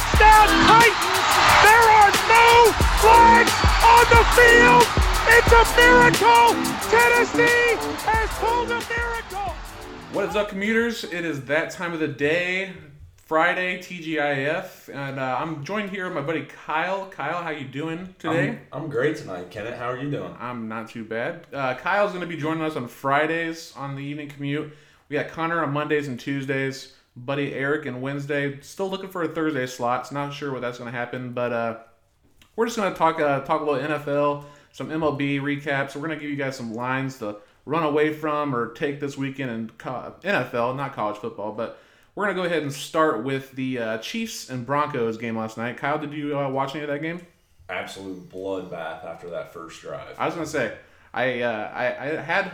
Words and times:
Touchdown 0.00 0.48
Titans! 0.66 1.28
There 1.62 1.86
are 1.92 2.10
no 2.32 2.72
flags 3.04 3.52
on 3.84 4.04
the 4.08 4.22
field! 4.32 4.86
It's 5.28 5.52
a 5.52 5.64
miracle! 5.76 6.56
Tennessee 6.88 7.76
has 8.06 8.30
pulled 8.38 8.70
a 8.70 8.80
miracle! 8.88 9.54
What 10.12 10.24
is 10.24 10.36
up, 10.36 10.48
commuters? 10.48 11.04
It 11.04 11.24
is 11.26 11.44
that 11.44 11.70
time 11.70 11.92
of 11.92 12.00
the 12.00 12.08
day, 12.08 12.72
Friday, 13.26 13.78
TGIF, 13.78 14.88
and 14.88 15.20
uh, 15.20 15.36
I'm 15.38 15.62
joined 15.64 15.90
here 15.90 16.06
with 16.06 16.14
my 16.14 16.22
buddy 16.22 16.46
Kyle. 16.46 17.06
Kyle, 17.10 17.42
how 17.42 17.50
you 17.50 17.66
doing 17.66 18.14
today? 18.18 18.58
I'm, 18.72 18.84
I'm 18.84 18.88
great 18.88 19.18
tonight, 19.18 19.50
Kenneth. 19.50 19.76
How 19.76 19.90
are 19.90 19.98
you 19.98 20.10
doing? 20.10 20.34
I'm 20.40 20.66
not 20.66 20.88
too 20.88 21.04
bad. 21.04 21.46
Uh, 21.52 21.74
Kyle's 21.74 22.12
going 22.12 22.22
to 22.22 22.26
be 22.26 22.38
joining 22.38 22.62
us 22.62 22.74
on 22.76 22.88
Fridays 22.88 23.74
on 23.76 23.96
the 23.96 24.02
evening 24.02 24.30
commute. 24.30 24.72
We 25.10 25.16
got 25.16 25.28
Connor 25.28 25.62
on 25.62 25.74
Mondays 25.74 26.08
and 26.08 26.18
Tuesdays. 26.18 26.94
Buddy 27.24 27.54
Eric 27.54 27.86
and 27.86 28.00
Wednesday. 28.00 28.60
Still 28.60 28.88
looking 28.88 29.10
for 29.10 29.22
a 29.22 29.28
Thursday 29.28 29.66
slots. 29.66 30.12
Not 30.12 30.32
sure 30.32 30.52
what 30.52 30.60
that's 30.62 30.78
going 30.78 30.90
to 30.90 30.96
happen, 30.96 31.32
but 31.32 31.52
uh, 31.52 31.78
we're 32.56 32.66
just 32.66 32.76
going 32.76 32.92
to 32.92 32.98
talk 32.98 33.20
uh, 33.20 33.40
talk 33.40 33.60
a 33.60 33.64
little 33.64 33.88
NFL, 33.88 34.44
some 34.72 34.88
MLB 34.88 35.40
recaps. 35.40 35.94
We're 35.94 36.06
going 36.06 36.18
to 36.18 36.20
give 36.20 36.30
you 36.30 36.36
guys 36.36 36.56
some 36.56 36.74
lines 36.74 37.18
to 37.18 37.36
run 37.66 37.84
away 37.84 38.12
from 38.12 38.54
or 38.54 38.72
take 38.72 39.00
this 39.00 39.16
weekend 39.16 39.50
in 39.50 39.70
co- 39.78 40.14
NFL, 40.22 40.76
not 40.76 40.94
college 40.94 41.16
football, 41.18 41.52
but 41.52 41.78
we're 42.14 42.24
going 42.24 42.36
to 42.36 42.42
go 42.42 42.46
ahead 42.46 42.62
and 42.62 42.72
start 42.72 43.22
with 43.22 43.52
the 43.52 43.78
uh, 43.78 43.98
Chiefs 43.98 44.50
and 44.50 44.66
Broncos 44.66 45.16
game 45.16 45.36
last 45.36 45.56
night. 45.56 45.76
Kyle, 45.76 45.98
did 45.98 46.12
you 46.12 46.38
uh, 46.38 46.48
watch 46.48 46.74
any 46.74 46.82
of 46.84 46.90
that 46.90 47.02
game? 47.02 47.20
Absolute 47.68 48.28
bloodbath 48.28 49.04
after 49.04 49.30
that 49.30 49.52
first 49.52 49.80
drive. 49.80 50.16
I 50.18 50.26
was 50.26 50.34
gonna 50.34 50.46
say, 50.46 50.76
I 51.14 51.42
uh, 51.42 51.70
I, 51.72 51.86
I 51.86 52.20
had 52.20 52.52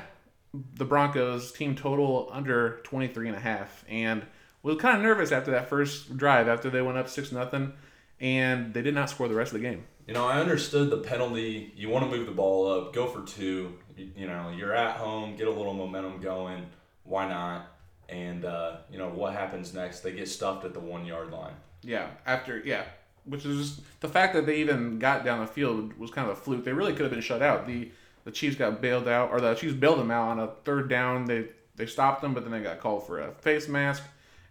the 0.75 0.85
Broncos 0.85 1.53
team 1.53 1.75
total 1.75 2.29
under 2.33 2.81
23 2.85 3.29
and 3.29 3.37
a 3.37 3.41
half 3.41 3.85
and 3.89 4.25
was 4.67 4.77
kind 4.79 4.97
of 4.97 5.03
nervous 5.03 5.33
after 5.33 5.51
that 5.53 5.69
first 5.69 6.17
drive 6.17 6.49
after 6.49 6.71
they 6.71 6.83
went 6.83 6.99
up 6.99 7.09
6 7.09 7.33
nothing 7.33 7.73
and 8.21 8.75
they 8.75 8.83
did 8.83 8.95
not 8.95 9.11
score 9.11 9.29
the 9.29 9.35
rest 9.35 9.53
of 9.53 9.61
the 9.61 9.69
game. 9.69 9.85
You 10.07 10.15
know, 10.15 10.27
I 10.27 10.41
understood 10.41 10.91
the 10.91 10.99
penalty. 10.99 11.73
You 11.77 11.89
want 11.89 12.11
to 12.11 12.17
move 12.17 12.27
the 12.27 12.33
ball 12.33 12.71
up, 12.71 12.93
go 12.93 13.07
for 13.07 13.23
two. 13.27 13.75
You, 13.97 14.11
you 14.17 14.27
know, 14.27 14.53
you're 14.57 14.75
at 14.75 14.97
home, 14.97 15.37
get 15.37 15.49
a 15.49 15.51
little 15.51 15.75
momentum 15.75 16.21
going. 16.21 16.67
Why 17.05 17.29
not? 17.29 17.73
And 18.09 18.45
uh, 18.45 18.77
you 18.91 18.99
know 18.99 19.09
what 19.09 19.33
happens 19.33 19.75
next? 19.75 20.01
They 20.01 20.13
get 20.13 20.29
stuffed 20.29 20.65
at 20.65 20.75
the 20.75 20.81
one 20.81 21.05
yard 21.05 21.33
line. 21.33 21.55
Yeah, 21.83 22.09
after 22.25 22.59
yeah, 22.65 22.85
which 23.25 23.45
is 23.45 23.71
just, 23.71 24.01
the 24.01 24.09
fact 24.09 24.35
that 24.35 24.47
they 24.47 24.59
even 24.59 25.01
got 25.01 25.25
down 25.25 25.41
the 25.41 25.47
field 25.47 25.99
was 25.99 26.13
kind 26.13 26.31
of 26.31 26.39
a 26.39 26.41
fluke. 26.41 26.65
They 26.65 26.73
really 26.73 26.93
could 26.93 27.03
have 27.03 27.11
been 27.11 27.21
shut 27.21 27.43
out. 27.43 27.67
The 27.67 27.91
the 28.25 28.31
Chiefs 28.31 28.57
got 28.57 28.81
bailed 28.81 29.09
out, 29.09 29.31
or 29.31 29.41
the 29.41 29.55
Chiefs 29.55 29.75
bailed 29.75 29.99
them 29.99 30.13
out 30.13 30.29
on 30.29 30.39
a 30.39 30.49
third 30.65 30.89
down. 30.89 31.25
They 31.25 31.49
they 31.75 31.87
stopped 31.87 32.23
them, 32.23 32.33
but 32.33 32.45
then 32.45 32.53
they 32.53 32.61
got 32.61 32.81
called 32.81 33.07
for 33.07 33.21
a 33.21 33.33
face 33.33 33.69
mask, 33.69 34.05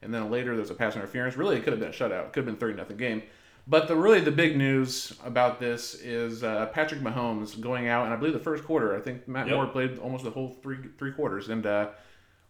and 0.06 0.14
then 0.14 0.32
later 0.32 0.56
there's 0.56 0.70
a 0.70 0.76
pass 0.76 0.96
interference. 0.96 1.36
Really, 1.36 1.58
it 1.58 1.64
could 1.64 1.74
have 1.74 1.80
been 1.80 1.90
a 1.90 1.92
shutout. 1.92 2.28
It 2.28 2.34
could 2.34 2.42
have 2.42 2.46
been 2.46 2.56
thirty 2.58 2.76
nothing 2.76 2.98
game. 2.98 3.24
But 3.68 3.88
the 3.88 3.96
really 3.96 4.22
the 4.22 4.32
big 4.32 4.56
news 4.56 5.14
about 5.26 5.60
this 5.60 5.96
is 5.96 6.44
uh, 6.44 6.68
Patrick 6.68 7.02
Mahomes 7.02 7.60
going 7.60 7.88
out, 7.88 8.06
and 8.06 8.14
I 8.14 8.18
believe 8.18 8.34
the 8.34 8.40
first 8.40 8.64
quarter. 8.64 8.96
I 8.96 9.00
think 9.02 9.28
Matt 9.28 9.48
Yep. 9.48 9.56
Moore 9.56 9.66
played 9.68 9.98
almost 9.98 10.24
the 10.24 10.30
whole 10.32 10.56
three 10.62 10.78
three 11.00 11.12
quarters. 11.12 11.50
And 11.50 11.66
uh, 11.66 11.90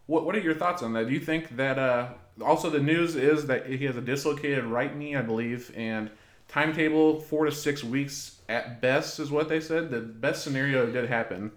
what 0.06 0.26
what 0.26 0.36
are 0.36 0.40
your 0.40 0.54
thoughts 0.54 0.82
on 0.82 0.92
that? 0.92 1.08
Do 1.08 1.14
you 1.14 1.20
think 1.20 1.56
that 1.56 1.78
uh, 1.78 2.08
also 2.44 2.68
the 2.68 2.80
news 2.80 3.16
is 3.16 3.46
that 3.46 3.66
he 3.66 3.86
has 3.86 3.96
a 3.96 4.02
dislocated 4.02 4.64
right 4.64 4.94
knee, 4.94 5.16
I 5.16 5.22
believe, 5.22 5.72
and 5.74 6.10
timetable 6.48 7.18
four 7.20 7.46
to 7.46 7.50
six 7.50 7.82
weeks 7.82 8.40
at 8.48 8.80
best 8.80 9.18
is 9.18 9.30
what 9.30 9.48
they 9.48 9.58
said. 9.60 9.90
The 9.90 10.00
best 10.00 10.44
scenario 10.44 10.86
did 10.86 11.08
happen. 11.08 11.50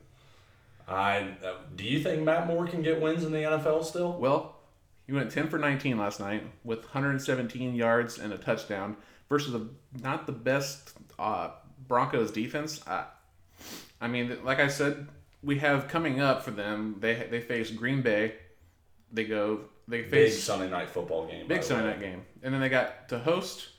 I 0.88 1.36
uh, 1.46 1.56
do 1.76 1.84
you 1.84 2.02
think 2.02 2.24
Matt 2.24 2.48
Moore 2.48 2.66
can 2.66 2.82
get 2.82 3.02
wins 3.02 3.24
in 3.24 3.32
the 3.32 3.40
NFL 3.40 3.84
still? 3.84 4.14
Well, 4.18 4.56
he 5.10 5.16
went 5.16 5.32
10 5.32 5.48
for 5.50 5.58
19 5.58 5.98
last 5.98 6.20
night 6.20 6.44
with 6.64 6.82
117 6.82 7.74
yards 7.74 8.20
and 8.20 8.32
a 8.32 8.38
touchdown 8.38 8.96
versus 9.28 9.56
a, 9.56 9.66
not 10.04 10.28
the 10.28 10.32
best 10.32 10.94
uh, 11.18 11.50
Broncos 11.88 12.30
defense. 12.30 12.80
I, 12.86 13.06
I 14.00 14.08
mean, 14.08 14.38
like 14.44 14.60
I 14.60 14.68
said, 14.68 15.08
we 15.42 15.58
have 15.58 15.88
coming 15.88 16.22
up 16.22 16.44
for 16.44 16.52
them. 16.52 16.98
They 17.00 17.28
they 17.32 17.42
face 17.42 17.72
Green 17.72 18.04
Bay. 18.04 18.36
They 19.12 19.24
go. 19.24 19.62
They 19.88 20.02
Big 20.02 20.12
face 20.12 20.44
Sunday 20.44 20.70
night 20.70 20.92
football 20.92 21.26
game. 21.26 21.48
Big 21.48 21.64
Sunday 21.64 21.90
night 21.90 22.00
game. 22.00 22.22
And 22.44 22.54
then 22.54 22.62
they 22.62 22.70
got 22.70 23.10
to 23.10 23.18
host 23.18 23.70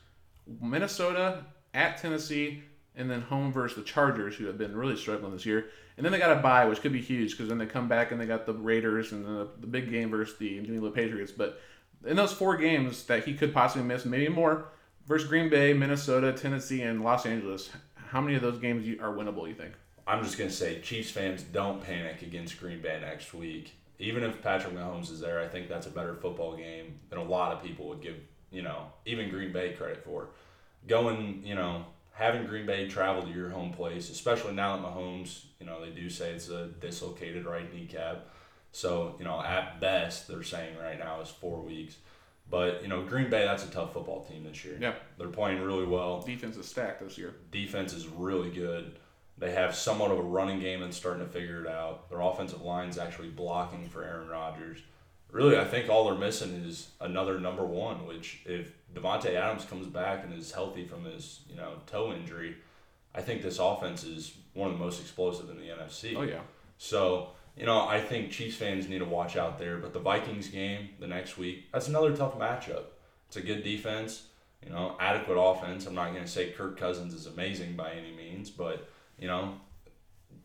Minnesota 0.60 1.44
at 1.74 1.98
Tennessee 1.98 2.64
and 3.00 3.10
then 3.10 3.22
home 3.22 3.52
versus 3.52 3.76
the 3.76 3.82
Chargers, 3.82 4.36
who 4.36 4.46
have 4.46 4.58
been 4.58 4.76
really 4.76 4.96
struggling 4.96 5.32
this 5.32 5.46
year. 5.46 5.66
And 5.96 6.04
then 6.04 6.12
they 6.12 6.18
got 6.18 6.36
a 6.36 6.40
bye, 6.40 6.66
which 6.66 6.80
could 6.80 6.92
be 6.92 7.00
huge 7.00 7.32
because 7.32 7.48
then 7.48 7.58
they 7.58 7.66
come 7.66 7.88
back 7.88 8.12
and 8.12 8.20
they 8.20 8.26
got 8.26 8.46
the 8.46 8.52
Raiders 8.52 9.12
and 9.12 9.24
the, 9.24 9.48
the 9.60 9.66
big 9.66 9.90
game 9.90 10.10
versus 10.10 10.36
the 10.38 10.60
New 10.60 10.74
England 10.74 10.94
Patriots. 10.94 11.32
But 11.32 11.60
in 12.06 12.16
those 12.16 12.32
four 12.32 12.56
games 12.56 13.04
that 13.04 13.24
he 13.24 13.34
could 13.34 13.52
possibly 13.52 13.86
miss, 13.86 14.04
maybe 14.04 14.28
more, 14.28 14.66
versus 15.06 15.28
Green 15.28 15.48
Bay, 15.48 15.72
Minnesota, 15.72 16.32
Tennessee, 16.32 16.82
and 16.82 17.02
Los 17.02 17.26
Angeles, 17.26 17.70
how 18.10 18.20
many 18.20 18.36
of 18.36 18.42
those 18.42 18.58
games 18.58 18.86
are 19.00 19.12
winnable, 19.12 19.48
you 19.48 19.54
think? 19.54 19.72
I'm 20.06 20.24
just 20.24 20.38
gonna 20.38 20.50
say 20.50 20.80
Chiefs 20.80 21.10
fans 21.10 21.42
don't 21.42 21.82
panic 21.82 22.22
against 22.22 22.58
Green 22.58 22.80
Bay 22.80 22.98
next 23.00 23.32
week. 23.32 23.74
Even 23.98 24.24
if 24.24 24.42
Patrick 24.42 24.74
Mahomes 24.74 25.10
is 25.10 25.20
there, 25.20 25.40
I 25.40 25.46
think 25.46 25.68
that's 25.68 25.86
a 25.86 25.90
better 25.90 26.14
football 26.14 26.56
game 26.56 26.98
than 27.10 27.18
a 27.18 27.22
lot 27.22 27.52
of 27.52 27.62
people 27.62 27.86
would 27.88 28.00
give, 28.00 28.16
you 28.50 28.62
know, 28.62 28.86
even 29.04 29.28
Green 29.28 29.52
Bay 29.52 29.72
credit 29.74 30.02
for. 30.02 30.28
Going, 30.88 31.42
you 31.44 31.54
know, 31.54 31.84
having 32.20 32.44
Green 32.46 32.66
Bay 32.66 32.86
travel 32.86 33.22
to 33.22 33.30
your 33.30 33.48
home 33.48 33.72
place, 33.72 34.10
especially 34.10 34.52
now 34.52 34.76
that 34.76 34.84
Mahomes, 34.84 35.44
you 35.58 35.64
know, 35.64 35.82
they 35.82 35.90
do 35.90 36.10
say 36.10 36.32
it's 36.32 36.50
a 36.50 36.66
dislocated 36.66 37.46
right 37.46 37.72
kneecap. 37.74 38.28
So, 38.72 39.16
you 39.18 39.24
know, 39.24 39.42
at 39.42 39.80
best, 39.80 40.28
they're 40.28 40.42
saying 40.42 40.76
right 40.78 40.98
now 40.98 41.22
is 41.22 41.30
four 41.30 41.60
weeks. 41.60 41.96
But, 42.50 42.82
you 42.82 42.88
know, 42.88 43.02
Green 43.02 43.30
Bay, 43.30 43.44
that's 43.46 43.64
a 43.64 43.70
tough 43.70 43.94
football 43.94 44.24
team 44.24 44.44
this 44.44 44.64
year. 44.66 44.76
Yeah. 44.78 44.94
They're 45.16 45.28
playing 45.28 45.62
really 45.62 45.86
well 45.86 46.20
Defense 46.20 46.56
is 46.56 46.68
stacked 46.68 47.00
this 47.00 47.16
year. 47.16 47.36
defense 47.50 47.94
is 47.94 48.06
really 48.06 48.50
good. 48.50 48.96
They 49.38 49.52
have 49.52 49.74
somewhat 49.74 50.10
of 50.10 50.18
a 50.18 50.22
running 50.22 50.60
game 50.60 50.82
and 50.82 50.92
starting 50.92 51.24
to 51.24 51.32
figure 51.32 51.64
it 51.64 51.70
out. 51.70 52.10
Their 52.10 52.20
offensive 52.20 52.60
line's 52.60 52.98
actually 52.98 53.28
blocking 53.28 53.88
for 53.88 54.04
Aaron 54.04 54.28
Rodgers. 54.28 54.80
Really, 55.32 55.56
I 55.56 55.64
think 55.64 55.88
all 55.88 56.04
they're 56.04 56.18
missing 56.18 56.52
is 56.66 56.88
another 57.00 57.40
number 57.40 57.64
one. 57.64 58.06
Which, 58.06 58.40
if 58.44 58.72
Davante 58.94 59.34
Adams 59.34 59.64
comes 59.64 59.86
back 59.86 60.24
and 60.24 60.34
is 60.34 60.50
healthy 60.52 60.84
from 60.84 61.04
his 61.04 61.40
you 61.48 61.56
know 61.56 61.74
toe 61.86 62.12
injury, 62.12 62.56
I 63.14 63.20
think 63.22 63.42
this 63.42 63.58
offense 63.58 64.04
is 64.04 64.34
one 64.54 64.70
of 64.70 64.78
the 64.78 64.84
most 64.84 65.00
explosive 65.00 65.50
in 65.50 65.58
the 65.58 65.68
NFC. 65.68 66.16
Oh, 66.16 66.22
yeah. 66.22 66.40
So, 66.78 67.30
you 67.56 67.66
know, 67.66 67.86
I 67.86 68.00
think 68.00 68.30
Chiefs 68.30 68.56
fans 68.56 68.88
need 68.88 68.98
to 68.98 69.04
watch 69.04 69.36
out 69.36 69.58
there. 69.58 69.78
But 69.78 69.92
the 69.92 69.98
Vikings 69.98 70.48
game 70.48 70.90
the 70.98 71.06
next 71.06 71.36
week, 71.36 71.70
that's 71.72 71.88
another 71.88 72.16
tough 72.16 72.38
matchup. 72.38 72.84
It's 73.28 73.36
a 73.36 73.42
good 73.42 73.62
defense, 73.62 74.24
you 74.64 74.72
know, 74.72 74.96
adequate 75.00 75.40
offense. 75.40 75.86
I'm 75.86 75.94
not 75.94 76.12
going 76.12 76.24
to 76.24 76.30
say 76.30 76.50
Kirk 76.50 76.76
Cousins 76.76 77.14
is 77.14 77.26
amazing 77.26 77.76
by 77.76 77.92
any 77.92 78.12
means, 78.12 78.50
but, 78.50 78.88
you 79.18 79.28
know, 79.28 79.54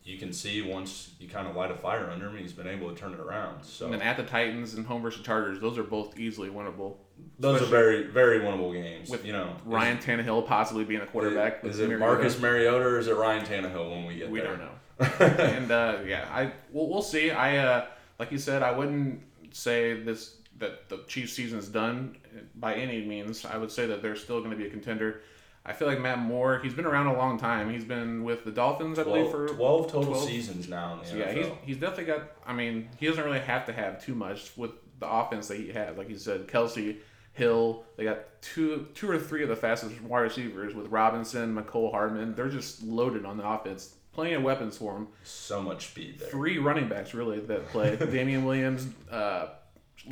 you 0.04 0.18
can 0.18 0.32
see 0.32 0.62
once 0.62 1.10
you 1.18 1.28
kind 1.28 1.48
of 1.48 1.56
light 1.56 1.72
a 1.72 1.74
fire 1.74 2.10
under 2.10 2.28
him, 2.28 2.36
he's 2.36 2.52
been 2.52 2.68
able 2.68 2.88
to 2.90 2.94
turn 2.94 3.12
it 3.12 3.18
around. 3.18 3.64
So 3.64 3.86
And 3.86 3.94
then 3.94 4.02
at 4.02 4.16
the 4.16 4.22
Titans 4.22 4.74
and 4.74 4.86
home 4.86 5.02
versus 5.02 5.24
Chargers, 5.24 5.60
those 5.60 5.78
are 5.78 5.82
both 5.82 6.18
easily 6.18 6.48
winnable. 6.48 6.96
Those 7.38 7.62
are 7.62 7.66
very, 7.66 8.04
very 8.04 8.40
winnable 8.40 8.72
games. 8.72 9.10
with 9.10 9.24
you 9.24 9.32
know, 9.32 9.56
Ryan 9.64 9.98
Tannehill 9.98 10.46
possibly 10.46 10.84
being 10.84 11.02
a 11.02 11.06
quarterback. 11.06 11.64
Is, 11.64 11.78
is 11.78 11.90
it. 11.90 11.98
Marcus 11.98 12.40
Mariota 12.40 12.84
or 12.84 12.98
is 12.98 13.08
it 13.08 13.16
Ryan 13.16 13.44
Tannehill 13.44 13.90
when 13.90 14.06
we 14.06 14.16
get 14.16 14.30
We 14.30 14.40
there? 14.40 14.52
We 14.52 14.56
don't 14.56 14.66
know. 14.66 14.76
and 15.44 15.70
uh, 15.70 15.98
yeah, 16.06 16.26
I 16.32 16.52
we'll, 16.72 16.88
we'll 16.88 17.02
see. 17.02 17.30
I 17.30 17.58
uh, 17.58 17.86
like 18.18 18.32
you 18.32 18.38
said, 18.38 18.62
I 18.62 18.72
wouldn't 18.72 19.20
say 19.52 20.00
this 20.02 20.36
that 20.58 20.88
the 20.88 21.04
Chiefs 21.06 21.34
season 21.34 21.58
is 21.58 21.68
done 21.68 22.16
by 22.54 22.74
any 22.74 23.04
means. 23.04 23.44
I 23.44 23.58
would 23.58 23.70
say 23.70 23.86
that 23.86 24.00
they're 24.00 24.16
still 24.16 24.38
going 24.38 24.52
to 24.52 24.56
be 24.56 24.66
a 24.66 24.70
contender. 24.70 25.20
I 25.66 25.72
feel 25.72 25.88
like 25.88 26.00
Matt 26.00 26.20
Moore. 26.20 26.60
He's 26.62 26.72
been 26.72 26.86
around 26.86 27.08
a 27.08 27.16
long 27.16 27.38
time. 27.38 27.70
He's 27.70 27.84
been 27.84 28.22
with 28.22 28.44
the 28.44 28.52
Dolphins, 28.52 28.98
I 28.98 29.02
believe, 29.02 29.30
for 29.30 29.48
12 29.48 29.90
total 29.90 30.12
12. 30.12 30.24
seasons 30.24 30.68
now 30.68 31.00
So 31.02 31.16
yeah, 31.16 31.32
he's, 31.32 31.46
he's 31.62 31.76
definitely 31.76 32.04
got. 32.04 32.30
I 32.46 32.52
mean, 32.52 32.88
he 32.98 33.06
doesn't 33.06 33.22
really 33.22 33.40
have 33.40 33.66
to 33.66 33.72
have 33.72 34.02
too 34.02 34.14
much 34.14 34.56
with 34.56 34.70
the 34.98 35.10
offense 35.10 35.48
that 35.48 35.58
he 35.58 35.68
has. 35.72 35.96
Like 35.96 36.08
you 36.08 36.18
said, 36.18 36.48
Kelsey, 36.48 36.98
Hill. 37.36 37.84
They 37.96 38.04
got 38.04 38.40
two, 38.40 38.88
two 38.94 39.10
or 39.10 39.18
three 39.18 39.42
of 39.42 39.48
the 39.50 39.56
fastest 39.56 40.00
wide 40.02 40.20
receivers 40.20 40.74
with 40.74 40.88
Robinson, 40.88 41.54
Mecole 41.54 41.90
Hardman. 41.90 42.34
They're 42.34 42.48
just 42.48 42.82
loaded 42.82 43.26
on 43.26 43.36
the 43.36 43.46
offense. 43.46 43.94
Plenty 44.12 44.32
of 44.32 44.42
weapons 44.42 44.78
for 44.78 44.96
him. 44.96 45.08
so 45.22 45.60
much 45.60 45.88
speed 45.88 46.18
there. 46.18 46.28
Three 46.30 46.56
running 46.56 46.88
backs 46.88 47.12
really 47.12 47.38
that 47.40 47.66
play. 47.68 47.96
Damien 48.10 48.46
Williams, 48.46 48.88
uh, 49.10 49.48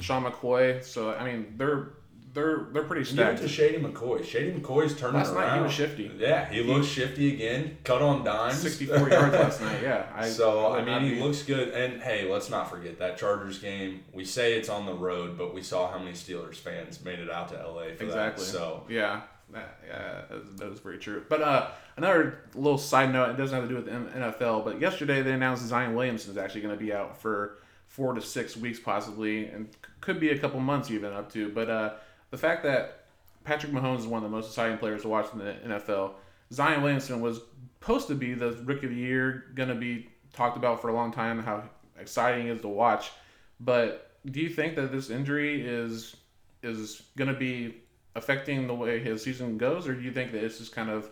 Sean 0.01 0.25
McCoy. 0.25 0.85
So 0.85 1.15
I 1.15 1.25
mean, 1.25 1.55
they're 1.57 1.95
they're 2.35 2.67
they're 2.73 2.83
pretty 2.83 3.03
Give 3.05 3.13
it 3.21 3.23
stacked. 3.23 3.41
to 3.43 3.49
Shady 3.49 3.79
McCoy. 3.79 4.25
Shady 4.25 4.53
McCoy's 4.59 4.95
turning 4.99 5.17
Last 5.17 5.33
night 5.35 5.57
he 5.57 5.63
was 5.63 5.73
shifty. 5.73 6.11
Yeah, 6.19 6.47
he 6.51 6.63
looks 6.63 6.87
shifty 6.87 7.35
again. 7.35 7.79
Cut 7.85 8.03
on 8.03 8.25
dimes. 8.25 8.59
64 8.59 9.09
yards 9.09 9.35
last 9.35 9.61
night. 9.61 9.83
Yeah. 9.83 10.07
I, 10.15 10.29
So 10.29 10.67
I 10.67 10.75
I 10.75 10.77
would 10.79 10.87
not 10.87 11.03
mean, 11.03 11.11
he 11.13 11.17
be- 11.17 11.23
looks 11.23 11.43
good. 11.43 11.69
And 11.71 12.03
hey, 12.03 12.31
let's 12.31 12.51
not 12.51 12.69
forget 12.69 12.99
that 12.99 13.17
Chargers 13.17 13.59
game. 13.59 14.03
We 14.13 14.25
say 14.25 14.55
it's 14.55 14.69
on 14.69 14.85
the 14.85 14.95
road, 14.95 15.39
but 15.39 15.55
we 15.55 15.63
saw 15.63 15.91
how 15.91 15.99
many 15.99 16.13
Steelers 16.13 16.57
fans 16.57 17.03
made 17.05 17.21
it 17.21 17.31
out 17.31 17.49
to 17.51 17.55
LA 17.55 17.95
for 17.97 18.05
Exactly. 18.05 18.45
that. 18.45 18.51
So 18.51 18.85
yeah, 18.89 19.21
that, 19.53 19.79
yeah, 19.87 20.23
that 20.29 20.37
is- 20.39 20.57
that 20.59 20.69
is 20.73 20.81
very 20.81 20.99
true. 20.99 21.23
But 21.29 21.41
uh, 21.43 21.69
another 21.97 22.41
little 22.55 22.79
side 22.79 23.13
note, 23.13 23.31
it 23.31 23.37
doesn't 23.37 23.55
have 23.59 23.69
to 23.69 23.75
do 23.75 23.77
with 23.81 23.87
the 23.87 24.19
NFL. 24.19 24.65
But 24.65 24.81
yesterday 24.81 25.23
they 25.23 25.33
announced 25.33 25.65
Zion 25.67 25.95
Williamson 25.95 26.33
is 26.33 26.37
actually 26.37 26.63
going 26.63 26.77
to 26.77 26.85
be 26.85 26.93
out 26.93 27.21
for 27.21 27.59
four 27.87 28.13
to 28.15 28.21
six 28.21 28.57
weeks, 28.57 28.81
possibly, 28.81 29.47
and 29.47 29.69
could 30.01 30.19
be 30.19 30.31
a 30.31 30.39
couple 30.39 30.59
months 30.59 30.91
even 30.91 31.13
up 31.13 31.33
to. 31.33 31.49
But 31.51 31.71
uh, 31.71 31.93
the 32.35 32.39
fact 32.39 32.65
that 32.65 33.05
Patrick 33.45 33.71
Mahomes 33.71 34.01
is 34.01 34.07
one 34.09 34.25
of 34.25 34.29
the 34.29 34.37
most 34.37 34.49
exciting 34.49 34.77
players 34.77 35.03
to 35.03 35.09
watch 35.09 35.27
in 35.33 35.39
the 35.39 35.55
NFL. 35.69 36.15
Zion 36.53 36.83
Williamson 36.83 37.21
was 37.21 37.41
supposed 37.81 38.09
to 38.09 38.17
be 38.17 38.35
the 38.35 38.51
rookie 38.65 38.87
of 38.87 38.93
the 38.93 38.99
year, 38.99 39.45
going 39.55 39.69
to 39.69 39.77
be 39.77 40.09
talked 40.33 40.57
about 40.57 40.83
for 40.83 40.89
a 40.89 40.93
long 40.93 41.13
time, 41.13 41.41
how 41.41 41.63
exciting 41.97 42.49
is 42.49 42.61
to 42.63 42.67
watch. 42.67 43.13
But 43.61 44.11
do 44.29 44.41
you 44.41 44.49
think 44.49 44.75
that 44.75 44.91
this 44.91 45.11
injury 45.11 45.65
is 45.65 46.17
is 46.65 47.03
going 47.17 47.33
to 47.33 47.39
be 47.39 47.77
affecting 48.17 48.67
the 48.67 48.75
way 48.75 48.99
his 48.99 49.23
season 49.23 49.57
goes, 49.57 49.87
or 49.87 49.95
do 49.95 50.01
you 50.03 50.11
think 50.11 50.33
that 50.33 50.43
it's 50.43 50.59
just 50.59 50.73
kind 50.75 50.91
of 50.91 51.09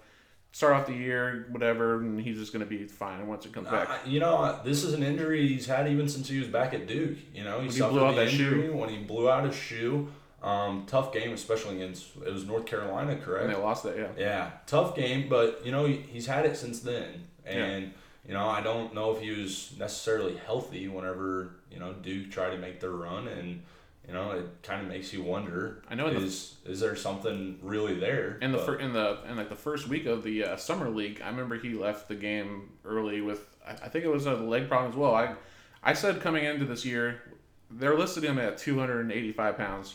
start 0.50 0.72
off 0.72 0.86
the 0.88 0.92
year, 0.92 1.46
whatever, 1.52 2.00
and 2.00 2.20
he's 2.20 2.38
just 2.38 2.52
going 2.52 2.64
to 2.64 2.68
be 2.68 2.84
fine 2.84 3.28
once 3.28 3.46
it 3.46 3.52
comes 3.52 3.68
back? 3.68 3.88
Uh, 3.88 3.98
you 4.06 4.18
know, 4.18 4.58
this 4.64 4.82
is 4.82 4.92
an 4.92 5.04
injury 5.04 5.46
he's 5.46 5.66
had 5.66 5.86
even 5.86 6.08
since 6.08 6.28
he 6.28 6.40
was 6.40 6.48
back 6.48 6.74
at 6.74 6.88
Duke. 6.88 7.16
You 7.32 7.44
know, 7.44 7.60
he 7.60 7.66
When 7.66 7.66
he 7.66 7.78
suffered 7.78 7.92
blew 7.92 8.04
out 8.06 8.16
the 8.16 8.24
that 8.24 8.32
injury 8.32 8.66
shoe. 8.66 8.72
when 8.76 8.88
he 8.88 8.98
blew 8.98 9.30
out 9.30 9.44
his 9.44 9.54
shoe. 9.54 10.08
Um, 10.42 10.84
tough 10.88 11.12
game, 11.12 11.32
especially 11.32 11.76
against 11.76 12.16
it 12.26 12.32
was 12.32 12.44
North 12.44 12.66
Carolina, 12.66 13.16
correct? 13.16 13.44
and 13.44 13.54
they 13.54 13.58
lost 13.58 13.84
that, 13.84 13.96
yeah. 13.96 14.08
Yeah, 14.18 14.50
tough 14.66 14.96
game, 14.96 15.28
but 15.28 15.62
you 15.64 15.70
know 15.70 15.86
he's 15.86 16.26
had 16.26 16.44
it 16.46 16.56
since 16.56 16.80
then, 16.80 17.28
Yeah. 17.44 17.52
and 17.52 17.92
you 18.26 18.34
know 18.34 18.48
I 18.48 18.60
don't 18.60 18.92
know 18.92 19.12
if 19.14 19.20
he 19.22 19.30
was 19.30 19.72
necessarily 19.78 20.36
healthy 20.36 20.88
whenever 20.88 21.54
you 21.70 21.78
know 21.78 21.92
Duke 21.92 22.30
tried 22.32 22.50
to 22.50 22.58
make 22.58 22.80
their 22.80 22.90
run, 22.90 23.28
and 23.28 23.62
you 24.06 24.12
know 24.14 24.32
it 24.32 24.46
kind 24.64 24.82
of 24.82 24.88
makes 24.88 25.12
you 25.12 25.22
wonder. 25.22 25.82
I 25.88 25.94
know 25.94 26.08
in 26.08 26.14
the- 26.14 26.22
is 26.22 26.56
is 26.66 26.80
there 26.80 26.96
something 26.96 27.60
really 27.62 27.94
there? 27.94 28.38
In 28.42 28.50
the 28.50 28.58
But- 28.58 28.66
fir- 28.66 28.78
in 28.80 28.92
the 28.94 29.18
in 29.28 29.36
like 29.36 29.48
the 29.48 29.54
first 29.54 29.86
week 29.86 30.06
of 30.06 30.24
the 30.24 30.42
uh, 30.44 30.56
summer 30.56 30.88
league, 30.90 31.20
I 31.24 31.28
remember 31.28 31.54
he 31.56 31.74
left 31.74 32.08
the 32.08 32.16
game 32.16 32.70
early 32.84 33.20
with 33.20 33.46
I, 33.64 33.72
I 33.74 33.88
think 33.88 34.04
it 34.04 34.10
was 34.10 34.26
a 34.26 34.34
leg 34.34 34.66
problem 34.68 34.90
as 34.90 34.96
well. 34.96 35.14
I 35.14 35.36
I 35.84 35.92
said 35.92 36.20
coming 36.20 36.44
into 36.44 36.64
this 36.64 36.84
year, 36.84 37.22
they're 37.70 37.96
listed 37.96 38.24
him 38.24 38.40
at 38.40 38.58
285 38.58 39.56
pounds. 39.56 39.94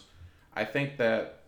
I 0.57 0.65
think 0.65 0.97
that 0.97 1.43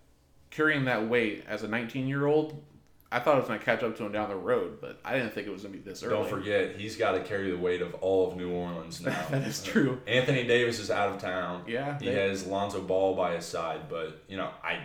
carrying 0.52 0.86
that 0.86 1.08
weight 1.08 1.44
as 1.48 1.64
a 1.64 1.68
19 1.68 2.08
year 2.08 2.26
old, 2.28 2.64
I 3.12 3.20
thought 3.20 3.36
it 3.36 3.40
was 3.40 3.48
going 3.48 3.60
to 3.60 3.66
catch 3.66 3.82
up 3.82 3.98
to 3.98 4.06
him 4.06 4.12
down 4.12 4.30
the 4.30 4.36
road, 4.36 4.78
but 4.80 5.00
I 5.04 5.14
didn't 5.14 5.34
think 5.34 5.48
it 5.48 5.50
was 5.52 5.64
going 5.64 5.74
to 5.74 5.80
be 5.80 5.90
this 5.90 6.04
early. 6.04 6.16
don't 6.16 6.30
forget 6.30 6.76
he's 6.76 6.96
got 6.96 7.14
to 7.14 7.22
carry 7.22 7.50
the 7.50 7.58
weight 7.58 7.82
of 7.82 7.96
all 7.96 8.30
of 8.32 8.38
New 8.38 8.52
Orleans 8.52 9.02
now. 9.06 9.26
that 9.32 9.48
is 9.48 9.64
true. 9.64 10.00
Anthony 10.06 10.46
Davis 10.46 10.80
is 10.80 10.92
out 10.92 11.10
of 11.10 11.20
town. 11.20 11.64
Yeah, 11.68 11.98
he 12.00 12.06
they- 12.06 12.14
has 12.14 12.46
Lonzo 12.46 12.82
Ball 12.82 13.16
by 13.16 13.36
his 13.36 13.46
side, 13.46 13.90
but 13.90 14.24
you 14.28 14.38
know 14.38 14.50
I. 14.64 14.80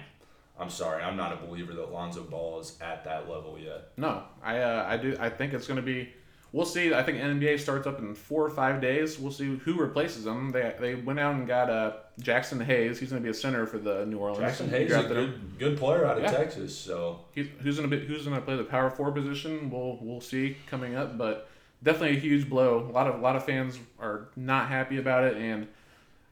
I'm 0.57 0.71
sorry, 0.71 1.03
I'm 1.03 1.17
not 1.17 1.33
a 1.33 1.37
believer 1.45 1.73
that 1.75 1.91
Lonzo 1.93 2.23
Ball 2.23 2.61
is 2.61 2.79
at 2.81 3.03
that 3.07 3.29
level 3.29 3.59
yet. 3.59 3.89
No, 3.97 4.23
I 4.41 4.59
uh, 4.59 4.87
I 4.89 4.97
do 4.97 5.17
I 5.19 5.29
think 5.29 5.53
it's 5.53 5.67
going 5.67 5.79
to 5.79 5.83
be. 5.83 6.11
We'll 6.53 6.65
see. 6.65 6.95
I 6.95 7.03
think 7.03 7.19
NBA 7.19 7.59
starts 7.59 7.89
up 7.89 7.99
in 7.99 8.15
four 8.15 8.47
or 8.47 8.51
five 8.51 8.81
days. 8.81 9.19
We'll 9.19 9.33
see 9.33 9.57
who 9.57 9.75
replaces 9.75 10.25
him. 10.27 10.51
They 10.51 10.73
they 10.79 10.95
went 10.95 11.19
out 11.19 11.35
and 11.35 11.49
got 11.49 11.69
uh, 11.69 11.93
Jaxson 12.21 12.65
Hayes. 12.65 12.99
He's 13.01 13.11
going 13.11 13.23
to 13.23 13.25
be 13.25 13.31
a 13.31 13.35
center 13.35 13.67
for 13.67 13.79
the 13.79 14.07
New 14.07 14.19
Orleans. 14.19 14.45
Jaxson 14.59 14.69
Hayes 14.71 14.91
is 14.91 14.97
a 14.97 15.01
him. 15.03 15.09
good, 15.09 15.59
good 15.59 15.79
player 15.79 16.05
out 16.07 16.17
of 16.19 16.23
Yeah. 16.25 16.31
Texas, 16.31 16.77
so 16.77 17.25
He's, 17.35 17.47
who's 17.61 17.77
going 17.79 17.91
to 17.91 17.97
be 17.97 18.07
who's 18.07 18.25
going 18.25 18.37
to 18.37 18.43
play 18.43 18.57
the 18.57 18.65
power 18.65 18.91
four 18.91 19.11
position? 19.13 19.71
We'll 19.71 19.99
we'll 20.01 20.21
see 20.21 20.57
coming 20.69 20.95
up, 20.95 21.19
but 21.19 21.49
definitely 21.83 22.17
a 22.17 22.21
huge 22.21 22.49
blow. 22.49 22.79
A 22.89 22.93
lot 22.93 23.07
of 23.09 23.17
a 23.17 23.19
lot 23.19 23.37
of 23.37 23.45
fans 23.45 23.79
are 23.99 24.29
not 24.37 24.69
happy 24.69 24.99
about 24.99 25.25
it, 25.25 25.37
and 25.37 25.67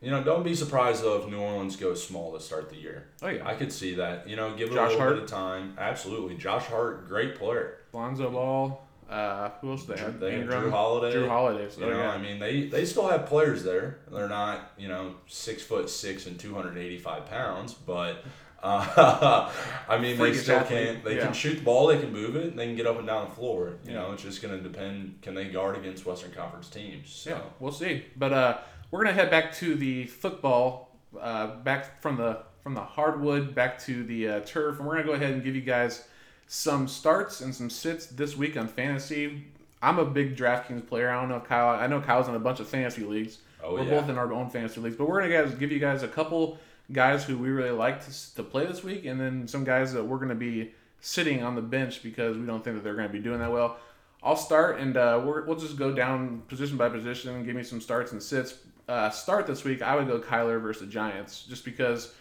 you 0.00 0.11
know, 0.11 0.23
don't 0.25 0.43
be 0.43 0.55
surprised 0.55 1.02
though 1.05 1.20
if 1.23 1.29
New 1.31 1.38
Orleans 1.38 1.76
goes 1.76 2.05
small 2.05 2.32
to 2.32 2.40
start 2.40 2.70
the 2.70 2.76
year. 2.76 3.06
oh 3.23 3.28
yeah, 3.28 3.46
I 3.46 3.55
could 3.55 3.73
see 3.73 3.94
that. 3.96 4.28
You 4.28 4.37
know, 4.37 4.55
give 4.56 4.70
it 4.70 4.75
Josh 4.75 4.88
a 4.88 4.93
little 4.93 4.99
Hart. 5.00 5.14
bit 5.17 5.23
of 5.25 5.31
time. 5.31 5.75
Absolutely, 5.78 6.37
Josh 6.37 6.64
Hart, 6.67 7.08
great 7.08 7.37
player. 7.37 7.78
Lonzo 7.93 8.31
Ball. 8.31 8.87
Uh, 9.12 9.50
who 9.61 9.70
else 9.73 9.85
do 9.85 9.94
they 9.94 10.00
have? 10.00 10.19
They 10.19 10.37
Ingram, 10.37 10.64
Jrue 10.64 10.70
Holiday. 10.70 11.14
Jrue 11.17 11.29
Holiday. 11.29 11.69
So, 11.69 11.81
You 11.82 11.91
know, 11.91 11.99
yeah. 11.99 12.11
I 12.12 12.19
mean, 12.19 12.38
they 12.38 12.67
they 12.67 12.87
still 12.87 13.09
have 13.09 13.26
players 13.26 13.62
there. 13.62 13.99
They're 14.11 14.29
not, 14.29 14.73
you 14.79 14.88
know, 14.88 15.17
six 15.26 15.62
foot 15.62 15.91
six 15.91 16.26
and 16.26 16.38
two 16.38 16.55
hundred 16.55 16.79
eighty 16.79 16.99
five 16.99 17.26
pounds, 17.26 17.75
but. 17.75 18.25
Uh, 18.64 19.50
I 19.88 19.99
mean, 19.99 20.17
they 20.17 20.32
still 20.35 20.59
athlete, 20.61 20.87
can. 20.87 21.05
They 21.05 21.17
yeah. 21.17 21.25
can 21.25 21.32
shoot 21.32 21.56
the 21.56 21.64
ball. 21.64 21.88
They 21.88 21.99
can 21.99 22.12
move 22.12 22.37
it. 22.37 22.47
And 22.47 22.59
they 22.59 22.67
can 22.67 22.76
get 22.76 22.87
up 22.87 22.97
and 22.97 23.09
down 23.09 23.29
the 23.29 23.35
floor. 23.35 23.70
You 23.85 23.91
Yeah. 23.91 24.03
know, 24.03 24.12
it's 24.12 24.23
just 24.23 24.41
going 24.41 24.56
to 24.56 24.62
depend. 24.62 25.19
Can 25.20 25.35
they 25.35 25.47
guard 25.47 25.76
against 25.76 26.06
Western 26.06 26.31
Conference 26.31 26.69
teams? 26.69 27.11
So. 27.11 27.31
Yeah, 27.31 27.41
we'll 27.59 27.73
see. 27.73 28.05
But 28.17 28.32
uh, 28.32 28.59
we're 28.93 29.03
gonna 29.03 29.14
head 29.17 29.31
back 29.31 29.53
to 29.55 29.75
the 29.75 30.06
football, 30.06 30.97
uh, 31.20 31.56
back 31.56 32.00
from 32.00 32.17
the 32.17 32.43
from 32.62 32.75
the 32.75 32.81
hardwood 32.85 33.53
back 33.53 33.81
to 33.87 34.05
the 34.05 34.29
uh, 34.29 34.41
turf, 34.41 34.79
and 34.79 34.87
we're 34.87 34.94
gonna 34.94 35.06
go 35.09 35.14
ahead 35.14 35.32
and 35.32 35.43
give 35.43 35.56
you 35.56 35.62
guys 35.62 36.06
some 36.52 36.87
starts 36.87 37.40
and 37.40 37.54
some 37.54 37.70
sits 37.70 38.04
this 38.04 38.37
week 38.37 38.58
on 38.58 38.69
fantasy. 38.69 39.43
I'm 39.81 39.99
a 39.99 40.04
big 40.04 40.37
DraftKings 40.37 40.87
player. 40.87 41.08
I 41.08 41.19
don't 41.19 41.31
know 41.31 41.37
if 41.37 41.44
Kyle. 41.44 41.81
I 41.81 41.87
know 41.87 41.99
Kyle's 42.02 42.28
in 42.28 42.34
a 42.34 42.38
bunch 42.38 42.60
of 42.60 42.69
fantasy 42.69 43.04
leagues. 43.04 43.38
Oh, 43.64 43.72
we're 43.72 43.84
yeah. 43.84 43.99
both 43.99 44.10
in 44.10 44.19
our 44.19 44.31
own 44.31 44.50
fantasy 44.50 44.78
leagues, 44.82 44.96
but 44.96 45.08
we're 45.08 45.22
gonna 45.22 45.32
guys 45.32 45.54
give 45.54 45.72
you 45.72 45.78
guys 45.78 46.02
a 46.02 46.08
couple 46.08 46.58
guys 46.93 47.25
who 47.25 47.38
we 47.38 47.49
really 47.49 47.70
like 47.70 48.04
to, 48.04 48.34
to 48.34 48.43
play 48.43 48.66
this 48.66 48.84
week, 48.84 49.06
and 49.06 49.19
then 49.19 49.49
some 49.49 49.64
guys 49.64 49.94
that 49.94 50.04
we're 50.04 50.19
gonna 50.19 50.34
be 50.34 50.75
sitting 51.00 51.43
on 51.43 51.54
the 51.54 51.62
bench 51.62 52.02
because 52.02 52.37
we 52.37 52.44
don't 52.44 52.62
think 52.62 52.76
that 52.76 52.84
they're 52.84 52.96
gonna 52.96 53.08
be 53.08 53.19
doing 53.19 53.38
that 53.38 53.50
well. 53.50 53.78
I'll 54.22 54.37
start, 54.37 54.78
and 54.78 54.94
uh, 54.99 55.22
we're, 55.25 55.46
we'll 55.46 55.58
just 55.58 55.78
go 55.78 55.90
down 55.94 56.43
position 56.49 56.76
by 56.76 56.90
position, 56.90 57.46
give 57.46 57.56
me 57.56 57.62
some 57.62 57.81
starts 57.81 58.12
and 58.12 58.22
sits. 58.22 58.58
Uh, 58.87 59.08
start 59.08 59.46
this 59.46 59.64
week, 59.64 59.81
I 59.81 59.96
would 59.96 60.06
go 60.06 60.20
Kyler 60.20 60.60
versus 60.60 60.82
the 60.82 60.93
Giants, 60.93 61.46
just 61.49 61.64
because 61.64 62.12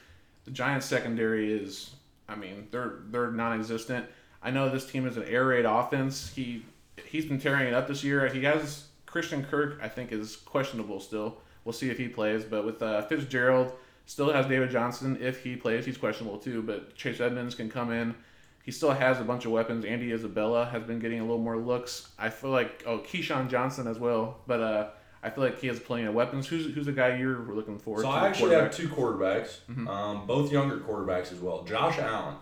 the 0.46 0.52
Giants 0.52 0.86
secondary 0.86 1.52
is, 1.52 1.92
I 2.30 2.36
mean, 2.36 2.70
they're 2.72 3.00
they're 3.10 3.30
non-existent. 3.30 4.06
I 4.44 4.52
know 4.52 4.70
this 4.70 4.90
team 4.90 5.06
is 5.08 5.18
an 5.18 5.24
air 5.24 5.46
raid 5.46 5.66
offense. 5.66 6.32
He 6.34 6.66
he's 7.06 7.26
been 7.26 7.40
tearing 7.40 7.68
it 7.68 7.74
up 7.74 7.88
this 7.88 8.04
year. 8.04 8.28
He 8.28 8.44
has 8.44 8.88
Christian 9.06 9.44
Kirk, 9.44 9.80
I 9.82 9.88
think, 9.88 10.12
is 10.12 10.36
questionable 10.36 11.00
still. 11.00 11.38
We'll 11.64 11.74
see 11.74 11.90
if 11.90 11.98
he 11.98 12.08
plays, 12.08 12.44
but 12.44 12.66
with 12.66 12.82
uh, 12.82 13.04
Fitzgerald, 13.04 13.74
still 14.06 14.32
has 14.34 14.48
David 14.48 14.72
Johnson. 14.72 15.18
If 15.22 15.44
he 15.44 15.56
plays, 15.56 15.86
he's 15.86 15.98
questionable 15.98 16.40
too. 16.40 16.62
But 16.64 16.96
Chase 16.96 17.20
Edmonds 17.20 17.54
can 17.54 17.70
come 17.70 17.92
in. 17.92 18.16
He 18.64 18.72
still 18.72 18.92
has 18.92 19.20
a 19.20 19.24
bunch 19.24 19.46
of 19.46 19.52
weapons. 19.52 19.86
Andy 19.86 20.12
Isabella 20.12 20.66
has 20.66 20.84
been 20.84 21.00
getting 21.00 21.20
a 21.20 21.24
little 21.24 21.40
more 21.40 21.58
looks. 21.58 22.10
I 22.18 22.30
feel 22.30 22.52
like 22.52 22.84
oh 22.88 23.00
KeeSean 23.00 23.50
Johnson 23.50 23.88
as 23.88 24.00
well, 24.00 24.40
but 24.48 24.60
uh, 24.60 24.90
I 25.24 25.30
feel 25.30 25.44
like 25.44 25.60
he 25.60 25.68
has 25.68 25.80
plenty 25.80 26.06
of 26.06 26.14
weapons. 26.14 26.48
Who's 26.48 26.74
who's 26.74 26.86
the 26.88 26.92
guy 26.92 27.16
you're 27.18 27.40
looking 27.54 27.78
for? 27.78 28.02
So 28.02 28.10
I 28.10 28.28
actually 28.28 28.56
have 28.56 28.72
two 28.72 28.88
quarterbacks, 28.88 29.60
um, 29.88 30.26
both 30.26 30.52
younger 30.52 30.78
quarterbacks 30.80 31.32
as 31.32 31.40
well. 31.40 31.64
Josh 31.64 32.00
Allen. 32.00 32.36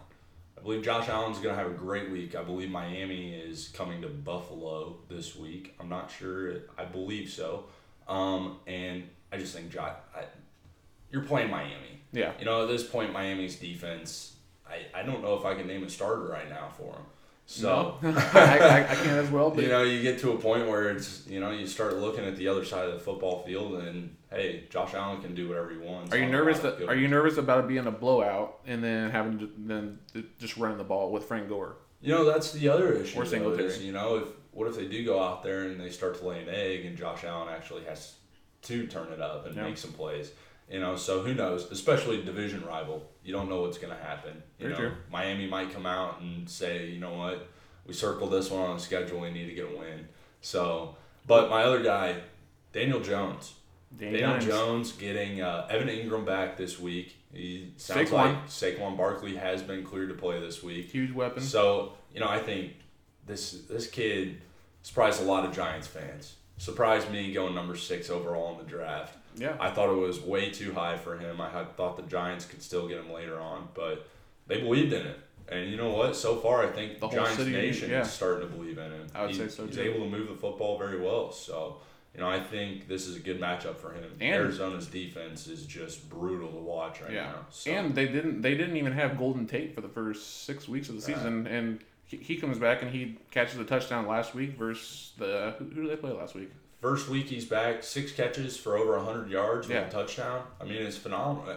I 0.59 0.61
believe 0.61 0.83
Josh 0.83 1.07
Allen's 1.07 1.39
going 1.39 1.55
to 1.55 1.61
have 1.61 1.71
a 1.71 1.75
great 1.75 2.11
week. 2.11 2.35
I 2.35 2.43
believe 2.43 2.69
Miami 2.69 3.33
is 3.33 3.69
coming 3.69 4.01
to 4.01 4.09
Buffalo 4.09 4.97
this 5.07 5.35
week. 5.35 5.73
I'm 5.79 5.87
not 5.87 6.11
sure. 6.11 6.53
I 6.77 6.83
believe 6.83 7.29
so. 7.29 7.65
Um, 8.09 8.57
and 8.67 9.03
I 9.31 9.37
just 9.37 9.55
think 9.55 9.71
Josh, 9.71 9.95
I, 10.13 10.23
you're 11.11 11.23
playing 11.23 11.49
Miami. 11.49 12.01
Yeah. 12.11 12.33
You 12.39 12.45
know, 12.45 12.63
at 12.63 12.67
this 12.67 12.83
point, 12.83 13.13
Miami's 13.13 13.55
defense, 13.55 14.35
I, 14.67 14.99
I 14.99 15.03
don't 15.03 15.23
know 15.23 15.35
if 15.35 15.45
I 15.45 15.55
can 15.55 15.65
name 15.65 15.83
a 15.83 15.89
starter 15.89 16.25
right 16.25 16.49
now 16.49 16.69
for 16.75 16.91
them. 16.91 17.05
So. 17.51 17.97
No. 18.03 18.09
I, 18.33 18.59
I, 18.59 18.91
I 18.91 18.95
can 18.95 19.17
as 19.17 19.31
well, 19.31 19.49
but 19.49 19.63
You 19.63 19.69
know, 19.71 19.81
you 19.81 20.03
get 20.03 20.19
to 20.19 20.33
a 20.33 20.37
point 20.37 20.67
where 20.67 20.91
it's 20.91 21.25
you 21.25 21.39
know 21.39 21.49
you 21.49 21.65
start 21.65 21.97
looking 21.97 22.23
at 22.23 22.37
the 22.37 22.47
other 22.47 22.63
side 22.63 22.85
of 22.87 22.93
the 22.93 22.99
football 22.99 23.41
field, 23.43 23.73
and 23.81 24.15
hey, 24.29 24.65
Josh 24.69 24.93
Allen 24.93 25.19
can 25.19 25.33
do 25.33 25.49
whatever 25.49 25.71
he 25.71 25.77
wants. 25.77 26.13
Are 26.13 26.17
you 26.19 26.27
nervous 26.27 26.59
that 26.59 26.87
Are 26.87 26.93
you 26.95 27.07
nervous 27.07 27.37
about 27.37 27.63
it 27.63 27.67
being 27.67 27.87
a 27.87 27.91
blowout 27.91 28.59
and 28.67 28.83
then 28.83 29.09
having 29.09 29.39
to 29.39 29.49
then 29.57 29.97
just 30.39 30.57
running 30.57 30.77
the 30.77 30.83
ball 30.83 31.11
with 31.11 31.23
Frank 31.23 31.49
Gore? 31.49 31.77
You 32.01 32.13
know, 32.13 32.23
that's 32.23 32.51
the 32.51 32.69
other 32.69 32.93
issue. 32.93 33.19
Or 33.19 33.25
Singletary. 33.25 33.65
is, 33.67 33.81
you 33.81 33.93
know, 33.93 34.17
if 34.17 34.27
what 34.51 34.67
if 34.67 34.75
they 34.75 34.85
do 34.87 35.03
go 35.03 35.19
out 35.19 35.41
there 35.41 35.63
and 35.63 35.81
they 35.81 35.89
start 35.89 36.19
to 36.19 36.27
lay 36.27 36.43
an 36.43 36.49
egg, 36.49 36.85
and 36.85 36.95
Josh 36.95 37.23
Allen 37.23 37.49
actually 37.51 37.83
has 37.85 38.13
to 38.61 38.85
turn 38.85 39.11
it 39.11 39.21
up 39.21 39.47
and 39.47 39.55
Yeah. 39.55 39.63
make 39.63 39.77
some 39.79 39.93
plays. 39.93 40.31
You 40.69 40.79
know, 40.79 40.95
so 40.95 41.21
who 41.21 41.33
knows? 41.33 41.71
Especially 41.71 42.21
division 42.23 42.63
rival, 42.65 43.09
you 43.23 43.33
don't 43.33 43.49
know 43.49 43.61
what's 43.61 43.77
going 43.79 43.95
to 43.95 44.03
happen. 44.03 44.43
You 44.59 44.67
Very 44.67 44.73
know, 44.73 44.89
true. 44.89 44.97
Miami 45.11 45.47
might 45.47 45.73
come 45.73 45.85
out 45.85 46.21
and 46.21 46.47
say, 46.47 46.87
you 46.87 46.99
know 46.99 47.13
what, 47.13 47.47
we 47.87 47.93
circled 47.93 48.31
this 48.31 48.51
one 48.51 48.69
on 48.69 48.77
the 48.77 48.81
schedule. 48.81 49.21
We 49.21 49.31
need 49.31 49.47
to 49.47 49.53
get 49.53 49.65
a 49.65 49.75
win. 49.77 50.07
So, 50.41 50.95
but 51.25 51.49
my 51.49 51.63
other 51.63 51.81
guy, 51.81 52.17
Daniel 52.71 52.99
Jones. 52.99 53.53
Daniel 53.97 54.33
Dimes. 54.33 54.45
Jones 54.45 54.91
getting 54.91 55.41
uh, 55.41 55.65
Evan 55.69 55.87
Engram 55.87 56.23
back 56.23 56.55
this 56.57 56.79
week. 56.79 57.15
He 57.33 57.73
sounds 57.77 58.09
Saquon. 58.09 58.13
like 58.13 58.47
Saquon 58.47 58.95
Barkley 58.95 59.35
has 59.35 59.63
been 59.63 59.83
cleared 59.83 60.09
to 60.09 60.15
play 60.15 60.39
this 60.39 60.61
week. 60.61 60.91
huge 60.91 61.11
weapon. 61.11 61.41
So 61.41 61.93
you 62.13 62.19
know, 62.19 62.27
I 62.29 62.39
think 62.39 62.73
this 63.25 63.51
this 63.69 63.87
kid 63.87 64.41
surprised 64.83 65.21
a 65.21 65.25
lot 65.25 65.45
of 65.45 65.55
Giants 65.55 65.87
fans. 65.87 66.35
Surprised 66.57 67.09
me 67.09 67.33
going 67.33 67.55
number 67.55 67.75
six 67.75 68.09
overall 68.09 68.51
in 68.51 68.65
the 68.65 68.69
draft. 68.69 69.17
Yeah. 69.39 69.55
I 69.59 69.71
thought 69.71 69.89
it 69.89 69.97
was 69.97 70.19
way 70.19 70.49
too 70.51 70.73
high 70.73 70.97
for 70.97 71.17
him. 71.17 71.39
I 71.41 71.49
had 71.49 71.75
thought 71.77 71.95
the 71.97 72.03
Giants 72.03 72.45
could 72.45 72.61
still 72.61 72.87
get 72.87 72.97
him 72.97 73.11
later 73.11 73.39
on, 73.39 73.69
but 73.73 74.07
they 74.47 74.59
believed 74.61 74.93
in 74.93 75.05
it. 75.05 75.19
And 75.47 75.69
you 75.71 75.77
know 75.77 75.89
what? 75.93 76.15
So 76.15 76.35
far, 76.35 76.63
I 76.63 76.67
think 76.71 76.99
The 76.99 77.07
Giants 77.09 77.37
city, 77.37 77.51
nation 77.51 77.89
yeah. 77.89 78.01
is 78.01 78.11
starting 78.11 78.47
to 78.47 78.55
believe 78.55 78.77
in 78.77 78.91
him. 78.91 79.07
I 79.15 79.21
would 79.23 79.31
He- 79.31 79.37
say 79.37 79.47
so, 79.47 79.65
He's 79.65 79.75
too. 79.75 79.81
able 79.81 80.01
to 80.05 80.09
move 80.09 80.27
the 80.27 80.35
football 80.35 80.77
very 80.77 80.99
well. 80.99 81.31
So, 81.31 81.77
you 82.13 82.21
know, 82.21 82.29
I 82.29 82.39
think 82.39 82.87
this 82.87 83.07
is 83.07 83.15
a 83.15 83.19
good 83.19 83.39
matchup 83.41 83.77
for 83.77 83.91
him. 83.93 84.03
And- 84.19 84.35
Arizona's 84.35 84.85
defense 84.87 85.47
is 85.47 85.65
just 85.65 86.07
brutal 86.09 86.49
to 86.49 86.57
watch 86.59 87.01
right 87.01 87.11
yeah. 87.13 87.23
now. 87.31 87.45
So. 87.49 87.71
And 87.71 87.95
they 87.95 88.07
didn't 88.07 88.41
they 88.41 88.55
didn't 88.55 88.77
even 88.77 88.93
have 88.93 89.17
Golden 89.17 89.47
Tate 89.47 89.73
for 89.73 89.81
the 89.81 89.89
first 89.89 90.43
six 90.45 90.67
weeks 90.67 90.89
of 90.89 90.95
the 90.95 91.01
season, 91.01 91.47
and 91.47 91.79
he, 92.05 92.17
he 92.17 92.37
comes 92.37 92.59
back 92.59 92.81
and 92.83 92.91
he 92.91 93.17
catches 93.31 93.59
a 93.59 93.65
touchdown 93.65 94.05
last 94.07 94.35
week 94.35 94.51
versus 94.57 95.13
the 95.17 95.55
who, 95.57 95.65
who 95.65 95.81
did 95.83 95.91
they 95.91 95.95
play 95.95 96.11
last 96.11 96.35
week? 96.35 96.51
First 96.81 97.09
week 97.09 97.27
he's 97.27 97.45
back, 97.45 97.83
six 97.83 98.11
catches 98.11 98.55
for 98.57 98.77
over 98.77 98.97
hundred 98.99 99.29
yards 99.29 99.67
with 99.67 99.75
Yeah. 99.75 99.87
a 99.87 99.91
touchdown. 99.91 100.43
I 100.61 100.63
mean, 100.63 100.75
it's 100.81 100.97
phenomenal. 100.97 101.53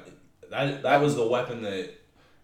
That 0.51 0.83
that 0.83 1.01
was 1.01 1.15
the 1.17 1.27
weapon 1.27 1.63
that 1.63 1.91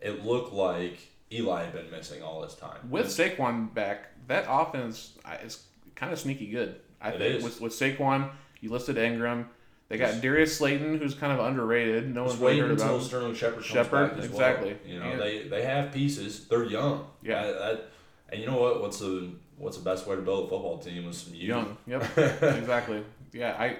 it 0.01 0.25
looked 0.25 0.53
like 0.53 0.99
Eli 1.33 1.65
had 1.65 1.73
been 1.73 1.91
missing 1.91 2.23
all 2.23 2.41
this 2.41 2.55
time. 2.55 2.89
With 2.89 3.07
Saquon 3.07 3.75
back, 3.75 4.11
that 4.29 4.47
offense 4.49 5.15
uh, 5.25 5.37
is 5.45 5.65
kind 5.97 6.13
of 6.13 6.19
sneaky 6.21 6.47
good. 6.47 6.77
I 7.01 7.11
It 7.11 7.19
think 7.19 7.35
is. 7.37 7.45
with 7.45 7.61
with 7.61 7.73
Saquon, 7.73 8.31
you 8.61 8.71
listed 8.71 8.97
Engram. 8.97 9.47
They 9.89 9.97
got 9.99 10.11
Just- 10.11 10.23
Darius 10.23 10.57
Slayton, 10.57 10.99
who's 10.99 11.15
kind 11.15 11.33
of 11.33 11.45
underrated. 11.45 12.15
No 12.15 12.25
one's 12.25 12.39
waiting 12.39 12.63
until 12.65 12.97
about. 12.97 13.03
Sterling 13.03 13.35
Shepard 13.35 13.55
comes 13.55 13.67
Shepard, 13.67 14.11
back 14.11 14.19
as 14.19 14.25
exactly. 14.27 14.69
well. 14.85 14.93
You 14.93 15.01
know, 15.01 15.07
And- 15.07 15.21
they 15.21 15.49
they 15.49 15.63
have 15.63 15.93
pieces. 15.93 16.47
They're 16.47 16.65
young. 16.65 17.07
Yeah. 17.23 17.43
That- 17.45 17.59
that- 17.59 17.85
and 18.31 18.41
you 18.41 18.47
know 18.47 18.59
what? 18.61 18.81
What's 18.83 18.99
the 19.01 19.31
what's 19.59 19.77
the 19.77 19.85
best 19.85 20.07
way 20.07 20.17
to 20.17 20.23
build 20.23 20.47
a 20.47 20.49
football 20.49 20.79
team 20.79 21.07
with 21.07 21.15
some 21.17 21.35
youth? 21.35 21.43
Young. 21.49 21.77
Yep. 21.87 22.19
exactly. 22.43 23.05
Yeah. 23.33 23.57
I. 23.59 23.77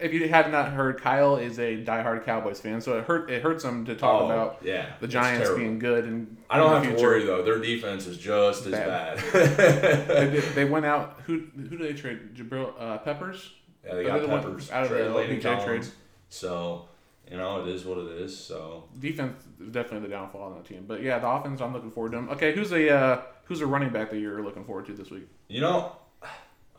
If 0.00 0.12
you 0.12 0.28
have 0.28 0.50
not 0.50 0.72
heard, 0.72 1.00
Kyle 1.00 1.36
is 1.36 1.60
a 1.60 1.76
diehard 1.84 2.24
Cowboys 2.24 2.60
fan, 2.60 2.80
so 2.80 2.98
it 2.98 3.04
hurt. 3.04 3.30
It 3.30 3.42
hurts 3.42 3.62
him 3.62 3.84
to 3.84 3.94
talk 3.94 4.22
Oh, 4.22 4.24
about 4.24 4.58
yeah, 4.64 4.94
the 4.98 5.06
Giants 5.06 5.48
being 5.50 5.78
good 5.78 6.04
and 6.04 6.36
I 6.50 6.56
don't 6.58 6.72
have 6.72 6.82
the 6.82 6.88
to 6.88 6.94
future. 6.96 7.06
worry 7.08 7.24
though. 7.24 7.44
Their 7.44 7.60
defense 7.60 8.08
is 8.08 8.18
just 8.18 8.66
as 8.66 8.72
Bad. 8.72 9.18
bad. 9.32 10.32
They, 10.32 10.40
they 10.54 10.64
went 10.64 10.84
out. 10.84 11.20
Who 11.26 11.44
who 11.54 11.76
did 11.76 11.80
they 11.80 11.92
trade? 11.92 12.34
Jabril 12.34 12.72
uh, 12.76 12.98
Peppers. 12.98 13.52
yeah, 13.86 13.94
they 13.94 14.02
got 14.04 14.20
the 14.20 14.26
Peppers 14.26 14.68
out 14.72 14.82
of 14.82 14.90
the 14.90 15.16
OBJ 15.16 15.64
trade. 15.64 15.86
So 16.28 16.88
you 17.30 17.36
know 17.36 17.62
it 17.62 17.68
is 17.68 17.84
what 17.84 17.98
it 17.98 18.08
is. 18.20 18.36
So 18.36 18.88
Defense 18.98 19.44
is 19.60 19.68
definitely 19.70 20.08
the 20.08 20.14
downfall 20.14 20.42
on 20.42 20.54
that 20.54 20.64
team, 20.64 20.86
but 20.88 21.02
yeah, 21.02 21.20
the 21.20 21.28
offense 21.28 21.60
I'm 21.60 21.72
looking 21.72 21.92
forward 21.92 22.10
to. 22.12 22.18
'em. 22.18 22.30
Okay, 22.30 22.52
who's 22.52 22.72
a 22.72 22.90
uh, 22.90 23.22
who's 23.44 23.60
a 23.60 23.66
running 23.66 23.90
back 23.90 24.10
that 24.10 24.18
you're 24.18 24.42
looking 24.42 24.64
forward 24.64 24.86
to 24.86 24.92
this 24.92 25.10
week? 25.10 25.28
you 25.48 25.60
know, 25.60 25.96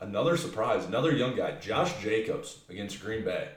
another 0.00 0.36
surprise, 0.36 0.84
another 0.84 1.12
young 1.12 1.36
guy, 1.36 1.52
Josh 1.52 2.00
Jacobs 2.02 2.60
against 2.68 3.00
Green 3.00 3.24
Bay. 3.24 3.48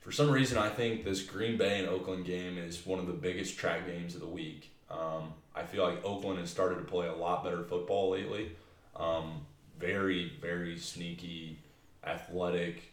For 0.00 0.10
some 0.10 0.30
reason, 0.30 0.58
I 0.58 0.68
think 0.68 1.04
this 1.04 1.22
Green 1.22 1.56
Bay 1.56 1.78
and 1.78 1.88
Oakland 1.88 2.24
game 2.24 2.58
is 2.58 2.84
one 2.84 2.98
of 2.98 3.06
the 3.06 3.12
biggest 3.12 3.56
track 3.56 3.86
games 3.86 4.14
of 4.14 4.20
the 4.20 4.26
week. 4.26 4.70
Um, 4.90 5.34
I 5.54 5.62
feel 5.62 5.84
like 5.84 6.04
Oakland 6.04 6.40
has 6.40 6.50
started 6.50 6.76
to 6.76 6.84
play 6.84 7.06
a 7.06 7.14
lot 7.14 7.44
better 7.44 7.62
football 7.62 8.10
lately. 8.10 8.52
Um, 8.96 9.46
very, 9.78 10.32
very 10.40 10.76
sneaky, 10.76 11.58
athletic. 12.04 12.92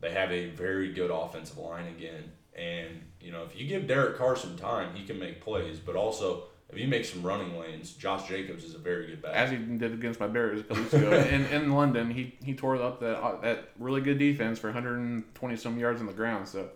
They 0.00 0.12
have 0.12 0.30
a 0.32 0.50
very 0.50 0.92
good 0.92 1.10
offensive 1.10 1.58
line 1.58 1.86
again. 1.88 2.32
And, 2.54 3.02
you 3.20 3.32
know, 3.32 3.44
if 3.44 3.58
you 3.58 3.66
give 3.66 3.86
Derek 3.86 4.16
Carr 4.16 4.34
some 4.36 4.56
time, 4.56 4.94
he 4.94 5.04
can 5.04 5.18
make 5.18 5.42
plays. 5.42 5.78
But 5.78 5.94
also, 5.94 6.44
if 6.70 6.78
you 6.78 6.88
make 6.88 7.04
some 7.04 7.22
running 7.22 7.56
lanes, 7.58 7.92
Josh 7.92 8.28
Jacobs 8.28 8.64
is 8.64 8.74
a 8.74 8.78
very 8.78 9.06
good 9.06 9.22
back. 9.22 9.34
As 9.34 9.50
he 9.50 9.56
did 9.56 9.92
against 9.92 10.18
my 10.18 10.26
Bears 10.26 10.60
a 10.60 10.62
couple 10.64 10.82
weeks 10.82 10.94
ago 10.94 11.12
in, 11.12 11.46
in 11.46 11.72
London, 11.72 12.10
he 12.10 12.34
he 12.42 12.54
tore 12.54 12.76
up 12.76 13.00
that 13.00 13.18
uh, 13.18 13.40
that 13.40 13.70
really 13.78 14.00
good 14.00 14.18
defense 14.18 14.58
for 14.58 14.68
120 14.68 15.56
some 15.56 15.78
yards 15.78 16.00
on 16.00 16.06
the 16.06 16.12
ground. 16.12 16.48
So 16.48 16.68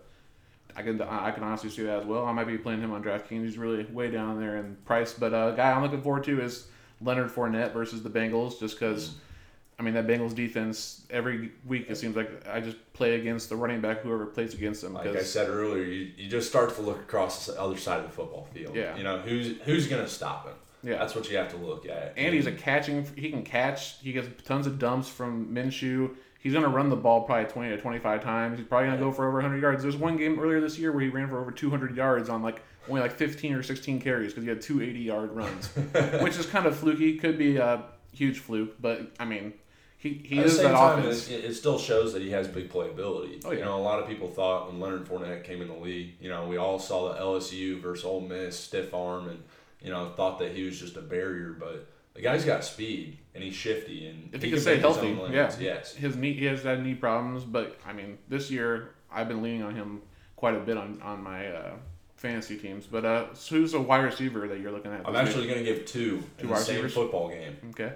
I 0.75 0.81
can 0.81 1.01
I 1.01 1.31
can 1.31 1.43
honestly 1.43 1.69
see 1.69 1.83
that 1.83 2.01
as 2.01 2.05
well. 2.05 2.25
I 2.25 2.31
might 2.31 2.47
be 2.47 2.57
playing 2.57 2.79
him 2.79 2.91
on 2.91 3.03
DraftKings. 3.03 3.43
He's 3.43 3.57
really 3.57 3.83
way 3.85 4.09
down 4.09 4.39
there 4.39 4.57
in 4.57 4.77
price. 4.85 5.13
But 5.13 5.33
uh, 5.33 5.51
guy 5.51 5.71
I'm 5.71 5.81
looking 5.81 6.01
forward 6.01 6.23
to 6.25 6.41
is 6.41 6.67
Leonard 7.01 7.29
Fournette 7.29 7.73
versus 7.73 8.01
the 8.01 8.09
Bengals, 8.09 8.59
just 8.59 8.79
because. 8.79 9.15
I 9.79 9.83
mean 9.83 9.93
that 9.95 10.05
Bengals 10.05 10.35
defense 10.35 11.05
every 11.09 11.51
week 11.65 11.87
it 11.89 11.95
seems 11.95 12.15
like 12.15 12.47
I 12.47 12.59
just 12.59 12.77
play 12.93 13.15
against 13.15 13.49
the 13.49 13.55
running 13.55 13.81
back 13.81 14.01
whoever 14.01 14.27
plays 14.27 14.53
against 14.53 14.81
them 14.81 14.93
Like 14.93 15.07
I 15.07 15.23
said 15.23 15.49
earlier, 15.49 15.83
you, 15.83 16.11
you 16.17 16.29
just 16.29 16.49
start 16.49 16.75
to 16.75 16.81
look 16.81 16.99
across 16.99 17.47
the 17.47 17.59
other 17.59 17.77
side 17.77 17.99
of 17.99 18.05
the 18.05 18.11
football 18.11 18.47
field. 18.53 18.75
Yeah. 18.75 18.95
You 18.95 19.03
know, 19.03 19.19
who's 19.19 19.57
who's 19.63 19.87
going 19.87 20.03
to 20.03 20.09
stop 20.09 20.45
him? 20.47 20.55
Yeah. 20.83 20.97
That's 20.97 21.15
what 21.15 21.29
you 21.29 21.37
have 21.37 21.49
to 21.51 21.57
look 21.57 21.87
at. 21.87 22.13
And 22.17 22.33
he's 22.33 22.47
a 22.47 22.51
catching. 22.51 23.07
He 23.15 23.29
can 23.31 23.43
catch. 23.43 23.99
He 24.01 24.13
gets 24.13 24.27
tons 24.45 24.67
of 24.67 24.79
dumps 24.79 25.09
from 25.09 25.53
Minshew. 25.53 26.15
He's 26.39 26.53
gonna 26.53 26.69
run 26.69 26.89
the 26.89 26.95
ball 26.95 27.21
probably 27.21 27.45
twenty 27.51 27.69
to 27.69 27.79
twenty 27.79 27.99
five 27.99 28.23
times. 28.23 28.57
He's 28.57 28.67
probably 28.67 28.87
gonna 28.87 28.99
go 28.99 29.11
for 29.11 29.27
over 29.27 29.41
hundred 29.41 29.61
yards. 29.61 29.83
There's 29.83 29.95
one 29.95 30.17
game 30.17 30.39
earlier 30.39 30.59
this 30.59 30.77
year 30.79 30.91
where 30.91 31.03
he 31.03 31.09
ran 31.09 31.29
for 31.29 31.39
over 31.39 31.51
two 31.51 31.69
hundred 31.69 31.95
yards 31.95 32.29
on 32.29 32.41
like 32.41 32.63
only 32.89 32.99
like 32.99 33.11
fifteen 33.11 33.53
or 33.53 33.61
sixteen 33.61 34.01
carries 34.01 34.31
because 34.33 34.43
he 34.43 34.49
had 34.49 34.59
two 34.59 34.81
80 34.81 34.99
yard 34.99 35.31
runs, 35.33 35.67
which 36.21 36.37
is 36.39 36.47
kind 36.47 36.65
of 36.65 36.75
fluky. 36.75 37.17
Could 37.19 37.37
be 37.37 37.57
a 37.57 37.83
huge 38.11 38.39
fluke, 38.39 38.81
but 38.81 39.11
I 39.19 39.25
mean, 39.25 39.53
he 40.01 40.21
he 40.25 40.37
At 40.39 40.43
the 40.45 40.49
is 40.49 40.55
same 40.57 40.71
that 40.71 40.77
time, 40.77 40.99
offense. 40.99 41.29
it, 41.29 41.45
it 41.45 41.53
still 41.53 41.77
shows 41.77 42.13
that 42.13 42.21
he 42.21 42.31
has 42.31 42.47
big 42.47 42.69
playability. 42.71 43.41
Oh, 43.45 43.51
You 43.51 43.61
know, 43.61 43.77
a 43.77 43.83
lot 43.83 43.99
of 44.01 44.07
people 44.07 44.27
thought 44.27 44.67
when 44.71 44.79
Leonard 44.79 45.05
Fournette 45.07 45.43
came 45.43 45.61
in 45.61 45.67
the 45.67 45.75
league, 45.75 46.15
you 46.19 46.29
know, 46.29 46.47
we 46.47 46.57
all 46.57 46.79
saw 46.79 47.13
the 47.13 47.19
LSU 47.19 47.79
versus 47.79 48.03
Ole 48.03 48.21
Miss 48.21 48.59
stiff 48.59 48.93
arm, 48.93 49.29
and 49.29 49.43
you 49.81 49.91
know, 49.91 50.11
thought 50.17 50.39
that 50.39 50.53
he 50.53 50.63
was 50.63 50.79
just 50.79 50.97
a 50.97 51.01
barrier, 51.01 51.55
but 51.59 51.87
the 52.15 52.21
guy's 52.21 52.43
got 52.45 52.63
speed 52.63 53.17
and 53.33 53.43
he's 53.43 53.55
shifty 53.55 54.07
and 54.07 54.29
If 54.33 54.41
he 54.41 54.49
can 54.49 54.57
can 54.57 54.61
stay 54.61 54.77
healthy, 54.77 55.17
yeah. 55.31 55.51
Yes. 55.59 55.93
His 55.95 56.15
knee, 56.17 56.33
he 56.33 56.45
has 56.45 56.63
had 56.63 56.83
knee 56.83 56.95
problems, 56.95 57.43
but 57.43 57.77
I 57.87 57.93
mean, 57.93 58.17
this 58.27 58.51
year 58.51 58.89
I've 59.11 59.27
been 59.27 59.41
leaning 59.41 59.63
on 59.63 59.73
him 59.75 60.01
quite 60.35 60.55
a 60.55 60.59
bit 60.59 60.77
on 60.77 60.99
on 61.01 61.23
my 61.23 61.47
uh, 61.47 61.71
fantasy 62.15 62.57
teams. 62.57 62.85
But 62.85 63.05
uh, 63.05 63.33
so 63.33 63.55
who's 63.55 63.73
a 63.73 63.79
wide 63.81 64.03
receiver 64.03 64.47
that 64.47 64.59
you're 64.59 64.71
looking 64.71 64.91
at? 64.91 65.07
I'm 65.07 65.15
actually 65.15 65.47
going 65.47 65.59
to 65.59 65.63
give 65.63 65.85
two, 65.85 66.23
Two 66.37 66.45
in 66.45 66.47
the 66.49 66.55
same 66.57 66.83
receivers? 66.83 66.93
football 66.93 67.29
game. 67.29 67.55
okay. 67.69 67.93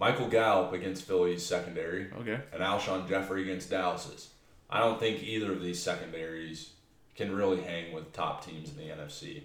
Michael 0.00 0.28
Gallup 0.28 0.72
against 0.72 1.04
Philly's 1.04 1.44
secondary. 1.44 2.08
Okay. 2.20 2.38
and 2.52 2.62
Alshon 2.62 3.06
Jeffery 3.08 3.42
against 3.42 3.70
Dallas's. 3.70 4.30
I 4.70 4.78
don't 4.80 4.98
think 4.98 5.22
either 5.22 5.52
of 5.52 5.60
these 5.62 5.80
secondaries 5.82 6.70
can 7.14 7.34
really 7.36 7.60
hang 7.60 7.92
with 7.92 8.12
top 8.12 8.44
teams 8.44 8.70
in 8.70 8.76
the 8.78 8.84
NFC, 8.94 9.42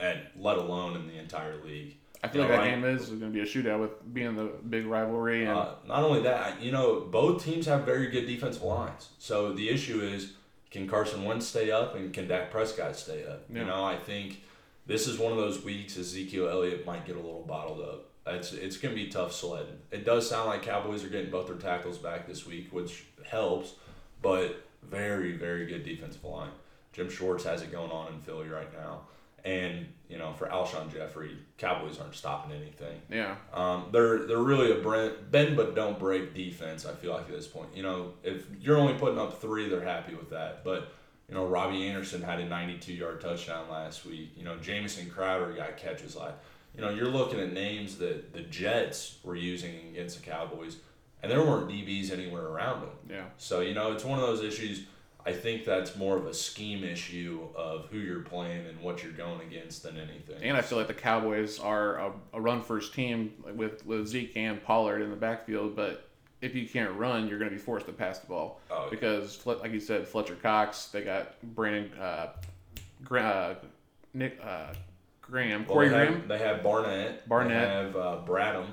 and 0.00 0.18
let 0.36 0.58
alone 0.58 0.96
in 0.96 1.06
the 1.06 1.18
entire 1.18 1.56
league. 1.64 1.96
I 2.24 2.28
feel 2.28 2.42
You 2.42 2.48
like 2.48 2.56
that 2.58 2.62
right- 2.64 2.70
game 2.70 2.84
is 2.84 3.06
going 3.08 3.20
to 3.20 3.26
be 3.28 3.40
a 3.40 3.44
shootout 3.44 3.80
with 3.80 4.14
being 4.14 4.34
the 4.36 4.44
big 4.68 4.86
rivalry 4.86 5.40
and 5.44 5.56
Uh, 5.58 5.74
not 5.86 6.02
only 6.04 6.22
that, 6.22 6.60
you 6.62 6.70
know, 6.72 7.00
both 7.00 7.44
teams 7.44 7.66
have 7.66 7.84
very 7.84 8.08
good 8.08 8.26
defensive 8.26 8.62
lines. 8.62 9.08
So 9.18 9.52
the 9.52 9.68
issue 9.68 10.00
is, 10.00 10.32
can 10.70 10.88
Carson 10.88 11.24
Wentz 11.24 11.46
stay 11.46 11.70
up 11.70 11.94
and 11.96 12.12
can 12.14 12.28
Dak 12.28 12.50
Prescott 12.50 12.96
stay 12.96 13.24
up? 13.26 13.44
Yeah. 13.52 13.60
You 13.60 13.66
know, 13.66 13.84
I 13.84 13.96
think 13.96 14.40
this 14.86 15.06
is 15.08 15.18
one 15.18 15.32
of 15.32 15.38
those 15.38 15.62
weeks 15.64 15.98
Ezekiel 15.98 16.48
Elliott 16.48 16.86
might 16.86 17.04
get 17.04 17.16
a 17.16 17.20
little 17.20 17.42
bottled 17.46 17.80
up. 17.80 18.08
It's 18.26 18.52
it's 18.52 18.76
gonna 18.76 18.94
be 18.94 19.08
tough 19.08 19.32
sledding. 19.32 19.78
It 19.90 20.04
does 20.04 20.28
sound 20.28 20.48
like 20.48 20.62
Cowboys 20.62 21.04
are 21.04 21.08
getting 21.08 21.30
both 21.30 21.48
their 21.48 21.56
tackles 21.56 21.98
back 21.98 22.26
this 22.26 22.46
week, 22.46 22.68
which 22.72 23.04
helps, 23.28 23.74
but 24.20 24.64
very 24.82 25.32
very 25.32 25.66
good 25.66 25.84
defensive 25.84 26.24
line. 26.24 26.50
Jim 26.92 27.08
Schwartz 27.10 27.44
has 27.44 27.62
it 27.62 27.72
going 27.72 27.90
on 27.90 28.12
in 28.12 28.20
Philly 28.20 28.48
right 28.48 28.72
now, 28.72 29.00
and 29.44 29.86
you 30.08 30.18
know 30.18 30.32
for 30.34 30.46
Alshon 30.46 30.92
Jeffery, 30.92 31.36
Cowboys 31.58 31.98
aren't 31.98 32.14
stopping 32.14 32.52
anything. 32.54 33.00
yeah, 33.10 33.36
Um, 33.52 33.88
they're 33.90 34.26
they're 34.26 34.38
really 34.38 34.70
a 34.70 35.10
bend 35.30 35.56
but 35.56 35.74
don't 35.74 35.98
break 35.98 36.32
defense. 36.32 36.86
I 36.86 36.92
feel 36.92 37.12
like 37.12 37.22
at 37.22 37.32
this 37.32 37.48
point, 37.48 37.70
you 37.74 37.82
know, 37.82 38.12
if 38.22 38.44
you're 38.60 38.78
only 38.78 38.94
putting 38.94 39.18
up 39.18 39.40
three, 39.40 39.68
they're 39.68 39.82
happy 39.82 40.14
with 40.14 40.30
that. 40.30 40.62
But 40.62 40.92
you 41.28 41.34
know, 41.34 41.46
Robby 41.46 41.88
Anderson 41.88 42.22
had 42.22 42.38
a 42.40 42.44
92 42.44 42.92
yard 42.92 43.20
touchdown 43.20 43.68
last 43.70 44.04
week. 44.04 44.32
You 44.36 44.44
know, 44.44 44.58
Jamison 44.58 45.10
Crowder 45.10 45.52
got 45.54 45.76
catches 45.76 46.14
like. 46.14 46.34
You 46.74 46.80
know, 46.80 46.90
you're 46.90 47.08
looking 47.08 47.38
at 47.40 47.52
names 47.52 47.98
that 47.98 48.32
the 48.32 48.40
Jets 48.40 49.18
were 49.22 49.36
using 49.36 49.74
against 49.90 50.22
the 50.22 50.30
Cowboys, 50.30 50.76
and 51.22 51.30
there 51.30 51.40
weren't 51.42 51.68
DBs 51.68 52.10
anywhere 52.10 52.46
around 52.46 52.80
them. 52.82 52.90
yeah. 53.08 53.24
So 53.38 53.60
you 53.60 53.74
know, 53.74 53.92
it's 53.92 54.04
one 54.04 54.18
of 54.18 54.26
those 54.26 54.42
issues. 54.42 54.84
I 55.24 55.32
think 55.32 55.64
that's 55.64 55.94
more 55.94 56.16
of 56.16 56.26
a 56.26 56.34
scheme 56.34 56.82
issue 56.82 57.46
of 57.54 57.86
who 57.90 57.98
you're 57.98 58.22
playing 58.22 58.66
and 58.66 58.80
what 58.80 59.04
you're 59.04 59.12
going 59.12 59.40
against 59.42 59.84
than 59.84 59.96
anything. 59.96 60.42
And 60.42 60.56
I 60.56 60.62
feel 60.62 60.78
like 60.78 60.88
the 60.88 60.94
Cowboys 60.94 61.60
are 61.60 61.96
a, 61.98 62.12
a 62.32 62.40
run 62.40 62.60
first 62.62 62.92
team 62.94 63.32
with 63.54 63.86
with 63.86 64.08
Zeke 64.08 64.36
and 64.36 64.60
Pollard 64.64 65.00
in 65.00 65.10
the 65.10 65.16
backfield, 65.16 65.76
but 65.76 66.08
if 66.40 66.56
you 66.56 66.66
can't 66.68 66.92
run, 66.94 67.28
you're 67.28 67.38
going 67.38 67.50
to 67.50 67.56
be 67.56 67.62
forced 67.62 67.86
to 67.86 67.92
pass 67.92 68.18
the 68.18 68.26
ball 68.26 68.60
Oh, 68.68 68.84
yeah. 68.84 68.90
because, 68.90 69.46
like 69.46 69.70
you 69.72 69.78
said, 69.78 70.08
Fletcher 70.08 70.34
Cox. 70.34 70.86
They 70.86 71.02
got 71.04 71.40
Brandon, 71.54 71.92
uh, 72.00 72.30
uh, 73.14 73.54
Nick 74.12 74.40
uh, 74.42 74.72
Graham, 75.22 75.60
Well, 75.64 75.74
Corey 75.74 75.88
they 75.88 75.94
Graham. 75.94 76.12
Have, 76.14 76.28
they 76.28 76.38
have 76.38 76.62
Barnett. 76.62 77.28
Barnett. 77.28 77.50
They 77.68 77.74
have 77.74 77.96
uh, 77.96 78.20
Bradham. 78.26 78.66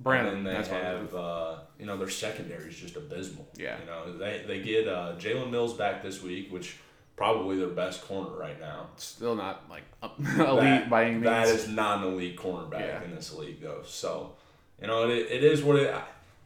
Brandon, 0.00 0.38
And 0.38 0.46
then 0.46 0.62
they 0.62 0.68
have, 0.68 1.14
uh, 1.14 1.56
you 1.78 1.86
know, 1.86 1.96
their 1.96 2.10
secondary 2.10 2.68
is 2.68 2.76
just 2.76 2.96
abysmal. 2.96 3.48
Yeah. 3.56 3.78
You 3.80 3.86
know, 3.86 4.18
they, 4.18 4.44
they 4.46 4.60
get 4.60 4.88
uh, 4.88 5.14
Jalen 5.18 5.50
Mills 5.50 5.74
back 5.74 6.02
this 6.02 6.20
week, 6.22 6.52
which 6.52 6.76
probably 7.16 7.56
their 7.56 7.68
best 7.68 8.02
corner 8.06 8.36
right 8.36 8.60
now. 8.60 8.88
Still 8.96 9.36
not 9.36 9.70
like 9.70 9.84
elite 10.02 10.36
That- 10.36 10.90
by 10.90 11.04
any 11.04 11.12
means. 11.14 11.24
That 11.24 11.48
is 11.48 11.68
not 11.68 12.04
an 12.04 12.12
elite 12.12 12.36
cornerback 12.36 12.80
Yeah. 12.80 13.04
in 13.04 13.14
this 13.14 13.32
league, 13.34 13.62
though. 13.62 13.82
So, 13.86 14.32
you 14.80 14.88
know, 14.88 15.08
it, 15.08 15.26
it 15.30 15.44
is 15.44 15.62
what 15.62 15.76
it. 15.76 15.94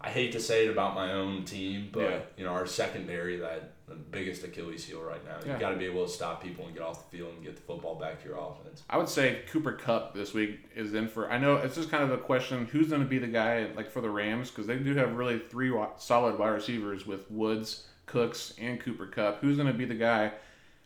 I, 0.00 0.10
hate 0.10 0.32
to 0.32 0.40
say 0.40 0.66
it 0.66 0.70
about 0.70 0.94
my 0.94 1.12
own 1.12 1.44
team, 1.44 1.88
but 1.92 2.00
Yeah. 2.02 2.20
you 2.36 2.44
know, 2.44 2.52
our 2.52 2.66
secondary 2.66 3.36
that 3.38 3.72
the 3.88 3.94
biggest 3.94 4.44
Achilles 4.44 4.84
heel 4.84 5.00
right 5.00 5.24
now. 5.24 5.36
You 5.44 5.52
Yeah. 5.52 5.58
got 5.58 5.70
to 5.70 5.76
be 5.76 5.86
able 5.86 6.04
to 6.06 6.12
stop 6.12 6.42
people 6.42 6.66
and 6.66 6.74
get 6.74 6.82
off 6.82 7.10
the 7.10 7.16
field 7.16 7.34
and 7.34 7.42
get 7.42 7.56
the 7.56 7.62
football 7.62 7.94
back 7.94 8.22
to 8.22 8.28
your 8.28 8.36
offense. 8.38 8.82
I 8.90 8.98
would 8.98 9.08
say 9.08 9.40
Cooper 9.50 9.72
Kupp 9.72 10.14
this 10.14 10.34
week 10.34 10.60
is 10.76 10.92
in 10.94 11.08
for. 11.08 11.30
I 11.30 11.38
know 11.38 11.56
it's 11.56 11.74
just 11.74 11.90
kind 11.90 12.04
of 12.04 12.10
a 12.12 12.18
question: 12.18 12.66
who's 12.66 12.88
going 12.90 13.02
to 13.02 13.08
be 13.08 13.18
the 13.18 13.26
guy 13.28 13.66
like 13.76 13.90
for 13.90 14.00
the 14.02 14.10
Rams 14.10 14.50
because 14.50 14.66
they 14.66 14.76
do 14.76 14.94
have 14.94 15.14
really 15.16 15.38
three 15.38 15.72
solid 15.96 16.38
wide 16.38 16.50
receivers 16.50 17.06
with 17.06 17.30
Woods, 17.30 17.86
Cooks, 18.06 18.54
and 18.58 18.78
Cooper 18.78 19.06
Kupp. 19.06 19.40
Who's 19.40 19.56
going 19.56 19.68
to 19.72 19.74
be 19.78 19.86
the 19.86 19.94
guy 19.94 20.32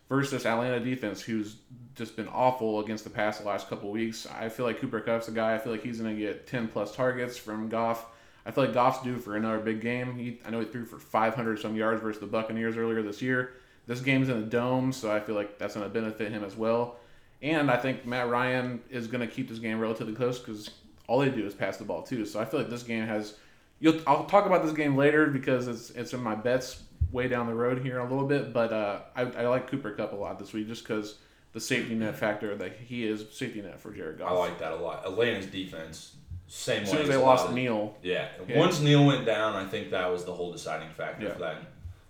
versus 0.09 0.45
Atlanta 0.45 0.79
defense 0.79 1.21
who's 1.21 1.57
just 1.95 2.15
been 2.15 2.27
awful 2.29 2.79
against 2.79 3.03
the 3.03 3.09
pass 3.09 3.39
the 3.39 3.45
last 3.47 3.67
couple 3.69 3.91
weeks? 3.91 4.25
I 4.27 4.47
feel 4.49 4.65
like 4.65 4.79
Cooper 4.79 5.01
Kupp's 5.01 5.25
the 5.25 5.33
guy. 5.33 5.55
I 5.55 5.57
feel 5.59 5.73
like 5.73 5.83
he's 5.83 5.99
going 5.99 6.15
to 6.15 6.21
get 6.21 6.47
ten 6.47 6.67
plus 6.69 6.95
targets 6.95 7.37
from 7.37 7.67
Goff. 7.67 8.05
I 8.45 8.51
feel 8.51 8.65
like 8.65 8.73
Goff's 8.73 9.03
due 9.03 9.19
for 9.19 9.35
another 9.35 9.59
big 9.59 9.81
game. 9.81 10.17
He, 10.17 10.39
I 10.45 10.49
know 10.49 10.59
he 10.59 10.65
threw 10.65 10.85
for 10.85 10.99
500 10.99 11.59
some 11.59 11.75
yards 11.75 12.01
versus 12.01 12.19
the 12.19 12.27
Buccaneers 12.27 12.75
earlier 12.75 13.01
this 13.01 13.21
year. 13.21 13.53
This 13.87 14.01
game's 14.01 14.29
in 14.29 14.37
a 14.37 14.43
dome, 14.43 14.91
so 14.91 15.11
I 15.11 15.19
feel 15.19 15.35
like 15.35 15.57
that's 15.57 15.75
going 15.75 15.87
to 15.87 15.93
benefit 15.93 16.31
him 16.31 16.43
as 16.43 16.55
well. 16.55 16.97
And 17.41 17.69
I 17.69 17.77
think 17.77 18.05
Matt 18.05 18.29
Ryan 18.29 18.81
is 18.89 19.07
going 19.07 19.27
to 19.27 19.33
keep 19.33 19.49
this 19.49 19.59
game 19.59 19.79
relatively 19.79 20.13
close 20.13 20.39
because 20.39 20.69
all 21.07 21.19
they 21.19 21.29
do 21.29 21.45
is 21.45 21.53
pass 21.53 21.77
the 21.77 21.83
ball 21.83 22.01
too. 22.01 22.25
So 22.25 22.39
I 22.39 22.45
feel 22.45 22.59
like 22.59 22.69
this 22.69 22.83
game 22.83 23.05
has. 23.05 23.35
You'll, 23.79 23.99
I'll 24.07 24.25
talk 24.25 24.45
about 24.45 24.63
this 24.63 24.71
game 24.73 24.95
later 24.95 25.27
because 25.27 25.67
it's 25.67 25.89
it's 25.89 26.13
in 26.13 26.21
my 26.21 26.35
bets 26.35 26.83
way 27.11 27.27
down 27.27 27.47
the 27.47 27.53
road 27.53 27.79
here 27.79 27.99
a 27.99 28.03
little 28.03 28.25
bit. 28.25 28.53
But 28.53 28.71
uh, 28.71 28.99
I, 29.15 29.21
I 29.23 29.47
like 29.47 29.69
Cooper 29.69 29.91
Kupp 29.91 30.13
a 30.13 30.15
lot 30.15 30.39
this 30.39 30.53
week 30.53 30.67
just 30.67 30.83
because 30.83 31.15
the 31.51 31.59
safety 31.59 31.95
net 31.95 32.15
factor 32.15 32.55
that 32.55 32.77
he 32.77 33.05
is 33.05 33.25
safety 33.31 33.61
net 33.61 33.79
for 33.79 33.91
Jared 33.91 34.19
Goff. 34.19 34.31
I 34.31 34.33
like 34.33 34.59
that 34.59 34.71
a 34.71 34.77
lot. 34.77 35.05
Atlanta's 35.05 35.45
defense, 35.45 36.15
same 36.47 36.83
as 36.83 36.89
way. 36.89 36.93
soon 36.93 37.01
as 37.03 37.09
they 37.09 37.15
lost 37.17 37.51
Neal, 37.51 37.95
Yeah. 38.01 38.27
Yeah. 38.47 38.59
Once 38.59 38.79
Neal 38.81 39.05
went 39.05 39.25
down, 39.25 39.55
I 39.55 39.65
think 39.65 39.91
that 39.91 40.11
was 40.11 40.25
the 40.25 40.33
whole 40.33 40.51
deciding 40.51 40.89
factor 40.89 41.25
Yeah. 41.25 41.33
for 41.33 41.39
that. 41.39 41.57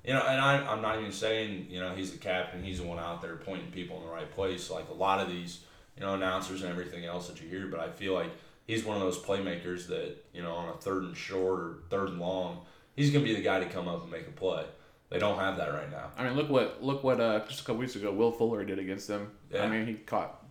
You 0.03 0.13
know, 0.13 0.21
and 0.21 0.39
I, 0.41 0.57
I'm 0.69 0.81
not 0.81 0.99
even 0.99 1.11
saying, 1.13 1.67
you 1.69 1.79
know, 1.79 1.93
he's 1.95 2.11
the 2.11 2.17
captain, 2.17 2.61
he's 2.61 2.79
the 2.81 2.85
one 2.85 2.99
out 2.99 3.21
there 3.21 3.37
pointing 3.37 3.71
people 3.71 3.97
in 4.01 4.03
the 4.07 4.11
right 4.11 4.29
place, 4.29 4.69
like 4.69 4.89
a 4.89 4.93
lot 4.93 5.21
of 5.21 5.29
these, 5.29 5.61
you 5.95 6.03
know, 6.03 6.13
announcers 6.13 6.61
and 6.61 6.69
everything 6.69 7.05
else 7.05 7.29
that 7.29 7.41
you 7.41 7.47
hear. 7.47 7.67
But 7.67 7.79
I 7.79 7.89
feel 7.89 8.13
like 8.13 8.31
he's 8.67 8.83
one 8.83 8.97
of 8.97 9.03
those 9.03 9.17
playmakers 9.17 9.87
that, 9.87 10.17
you 10.33 10.43
know, 10.43 10.51
on 10.53 10.69
a 10.69 10.73
third 10.73 11.03
and 11.03 11.15
short 11.15 11.59
or 11.59 11.77
third 11.89 12.09
and 12.09 12.19
long, 12.19 12.65
he's 12.97 13.11
going 13.11 13.23
to 13.23 13.29
be 13.29 13.35
the 13.35 13.41
guy 13.43 13.59
to 13.61 13.65
come 13.67 13.87
up 13.87 14.01
and 14.03 14.11
make 14.11 14.27
a 14.27 14.31
play. 14.31 14.65
They 15.09 15.19
don't 15.19 15.37
have 15.39 15.55
that 15.57 15.71
right 15.73 15.89
now. 15.89 16.11
I 16.17 16.23
mean, 16.25 16.33
look 16.33 16.49
what 16.49 16.83
look 16.83 17.03
what 17.03 17.21
uh, 17.21 17.45
just 17.47 17.61
a 17.61 17.63
couple 17.63 17.75
weeks 17.77 17.95
ago 17.95 18.11
Will 18.11 18.31
Fuller 18.31 18.65
did 18.65 18.79
against 18.79 19.07
them. 19.07 19.31
Yeah. 19.53 19.63
I 19.63 19.69
mean, 19.69 19.85
he 19.85 19.93
caught 19.93 20.42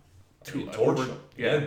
I 0.45 0.49
two 0.49 0.57
mean, 0.59 0.69
over- 0.75 1.05
him. 1.05 1.19
He 1.35 1.43
yeah, 1.43 1.65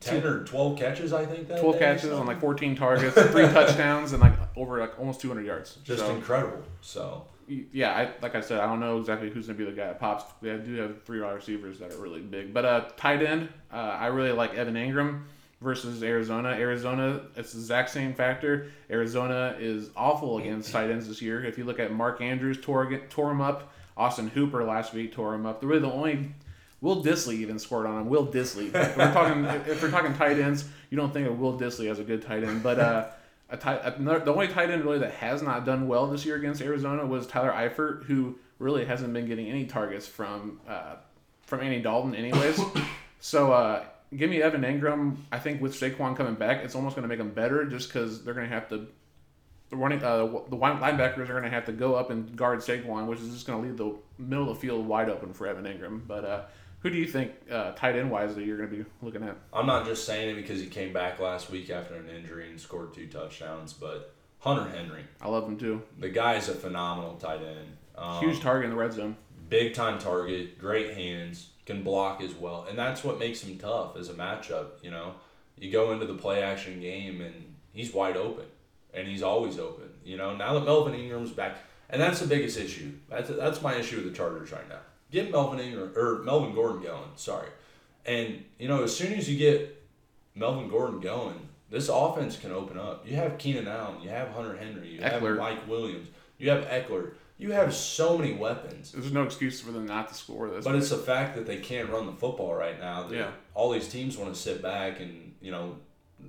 10 0.00 0.24
or 0.24 0.44
12 0.44 0.78
catches, 0.78 1.12
I 1.12 1.24
think. 1.24 1.48
That 1.48 1.60
twelve 1.60 1.74
day 1.74 1.80
catches 1.80 2.10
on 2.10 2.26
like 2.26 2.40
fourteen 2.40 2.74
targets, 2.76 3.14
three 3.30 3.46
touchdowns, 3.52 4.12
and 4.12 4.20
like 4.20 4.34
over 4.56 4.80
like 4.80 4.98
almost 4.98 5.20
two 5.20 5.28
hundred 5.28 5.46
yards. 5.46 5.78
Just 5.84 6.00
so, 6.00 6.14
incredible. 6.14 6.62
So, 6.80 7.26
yeah, 7.48 7.92
I, 7.92 8.10
like 8.22 8.34
I 8.34 8.40
said, 8.40 8.60
I 8.60 8.66
don't 8.66 8.80
know 8.80 8.98
exactly 8.98 9.30
who's 9.30 9.46
gonna 9.46 9.58
be 9.58 9.64
the 9.64 9.72
guy 9.72 9.86
that 9.86 10.00
pops. 10.00 10.24
They 10.42 10.56
do 10.56 10.74
have 10.76 11.02
three 11.04 11.20
wide 11.20 11.32
receivers 11.32 11.78
that 11.78 11.92
are 11.92 11.98
really 11.98 12.20
big, 12.20 12.52
but 12.52 12.64
uh, 12.64 12.84
tight 12.96 13.22
end, 13.22 13.48
uh, 13.72 13.76
I 13.76 14.06
really 14.06 14.32
like 14.32 14.54
Evan 14.54 14.74
Engram 14.74 15.22
versus 15.60 16.02
Arizona. 16.02 16.50
Arizona, 16.50 17.22
it's 17.36 17.52
the 17.52 17.58
exact 17.60 17.90
same 17.90 18.14
factor. 18.14 18.72
Arizona 18.90 19.56
is 19.58 19.90
awful 19.96 20.38
against 20.38 20.72
tight 20.72 20.90
ends 20.90 21.08
this 21.08 21.22
year. 21.22 21.44
If 21.44 21.56
you 21.56 21.64
look 21.64 21.78
at 21.78 21.92
Mark 21.92 22.20
Andrews, 22.20 22.58
tore 22.60 22.94
tore 23.08 23.30
him 23.30 23.40
up. 23.40 23.72
Austin 23.96 24.28
Hooper 24.28 24.64
last 24.64 24.94
week 24.94 25.12
tore 25.12 25.34
him 25.34 25.44
up. 25.46 25.60
They're 25.60 25.68
really 25.68 25.82
the 25.82 25.92
only. 25.92 26.34
Will 26.82 27.02
Dissly 27.02 27.34
even 27.34 27.58
scored 27.58 27.86
on 27.86 28.02
him. 28.02 28.08
Will 28.08 28.26
Dissly. 28.26 28.66
If 28.74 28.96
we're 28.96 29.12
talking, 29.12 29.44
if 29.72 29.80
we're 29.80 29.90
talking 29.90 30.12
tight 30.14 30.38
ends, 30.38 30.68
you 30.90 30.98
don't 30.98 31.12
think 31.14 31.26
of 31.26 31.38
Will 31.38 31.58
Dissly 31.58 31.90
as 31.90 31.98
a 31.98 32.04
good 32.04 32.20
tight 32.20 32.44
end, 32.44 32.62
but 32.62 32.78
uh, 32.78 33.06
a 33.48 33.56
tight, 33.56 33.80
another, 33.96 34.18
the 34.24 34.32
only 34.32 34.48
tight 34.48 34.68
end 34.68 34.84
really 34.84 34.98
that 34.98 35.12
has 35.12 35.42
not 35.42 35.64
done 35.64 35.86
well 35.86 36.08
this 36.08 36.26
year 36.26 36.36
against 36.36 36.60
Arizona 36.60 37.06
was 37.06 37.26
Tyler 37.26 37.52
Eifert, 37.52 38.04
who 38.04 38.36
really 38.58 38.84
hasn't 38.84 39.12
been 39.12 39.26
getting 39.26 39.48
any 39.48 39.64
targets 39.64 40.06
from 40.06 40.60
uh, 40.68 40.96
from 41.42 41.60
Andy 41.60 41.80
Dalton, 41.80 42.14
anyways. 42.14 42.60
so 43.20 43.52
uh, 43.52 43.84
give 44.16 44.28
me 44.28 44.42
Evan 44.42 44.62
Engram. 44.62 45.16
I 45.30 45.38
think 45.38 45.62
with 45.62 45.78
Saquon 45.78 46.16
coming 46.16 46.34
back, 46.34 46.64
it's 46.64 46.74
almost 46.74 46.96
going 46.96 47.02
to 47.02 47.08
make 47.08 47.18
them 47.18 47.30
better, 47.30 47.64
just 47.64 47.88
because 47.88 48.24
they're 48.24 48.34
going 48.34 48.48
to 48.48 48.54
have 48.54 48.68
to. 48.70 48.88
The 49.70 49.76
running, 49.76 50.02
uh, 50.02 50.26
the 50.48 50.56
linebackers 50.56 51.30
are 51.30 51.38
going 51.38 51.44
to 51.44 51.50
have 51.50 51.64
to 51.64 51.72
go 51.72 51.94
up 51.94 52.10
and 52.10 52.36
guard 52.36 52.58
Saquon, 52.58 53.06
which 53.06 53.20
is 53.20 53.32
just 53.32 53.46
going 53.46 53.62
to 53.62 53.68
leave 53.68 53.78
the 53.78 53.96
middle 54.22 54.50
of 54.50 54.56
the 54.56 54.60
field 54.60 54.86
wide 54.86 55.08
open 55.08 55.32
for 55.32 55.46
Evan 55.46 55.64
Engram. 55.64 56.06
But 56.06 56.24
uh, 56.24 56.42
who 56.82 56.90
do 56.90 56.96
you 56.98 57.06
think 57.06 57.32
uh, 57.50 57.72
tight 57.72 57.96
end 57.96 58.10
wise 58.10 58.34
that 58.34 58.44
you're 58.44 58.56
going 58.58 58.70
to 58.70 58.76
be 58.76 58.84
looking 59.02 59.22
at? 59.22 59.36
I'm 59.52 59.66
not 59.66 59.86
just 59.86 60.04
saying 60.04 60.30
it 60.30 60.34
because 60.40 60.60
he 60.60 60.66
came 60.66 60.92
back 60.92 61.18
last 61.20 61.50
week 61.50 61.70
after 61.70 61.94
an 61.94 62.08
injury 62.08 62.50
and 62.50 62.60
scored 62.60 62.92
two 62.94 63.06
touchdowns, 63.06 63.72
but 63.72 64.14
Hunter 64.40 64.68
Henry, 64.76 65.04
I 65.20 65.28
love 65.28 65.46
him 65.48 65.56
too. 65.56 65.82
the 65.98 66.08
guy 66.08 66.34
is 66.34 66.48
a 66.48 66.54
phenomenal 66.54 67.14
tight 67.16 67.40
end. 67.42 67.76
Um, 67.96 68.20
Huge 68.20 68.40
target 68.40 68.64
in 68.64 68.70
the 68.70 68.76
red 68.76 68.92
zone. 68.92 69.16
big 69.48 69.74
time 69.74 69.98
target, 69.98 70.58
great 70.58 70.94
hands, 70.94 71.50
can 71.66 71.82
block 71.84 72.20
as 72.20 72.34
well, 72.34 72.66
and 72.68 72.76
that's 72.76 73.04
what 73.04 73.18
makes 73.20 73.42
him 73.42 73.56
tough 73.58 73.96
as 73.96 74.08
a 74.08 74.14
matchup. 74.14 74.66
You 74.82 74.90
know, 74.90 75.14
you 75.56 75.70
go 75.70 75.92
into 75.92 76.06
the 76.06 76.14
play 76.14 76.42
action 76.42 76.80
game 76.80 77.20
and 77.20 77.54
he's 77.72 77.92
wide 77.94 78.16
open, 78.16 78.46
and 78.92 79.06
he's 79.06 79.22
always 79.22 79.58
open. 79.58 79.90
You 80.04 80.16
know, 80.16 80.34
now 80.34 80.54
that 80.54 80.64
Melvin 80.64 80.94
Ingram's 80.94 81.30
back, 81.30 81.58
and 81.88 82.00
that's 82.02 82.18
the 82.18 82.26
biggest 82.26 82.58
issue. 82.58 82.92
That's 83.08 83.28
that's 83.28 83.62
my 83.62 83.74
issue 83.76 83.96
with 83.96 84.06
the 84.06 84.16
Chargers 84.16 84.50
right 84.50 84.68
now. 84.68 84.80
Get 85.12 85.30
Melvin 85.30 85.60
Ingram 85.60 85.92
or 85.96 86.22
Melvin 86.22 86.54
Gordon 86.54 86.82
going. 86.82 87.10
Sorry, 87.16 87.48
and 88.04 88.44
you 88.58 88.66
know, 88.66 88.82
as 88.82 88.96
soon 88.96 89.12
as 89.12 89.30
you 89.30 89.38
get 89.38 89.82
Melvin 90.34 90.68
Gordon 90.68 91.00
going, 91.00 91.48
this 91.70 91.88
offense 91.88 92.36
can 92.36 92.50
open 92.50 92.78
up. 92.78 93.06
You 93.06 93.16
have 93.16 93.38
Keenan 93.38 93.68
Allen, 93.68 94.02
you 94.02 94.08
have 94.08 94.28
Hunter 94.30 94.56
Henry, 94.56 94.88
you 94.88 95.02
have 95.02 95.22
Mike 95.22 95.68
Williams, 95.68 96.08
you 96.38 96.50
have 96.50 96.64
Ekeler. 96.64 97.12
You 97.38 97.50
have 97.50 97.74
so 97.74 98.16
many 98.16 98.34
weapons. 98.34 98.92
There's 98.92 99.10
no 99.10 99.24
excuse 99.24 99.60
for 99.60 99.72
them 99.72 99.84
not 99.84 100.08
to 100.08 100.14
score 100.14 100.48
this. 100.48 100.64
But 100.64 100.76
it's 100.76 100.90
the 100.90 100.98
fact 100.98 101.34
that 101.34 101.44
they 101.44 101.56
can't 101.56 101.90
run 101.90 102.06
the 102.06 102.12
football 102.12 102.54
right 102.54 102.78
now. 102.78 103.08
Yeah. 103.10 103.32
All 103.54 103.72
these 103.72 103.88
teams 103.88 104.16
want 104.16 104.32
to 104.32 104.40
sit 104.40 104.62
back 104.62 105.00
and 105.00 105.34
you 105.40 105.50
know 105.50 105.76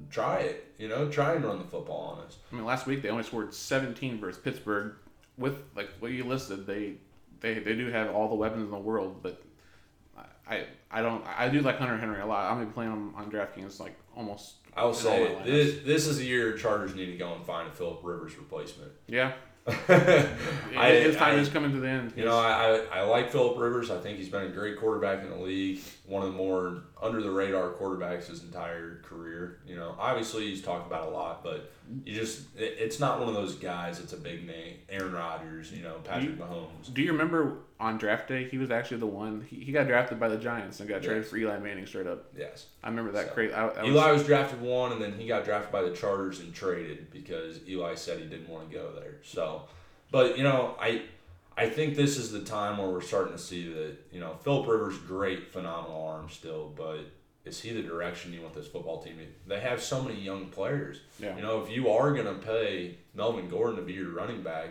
try 0.09 0.39
it. 0.39 0.73
You 0.77 0.87
know, 0.87 1.07
try 1.07 1.33
and 1.33 1.45
run 1.45 1.59
the 1.59 1.65
football 1.65 2.17
on 2.17 2.25
us. 2.25 2.37
I 2.51 2.55
mean, 2.55 2.65
last 2.65 2.87
week 2.87 3.01
they 3.01 3.09
only 3.09 3.23
scored 3.23 3.53
17 3.53 4.19
versus 4.19 4.41
Pittsburgh. 4.41 4.95
With 5.37 5.57
like 5.75 5.89
what 5.99 6.11
you 6.11 6.23
listed, 6.23 6.65
they 6.65 6.95
they, 7.43 7.59
they 7.59 7.75
do 7.75 7.91
have 7.91 8.15
all 8.15 8.29
the 8.29 8.35
weapons 8.35 8.63
in 8.63 8.71
the 8.71 8.77
world, 8.77 9.17
but 9.21 9.43
I 10.47 10.65
I 10.89 11.01
don't 11.01 11.23
I 11.37 11.49
do 11.49 11.59
like 11.61 11.77
Hunter 11.77 11.97
Henry 11.97 12.19
a 12.21 12.25
lot. 12.25 12.49
I'm 12.49 12.55
gonna 12.57 12.67
be 12.67 12.71
playing 12.73 12.91
him 12.91 13.13
on 13.15 13.29
DraftKings 13.29 13.79
like 13.79 13.95
almost. 14.15 14.55
I 14.75 14.85
will 14.85 14.93
say 14.93 15.35
this 15.45 15.83
this 15.85 16.07
is 16.07 16.17
the 16.17 16.25
year 16.25 16.57
Chargers 16.57 16.95
need 16.95 17.07
to 17.07 17.17
go 17.17 17.33
and 17.35 17.45
find 17.45 17.67
a 17.67 17.71
Philip 17.71 17.99
Rivers 18.01 18.35
replacement. 18.37 18.91
Yeah, 19.07 19.33
I- 19.67 21.01
his 21.03 21.15
time 21.17 21.35
I- 21.35 21.39
is 21.39 21.49
coming 21.49 21.71
to 21.73 21.79
the 21.79 21.87
end. 21.87 22.13
You 22.15 22.25
know, 22.25 22.37
I, 22.37 22.79
I, 22.91 22.99
I 22.99 23.01
like 23.03 23.29
Philip 23.31 23.57
Rivers. 23.57 23.91
I 23.91 23.99
think 23.99 24.17
he's 24.17 24.29
been 24.29 24.43
a 24.43 24.49
great 24.49 24.79
quarterback 24.79 25.21
in 25.23 25.29
the 25.29 25.37
league. 25.37 25.79
One 26.13 26.23
of 26.23 26.31
the 26.31 26.37
more 26.37 26.83
under 27.01 27.21
the 27.21 27.31
radar 27.31 27.71
quarterbacks 27.71 28.27
his 28.27 28.43
entire 28.43 29.01
career. 29.03 29.59
You 29.65 29.75
know, 29.75 29.95
obviously 29.97 30.47
he's 30.47 30.61
talked 30.61 30.85
about 30.85 31.07
a 31.07 31.11
lot, 31.11 31.43
but 31.43 31.71
you 32.05 32.13
just 32.13 32.41
it, 32.55 32.75
it's 32.77 32.99
not 32.99 33.19
one 33.19 33.27
of 33.27 33.33
those 33.33 33.55
guys. 33.55 33.99
It's 33.99 34.13
a 34.13 34.17
big 34.17 34.45
name, 34.45 34.75
Aaron 34.89 35.13
Rodgers. 35.13 35.71
You 35.71 35.81
know, 35.81 35.95
Patrick 36.03 36.37
Mahomes. 36.37 36.93
Do 36.93 37.01
you 37.01 37.11
remember 37.11 37.57
on 37.79 37.97
draft 37.97 38.29
day 38.29 38.47
he 38.47 38.57
was 38.57 38.71
actually 38.71 38.97
the 38.97 39.05
one 39.07 39.45
he, 39.49 39.57
he 39.57 39.71
got 39.71 39.87
drafted 39.87 40.19
by 40.19 40.29
the 40.29 40.37
Giants 40.37 40.79
and 40.79 40.87
got 40.87 41.03
traded 41.03 41.25
for 41.25 41.35
Eli 41.35 41.59
Manning 41.59 41.85
straight 41.85 42.07
up. 42.07 42.25
Yes. 42.37 42.67
I 42.83 42.89
remember 42.89 43.11
that 43.11 43.27
So, 43.27 43.33
crazy. 43.33 43.53
I, 43.53 43.67
I 43.67 43.83
was, 43.83 43.91
Eli 43.91 44.11
was 44.11 44.23
drafted 44.25 44.61
one, 44.61 44.93
and 44.93 45.01
then 45.01 45.13
he 45.13 45.27
got 45.27 45.43
drafted 45.43 45.71
by 45.71 45.81
the 45.81 45.91
Chargers 45.91 46.39
and 46.39 46.53
traded 46.53 47.11
because 47.11 47.59
Eli 47.67 47.95
said 47.95 48.19
he 48.19 48.25
didn't 48.25 48.49
want 48.49 48.69
to 48.69 48.73
go 48.73 48.91
there. 48.93 49.15
So, 49.23 49.63
but 50.11 50.37
you 50.37 50.43
know, 50.43 50.75
I 50.79 51.01
I 51.55 51.69
think 51.69 51.95
this 51.95 52.17
is 52.17 52.31
the 52.31 52.41
time 52.41 52.77
where 52.77 52.87
we're 52.89 53.01
starting 53.01 53.33
to 53.33 53.39
see 53.39 53.71
that 53.73 53.95
you 54.11 54.19
know 54.19 54.35
Philip 54.43 54.67
Rivers 54.67 54.97
great, 54.99 55.51
phenomenal 55.51 56.05
arm 56.07 56.29
still, 56.29 56.73
but 56.75 56.99
is 57.45 57.59
he 57.61 57.71
the 57.71 57.81
direction 57.83 58.33
you 58.33 58.41
want 58.41 58.53
this 58.53 58.67
football 58.67 59.01
team? 59.03 59.17
to 59.17 59.49
They 59.49 59.59
have 59.59 59.81
so 59.81 60.01
many 60.01 60.19
young 60.19 60.45
players. 60.47 61.01
Yeah. 61.19 61.35
You 61.35 61.41
know, 61.41 61.61
if 61.61 61.69
you 61.69 61.89
are 61.89 62.11
gonna 62.13 62.35
pay 62.35 62.97
Melvin 63.13 63.49
Gordon 63.49 63.75
to 63.77 63.81
be 63.83 63.93
your 63.93 64.09
running 64.09 64.41
back. 64.41 64.69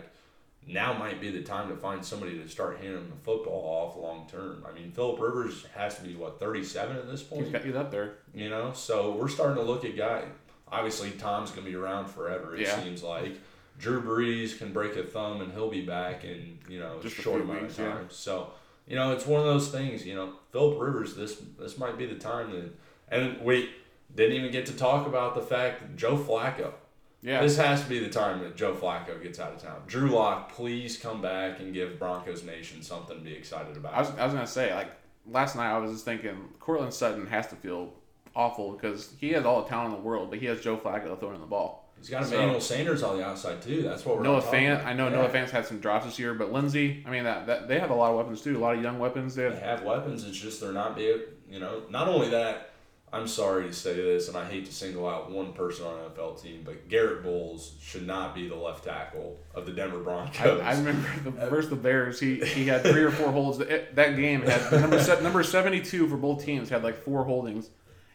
Now 0.65 0.93
might 0.93 1.19
be 1.19 1.29
the 1.29 1.41
time 1.41 1.67
to 1.67 1.75
find 1.75 2.05
somebody 2.05 2.37
to 2.39 2.47
start 2.47 2.77
handing 2.77 3.09
the 3.09 3.17
football 3.21 3.61
off 3.65 3.97
long 4.01 4.29
term. 4.31 4.65
I 4.65 4.71
mean, 4.71 4.93
Philip 4.93 5.19
Rivers 5.19 5.65
has 5.75 5.97
to 5.97 6.03
be 6.03 6.15
what 6.15 6.39
thirty 6.39 6.63
seven 6.63 6.95
at 6.95 7.05
this 7.05 7.21
point. 7.21 7.43
he's, 7.43 7.51
got, 7.51 7.65
he's 7.65 7.75
up 7.75 7.91
there. 7.91 8.13
You 8.33 8.49
know, 8.49 8.71
so 8.73 9.11
we're 9.11 9.27
starting 9.27 9.57
to 9.57 9.61
look 9.61 9.83
at 9.83 9.97
guy. 9.97 10.23
Obviously, 10.71 11.11
Tom's 11.11 11.51
gonna 11.51 11.67
be 11.67 11.75
around 11.75 12.05
forever. 12.07 12.55
It 12.55 12.61
Yeah. 12.61 12.81
seems 12.81 13.03
like 13.03 13.33
Drew 13.79 14.01
Brees 14.01 14.57
can 14.57 14.71
break 14.71 14.95
a 14.95 15.03
thumb 15.03 15.41
and 15.41 15.51
he'll 15.51 15.69
be 15.69 15.85
back 15.85 16.23
in 16.23 16.59
you 16.69 16.79
know 16.79 16.99
Just 17.01 17.17
a 17.19 17.21
short 17.21 17.41
amount 17.41 17.63
weeks, 17.63 17.77
of 17.79 17.85
yeah. 17.85 17.93
time. 17.93 18.07
So 18.09 18.51
you 18.87 18.95
know, 18.95 19.11
it's 19.13 19.25
one 19.25 19.39
of 19.39 19.45
those 19.45 19.69
things. 19.69 20.05
You 20.05 20.15
know, 20.15 20.33
Philip 20.51 20.79
Rivers. 20.79 21.15
This 21.15 21.41
this 21.57 21.77
might 21.77 21.97
be 21.97 22.05
the 22.05 22.15
time 22.15 22.51
that. 22.51 22.69
And 23.09 23.41
we 23.41 23.69
didn't 24.15 24.35
even 24.37 24.51
get 24.51 24.65
to 24.67 24.73
talk 24.73 25.05
about 25.07 25.35
the 25.35 25.41
fact 25.41 25.81
that 25.81 25.95
Joe 25.95 26.17
Flacco. 26.17 26.73
Yeah, 27.21 27.41
This 27.41 27.55
has 27.57 27.81
to 27.83 27.87
be 27.89 27.99
the 27.99 28.09
time 28.09 28.41
that 28.41 28.57
Joe 28.57 28.73
Flacco 28.75 29.21
gets 29.23 29.39
out 29.39 29.53
of 29.53 29.61
town. 29.61 29.81
Drew 29.87 30.09
Lock, 30.09 30.51
please 30.51 30.97
come 30.97 31.21
back 31.21 31.61
and 31.61 31.73
give 31.73 31.97
Broncos 31.97 32.43
Nation 32.43 32.81
something 32.81 33.17
to 33.17 33.23
be 33.23 33.31
excited 33.33 33.77
about. 33.77 33.93
I 33.93 33.99
was, 33.99 34.09
I 34.17 34.25
was 34.25 34.33
gonna 34.33 34.45
say 34.47 34.73
like 34.75 34.91
last 35.25 35.55
night 35.55 35.71
I 35.71 35.77
was 35.77 35.91
just 35.91 36.03
thinking 36.05 36.49
Courtland 36.59 36.93
Sutton 36.93 37.25
has 37.27 37.47
to 37.47 37.55
feel 37.55 37.93
awful 38.35 38.71
because 38.73 39.13
he 39.19 39.29
has 39.29 39.45
all 39.45 39.61
the 39.63 39.69
talent 39.69 39.93
in 39.95 40.01
the 40.01 40.05
world, 40.05 40.31
but 40.31 40.39
he 40.39 40.47
has 40.47 40.59
Joe 40.59 40.75
Flacco 40.75 41.17
throwing 41.17 41.39
the 41.39 41.45
ball. 41.47 41.82
He's 42.03 42.09
got 42.09 42.25
So- 42.25 42.35
Emmanuel 42.35 42.59
Sanders 42.59 43.01
on 43.01 43.17
the 43.17 43.25
outside 43.25 43.61
too. 43.61 43.81
That's 43.81 44.05
what 44.05 44.17
we're 44.17 44.23
Noah 44.23 44.41
Fant, 44.41 44.73
about. 44.81 44.87
I 44.87 44.93
know 44.93 45.07
Yeah. 45.07 45.15
Noah 45.15 45.29
Fant's 45.29 45.51
had 45.51 45.65
some 45.65 45.79
drops 45.79 46.05
this 46.05 46.19
year, 46.19 46.33
but 46.33 46.51
Lindsay, 46.51 47.01
I 47.07 47.09
mean 47.09 47.23
that, 47.23 47.47
that 47.47 47.69
they 47.69 47.79
have 47.79 47.91
a 47.91 47.95
lot 47.95 48.11
of 48.11 48.17
weapons 48.17 48.41
too, 48.41 48.57
a 48.57 48.59
lot 48.59 48.75
of 48.75 48.83
young 48.83 48.99
weapons. 48.99 49.35
They 49.35 49.43
They 49.43 49.55
have, 49.55 49.79
have 49.79 49.83
weapons. 49.83 50.25
It's 50.25 50.37
just 50.37 50.59
they're 50.59 50.73
not 50.73 50.97
being, 50.97 51.19
you 51.49 51.61
know. 51.61 51.83
Not 51.89 52.09
only 52.09 52.29
that, 52.31 52.71
I'm 53.13 53.27
sorry 53.27 53.67
to 53.67 53.73
say 53.73 53.93
this, 53.93 54.27
and 54.27 54.35
I 54.35 54.43
hate 54.43 54.65
to 54.65 54.73
single 54.73 55.07
out 55.07 55.31
one 55.31 55.53
person 55.53 55.85
on 55.85 55.99
an 55.99 56.09
NFL 56.11 56.41
team, 56.41 56.63
but 56.65 56.89
Garett 56.89 57.23
Bolles 57.23 57.75
should 57.79 58.05
not 58.05 58.33
be 58.35 58.49
the 58.49 58.55
left 58.55 58.83
tackle 58.83 59.37
of 59.55 59.65
the 59.65 59.71
Denver 59.71 59.99
Broncos. 59.99 60.59
I 60.61 60.71
remember 60.73 61.07
the 61.23 61.29
versus 61.47 61.69
the 61.69 61.75
Bears. 61.77 62.19
He 62.19 62.43
he 62.43 62.65
had 62.65 62.81
three 62.81 63.03
or 63.03 63.11
four 63.11 63.31
holds. 63.31 63.59
That 63.59 63.95
that 63.95 64.17
game 64.17 64.41
had 64.41 64.71
number 64.73 65.21
number 65.21 65.43
seventy 65.43 65.79
two 65.79 66.07
for 66.09 66.17
both 66.17 66.43
teams 66.43 66.67
had 66.69 66.83
like 66.83 66.97
four 66.97 67.23
holdings, 67.23 67.69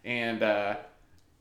and 0.05 0.43
uh, 0.43 0.77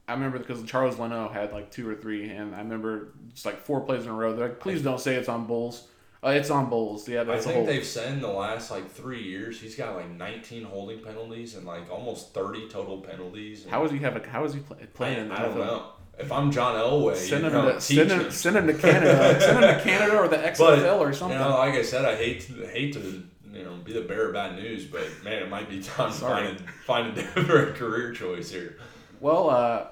I 0.08 0.13
remember 0.13 0.39
because 0.39 0.63
Charles 0.63 0.98
Leno 0.98 1.28
had 1.30 1.52
like 1.52 1.70
two 1.72 1.88
or 1.89 1.96
three, 1.96 2.30
and 2.30 2.56
I 2.56 2.60
remember 2.60 3.10
just 3.34 3.46
like 3.46 3.60
four 3.60 3.82
plays 3.82 4.04
in 4.04 4.10
a 4.10 4.13
row. 4.13 4.36
They're 4.36 4.48
like, 4.50 4.60
please 4.60 4.82
don't 4.82 5.00
say 5.00 5.15
it's 5.15 5.28
on 5.30 5.46
Bulls. 5.48 5.88
Uh, 6.24 6.30
it's 6.30 6.50
on 6.50 6.70
Bolles. 6.70 7.08
Yeah, 7.08 7.26
I 7.28 7.38
think 7.39 7.67
they've 7.67 7.86
said 7.86 8.13
in 8.13 8.22
the 8.22 8.28
last 8.28 8.72
like 8.72 8.89
three 8.89 9.22
years 9.22 9.62
he's 9.62 9.76
got 9.76 9.96
like 9.96 10.10
19 10.10 10.63
holding 10.63 11.00
penalties 11.00 11.56
and 11.56 11.65
like 11.65 11.91
almost 11.91 12.34
30 12.34 12.70
total 12.70 13.02
penalties. 13.02 13.65
How 13.70 13.84
does 13.84 13.91
he 13.91 14.00
have 14.00 14.15
a? 14.15 14.28
How 14.28 14.43
is 14.43 14.54
he 14.54 14.62
play, 14.62 14.78
playing? 14.93 15.20
in 15.20 15.28
the 15.30 15.36
I 15.39 15.43
don't 15.43 15.58
know. 15.58 15.91
If 16.17 16.32
I'm 16.32 16.52
John 16.52 16.74
Elway, 16.76 17.15
Send 17.15 17.46
him 17.46 17.52
to 17.52 17.80
send 17.80 18.12
him, 18.12 18.20
him. 18.22 18.32
send 18.32 18.56
him 18.58 18.65
to 18.67 18.74
Canada. 18.74 19.39
send 19.39 19.63
him 19.63 19.76
to 19.78 19.84
Canada 19.84 20.17
or 20.17 20.28
the 20.28 20.38
XFL 20.38 20.58
But 20.58 21.00
or 21.00 21.08
you 21.10 21.13
something. 21.13 21.38
know, 21.38 21.50
like 21.58 21.76
I 21.76 21.84
said, 21.84 22.06
I 22.06 22.15
hate 22.15 22.41
to 22.48 22.65
hate 22.65 22.93
to 22.93 23.24
you 23.54 23.63
know 23.63 23.76
be 23.84 23.93
the 23.93 24.02
bearer 24.02 24.30
of 24.30 24.34
bad 24.34 24.56
news, 24.56 24.86
but 24.86 25.04
man, 25.24 25.43
it 25.43 25.50
might 25.50 25.70
be 25.70 25.80
time 25.84 26.12
to 26.12 26.17
find 26.17 26.58
a, 26.60 26.63
find 26.86 27.08
a 27.10 27.12
different 27.22 27.76
career 27.76 28.13
choice 28.13 28.50
here. 28.50 28.78
Well, 29.20 29.52
uh, 29.52 29.86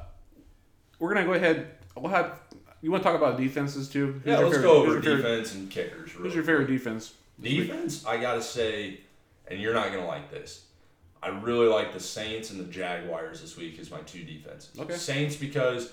we're 1.05 1.13
gonna 1.13 1.25
go 1.25 1.33
ahead. 1.33 1.67
We'll 1.95 2.11
have. 2.11 2.33
You 2.81 2.91
want 2.91 3.03
to 3.03 3.09
talk 3.09 3.15
about 3.17 3.37
defenses 3.37 3.87
too? 3.89 4.13
Who's 4.13 4.21
Yeah, 4.25 4.39
let's 4.39 4.55
favorite- 4.55 4.61
go 4.63 4.73
over 4.81 4.93
your 4.93 5.01
favorite- 5.01 5.17
defense 5.21 5.53
and 5.55 5.69
kickers. 5.71 6.11
Who's 6.11 6.35
your 6.35 6.43
favorite 6.43 6.67
defense? 6.67 7.13
Defense, 7.41 8.05
I 8.05 8.17
gotta 8.17 8.41
say, 8.41 9.01
and 9.47 9.59
you're 9.61 9.73
not 9.73 9.91
gonna 9.91 10.05
like 10.07 10.29
this. 10.31 10.65
I 11.21 11.29
really 11.29 11.67
like 11.67 11.93
the 11.93 11.99
Saints 11.99 12.51
and 12.51 12.59
the 12.59 12.65
Jaguars 12.65 13.41
this 13.41 13.57
week 13.57 13.79
as 13.79 13.89
my 13.91 13.99
two 14.01 14.23
defenses. 14.23 14.77
Okay. 14.79 14.95
Saints 14.95 15.35
because 15.35 15.91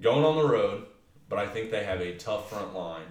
going 0.00 0.24
on 0.24 0.36
the 0.36 0.46
road, 0.48 0.86
but 1.28 1.38
I 1.38 1.46
think 1.46 1.70
they 1.70 1.84
have 1.84 2.00
a 2.00 2.14
tough 2.16 2.50
front 2.50 2.74
line, 2.74 3.06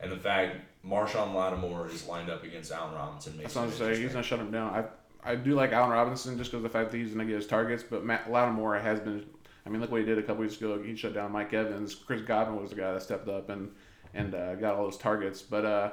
and 0.00 0.10
the 0.10 0.16
fact 0.16 0.56
Marshon 0.86 1.34
Lattimore 1.34 1.88
is 1.88 2.06
lined 2.06 2.30
up 2.30 2.42
against 2.44 2.72
Allen 2.72 2.94
Robinson 2.94 3.36
makes 3.36 3.54
That's 3.54 3.56
what 3.56 3.64
I'm 3.64 3.94
saying. 3.94 4.02
He's 4.02 4.12
gonna 4.12 4.22
shut 4.22 4.38
him 4.40 4.50
down. 4.50 4.72
I 4.74 4.84
I 5.32 5.34
do 5.34 5.54
like 5.54 5.72
Allen 5.72 5.90
Robinson 5.90 6.38
just 6.38 6.50
because 6.50 6.64
of 6.64 6.72
the 6.72 6.78
fact 6.78 6.90
that 6.92 6.96
he's 6.96 7.10
gonna 7.12 7.26
get 7.26 7.36
his 7.36 7.46
targets, 7.46 7.82
but 7.82 8.04
Matt 8.04 8.30
Lattimore 8.30 8.80
has 8.80 9.00
been. 9.00 9.26
I 9.64 9.68
mean, 9.68 9.80
look 9.80 9.90
what 9.90 10.00
he 10.00 10.06
did 10.06 10.18
a 10.18 10.22
couple 10.22 10.42
weeks 10.42 10.56
ago. 10.56 10.82
He 10.82 10.96
shut 10.96 11.14
down 11.14 11.32
Mike 11.32 11.52
Evans. 11.52 11.94
Chris 11.94 12.22
Godwin 12.22 12.60
was 12.60 12.70
the 12.70 12.76
guy 12.76 12.92
that 12.92 13.02
stepped 13.02 13.28
up 13.28 13.50
and 13.50 13.70
and 14.14 14.34
uh, 14.34 14.54
got 14.56 14.74
all 14.74 14.84
those 14.84 14.96
targets. 14.96 15.42
But 15.42 15.64
uh, 15.64 15.90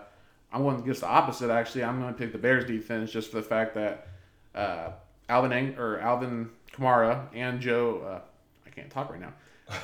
I'm 0.51 0.63
going 0.63 0.79
against 0.79 1.01
the 1.01 1.07
opposite. 1.07 1.49
Actually, 1.49 1.83
I'm 1.83 1.99
going 1.99 2.13
to 2.13 2.17
pick 2.17 2.31
the 2.31 2.37
Bears 2.37 2.65
defense 2.65 3.11
just 3.11 3.29
for 3.29 3.37
the 3.37 3.43
fact 3.43 3.75
that 3.75 4.07
uh, 4.55 4.91
Alvin 5.29 5.51
Ang- 5.51 5.77
or 5.77 5.99
Alvin 5.99 6.49
Kamara 6.73 7.27
and 7.33 7.59
Joe. 7.59 8.01
Uh, 8.05 8.21
I 8.65 8.69
can't 8.69 8.89
talk 8.89 9.09
right 9.09 9.19
now. 9.19 9.33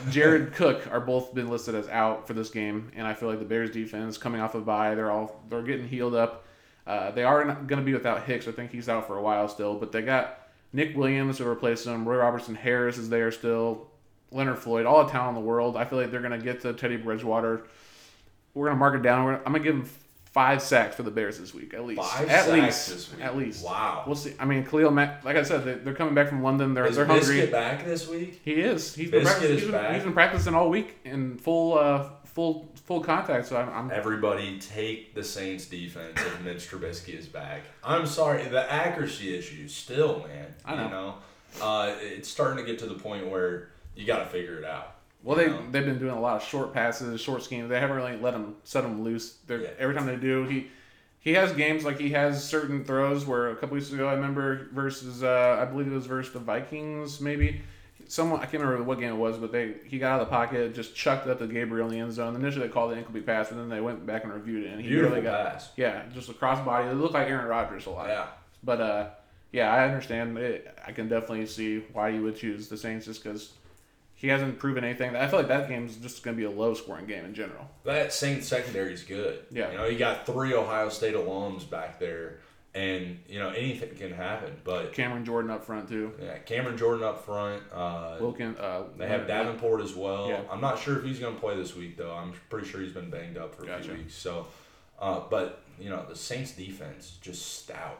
Jared 0.09 0.53
Cook 0.55 0.87
are 0.91 1.01
both 1.01 1.33
been 1.33 1.49
listed 1.49 1.75
as 1.75 1.87
out 1.89 2.25
for 2.25 2.33
this 2.33 2.49
game, 2.49 2.91
and 2.95 3.05
I 3.05 3.13
feel 3.13 3.29
like 3.29 3.39
the 3.39 3.45
Bears 3.45 3.71
defense 3.71 4.17
coming 4.17 4.41
off 4.41 4.55
a 4.55 4.61
bye, 4.61 4.95
they're 4.95 5.11
all 5.11 5.41
they're 5.49 5.61
getting 5.63 5.87
healed 5.87 6.15
up. 6.15 6.45
Uh, 6.85 7.11
they 7.11 7.23
are 7.23 7.43
going 7.45 7.79
to 7.79 7.85
be 7.85 7.93
without 7.93 8.23
Hicks. 8.23 8.47
I 8.47 8.51
think 8.51 8.71
he's 8.71 8.89
out 8.89 9.07
for 9.07 9.17
a 9.17 9.21
while 9.21 9.47
still, 9.47 9.75
but 9.75 9.91
they 9.91 10.01
got 10.01 10.42
Nick 10.73 10.97
Williams 10.97 11.37
to 11.37 11.47
replace 11.47 11.85
him. 11.85 12.07
Roy 12.07 12.17
Robertson 12.17 12.55
Harris 12.55 12.97
is 12.97 13.09
there 13.09 13.31
still. 13.31 13.87
Leonard 14.31 14.57
Floyd, 14.57 14.87
all 14.87 15.05
the 15.05 15.11
talent 15.11 15.37
in 15.37 15.43
the 15.43 15.47
world. 15.47 15.77
I 15.77 15.85
feel 15.85 15.99
like 15.99 16.09
they're 16.09 16.19
going 16.19 16.37
to 16.37 16.43
get 16.43 16.61
to 16.61 16.73
Teddy 16.73 16.97
Bridgewater. 16.97 17.67
We're 18.55 18.65
going 18.65 18.75
to 18.75 18.79
mark 18.79 18.95
it 18.95 19.03
down. 19.03 19.35
I'm 19.45 19.53
going 19.53 19.61
to 19.63 19.71
give 19.71 19.75
him 19.75 19.89
five 20.31 20.63
sacks 20.63 20.95
for 20.95 21.03
the 21.03 21.11
Bears 21.11 21.39
this 21.39 21.53
week, 21.53 21.75
at 21.75 21.85
least. 21.85 22.01
Five 22.01 22.27
at 22.27 22.45
sacks 22.45 22.51
least. 22.51 22.89
this 22.89 23.11
week. 23.11 23.21
At 23.23 23.37
least. 23.37 23.63
Wow. 23.63 24.03
We'll 24.07 24.15
see. 24.15 24.33
I 24.39 24.45
mean, 24.45 24.65
Khalil 24.65 24.89
Mack, 24.89 25.23
like 25.23 25.35
I 25.35 25.43
said, 25.43 25.63
they, 25.63 25.75
they're 25.75 25.93
coming 25.93 26.15
back 26.15 26.27
from 26.27 26.41
London. 26.41 26.73
They're, 26.73 26.87
Is 26.87 26.95
they're 26.95 27.05
Biscuit 27.05 27.35
hungry. 27.35 27.51
back 27.51 27.85
this 27.85 28.07
week? 28.07 28.41
He 28.43 28.53
is. 28.53 28.95
He's 28.95 29.11
been, 29.11 29.23
practicing, 29.23 29.53
he's, 29.53 29.61
been, 29.61 29.71
back. 29.71 29.93
he's 29.93 30.03
been 30.03 30.13
practicing 30.13 30.55
all 30.55 30.69
week 30.71 30.97
in 31.05 31.37
full, 31.37 31.77
uh, 31.77 32.09
full, 32.25 32.72
full 32.93 33.03
contact. 33.03 33.47
So 33.47 33.57
I'm, 33.57 33.69
I'm 33.69 33.91
Everybody 33.91 34.59
take 34.59 35.15
the 35.15 35.23
Saints 35.23 35.65
defense 35.65 36.19
if 36.19 36.41
Mitch 36.41 36.69
Trubisky 36.69 37.17
is 37.17 37.27
back. 37.27 37.61
I'm 37.83 38.05
sorry, 38.05 38.45
the 38.45 38.71
accuracy 38.71 39.35
issue 39.35 39.67
still, 39.67 40.25
man. 40.27 40.53
I 40.65 40.75
know. 40.75 40.83
You 40.83 40.89
know, 40.89 41.15
uh, 41.61 41.95
it's 41.99 42.29
starting 42.29 42.63
to 42.63 42.69
get 42.69 42.79
to 42.79 42.85
the 42.85 42.95
point 42.95 43.27
where 43.27 43.69
you 43.95 44.05
got 44.05 44.19
to 44.19 44.25
figure 44.25 44.57
it 44.57 44.65
out. 44.65 44.95
Well, 45.23 45.37
they 45.37 45.47
know? 45.47 45.63
they've 45.71 45.85
been 45.85 45.99
doing 45.99 46.11
a 46.11 46.19
lot 46.19 46.41
of 46.41 46.47
short 46.47 46.73
passes, 46.73 47.19
short 47.21 47.43
schemes. 47.43 47.69
They 47.69 47.79
haven't 47.79 47.95
really 47.95 48.17
let 48.17 48.33
him 48.33 48.55
set 48.63 48.83
him 48.83 49.03
loose. 49.03 49.37
Yeah. 49.47 49.59
Every 49.79 49.95
time 49.95 50.05
they 50.05 50.17
do, 50.17 50.43
he 50.45 50.67
he 51.19 51.33
has 51.33 51.53
games 51.53 51.85
like 51.85 51.99
he 51.99 52.09
has 52.11 52.43
certain 52.43 52.83
throws 52.83 53.25
where 53.25 53.49
a 53.49 53.55
couple 53.55 53.75
weeks 53.75 53.91
ago 53.91 54.07
I 54.07 54.13
remember 54.13 54.67
versus 54.73 55.23
uh, 55.23 55.57
I 55.61 55.65
believe 55.65 55.87
it 55.87 55.91
was 55.91 56.05
versus 56.05 56.33
the 56.33 56.39
Vikings 56.39 57.21
maybe. 57.21 57.61
Someone 58.07 58.39
I 58.39 58.45
can't 58.45 58.61
remember 58.63 58.83
what 58.83 58.99
game 58.99 59.11
it 59.11 59.17
was, 59.17 59.37
but 59.37 59.51
they 59.51 59.75
he 59.85 59.99
got 59.99 60.13
out 60.13 60.21
of 60.21 60.27
the 60.27 60.31
pocket, 60.35 60.73
just 60.75 60.95
chucked 60.95 61.27
it 61.27 61.31
up 61.31 61.39
to 61.39 61.47
Gabriel 61.47 61.87
in 61.87 61.93
the 61.93 61.99
end 61.99 62.13
zone. 62.13 62.35
Initially 62.35 62.67
they 62.67 62.73
called 62.73 62.91
it 62.91 62.97
incomplete 62.97 63.25
pass, 63.25 63.49
but 63.49 63.57
then 63.57 63.69
they 63.69 63.81
went 63.81 64.05
back 64.05 64.23
and 64.23 64.33
reviewed 64.33 64.65
it, 64.65 64.71
and 64.71 64.81
he 64.81 64.89
Beautiful 64.89 65.11
really 65.11 65.23
got 65.23 65.53
pass. 65.53 65.69
yeah, 65.75 66.03
just 66.13 66.29
a 66.29 66.33
crossbody. 66.33 66.91
It 66.91 66.95
looked 66.95 67.13
like 67.13 67.27
Aaron 67.27 67.47
Rodgers 67.47 67.85
a 67.85 67.89
lot. 67.89 68.07
Yeah. 68.09 68.27
But 68.63 68.81
uh, 68.81 69.09
yeah, 69.51 69.71
I 69.73 69.85
understand. 69.85 70.37
It, 70.37 70.75
I 70.85 70.91
can 70.91 71.07
definitely 71.07 71.45
see 71.45 71.83
why 71.93 72.09
you 72.09 72.21
would 72.23 72.35
choose 72.37 72.67
the 72.67 72.77
Saints 72.77 73.05
just 73.05 73.23
because 73.23 73.51
he 74.15 74.29
hasn't 74.29 74.57
proven 74.57 74.83
anything. 74.85 75.15
I 75.15 75.27
feel 75.27 75.39
like 75.39 75.49
that 75.49 75.67
game's 75.67 75.97
just 75.97 76.23
going 76.23 76.37
to 76.37 76.39
be 76.39 76.45
a 76.45 76.49
low 76.51 76.73
scoring 76.73 77.05
game 77.05 77.25
in 77.25 77.33
general. 77.33 77.69
That 77.83 78.13
Saints 78.13 78.47
secondary 78.47 78.93
is 78.93 79.03
good. 79.03 79.39
Yeah. 79.51 79.71
You 79.71 79.77
know, 79.77 79.85
you 79.85 79.97
got 79.99 80.25
three 80.25 80.53
Ohio 80.53 80.87
State 80.89 81.13
alums 81.15 81.69
back 81.69 81.99
there, 81.99 82.39
and, 82.75 83.19
you 83.27 83.37
know, 83.39 83.49
anything 83.49 83.95
can 83.95 84.11
happen. 84.11 84.55
But, 84.63 84.93
Cameron 84.93 85.25
Jordan 85.25 85.51
up 85.51 85.63
front 85.63 85.87
too. 85.89 86.11
yeah, 86.21 86.37
Cameron 86.39 86.77
Jordan 86.77 87.03
up 87.03 87.23
front. 87.25 87.61
Uh, 87.71 88.17
Wilkin. 88.19 88.55
Uh, 88.57 88.83
They 88.97 89.07
have 89.07 89.27
Davenport 89.27 89.81
as 89.81 89.93
well. 89.95 90.27
Yeah. 90.29 90.41
I'm 90.51 90.61
not 90.61 90.79
sure 90.79 90.97
if 90.97 91.03
he's 91.03 91.19
going 91.19 91.35
to 91.35 91.39
play 91.39 91.55
this 91.55 91.75
week 91.75 91.97
though. 91.97 92.13
I'm 92.13 92.33
pretty 92.49 92.67
sure 92.67 92.81
he's 92.81 92.93
been 92.93 93.09
banged 93.09 93.37
up 93.37 93.53
for 93.55 93.63
a 93.63 93.67
Gotcha. 93.67 93.83
few 93.83 93.93
weeks. 93.93 94.15
So, 94.15 94.47
uh, 94.99 95.21
but 95.29 95.61
you 95.79 95.89
know 95.89 96.05
the 96.07 96.15
Saints 96.15 96.51
defense 96.51 97.17
just 97.21 97.59
stout. 97.61 97.99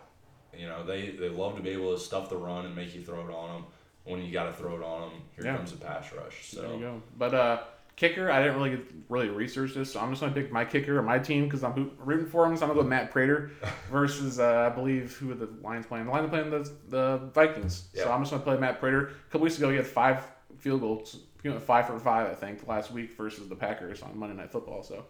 You 0.57 0.67
know 0.67 0.83
they 0.85 1.09
they 1.09 1.29
love 1.29 1.55
to 1.57 1.63
be 1.63 1.71
able 1.71 1.93
to 1.93 1.99
stuff 1.99 2.29
the 2.29 2.37
run 2.37 2.65
and 2.65 2.75
make 2.75 2.93
you 2.95 3.01
throw 3.01 3.21
it 3.27 3.33
on 3.33 3.53
them. 3.61 3.65
When 4.05 4.21
you 4.21 4.31
got 4.33 4.45
to 4.45 4.53
throw 4.53 4.75
it 4.75 4.83
on 4.83 5.09
them, 5.09 5.21
here 5.35 5.45
Yeah. 5.45 5.55
comes 5.57 5.71
a 5.73 5.77
pass 5.77 6.11
rush. 6.13 6.51
There 6.51 6.65
you 6.65 6.69
So 6.73 6.79
go. 6.79 7.01
But 7.17 7.33
uh, 7.33 7.61
kicker, 7.95 8.31
I 8.31 8.41
didn't 8.41 8.57
really 8.57 8.69
get, 8.71 8.85
really 9.09 9.29
research 9.29 9.73
this, 9.73 9.91
so 9.93 9.99
I'm 9.99 10.09
just 10.09 10.21
going 10.21 10.33
to 10.33 10.41
pick 10.41 10.51
my 10.51 10.65
kicker 10.65 10.97
or 10.97 11.01
my 11.01 11.19
team 11.19 11.45
because 11.45 11.63
I'm 11.63 11.91
rooting 11.97 12.25
for 12.25 12.45
him. 12.45 12.55
So 12.57 12.63
I'm 12.63 12.69
going 12.69 12.79
to 12.79 12.83
go 12.83 12.89
Matt 12.89 13.11
Prater 13.11 13.51
versus 13.91 14.39
uh, 14.39 14.69
I 14.71 14.75
believe 14.75 15.13
who 15.17 15.31
are 15.31 15.35
the 15.35 15.49
Lions 15.61 15.85
playing? 15.85 16.05
The 16.05 16.11
Lions 16.11 16.27
are 16.27 16.29
playing 16.29 16.49
the 16.49 16.71
the 16.89 17.17
Vikings. 17.33 17.89
So 17.93 18.11
I'm 18.11 18.21
just 18.21 18.31
going 18.31 18.41
to 18.41 18.45
play 18.45 18.57
Matt 18.57 18.79
Prater. 18.79 19.07
A 19.07 19.31
couple 19.31 19.41
weeks 19.41 19.57
ago, 19.57 19.69
he 19.69 19.77
had 19.77 19.87
five 19.87 20.23
field 20.57 20.81
goals. 20.81 21.19
He 21.41 21.49
went 21.49 21.61
five 21.61 21.87
for 21.87 21.99
five, 21.99 22.27
I 22.27 22.35
think, 22.35 22.65
last 22.67 22.91
week 22.91 23.17
versus 23.17 23.49
the 23.49 23.55
Packers 23.55 24.01
on 24.01 24.17
Monday 24.17 24.35
Night 24.35 24.51
Football. 24.51 24.81
So 24.81 25.05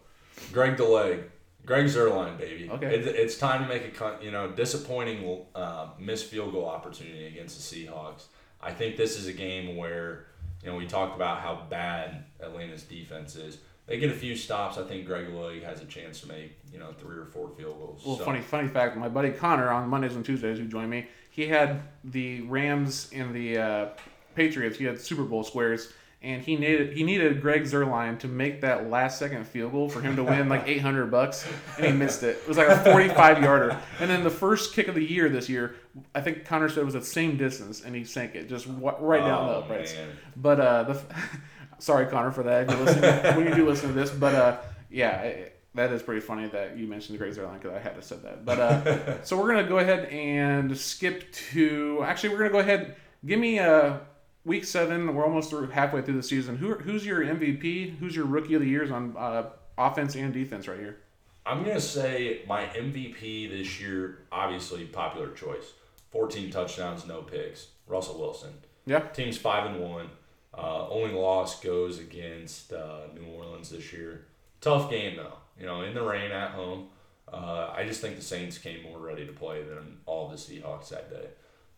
Greg 0.52 0.76
Delay, 0.76 1.20
Greg 1.64 1.86
Zuerlein, 1.86 2.36
baby. 2.36 2.68
Okay. 2.68 2.94
It, 2.94 3.06
it's 3.06 3.38
time 3.38 3.62
to 3.62 3.68
make 3.68 4.00
a 4.00 4.18
you 4.22 4.30
know 4.30 4.50
disappointing 4.50 5.44
uh, 5.54 5.88
missed 5.98 6.26
field 6.26 6.52
goal 6.52 6.68
opportunity 6.68 7.26
against 7.26 7.70
the 7.70 7.86
Seahawks. 7.86 8.24
I 8.60 8.72
think 8.72 8.96
this 8.96 9.18
is 9.18 9.26
a 9.26 9.32
game 9.32 9.76
where 9.76 10.26
you 10.64 10.70
know 10.70 10.76
we 10.76 10.86
talked 10.86 11.14
about 11.14 11.40
how 11.40 11.62
bad 11.68 12.24
Atlanta's 12.40 12.82
defense 12.82 13.36
is. 13.36 13.58
They 13.86 13.98
get 13.98 14.10
a 14.10 14.14
few 14.14 14.34
stops. 14.34 14.78
I 14.78 14.82
think 14.84 15.04
Greg 15.04 15.26
Delay 15.26 15.60
has 15.60 15.82
a 15.82 15.84
chance 15.84 16.20
to 16.22 16.28
make 16.28 16.56
you 16.72 16.78
know 16.78 16.92
three 16.98 17.16
or 17.18 17.26
four 17.26 17.50
field 17.56 17.78
goals. 17.78 18.02
Well, 18.04 18.16
So- 18.16 18.24
funny 18.24 18.40
funny 18.40 18.68
fact. 18.68 18.96
My 18.96 19.08
buddy 19.08 19.30
Connor 19.30 19.68
on 19.70 19.88
Mondays 19.88 20.16
and 20.16 20.24
Tuesdays, 20.24 20.58
who 20.58 20.64
joined 20.64 20.90
me, 20.90 21.06
he 21.30 21.46
had 21.46 21.82
the 22.02 22.40
Rams 22.42 23.10
and 23.14 23.34
the 23.34 23.58
uh, 23.58 23.88
Patriots. 24.34 24.78
He 24.78 24.84
had 24.84 24.98
Super 25.00 25.22
Bowl 25.24 25.44
squares, 25.44 25.92
and 26.22 26.42
he 26.42 26.56
needed 26.56 26.94
he 26.96 27.02
needed 27.04 27.42
Greg 27.42 27.64
Zuerlein 27.64 28.18
to 28.20 28.26
make 28.28 28.62
that 28.62 28.88
last 28.88 29.18
second 29.18 29.46
field 29.46 29.72
goal 29.72 29.90
for 29.90 30.00
him 30.00 30.16
to 30.16 30.24
win 30.24 30.48
like 30.48 30.62
eight 30.66 30.80
hundred 30.80 31.10
bucks, 31.10 31.46
and 31.76 31.84
he 31.84 31.92
missed 31.92 32.22
it. 32.22 32.38
It 32.38 32.48
was 32.48 32.56
like 32.56 32.68
a 32.68 32.78
forty 32.90 33.10
five 33.10 33.42
yarder. 33.42 33.78
And 34.00 34.08
then 34.08 34.24
the 34.24 34.30
first 34.30 34.72
kick 34.74 34.88
of 34.88 34.94
the 34.94 35.04
year 35.04 35.28
this 35.28 35.48
year, 35.50 35.74
I 36.14 36.20
think 36.20 36.44
Connor 36.44 36.68
said 36.68 36.78
it 36.78 36.84
was 36.84 36.94
the 36.94 37.02
same 37.04 37.36
distance, 37.36 37.82
and 37.82 37.94
he 37.94 38.04
sank 38.04 38.34
it 38.34 38.48
just 38.48 38.66
right 38.66 39.20
down 39.20 39.48
the 39.48 39.54
Oh, 39.54 39.58
uprights. 39.60 39.94
But 40.36 40.60
uh, 40.60 40.82
the 40.84 41.02
sorry 41.78 42.06
Connor 42.06 42.32
for 42.32 42.42
that. 42.44 42.66
When 43.36 43.46
you 43.46 43.54
do 43.54 43.68
listen 43.68 43.88
to 43.88 43.94
this, 43.94 44.10
but 44.10 44.34
uh, 44.34 44.56
yeah, 44.90 45.20
it, 45.22 45.60
that 45.74 45.92
is 45.92 46.02
pretty 46.02 46.20
funny 46.20 46.46
that 46.48 46.76
you 46.76 46.86
mentioned 46.86 47.14
the 47.14 47.18
Greg 47.18 47.34
Zuerlein 47.34 47.60
because 47.60 47.76
I 47.76 47.80
had 47.80 47.94
to 47.96 48.02
say 48.02 48.16
that. 48.22 48.44
But 48.44 48.58
uh, 48.58 49.22
so 49.24 49.36
we're 49.40 49.48
gonna 49.48 49.68
go 49.68 49.78
ahead 49.78 50.06
and 50.06 50.76
skip 50.76 51.32
to. 51.32 52.02
Actually, 52.04 52.30
we're 52.30 52.38
gonna 52.38 52.50
go 52.50 52.58
ahead. 52.60 52.96
Give 53.26 53.38
me 53.38 53.58
uh, 53.58 53.98
week 54.44 54.64
seven. 54.64 55.14
We're 55.14 55.24
almost 55.24 55.50
through 55.50 55.68
halfway 55.68 56.02
through 56.02 56.16
the 56.16 56.22
season. 56.22 56.56
Who 56.56 56.74
who's 56.74 57.04
your 57.06 57.22
MVP? 57.22 57.98
Who's 57.98 58.14
your 58.16 58.26
rookie 58.26 58.54
of 58.54 58.62
the 58.62 58.68
years 58.68 58.90
on 58.90 59.16
uh, 59.16 59.50
offense 59.78 60.14
and 60.14 60.32
defense 60.32 60.66
right 60.68 60.78
here? 60.78 60.98
I'm 61.46 61.62
gonna 61.62 61.80
say 61.80 62.42
my 62.48 62.64
MVP 62.66 63.50
this 63.50 63.80
year, 63.80 64.20
obviously 64.32 64.84
popular 64.86 65.30
choice. 65.32 65.72
14 66.14 66.48
touchdowns, 66.52 67.06
no 67.06 67.22
picks. 67.22 67.66
Russell 67.88 68.20
Wilson. 68.20 68.52
Yeah. 68.86 69.00
Team's 69.00 69.36
five 69.36 69.66
and 69.66 69.80
one. 69.80 70.10
Uh, 70.56 70.88
only 70.88 71.12
loss 71.12 71.60
goes 71.60 71.98
against 71.98 72.72
uh, 72.72 73.00
New 73.12 73.26
Orleans 73.26 73.70
this 73.70 73.92
year. 73.92 74.26
Tough 74.60 74.88
game 74.88 75.16
though. 75.16 75.34
You 75.58 75.66
know, 75.66 75.82
in 75.82 75.92
the 75.92 76.02
rain 76.02 76.30
at 76.30 76.52
home. 76.52 76.86
Uh, 77.32 77.72
I 77.76 77.84
just 77.84 78.00
think 78.00 78.14
the 78.14 78.22
Saints 78.22 78.58
came 78.58 78.84
more 78.84 78.98
ready 78.98 79.26
to 79.26 79.32
play 79.32 79.64
than 79.64 79.98
all 80.06 80.28
the 80.28 80.36
Seahawks 80.36 80.90
that 80.90 81.10
day. 81.10 81.26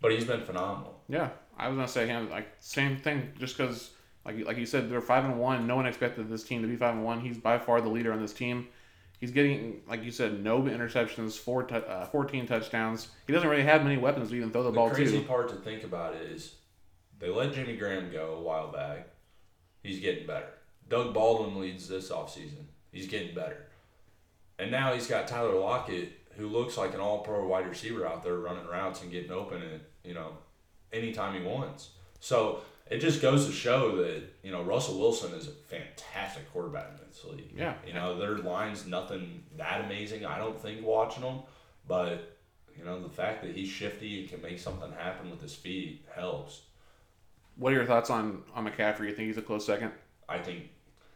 But 0.03 0.12
he's 0.12 0.25
been 0.25 0.42
phenomenal. 0.42 1.01
Yeah, 1.09 1.31
I 1.57 1.68
was 1.68 1.77
gonna 1.77 1.88
say 1.88 2.07
him 2.07 2.29
like 2.29 2.49
same 2.61 2.99
thing. 2.99 3.33
Just 3.38 3.57
because, 3.57 3.92
like 4.27 4.44
like 4.44 4.59
you 4.59 4.66
said, 4.66 4.90
they're 4.90 5.01
five 5.01 5.25
and 5.25 5.38
one. 5.38 5.66
No 5.66 5.77
one 5.77 5.87
expected 5.87 6.29
this 6.29 6.44
team 6.44 6.61
to 6.61 6.68
be 6.68 6.77
five 6.77 6.94
and 6.94 7.05
one. 7.05 7.20
He's 7.20 7.38
by 7.38 7.59
far 7.59 7.81
the 7.81 7.88
leader 7.88 8.12
on 8.12 8.20
this 8.20 8.35
team. 8.35 8.68
He's 9.18 9.31
getting, 9.31 9.81
like 9.88 10.05
you 10.05 10.11
said, 10.11 10.42
no 10.44 10.62
interceptions, 10.62 11.38
four 11.38 11.62
tou- 11.64 11.76
uh, 11.76 12.05
14 12.07 12.46
touchdowns. 12.46 13.09
He 13.26 13.33
doesn't 13.33 13.48
really 13.48 13.62
have 13.62 13.83
many 13.83 13.96
weapons 13.96 14.29
to 14.31 14.37
even 14.37 14.50
throw 14.50 14.62
the, 14.62 14.70
The 14.70 14.76
ball 14.76 14.90
to. 14.90 14.94
The 14.96 15.02
crazy 15.02 15.20
part 15.22 15.48
to 15.48 15.55
think 15.57 15.85
about 15.85 16.14
is 16.16 16.57
they 17.18 17.31
let 17.31 17.55
Jimmy 17.55 17.76
Graham 17.76 18.12
go 18.12 18.35
a 18.35 18.40
while 18.42 18.70
back. 18.70 19.09
He's 19.83 20.00
getting 20.00 20.26
better. 20.26 20.48
Doug 20.88 21.14
Baldwin 21.14 21.59
leads 21.61 21.88
this 21.88 22.11
offseason. 22.11 22.64
He's 22.92 23.07
getting 23.09 23.35
better. 23.35 23.66
and 24.59 24.70
now 24.70 24.92
he's 24.94 25.07
got 25.07 25.26
Tyler 25.29 25.55
Lockett, 25.59 26.12
who 26.37 26.48
looks 26.48 26.76
like 26.76 26.92
an 26.94 27.00
all-pro 27.00 27.46
wide 27.46 27.66
receiver 27.68 28.07
out 28.07 28.22
there 28.22 28.37
running 28.37 28.66
routes 28.66 29.02
and 29.02 29.11
getting 29.11 29.31
open 29.31 29.62
at 29.62 29.81
you 30.05 30.14
know 30.14 30.33
anytime 30.92 31.35
he 31.40 31.46
wants. 31.46 31.90
So 32.20 32.61
it 32.88 32.99
just 32.99 33.20
goes 33.20 33.46
to 33.46 33.53
show 33.53 33.96
that 33.96 34.22
you 34.42 34.53
know 34.53 34.62
Russell 34.62 34.99
Wilson 34.99 35.33
is 35.35 35.49
a 35.49 35.51
fantastic 35.51 36.51
quarterback 36.53 36.88
in 36.90 37.07
this 37.09 37.25
league. 37.25 37.51
Yeah. 37.57 37.75
You 37.87 37.94
know 37.94 38.18
their 38.18 38.38
lines 38.38 38.87
nothing 38.87 39.42
that 39.57 39.85
amazing. 39.85 40.25
I 40.25 40.38
don't 40.38 40.61
think 40.61 40.85
watching 40.87 41.22
them, 41.22 41.40
but 41.88 42.37
you 42.79 42.85
know 42.85 43.01
the 43.03 43.09
fact 43.09 43.42
that 43.42 43.55
he's 43.57 43.68
shifty 43.68 44.20
and 44.20 44.29
can 44.29 44.42
make 44.42 44.59
something 44.59 44.90
happen 44.92 45.31
with 45.31 45.40
his 45.42 45.55
feet 45.55 46.05
helps. 46.14 46.62
What 47.57 47.72
are 47.72 47.77
your 47.77 47.87
thoughts 47.87 48.11
on 48.11 48.42
on 48.55 48.66
McCaffrey? 48.66 49.09
You 49.09 49.14
think 49.14 49.29
he's 49.29 49.38
a 49.38 49.42
close 49.42 49.64
second? 49.64 49.92
I 50.29 50.38
think 50.38 50.64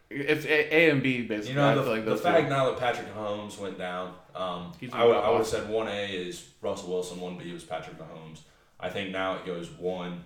It's 0.08 0.44
A, 0.46 0.74
a 0.74 0.90
and 0.90 1.02
B 1.02 1.22
basically. 1.22 1.50
you 1.50 1.56
know 1.56 1.68
I 1.68 1.74
the, 1.74 1.82
feel 1.82 1.92
like 1.92 2.04
the 2.04 2.16
fact 2.16 2.44
two. 2.44 2.48
now 2.50 2.70
that 2.70 2.78
Patrick 2.78 3.14
Mahomes 3.14 3.58
went 3.58 3.76
down. 3.78 4.14
Um, 4.34 4.72
I 4.92 5.04
would 5.04 5.16
I 5.16 5.28
would 5.30 5.38
have 5.38 5.46
said 5.46 5.68
one 5.68 5.88
A 5.88 6.06
is 6.06 6.48
Russell 6.62 6.88
Wilson, 6.90 7.20
one 7.20 7.36
B 7.36 7.52
was 7.52 7.62
Patrick 7.64 7.98
Mahomes. 7.98 8.38
I 8.78 8.88
think 8.88 9.10
now 9.10 9.34
it 9.36 9.44
goes 9.44 9.68
one 9.70 10.22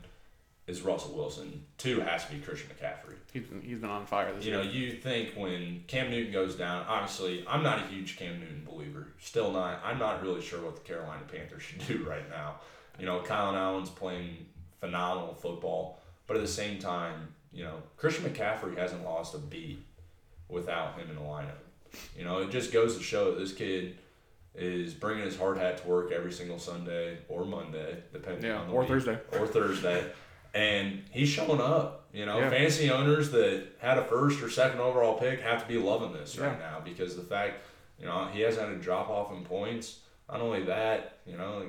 is 0.67 0.81
Russell 0.83 1.15
Wilson, 1.15 1.63
two 1.77 2.01
has 2.01 2.25
to 2.27 2.33
be 2.33 2.39
Christian 2.41 2.71
McCaffrey. 2.71 3.15
He's 3.33 3.43
been, 3.45 3.61
he's 3.61 3.79
been 3.79 3.91
on 3.91 4.07
fire 4.07 4.33
this 4.35 4.45
You 4.47 4.53
year. 4.53 4.65
know, 4.65 4.71
you 4.71 4.93
think 4.93 5.35
when 5.37 5.85
Cam 5.87 6.11
Newton 6.11 6.33
goes 6.33 6.55
down, 6.55 6.85
obviously, 6.89 7.45
I'm 7.47 7.63
not 7.63 7.81
a 7.83 7.87
huge 7.89 8.17
Cam 8.17 8.41
Newton 8.41 8.67
believer. 8.69 9.09
Still 9.21 9.53
not. 9.53 9.81
I'm 9.85 9.99
not 9.99 10.23
really 10.23 10.41
sure 10.41 10.61
what 10.63 10.77
the 10.77 10.83
Carolina 10.83 11.23
Panthers 11.31 11.63
should 11.63 11.87
do 11.87 12.05
right 12.09 12.29
now. 12.31 12.57
You 12.99 13.05
know, 13.07 13.21
Kyle 13.21 13.55
Allen's 13.55 13.91
playing 13.91 14.47
phenomenal 14.81 15.35
football, 15.35 16.01
but 16.27 16.37
at 16.37 16.43
the 16.43 16.49
same 16.49 16.79
time, 16.79 17.29
you 17.53 17.65
know, 17.65 17.75
Christian 17.97 18.25
McCaffrey 18.25 18.77
hasn't 18.79 19.05
lost 19.05 19.35
a 19.35 19.39
beat 19.39 19.85
without 20.49 20.95
him 20.99 21.11
in 21.11 21.15
the 21.17 21.21
lineup. 21.23 21.59
You 22.17 22.25
know, 22.25 22.39
it 22.39 22.51
just 22.51 22.73
goes 22.73 22.97
to 22.97 23.03
show 23.03 23.33
that 23.33 23.39
this 23.39 23.53
kid 23.53 23.99
is 24.55 24.95
bringing 24.95 25.25
his 25.25 25.37
hard 25.37 25.59
hat 25.59 25.79
to 25.83 25.89
work 25.89 26.13
every 26.13 26.33
single 26.33 26.59
Sunday 26.59 27.19
or 27.29 27.45
Monday, 27.45 27.99
depending 28.13 28.45
Yeah, 28.45 28.59
on 28.61 28.69
the 28.69 28.73
or 28.73 28.81
week, 28.81 28.89
Thursday. 28.89 29.19
or 29.33 29.47
Thursday, 29.47 30.05
and 30.55 31.03
he's 31.11 31.29
showing 31.29 31.61
up. 31.61 32.01
You 32.13 32.27
know, 32.27 32.39
Yeah. 32.39 32.49
fantasy 32.51 32.91
owners 32.91 33.33
that 33.33 33.65
had 33.81 33.99
a 33.99 34.05
first 34.05 34.41
or 34.41 34.49
second 34.49 34.79
overall 34.81 35.19
pick 35.19 35.41
have 35.41 35.63
to 35.63 35.69
be 35.69 35.79
loving 35.79 36.13
this 36.13 36.39
right 36.39 36.57
now 36.61 36.81
because 36.85 37.17
the 37.17 37.23
fact, 37.25 37.55
you 37.99 38.07
know, 38.07 38.27
he 38.33 38.41
hasn't 38.43 38.69
had 38.69 38.77
a 38.77 38.81
drop 38.81 39.09
off 39.11 39.33
in 39.33 39.45
points. 39.45 39.99
Not 40.31 40.41
only 40.41 40.63
that, 40.63 41.19
you 41.27 41.37
know, 41.37 41.65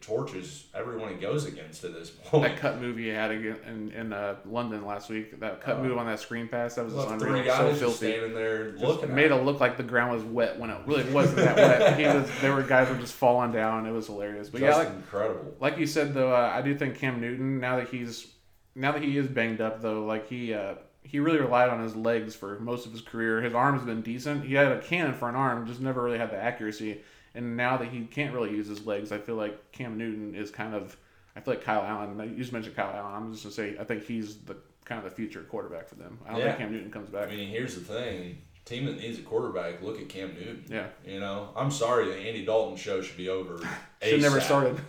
torches 0.00 0.66
everyone 0.74 1.08
he 1.10 1.16
goes 1.16 1.46
against 1.46 1.82
at 1.84 1.92
this 1.92 2.10
point. 2.10 2.44
that 2.44 2.56
cut 2.58 2.80
move 2.80 2.96
he 2.96 3.08
had 3.08 3.30
in 3.32 3.90
in 3.92 4.12
uh, 4.12 4.36
London 4.46 4.86
last 4.86 5.10
week. 5.10 5.40
That 5.40 5.60
cut 5.60 5.76
Oh. 5.78 5.82
move 5.82 5.98
on 5.98 6.06
that 6.06 6.20
screen 6.20 6.46
pass. 6.48 6.76
That 6.76 6.84
was 6.84 6.94
just 6.94 7.08
unreal. 7.08 7.34
three 7.34 7.40
So 7.42 7.46
guys 7.46 7.68
just 7.68 7.80
filthy. 7.80 7.96
standing 8.12 8.34
there 8.34 8.70
Just 8.72 8.84
looking 8.84 9.14
made 9.14 9.30
it 9.30 9.36
look 9.36 9.60
like 9.60 9.76
the 9.76 9.82
ground 9.82 10.12
was 10.12 10.22
wet 10.22 10.58
when 10.58 10.70
it 10.70 10.78
really 10.86 11.04
wasn't 11.12 11.36
that 11.38 11.56
wet. 11.56 11.98
He 11.98 12.04
was. 12.06 12.30
There 12.40 12.54
were 12.54 12.62
guys 12.62 12.88
were 12.88 12.96
just 12.96 13.14
falling 13.14 13.50
down. 13.52 13.86
It 13.86 13.92
was 13.92 14.06
hilarious. 14.06 14.48
But 14.48 14.60
But 14.60 14.66
yeah, 14.66 14.76
like, 14.76 14.88
incredible. 14.90 15.54
like 15.60 15.78
you 15.78 15.86
said 15.86 16.14
though, 16.14 16.32
uh, 16.32 16.52
I 16.54 16.62
do 16.62 16.76
think 16.76 16.96
Cam 16.96 17.20
Newton 17.20 17.58
now 17.58 17.76
that 17.76 17.88
he's 17.88 18.28
now 18.76 18.92
that 18.92 19.02
he 19.02 19.16
is 19.18 19.26
banged 19.26 19.60
up 19.60 19.82
though, 19.82 20.04
like 20.04 20.28
he 20.28 20.54
uh, 20.54 20.74
he 21.02 21.18
really 21.18 21.38
relied 21.40 21.68
on 21.68 21.82
his 21.82 21.94
legs 21.96 22.34
for 22.34 22.58
most 22.60 22.86
of 22.86 22.92
his 22.92 23.00
career. 23.02 23.42
His 23.42 23.54
arm's 23.54 23.82
been 23.82 24.02
decent. 24.02 24.44
He 24.44 24.54
had 24.54 24.70
a 24.72 24.80
cannon 24.80 25.14
for 25.14 25.28
an 25.28 25.34
arm, 25.34 25.66
just 25.66 25.80
never 25.80 26.00
really 26.02 26.18
had 26.18 26.30
the 26.30 26.36
accuracy. 26.40 27.02
And 27.34 27.56
now 27.56 27.76
that 27.78 27.88
he 27.88 28.04
can't 28.04 28.32
really 28.32 28.50
use 28.50 28.68
his 28.68 28.86
legs, 28.86 29.10
I 29.12 29.18
feel 29.18 29.34
like 29.36 29.72
Cam 29.72 29.98
Newton 29.98 30.34
is 30.34 30.50
kind 30.50 30.74
of. 30.74 30.96
I 31.36 31.40
feel 31.40 31.54
like 31.54 31.64
Kyle 31.64 31.82
Allen. 31.82 32.16
You 32.30 32.36
just 32.36 32.52
mentioned 32.52 32.76
Kyle 32.76 32.92
Allen. 32.94 33.12
I'm 33.14 33.32
just 33.32 33.42
gonna 33.44 33.54
say 33.54 33.76
I 33.80 33.84
think 33.84 34.04
he's 34.04 34.36
the 34.36 34.56
kind 34.84 34.98
of 34.98 35.04
the 35.04 35.10
future 35.14 35.40
quarterback 35.42 35.88
for 35.88 35.96
them. 35.96 36.18
I 36.26 36.30
don't 36.30 36.38
Yeah. 36.40 36.46
think 36.48 36.58
Cam 36.58 36.72
Newton 36.72 36.90
comes 36.92 37.08
back. 37.08 37.28
I 37.28 37.30
mean, 37.32 37.48
here's 37.48 37.74
the 37.74 37.80
thing: 37.80 38.38
team 38.64 38.84
that 38.86 38.98
needs 38.98 39.18
a 39.18 39.22
quarterback, 39.22 39.82
look 39.82 40.00
at 40.00 40.08
Cam 40.08 40.32
Newton. 40.34 40.64
yeah, 40.68 40.86
You 41.04 41.18
know, 41.18 41.48
I'm 41.56 41.70
sorry 41.72 42.06
the 42.06 42.14
Andy 42.16 42.44
Dalton 42.44 42.76
show 42.76 43.02
should 43.02 43.16
be 43.16 43.28
over. 43.28 43.58
should 44.02 44.22
never 44.22 44.40
started. 44.40 44.78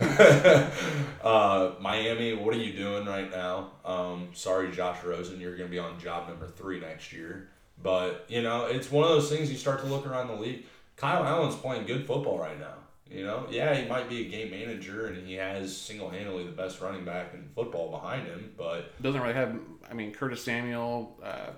uh, 1.22 1.72
Miami, 1.80 2.34
what 2.34 2.54
are 2.54 2.58
you 2.58 2.72
doing 2.72 3.06
right 3.06 3.30
now? 3.30 3.70
Um, 3.84 4.28
sorry, 4.34 4.70
Josh 4.70 5.02
Rosen, 5.04 5.40
you're 5.40 5.56
going 5.56 5.68
to 5.68 5.72
be 5.72 5.78
on 5.78 5.98
job 5.98 6.28
number 6.28 6.46
three 6.46 6.80
next 6.80 7.12
year. 7.12 7.48
But 7.82 8.24
you 8.28 8.42
know, 8.42 8.66
it's 8.66 8.90
one 8.90 9.04
of 9.04 9.10
those 9.10 9.28
things 9.30 9.50
you 9.50 9.58
start 9.58 9.80
to 9.80 9.86
look 9.86 10.06
around 10.06 10.28
the 10.28 10.34
league. 10.36 10.64
Kyle 10.96 11.24
Allen's 11.24 11.56
playing 11.56 11.86
good 11.86 12.06
football 12.06 12.38
right 12.38 12.58
now. 12.58 12.74
You 13.10 13.24
know, 13.24 13.46
yeah, 13.50 13.72
he 13.76 13.88
might 13.88 14.08
be 14.08 14.26
a 14.26 14.28
game 14.28 14.50
manager 14.50 15.06
and 15.06 15.24
he 15.26 15.34
has 15.34 15.76
single 15.76 16.10
handedly 16.10 16.44
the 16.44 16.50
best 16.50 16.80
running 16.80 17.04
back 17.04 17.34
in 17.34 17.48
football 17.54 17.90
behind 17.90 18.26
him, 18.26 18.52
but 18.58 19.00
Doesn't 19.00 19.20
really 19.20 19.34
have. 19.34 19.56
I 19.88 19.94
mean, 19.94 20.12
Curtis 20.12 20.42
Samuel. 20.42 21.16
Uh, 21.22 21.50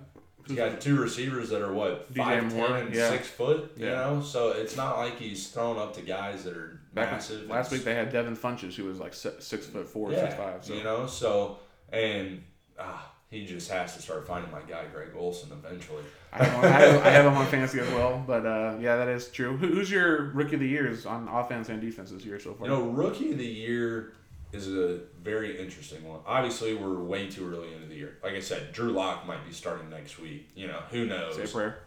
he's 0.46 0.56
got 0.56 0.78
two 0.82 0.96
receivers 1.00 1.48
that 1.48 1.62
are 1.62 1.72
what 1.72 2.14
five 2.14 2.54
Moore, 2.54 2.76
and 2.76 2.94
yeah. 2.94 3.08
six 3.08 3.28
foot. 3.28 3.72
You 3.78 3.86
Yeah. 3.86 3.94
know, 3.94 4.22
so 4.22 4.50
it's 4.50 4.76
not 4.76 4.98
like 4.98 5.18
he's 5.18 5.48
throwing 5.48 5.78
up 5.78 5.94
to 5.94 6.02
guys 6.02 6.44
that 6.44 6.54
are 6.54 6.80
back 6.92 7.12
massive. 7.12 7.48
last 7.48 7.72
week 7.72 7.82
they 7.82 7.94
had 7.94 8.12
Devin 8.12 8.36
Funchess, 8.36 8.74
who 8.74 8.84
was 8.84 8.98
like 9.00 9.14
six, 9.14 9.46
six 9.46 9.64
foot 9.66 9.88
four, 9.88 10.12
yeah, 10.12 10.24
six 10.24 10.34
five. 10.34 10.62
So 10.64 10.74
you 10.74 10.84
know, 10.84 11.06
so 11.06 11.58
and 11.90 12.42
ah, 12.78 13.10
he 13.30 13.44
just 13.44 13.70
has 13.70 13.94
to 13.94 14.02
start 14.02 14.26
finding 14.26 14.50
my 14.50 14.60
guy 14.60 14.84
Greg 14.92 15.08
Olsen 15.16 15.50
eventually. 15.52 16.02
I, 16.32 16.44
have 16.44 16.64
I, 16.64 16.68
have, 16.68 17.06
I 17.06 17.10
have 17.10 17.26
him 17.26 17.34
on 17.34 17.46
fantasy 17.50 17.80
as 17.80 17.88
well. 17.88 18.22
But 18.26 18.46
uh, 18.46 18.76
yeah, 18.80 18.96
that 18.96 19.08
is 19.08 19.28
true. 19.28 19.56
Who's 19.56 19.90
your 19.90 20.30
rookie 20.30 20.54
of 20.54 20.60
the 20.60 20.68
years 20.68 21.06
on 21.06 21.28
offense 21.28 21.68
and 21.68 21.80
defense 21.80 22.10
this 22.10 22.24
year 22.24 22.40
so 22.40 22.54
far? 22.54 22.66
You 22.66 22.72
know, 22.72 22.82
rookie 22.84 23.32
of 23.32 23.38
the 23.38 23.46
year 23.46 24.12
is 24.52 24.68
a 24.68 25.00
very 25.22 25.60
interesting 25.60 26.06
one. 26.08 26.20
Obviously, 26.26 26.74
we're 26.74 26.98
way 26.98 27.28
too 27.28 27.46
early 27.50 27.72
into 27.74 27.86
the 27.86 27.94
year. 27.94 28.16
Like 28.22 28.32
I 28.32 28.40
said, 28.40 28.72
Drew 28.72 28.90
Lock 28.90 29.26
might 29.26 29.44
be 29.46 29.52
starting 29.52 29.90
next 29.90 30.18
week. 30.18 30.48
You 30.54 30.68
know, 30.68 30.80
who 30.90 31.04
knows? 31.04 31.36
Say 31.36 31.46
prayer. 31.46 31.80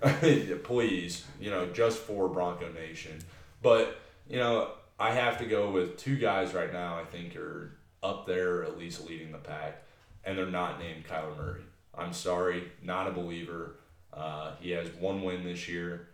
Please, 0.63 1.25
you 1.39 1.49
know, 1.49 1.67
just 1.67 1.99
for 1.99 2.27
Bronco 2.27 2.71
Nation. 2.71 3.17
But, 3.63 3.99
you 4.29 4.37
know, 4.37 4.71
I 4.99 5.11
have 5.11 5.39
to 5.39 5.45
go 5.45 5.71
with 5.71 5.97
two 5.97 6.17
guys 6.17 6.53
right 6.53 6.71
now 6.71 6.99
I 6.99 7.05
think 7.05 7.35
are 7.35 7.71
up 8.03 8.27
there 8.27 8.63
at 8.63 8.77
least 8.77 9.07
leading 9.07 9.31
the 9.31 9.37
pack, 9.37 9.83
and 10.23 10.37
they're 10.37 10.45
not 10.45 10.79
named 10.79 11.05
Kyler 11.07 11.35
Murray. 11.37 11.61
I'm 11.97 12.13
sorry, 12.13 12.63
not 12.81 13.07
a 13.07 13.11
believer. 13.11 13.75
Uh, 14.13 14.51
he 14.59 14.71
has 14.71 14.87
one 14.99 15.21
win 15.23 15.43
this 15.43 15.67
year. 15.67 16.07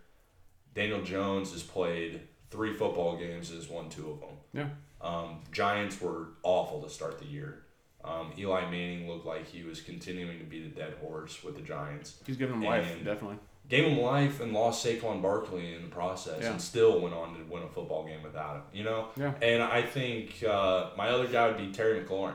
Daniel 0.74 1.02
Jones 1.02 1.52
has 1.52 1.62
played 1.62 2.20
three 2.50 2.72
football 2.74 3.16
games, 3.16 3.50
has 3.50 3.68
won 3.68 3.88
two 3.88 4.10
of 4.10 4.20
them. 4.20 4.28
Yeah. 4.52 4.68
Um, 5.00 5.40
Giants 5.52 6.00
were 6.00 6.28
awful 6.42 6.82
to 6.82 6.90
start 6.90 7.18
the 7.18 7.26
year. 7.26 7.62
Um, 8.04 8.32
Eli 8.38 8.62
Manning 8.70 9.08
looked 9.08 9.26
like 9.26 9.46
he 9.46 9.64
was 9.64 9.80
continuing 9.80 10.38
to 10.38 10.44
be 10.44 10.62
the 10.62 10.68
dead 10.68 10.94
horse 11.00 11.42
with 11.42 11.56
the 11.56 11.62
Giants. 11.62 12.16
He's 12.26 12.36
giving 12.36 12.54
him 12.56 12.62
life, 12.62 12.86
definitely. 13.04 13.38
Gave 13.68 13.84
him 13.84 13.98
life 13.98 14.40
and 14.40 14.52
lost 14.54 14.84
Saquon 14.86 15.20
Barkley 15.20 15.74
in 15.74 15.82
the 15.82 15.88
process, 15.88 16.38
Yeah. 16.42 16.52
and 16.52 16.62
still 16.62 17.00
went 17.00 17.14
on 17.14 17.34
to 17.34 17.42
win 17.52 17.62
a 17.64 17.68
football 17.68 18.06
game 18.06 18.22
without 18.22 18.56
him. 18.56 18.62
You 18.72 18.84
know. 18.84 19.08
Yeah. 19.16 19.34
And 19.42 19.62
I 19.62 19.82
think 19.82 20.42
uh, 20.48 20.90
my 20.96 21.08
other 21.10 21.26
guy 21.26 21.48
would 21.48 21.58
be 21.58 21.70
Terry 21.70 22.00
McLaurin. 22.00 22.34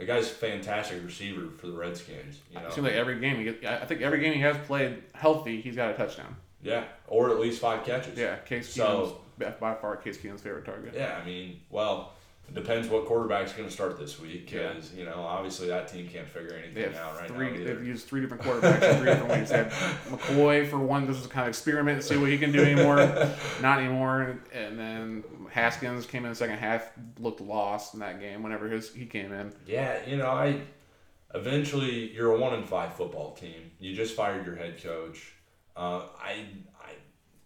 The 0.00 0.06
guy's 0.06 0.26
a 0.26 0.34
fantastic 0.34 1.04
receiver 1.04 1.48
for 1.58 1.66
the 1.68 1.74
Redskins. 1.74 2.40
You 2.50 2.58
know. 2.58 2.66
It 2.66 2.72
seems 2.72 2.84
like 2.86 2.94
every 2.94 3.20
game 3.20 3.36
he 3.36 3.44
gets, 3.44 3.64
I 3.64 3.84
think 3.84 4.00
every 4.00 4.18
game 4.20 4.32
he 4.34 4.40
has 4.40 4.56
played 4.66 5.02
healthy, 5.14 5.60
he's 5.60 5.76
got 5.76 5.90
a 5.90 5.94
touchdown. 5.94 6.34
yeah, 6.62 6.84
or 7.06 7.30
at 7.30 7.38
least 7.38 7.60
five 7.60 7.84
catches. 7.84 8.18
Yeah, 8.18 8.36
Case 8.38 8.68
So- 8.74 9.14
Keenum's 9.38 9.56
by 9.60 9.74
far 9.74 9.96
Case 9.96 10.18
Keenum's 10.18 10.42
favorite 10.42 10.64
target. 10.64 10.94
Yeah, 10.96 11.18
I 11.22 11.24
mean, 11.24 11.60
well, 11.70 12.14
it 12.50 12.54
depends 12.54 12.88
what 12.88 13.06
quarterback's 13.06 13.52
going 13.52 13.68
to 13.68 13.72
start 13.72 13.96
this 13.98 14.18
week 14.20 14.50
Yeah. 14.50 14.72
because 14.72 14.92
you 14.94 15.04
know 15.04 15.20
obviously 15.22 15.68
that 15.68 15.86
team 15.88 16.08
can't 16.08 16.28
figure 16.28 16.54
anything 16.54 16.94
out 16.96 17.16
right 17.20 17.28
three. 17.28 17.58
now. 17.58 17.64
They've 17.64 17.86
used 17.86 18.06
three 18.08 18.20
different 18.20 18.42
quarterbacks 18.42 18.82
in 18.82 18.96
three 18.96 19.06
different 19.10 19.28
ways. 19.30 19.48
They 19.50 19.64
McCoy 20.10 20.68
for 20.68 20.78
one. 20.78 21.06
This 21.06 21.18
was 21.18 21.26
kind 21.28 21.42
of 21.42 21.48
experiment, 21.48 22.02
see 22.02 22.16
what 22.16 22.28
he 22.30 22.38
can 22.38 22.50
do 22.52 22.62
anymore. 22.62 22.96
Not 23.62 23.78
anymore. 23.78 24.40
And 24.52 24.78
then 24.78 25.24
Haskins 25.50 26.06
came 26.06 26.24
in 26.24 26.30
the 26.30 26.36
second 26.36 26.58
half, 26.58 26.90
looked 27.18 27.40
lost 27.40 27.94
in 27.94 28.00
that 28.00 28.20
game. 28.20 28.42
Whenever 28.42 28.68
his 28.68 28.92
he 28.92 29.06
came 29.06 29.32
in, 29.32 29.52
Yeah, 29.66 29.98
you 30.06 30.16
know, 30.16 30.26
I 30.30 30.60
eventually 31.34 32.12
you're 32.12 32.34
a 32.34 32.38
one 32.38 32.54
in 32.54 32.64
five 32.64 32.94
football 32.94 33.34
team. 33.34 33.70
You 33.78 33.94
just 33.94 34.14
fired 34.16 34.44
your 34.46 34.56
head 34.56 34.82
coach. 34.82 35.32
Uh, 35.76 36.02
I 36.20 36.44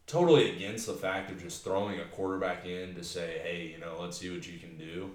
totally 0.07 0.51
against 0.51 0.87
the 0.87 0.93
fact 0.93 1.31
of 1.31 1.43
just 1.43 1.65
throwing 1.65 1.99
a 2.01 2.05
quarterback 2.05 2.67
in 2.67 2.95
to 2.95 3.03
say, 3.05 3.41
hey, 3.43 3.73
you 3.73 3.79
know, 3.79 3.97
let's 4.01 4.19
see 4.19 4.31
what 4.31 4.47
you 4.47 4.59
can 4.59 4.77
do. 4.77 5.11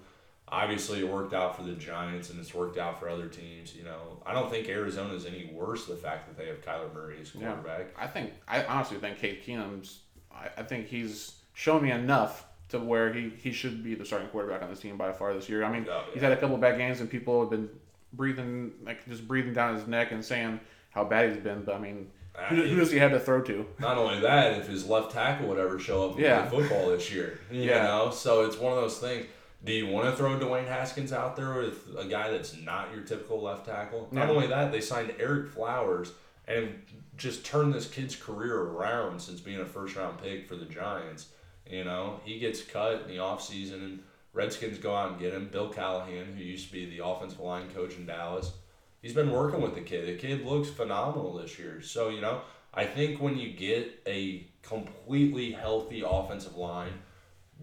Obviously, 0.52 0.99
it 0.99 1.08
worked 1.08 1.34
out 1.34 1.56
for 1.56 1.62
the 1.62 1.73
Giants 1.73 2.32
and 2.32 2.39
it's 2.39 2.56
worked 2.56 2.80
out 2.80 2.99
for 2.99 3.08
other 3.08 3.28
teams. 3.28 3.75
You 3.75 3.84
know, 3.84 4.23
I 4.25 4.34
don't 4.34 4.49
think 4.49 4.67
Arizona 4.67 5.13
is 5.13 5.25
any 5.28 5.52
worse 5.54 5.86
the 5.86 5.95
fact 5.95 6.28
that 6.28 6.36
they 6.38 6.47
have 6.49 6.62
Kyler 6.65 6.91
Murray 6.93 7.17
as 7.21 7.36
Yeah. 7.36 7.52
quarterback. 7.54 7.88
I 7.97 8.08
think 8.08 8.34
I 8.47 8.63
honestly 8.65 8.97
think 8.97 9.19
Case 9.19 9.45
Keenum's. 9.45 9.99
I, 10.32 10.47
I 10.58 10.63
think 10.63 10.88
he's 10.88 11.34
shown 11.54 11.84
me 11.84 11.91
enough 11.91 12.45
to 12.69 12.80
where 12.80 13.13
he, 13.13 13.30
he 13.38 13.52
should 13.52 13.84
be 13.84 13.93
the 13.93 14.06
starting 14.06 14.28
quarterback 14.30 14.63
on 14.63 14.69
this 14.71 14.80
team 14.80 14.97
by 14.97 15.12
far 15.12 15.34
this 15.36 15.49
year. 15.49 15.63
I 15.63 15.71
mean, 15.71 15.86
Oh, 15.89 16.04
he's 16.13 16.21
had 16.23 16.32
a 16.32 16.38
couple 16.38 16.56
of 16.56 16.62
bad 16.62 16.78
games 16.80 16.99
and 16.99 17.08
people 17.10 17.39
have 17.41 17.52
been 17.52 17.69
breathing 18.13 18.71
like 18.84 19.08
just 19.08 19.28
breathing 19.28 19.54
down 19.54 19.75
his 19.75 19.86
neck 19.88 20.12
and 20.12 20.25
saying 20.25 20.60
how 20.89 21.04
bad 21.04 21.30
he's 21.32 21.43
been. 21.43 21.63
But 21.63 21.75
I 21.75 21.80
mean, 21.80 22.10
who, 22.47 22.56
who 22.63 22.75
does 22.78 22.91
he 22.91 22.97
have 22.99 23.12
to 23.12 23.19
throw 23.19 23.41
to? 23.41 23.65
Not 23.80 23.97
only 23.97 24.19
that, 24.21 24.58
if 24.60 24.67
his 24.67 24.88
left 24.88 25.12
tackle 25.12 25.47
would 25.47 25.58
ever 25.60 25.80
show 25.80 26.06
up 26.10 26.15
and 26.15 26.21
Yeah. 26.23 26.45
play 26.45 26.62
football 26.62 26.89
this 26.89 27.12
year, 27.12 27.39
you 27.52 27.62
Yeah. 27.63 27.84
know, 27.84 28.12
so 28.12 28.45
it's 28.45 28.58
one 28.58 28.71
of 28.73 28.80
those 28.82 28.99
things. 28.99 29.25
Do 29.63 29.73
you 29.73 29.88
want 29.88 30.10
to 30.10 30.15
throw 30.15 30.39
Dwayne 30.39 30.67
Haskins 30.67 31.12
out 31.12 31.36
there 31.36 31.54
with 31.56 31.88
a 31.97 32.06
guy 32.06 32.32
that's 32.32 32.56
not 32.58 32.93
your 32.93 33.04
typical 33.04 33.41
left 33.41 33.65
tackle? 33.65 34.08
Not 34.12 34.30
only 34.30 34.47
that, 34.47 34.71
they 34.71 34.80
signed 34.82 35.10
Ereck 35.19 35.49
Flowers, 35.49 36.13
and 36.47 36.82
just 37.17 37.45
turned 37.45 37.73
this 37.73 37.88
kid's 37.88 38.15
career 38.15 38.58
around 38.58 39.21
since 39.21 39.41
being 39.41 39.60
a 39.60 39.65
first 39.65 39.95
round 39.97 40.17
pick 40.21 40.47
for 40.47 40.56
the 40.56 40.65
Giants. 40.65 41.28
You 41.69 41.84
know, 41.84 42.21
he 42.23 42.39
gets 42.39 42.62
cut 42.63 43.02
in 43.02 43.08
the 43.10 43.17
offseason 43.17 43.73
and 43.84 43.99
Redskins 44.34 44.78
go 44.80 44.95
out 44.95 45.12
and 45.12 45.19
get 45.19 45.34
him. 45.34 45.49
Bill 45.52 45.69
Callahan, 45.69 46.34
who 46.38 46.43
used 46.43 46.67
to 46.67 46.71
be 46.73 46.86
the 46.86 47.06
offensive 47.06 47.39
line 47.41 47.69
coach 47.71 47.95
in 47.97 48.06
Dallas, 48.06 48.54
he's 49.02 49.14
been 49.14 49.32
working 49.32 49.62
with 49.62 49.76
the 49.76 49.82
kid. 49.82 50.08
The 50.08 50.16
kid 50.16 50.46
looks 50.46 50.70
phenomenal 50.70 51.34
this 51.38 51.58
year. 51.60 51.82
So, 51.82 52.10
you 52.10 52.22
know, 52.22 52.42
I 52.74 52.86
think 52.86 53.22
when 53.22 53.38
you 53.38 53.52
get 53.54 54.02
a 54.06 54.48
completely 54.62 55.52
healthy 55.52 56.04
offensive 56.06 56.56
line, 56.56 56.94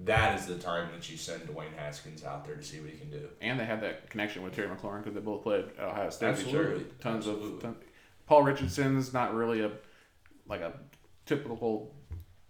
that 0.05 0.38
is 0.38 0.46
the 0.46 0.57
time 0.57 0.90
that 0.92 1.09
you 1.11 1.16
send 1.16 1.42
Dwayne 1.42 1.75
Haskins 1.77 2.22
out 2.25 2.44
there 2.44 2.57
to 2.57 2.62
see 2.62 2.81
what 2.81 2.90
he 2.90 2.99
can 2.99 3.11
do. 3.11 3.29
And 3.40 3.59
they 3.59 3.64
have 3.64 3.81
that 3.81 4.11
connection 4.11 4.42
with 4.42 4.55
Terry 4.55 4.68
McLaurin 4.68 4.99
because 4.99 5.14
they 5.14 5.20
both 5.20 5.42
played 5.42 5.64
at 5.79 5.85
Ohio 5.85 6.11
State. 6.11 6.33
with 6.33 6.40
each 6.40 6.49
other. 6.49 6.59
Absolutely. 6.62 6.85
Tons 7.01 7.27
Absolutely. 7.27 7.57
of. 7.57 7.62
Ton, 7.62 7.77
Paul 8.27 8.42
Richardson's 8.42 9.12
not 9.14 9.35
really 9.35 9.61
a 9.62 9.70
like 10.49 10.61
a 10.61 10.75
typical 11.25 11.94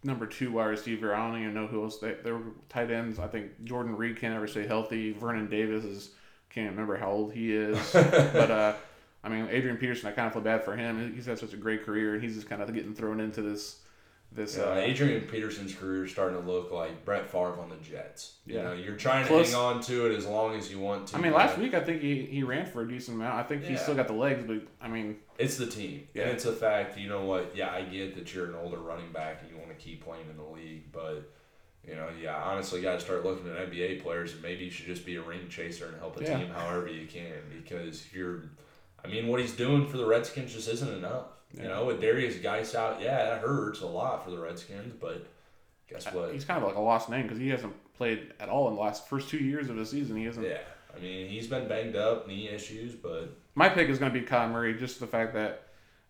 number 0.03 0.27
two 0.27 0.53
wide 0.53 0.67
receiver. 0.67 1.15
I 1.15 1.29
don't 1.31 1.41
even 1.41 1.55
know 1.55 1.67
who 1.67 1.85
else 1.85 1.99
they 1.99 2.15
they 2.15 2.33
were 2.33 2.43
tight 2.69 2.91
ends. 2.91 3.19
I 3.19 3.29
think 3.29 3.63
Jordan 3.65 3.97
Reed 3.97 4.17
can't 4.17 4.35
ever 4.35 4.47
stay 4.47 4.67
healthy. 4.67 5.13
Vernon 5.13 5.49
Davis 5.49 5.85
is 5.85 6.11
can't 6.57 6.71
remember 6.71 6.97
how 6.97 7.11
old 7.11 7.33
he 7.35 7.55
is. 7.55 7.79
but 7.93 8.51
uh, 8.51 8.75
I 9.23 9.29
mean 9.29 9.47
Adrian 9.51 9.77
Peterson, 9.77 10.09
I 10.09 10.13
kind 10.13 10.27
of 10.27 10.33
feel 10.33 10.43
bad 10.43 10.65
for 10.65 10.75
him. 10.75 11.13
He's 11.15 11.27
had 11.27 11.39
such 11.39 11.53
a 11.53 11.57
great 11.57 11.85
career, 11.85 12.15
and 12.15 12.23
he's 12.23 12.35
just 12.35 12.49
kind 12.49 12.63
of 12.63 12.73
getting 12.75 12.95
thrown 12.95 13.21
into 13.21 13.43
this 13.43 13.81
this. 14.33 14.57
Yeah, 14.57 14.65
uh, 14.65 14.75
Adrian 14.77 15.23
Peterson's 15.23 15.75
career 15.75 16.05
is 16.05 16.11
starting 16.11 16.41
to 16.41 16.47
look 16.51 16.73
like 16.73 17.05
Brett 17.05 17.29
Favre 17.31 17.61
on 17.61 17.69
the 17.69 17.77
Jets. 17.77 18.33
You 18.47 18.57
Yeah. 18.57 18.63
know, 18.65 18.73
you're 18.73 18.97
trying 18.97 19.23
to 19.25 19.29
Close. 19.29 19.53
hang 19.53 19.61
on 19.61 19.81
to 19.83 20.07
it 20.07 20.17
as 20.17 20.27
long 20.27 20.57
as 20.57 20.71
you 20.71 20.81
want 20.81 21.09
to. 21.09 21.17
I 21.17 21.21
mean, 21.21 21.33
but 21.33 21.39
last 21.39 21.59
week 21.59 21.75
I 21.75 21.81
think 21.81 22.01
he, 22.03 22.23
he 22.23 22.43
ran 22.43 22.67
for 22.67 22.83
a 22.83 22.89
decent 22.89 23.17
amount. 23.17 23.35
I 23.37 23.43
think 23.45 23.63
he's 23.65 23.81
still 23.81 23.95
got 23.95 24.09
the 24.09 24.15
legs, 24.15 24.43
but 24.47 24.63
I 24.81 24.89
mean, 24.89 25.17
It's 25.39 25.57
the 25.59 25.67
team. 25.67 26.09
Yeah. 26.15 26.23
And 26.25 26.33
it's 26.33 26.45
a 26.47 26.53
fact, 26.53 26.99
you 26.99 27.09
know 27.09 27.25
what? 27.25 27.53
Yeah, 27.55 27.71
I 27.71 27.83
get 27.83 28.17
that 28.17 28.35
you're 28.35 28.47
an 28.47 28.55
older 28.57 28.79
running 28.79 29.13
back 29.13 29.43
and 29.43 29.51
you 29.51 29.57
want 29.59 29.69
to 29.69 29.77
keep 29.77 30.03
playing 30.05 30.25
in 30.31 30.37
the 30.37 30.43
league, 30.43 30.91
but 30.93 31.31
you 31.87 31.95
know, 31.95 32.09
yeah, 32.21 32.37
honestly, 32.37 32.81
got 32.83 32.95
to 32.95 33.01
start 33.01 33.25
looking 33.25 33.49
at 33.49 33.71
NBA 33.71 34.03
players 34.03 34.33
and 34.33 34.43
maybe 34.43 34.65
you 34.65 34.71
should 34.71 34.87
just 34.87 35.07
be 35.07 35.17
a 35.17 35.23
ring 35.23 35.49
chaser 35.49 35.87
and 35.89 35.99
help 35.99 36.21
a 36.21 36.25
Yeah. 36.25 36.39
team 36.39 36.49
however 36.49 36.89
you 36.89 37.07
can 37.07 37.35
because 37.63 38.13
you're. 38.13 38.43
I 39.05 39.09
mean, 39.09 39.29
what 39.29 39.41
he's 39.41 39.53
doing 39.53 39.87
for 39.87 39.97
the 39.99 40.07
Redskins 40.07 40.53
just 40.53 40.69
isn't 40.69 40.93
enough. 40.93 41.27
You 41.57 41.69
know, 41.69 41.85
with 41.87 42.03
Derrius 42.03 42.43
Guice 42.43 42.75
out, 42.75 43.01
yeah, 43.01 43.25
that 43.25 43.41
hurts 43.41 43.81
a 43.81 43.87
lot 43.87 44.25
for 44.25 44.31
the 44.33 44.39
Redskins, 44.39 44.93
but 45.01 45.27
guess 45.89 46.07
uh, 46.07 46.11
what? 46.11 46.33
he's 46.33 46.45
kind 46.45 46.61
of 46.61 46.69
like 46.69 46.77
a 46.77 46.81
lost 46.81 47.09
name 47.09 47.23
because 47.23 47.39
he 47.39 47.49
hasn't 47.49 47.73
played 47.95 48.33
at 48.41 48.49
all 48.49 48.69
in 48.69 48.75
the 48.75 48.81
last 48.81 49.09
first 49.09 49.29
two 49.31 49.39
years 49.39 49.71
of 49.71 49.77
the 49.77 49.87
season. 49.87 50.17
He 50.17 50.25
hasn't. 50.25 50.45
Yeah, 50.47 50.59
I 50.95 50.99
mean, 51.01 51.29
he's 51.29 51.47
been 51.47 51.69
banged 51.69 51.95
up, 51.97 52.27
knee 52.27 52.49
issues, 52.49 52.95
but 52.95 53.39
My 53.55 53.69
pick 53.69 53.89
is 53.89 53.99
going 53.99 54.13
to 54.13 54.21
be 54.21 54.27
Kyler 54.27 54.51
Murray, 54.51 54.75
just 54.75 54.99
the 55.01 55.07
fact 55.07 55.33
that 55.35 55.69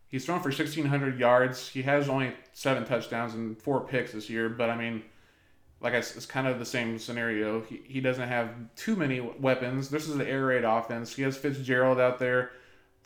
he's 0.08 0.24
thrown 0.24 0.40
for 0.40 0.48
1,600 0.48 1.20
yards. 1.20 1.68
He 1.68 1.82
has 1.82 2.08
only 2.08 2.32
seven 2.54 2.84
touchdowns 2.86 3.34
and 3.34 3.60
four 3.60 3.82
picks 3.86 4.12
this 4.12 4.30
year, 4.30 4.48
but 4.48 4.70
I 4.70 4.76
mean, 4.76 5.02
like 5.80 5.94
I 5.94 5.98
it's 5.98 6.26
kind 6.26 6.46
of 6.46 6.58
the 6.58 6.64
same 6.66 6.98
scenario. 6.98 7.60
He, 7.62 7.82
he 7.84 8.00
doesn't 8.00 8.28
have 8.28 8.50
too 8.76 8.96
many 8.96 9.20
weapons. 9.20 9.88
This 9.90 10.08
is 10.08 10.14
an 10.14 10.22
air 10.22 10.46
raid 10.46 10.64
offense. 10.64 11.14
He 11.14 11.22
has 11.22 11.36
Fitzgerald 11.36 12.00
out 12.00 12.18
there. 12.18 12.50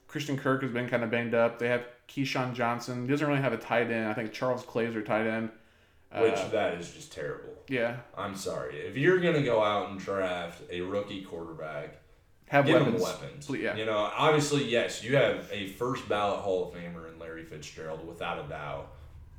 Christian 0.08 0.36
Kirk 0.36 0.62
has 0.62 0.72
been 0.72 0.88
kind 0.88 1.04
of 1.04 1.10
banged 1.10 1.34
up. 1.34 1.58
They 1.58 1.68
have 1.68 1.84
KeeSean 2.08 2.54
Johnson. 2.54 3.02
He 3.04 3.08
doesn't 3.10 3.26
really 3.26 3.40
have 3.40 3.52
a 3.52 3.56
tight 3.58 3.90
end. 3.90 4.08
I 4.08 4.14
think 4.14 4.32
Charles 4.32 4.62
Clay's 4.64 4.92
their 4.92 5.02
tight 5.02 5.26
end. 5.26 5.50
which 6.18 6.34
Uh, 6.34 6.48
that 6.48 6.74
is 6.74 6.90
just 6.92 7.12
terrible. 7.12 7.54
yeah, 7.68 7.96
I'm 8.16 8.34
sorry. 8.34 8.76
If 8.80 8.96
you're 8.96 9.20
gonna 9.20 9.42
go 9.42 9.62
out 9.62 9.90
and 9.90 9.98
draft 10.00 10.62
a 10.70 10.80
rookie 10.80 11.22
quarterback, 11.22 11.98
have 12.48 12.66
give 12.66 12.74
weapons. 12.80 12.96
him 12.96 13.02
weapons. 13.02 13.46
Ple- 13.46 13.56
yeah. 13.56 13.76
You 13.76 13.84
know, 13.86 14.10
obviously, 14.16 14.64
yes, 14.64 15.04
you 15.04 15.14
have 15.14 15.48
a 15.52 15.68
first 15.68 16.08
ballot 16.08 16.40
Hall 16.40 16.68
of 16.68 16.74
Famer 16.74 17.12
in 17.12 17.16
Larry 17.20 17.44
Fitzgerald, 17.44 18.04
without 18.06 18.44
a 18.44 18.48
doubt. 18.48 18.90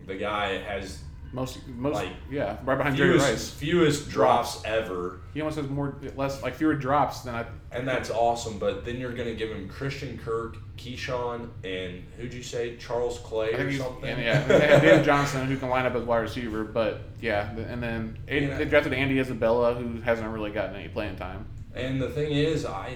The 0.08 0.16
guy 0.16 0.58
has 0.60 1.00
Most, 1.34 1.66
most, 1.68 1.96
Like, 1.96 2.10
yeah, 2.30 2.58
right 2.66 2.78
behind 2.78 2.98
Jerry 2.98 3.18
Rice. 3.18 3.50
fewest 3.52 4.10
drops 4.10 4.62
ever, 4.66 5.22
He 5.34 5.40
almost 5.42 5.58
has 5.58 5.70
more, 5.70 5.96
less, 6.18 6.44
like 6.44 6.56
fewer 6.56 6.74
drops 6.74 7.22
than 7.22 7.36
I. 7.36 7.46
and 7.72 7.88
that's 7.88 8.10
awesome. 8.10 8.60
But 8.60 8.84
then 8.84 8.98
you're 9.00 9.14
gonna 9.14 9.34
give 9.36 9.50
him 9.50 9.70
Christian 9.70 10.18
Kirk, 10.18 10.58
KeeSean, 10.78 11.48
and 11.64 12.04
who'd 12.18 12.34
you 12.34 12.44
say, 12.44 12.76
Charles 12.76 13.20
Clay 13.20 13.54
or 13.54 13.72
something? 13.72 14.10
and 14.10 14.22
yeah, 14.22 14.44
they 14.46 14.68
have 14.68 14.82
David 14.82 15.06
Johnson 15.06 15.46
who 15.48 15.56
can 15.58 15.70
line 15.70 15.86
up 15.86 15.96
as 15.96 16.04
wide 16.04 16.20
receiver, 16.20 16.64
but 16.66 17.02
yeah, 17.22 17.50
and 17.52 17.82
then 17.82 18.18
Yeah. 18.28 18.58
they 18.58 18.66
drafted 18.66 18.92
Andy 18.94 19.18
Isabella 19.20 19.74
who 19.76 20.02
hasn't 20.02 20.28
really 20.30 20.52
gotten 20.52 20.76
any 20.76 20.90
playing 20.90 21.16
time. 21.16 21.46
And 21.74 22.02
the 22.02 22.10
thing 22.10 22.32
is, 22.34 22.66
I, 22.66 22.96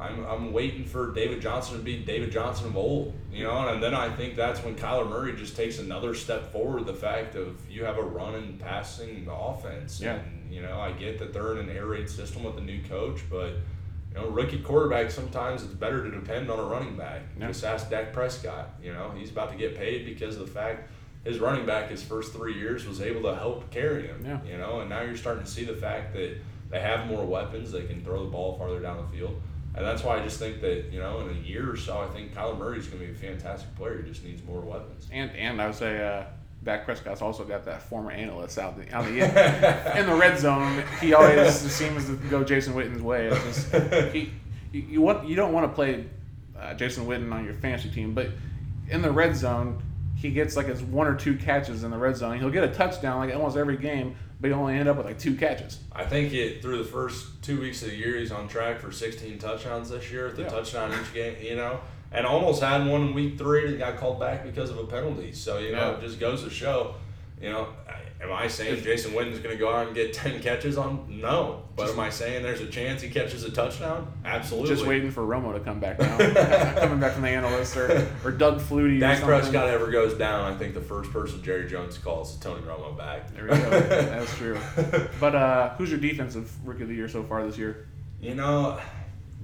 I'm, 0.00 0.24
I'm 0.26 0.52
waiting 0.52 0.84
for 0.84 1.12
David 1.12 1.40
Johnson 1.40 1.76
to 1.78 1.82
be 1.82 1.98
David 1.98 2.32
Johnson 2.32 2.66
of 2.66 2.76
old, 2.76 3.14
you 3.32 3.44
know, 3.44 3.68
and 3.68 3.80
then 3.82 3.94
I 3.94 4.10
think 4.14 4.34
that's 4.34 4.62
when 4.64 4.74
Kyler 4.74 5.08
Murray 5.08 5.36
just 5.36 5.54
takes 5.56 5.78
another 5.78 6.14
step 6.14 6.50
forward. 6.52 6.86
The 6.86 6.94
fact 6.94 7.36
of 7.36 7.58
you 7.70 7.84
have 7.84 7.96
a 7.98 8.02
run 8.02 8.34
and 8.34 8.58
passing 8.58 9.28
offense, 9.30 10.00
Yeah. 10.00 10.14
and 10.16 10.52
you 10.52 10.62
know, 10.62 10.80
I 10.80 10.92
get 10.92 11.18
that 11.20 11.32
they're 11.32 11.52
in 11.52 11.68
an 11.68 11.76
air 11.76 11.86
raid 11.86 12.10
system 12.10 12.42
with 12.42 12.56
a 12.58 12.60
new 12.60 12.82
coach, 12.82 13.20
but 13.30 13.50
you 14.10 14.20
know, 14.20 14.28
rookie 14.28 14.58
quarterback 14.60 15.10
sometimes 15.12 15.62
it's 15.62 15.72
better 15.74 16.02
to 16.04 16.10
depend 16.10 16.50
on 16.50 16.58
a 16.58 16.64
running 16.64 16.96
back. 16.96 17.22
Yeah. 17.38 17.48
Just 17.48 17.64
ask 17.64 17.88
Dak 17.88 18.12
Prescott. 18.12 18.70
You 18.82 18.92
know, 18.92 19.12
he's 19.16 19.30
about 19.30 19.52
to 19.52 19.56
get 19.58 19.76
paid 19.76 20.04
because 20.06 20.36
of 20.36 20.46
the 20.46 20.52
fact 20.52 20.90
his 21.24 21.38
running 21.38 21.66
back 21.66 21.88
his 21.88 22.02
first 22.02 22.32
three 22.32 22.54
years 22.58 22.84
was 22.86 23.00
able 23.00 23.22
to 23.22 23.34
help 23.36 23.70
carry 23.70 24.06
him. 24.08 24.24
Yeah. 24.26 24.40
You 24.44 24.58
know, 24.58 24.80
and 24.80 24.90
now 24.90 25.02
you're 25.02 25.16
starting 25.16 25.44
to 25.44 25.50
see 25.50 25.64
the 25.64 25.74
fact 25.74 26.12
that 26.14 26.36
they 26.70 26.80
have 26.80 27.06
more 27.06 27.24
weapons. 27.24 27.70
They 27.72 27.84
can 27.86 28.04
throw 28.04 28.24
the 28.24 28.30
ball 28.30 28.58
farther 28.58 28.80
down 28.80 28.96
the 28.98 29.16
field. 29.16 29.40
And 29.76 29.84
that's 29.84 30.04
why 30.04 30.18
I 30.18 30.22
just 30.22 30.38
think 30.38 30.60
that, 30.60 30.92
you 30.92 31.00
know, 31.00 31.20
in 31.20 31.36
a 31.36 31.40
year 31.40 31.70
or 31.70 31.76
so, 31.76 31.98
I 31.98 32.06
think 32.06 32.32
Kyler 32.32 32.56
Murray's 32.56 32.86
going 32.86 33.00
to 33.00 33.06
be 33.06 33.12
a 33.12 33.14
fantastic 33.14 33.74
player. 33.74 34.02
He 34.02 34.08
just 34.08 34.24
needs 34.24 34.42
more 34.44 34.60
weapons. 34.60 35.08
And 35.10 35.30
and 35.32 35.60
I 35.60 35.66
would 35.66 35.74
say 35.74 36.06
uh, 36.06 36.24
Dak 36.62 36.84
Prescott's 36.84 37.22
also 37.22 37.44
got 37.44 37.64
that 37.64 37.82
former 37.82 38.10
analyst 38.10 38.58
out 38.58 38.76
the, 38.76 38.92
on 38.96 39.04
the 39.04 39.20
in 39.98 40.06
the 40.06 40.14
red 40.14 40.38
zone. 40.38 40.84
He 41.00 41.12
always 41.12 41.54
seems 41.54 42.06
to 42.06 42.16
go 42.30 42.44
Jason 42.44 42.74
Witten's 42.74 43.02
way. 43.02 43.26
It's 43.26 43.70
just, 43.70 43.84
he, 44.12 44.30
you, 44.72 44.82
you 44.82 45.00
want 45.00 45.28
you 45.28 45.34
don't 45.34 45.52
want 45.52 45.68
to 45.68 45.74
play 45.74 46.06
uh, 46.58 46.74
Jason 46.74 47.06
Witten 47.06 47.32
on 47.32 47.44
your 47.44 47.54
fantasy 47.54 47.90
team, 47.90 48.14
but 48.14 48.28
in 48.88 49.02
the 49.02 49.10
red 49.10 49.36
zone, 49.36 49.82
he 50.16 50.30
gets 50.30 50.56
like 50.56 50.66
his 50.66 50.82
one 50.82 51.06
or 51.06 51.14
two 51.14 51.36
catches 51.36 51.84
in 51.84 51.90
the 51.90 51.98
red 51.98 52.16
zone. 52.16 52.38
He'll 52.38 52.50
get 52.50 52.64
a 52.64 52.72
touchdown 52.72 53.18
like 53.18 53.34
almost 53.34 53.56
every 53.56 53.76
game, 53.76 54.16
but 54.44 54.50
he'll 54.50 54.60
only 54.60 54.74
end 54.76 54.90
up 54.90 54.98
with 54.98 55.06
like 55.06 55.18
two 55.18 55.34
catches. 55.36 55.78
I 55.90 56.04
think 56.04 56.34
it 56.34 56.60
through 56.60 56.76
the 56.76 56.84
first 56.84 57.42
two 57.42 57.58
weeks 57.62 57.80
of 57.82 57.88
the 57.88 57.96
year, 57.96 58.18
he's 58.18 58.30
on 58.30 58.46
track 58.46 58.78
for 58.78 58.92
16 58.92 59.38
touchdowns 59.38 59.88
this 59.88 60.10
year, 60.12 60.30
the 60.32 60.42
Yeah. 60.42 60.48
touchdown 60.50 60.92
each 60.92 61.14
game, 61.14 61.34
you 61.40 61.56
know, 61.56 61.80
and 62.12 62.26
almost 62.26 62.62
had 62.62 62.86
one 62.86 63.00
in 63.08 63.14
week 63.14 63.38
three 63.38 63.70
that 63.70 63.78
got 63.78 63.96
called 63.96 64.20
back 64.20 64.44
because 64.44 64.68
of 64.68 64.76
a 64.76 64.84
penalty. 64.84 65.32
So, 65.32 65.56
you 65.56 65.72
know, 65.72 65.92
Yeah. 65.92 65.96
it 65.96 66.02
just 66.02 66.20
goes 66.20 66.44
to 66.44 66.50
show, 66.50 66.94
you 67.40 67.48
know, 67.52 67.68
am 68.20 68.32
I 68.32 68.48
saying 68.48 68.82
Jason 68.82 69.14
Witten's 69.14 69.38
going 69.38 69.54
to 69.54 69.58
go 69.58 69.72
out 69.72 69.86
and 69.86 69.94
get 69.94 70.12
10 70.12 70.40
catches 70.40 70.78
on? 70.78 71.20
No. 71.20 71.62
But 71.76 71.90
am 71.90 72.00
I 72.00 72.10
saying 72.10 72.42
there's 72.42 72.60
a 72.60 72.66
chance 72.66 73.02
he 73.02 73.10
catches 73.10 73.44
a 73.44 73.50
touchdown? 73.50 74.12
Absolutely. 74.24 74.70
Just 74.70 74.86
waiting 74.86 75.10
for 75.10 75.22
Romo 75.22 75.52
to 75.52 75.60
come 75.60 75.80
back 75.80 75.98
now, 75.98 76.16
coming 76.78 77.00
back 77.00 77.12
from 77.12 77.22
the 77.22 77.28
analyst 77.28 77.76
or, 77.76 78.08
or 78.24 78.30
Doug 78.30 78.60
Flutie. 78.60 79.00
Dak. 79.00 79.22
Prescott 79.22 79.68
ever 79.68 79.90
goes 79.90 80.14
down, 80.14 80.52
I 80.52 80.56
think 80.56 80.74
the 80.74 80.80
first 80.80 81.10
person 81.12 81.42
Jerry 81.42 81.68
Jones 81.68 81.98
calls 81.98 82.34
is 82.34 82.40
Tony 82.40 82.62
Romo 82.62 82.96
back. 82.96 83.34
There 83.34 83.44
we 83.44 83.50
go. 83.50 83.56
That's 83.80 84.36
true. 84.36 84.58
But 85.20 85.34
uh, 85.34 85.74
who's 85.76 85.90
your 85.90 86.00
defensive 86.00 86.50
rookie 86.66 86.82
of 86.82 86.88
the 86.88 86.94
year 86.94 87.08
so 87.08 87.22
far 87.24 87.44
this 87.46 87.58
year? 87.58 87.86
You 88.20 88.34
know, 88.34 88.78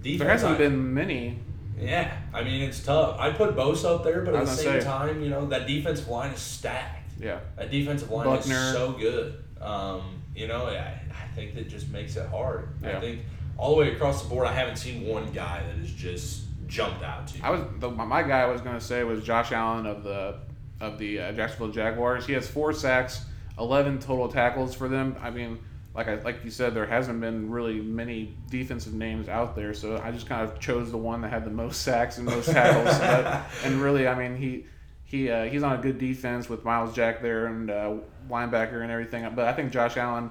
defense. 0.02 0.20
There 0.20 0.30
hasn't 0.30 0.54
I- 0.54 0.58
been 0.58 0.94
many. 0.94 1.38
Yeah, 1.78 2.14
I 2.34 2.44
mean 2.44 2.62
it's 2.62 2.82
tough. 2.84 3.18
I 3.18 3.30
put 3.30 3.56
Bosa 3.56 3.96
up 3.96 4.04
there, 4.04 4.20
but 4.20 4.34
at 4.34 4.44
the 4.44 4.52
same 4.52 4.80
say. 4.80 4.84
time, 4.86 5.22
you 5.22 5.30
know 5.30 5.46
that 5.46 5.66
defensive 5.66 6.08
line 6.08 6.32
is 6.32 6.40
stacked. 6.40 6.99
Yeah. 7.20 7.40
That 7.56 7.70
defensive 7.70 8.10
line 8.10 8.26
Buckner. 8.26 8.54
is 8.54 8.72
so 8.72 8.92
good. 8.92 9.44
Um, 9.60 10.22
you 10.34 10.48
know, 10.48 10.66
I, 10.66 11.00
I 11.10 11.34
think 11.34 11.54
that 11.54 11.68
just 11.68 11.90
makes 11.90 12.16
it 12.16 12.26
hard. 12.28 12.68
Yeah. 12.82 12.96
I 12.96 13.00
think 13.00 13.20
all 13.58 13.70
the 13.70 13.76
way 13.76 13.92
across 13.92 14.22
the 14.22 14.28
board, 14.28 14.46
I 14.46 14.52
haven't 14.52 14.76
seen 14.76 15.06
one 15.06 15.30
guy 15.32 15.62
that 15.66 15.76
has 15.76 15.92
just 15.92 16.44
jumped 16.66 17.02
out 17.02 17.26
to 17.28 17.38
you. 17.38 17.44
I 17.44 17.50
was 17.50 17.62
the, 17.78 17.90
my 17.90 18.22
guy 18.22 18.40
I 18.40 18.46
was 18.46 18.60
gonna 18.62 18.80
say 18.80 19.04
was 19.04 19.22
Josh 19.22 19.52
Allen 19.52 19.86
of 19.86 20.02
the 20.02 20.38
of 20.80 20.98
the 20.98 21.20
uh, 21.20 21.32
Jacksonville 21.32 21.68
Jaguars. 21.68 22.26
He 22.26 22.32
has 22.32 22.48
four 22.48 22.72
sacks, 22.72 23.26
eleven 23.58 23.98
total 23.98 24.28
tackles 24.28 24.74
for 24.74 24.88
them. 24.88 25.16
I 25.20 25.30
mean, 25.30 25.58
like 25.94 26.08
I 26.08 26.14
like 26.22 26.44
you 26.44 26.50
said, 26.50 26.74
there 26.74 26.86
hasn't 26.86 27.20
been 27.20 27.50
really 27.50 27.80
many 27.80 28.34
defensive 28.48 28.94
names 28.94 29.28
out 29.28 29.54
there, 29.54 29.74
so 29.74 30.00
I 30.02 30.10
just 30.10 30.26
kind 30.26 30.48
of 30.48 30.58
chose 30.60 30.90
the 30.90 30.98
one 30.98 31.20
that 31.22 31.30
had 31.30 31.44
the 31.44 31.50
most 31.50 31.82
sacks 31.82 32.16
and 32.16 32.26
most 32.26 32.50
tackles. 32.50 32.98
but, 32.98 33.42
and 33.64 33.82
really, 33.82 34.08
I 34.08 34.14
mean, 34.14 34.36
he 34.36 34.66
he 35.10 35.28
uh, 35.28 35.44
he's 35.44 35.64
on 35.64 35.72
a 35.72 35.82
good 35.82 35.98
defense 35.98 36.48
with 36.48 36.64
Myles 36.64 36.94
Jack 36.94 37.20
there 37.20 37.46
and 37.46 37.68
uh, 37.68 37.94
linebacker 38.28 38.80
and 38.82 38.92
everything. 38.92 39.28
But 39.34 39.48
I 39.48 39.52
think 39.52 39.72
Josh 39.72 39.96
Allen, 39.96 40.30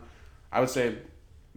I 0.54 0.62
would 0.62 0.70
say, 0.70 0.96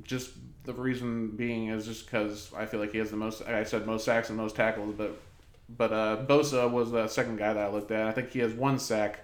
just 0.02 0.32
the 0.64 0.72
reason 0.72 1.28
being 1.36 1.68
is 1.68 1.86
just 1.86 2.06
because 2.06 2.50
I 2.56 2.66
feel 2.66 2.80
like 2.80 2.90
he 2.90 2.98
has 2.98 3.10
the 3.12 3.16
most. 3.16 3.42
I 3.42 3.62
said 3.62 3.86
most 3.86 4.04
sacks 4.04 4.28
and 4.28 4.36
most 4.36 4.56
tackles, 4.56 4.96
but 4.96 5.20
but 5.68 5.92
uh, 5.92 6.24
Bosa 6.28 6.68
was 6.68 6.90
the 6.90 7.06
second 7.06 7.36
guy 7.36 7.52
that 7.52 7.62
I 7.62 7.68
looked 7.68 7.92
at. 7.92 8.08
I 8.08 8.10
think 8.10 8.30
he 8.30 8.40
has 8.40 8.52
one 8.54 8.80
sack 8.80 9.20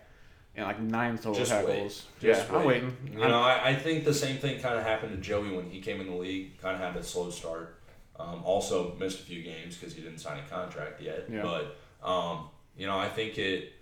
and 0.55 0.65
like 0.65 0.81
nine 0.81 1.17
total 1.17 1.35
Just 1.35 1.51
tackles. 1.51 2.07
wait. 2.23 2.29
yeah, 2.29 2.35
Just 2.35 2.53
I'm 2.53 2.65
waiting. 2.65 2.97
You 3.13 3.19
know, 3.19 3.41
I, 3.41 3.71
I 3.71 3.75
think 3.75 4.05
the 4.05 4.15
same 4.15 4.39
thing 4.39 4.61
kind 4.61 4.79
of 4.79 4.85
happened 4.85 5.11
to 5.11 5.19
Joey 5.21 5.51
when 5.57 5.71
he 5.71 5.81
came 5.81 6.01
in 6.01 6.07
the 6.07 6.17
league. 6.17 6.61
Kind 6.63 6.77
of 6.77 6.81
had 6.81 6.97
a 6.97 7.03
slow 7.03 7.31
start. 7.31 7.75
Um, 8.21 8.43
also 8.45 8.95
missed 8.97 9.21
a 9.21 9.23
few 9.25 9.43
games 9.43 9.77
because 9.77 9.93
he 9.93 10.03
didn't 10.03 10.19
sign 10.19 10.39
a 10.39 10.49
contract 10.49 11.01
yet. 11.03 11.27
Yeah. 11.29 11.43
But 11.43 11.77
um, 12.09 12.49
you 12.77 12.87
know, 12.87 12.97
I 12.97 13.09
think 13.09 13.39
it. 13.39 13.73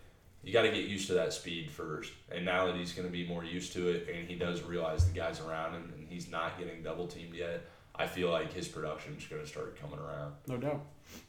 You 0.47 0.53
got 0.53 0.63
to 0.63 0.71
get 0.71 0.85
used 0.85 1.09
to 1.09 1.15
that 1.15 1.33
speed 1.33 1.73
first, 1.73 2.13
and 2.31 2.45
now 2.45 2.67
that 2.67 2.77
he's 2.77 2.93
going 2.93 3.09
to 3.09 3.11
be 3.11 3.27
more 3.27 3.43
used 3.43 3.73
to 3.73 3.89
it, 3.89 4.09
and 4.09 4.29
he 4.29 4.37
does 4.37 4.63
realize 4.63 5.05
the 5.05 5.13
guys 5.13 5.41
around 5.41 5.75
him, 5.75 5.93
and 5.97 6.07
he's 6.09 6.31
not 6.31 6.57
getting 6.57 6.85
double 6.85 7.09
teamed 7.09 7.35
yet. 7.35 7.67
I 7.97 8.07
feel 8.07 8.31
like 8.31 8.53
his 8.53 8.69
production 8.69 9.17
is 9.19 9.25
going 9.25 9.43
to 9.43 9.49
start 9.49 9.77
coming 9.81 9.99
around. 9.99 10.35
No 10.47 10.57
doubt. 10.57 10.83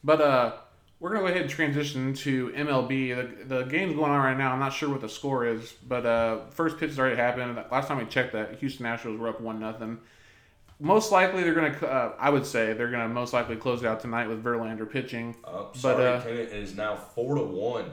But 0.03 0.21
uh, 0.21 0.53
we're 0.99 1.09
gonna 1.09 1.21
go 1.21 1.27
ahead 1.27 1.41
and 1.41 1.49
transition 1.49 2.13
to 2.13 2.49
MLB. 2.49 3.47
The, 3.47 3.55
the 3.55 3.63
game's 3.63 3.95
going 3.95 4.11
on 4.11 4.19
right 4.19 4.37
now. 4.37 4.51
I'm 4.51 4.59
not 4.59 4.73
sure 4.73 4.89
what 4.89 5.01
the 5.01 5.09
score 5.09 5.47
is, 5.47 5.73
but 5.87 6.05
uh, 6.05 6.45
first 6.51 6.77
pitch 6.77 6.89
has 6.89 6.99
already 6.99 7.15
happened. 7.15 7.55
Last 7.71 7.87
time 7.87 7.97
we 7.97 8.05
checked 8.05 8.33
that, 8.33 8.59
Houston 8.59 8.85
Astros 8.85 9.17
were 9.17 9.29
up 9.29 9.41
one 9.41 9.59
nothing. 9.59 9.97
Most 10.79 11.11
likely, 11.11 11.41
they're 11.41 11.55
gonna. 11.55 11.75
Uh, 11.77 12.13
I 12.19 12.29
would 12.29 12.45
say 12.45 12.73
they're 12.73 12.91
gonna 12.91 13.09
most 13.09 13.33
likely 13.33 13.55
close 13.55 13.81
it 13.81 13.87
out 13.87 13.99
tonight 13.99 14.27
with 14.27 14.43
Verlander 14.43 14.87
pitching. 14.87 15.35
Oh, 15.43 15.69
But, 15.73 15.79
sorry, 15.79 16.07
uh, 16.07 16.21
Kenneth, 16.21 16.53
it 16.53 16.63
is 16.63 16.75
now 16.75 16.95
four 16.95 17.35
to 17.35 17.43
one. 17.43 17.91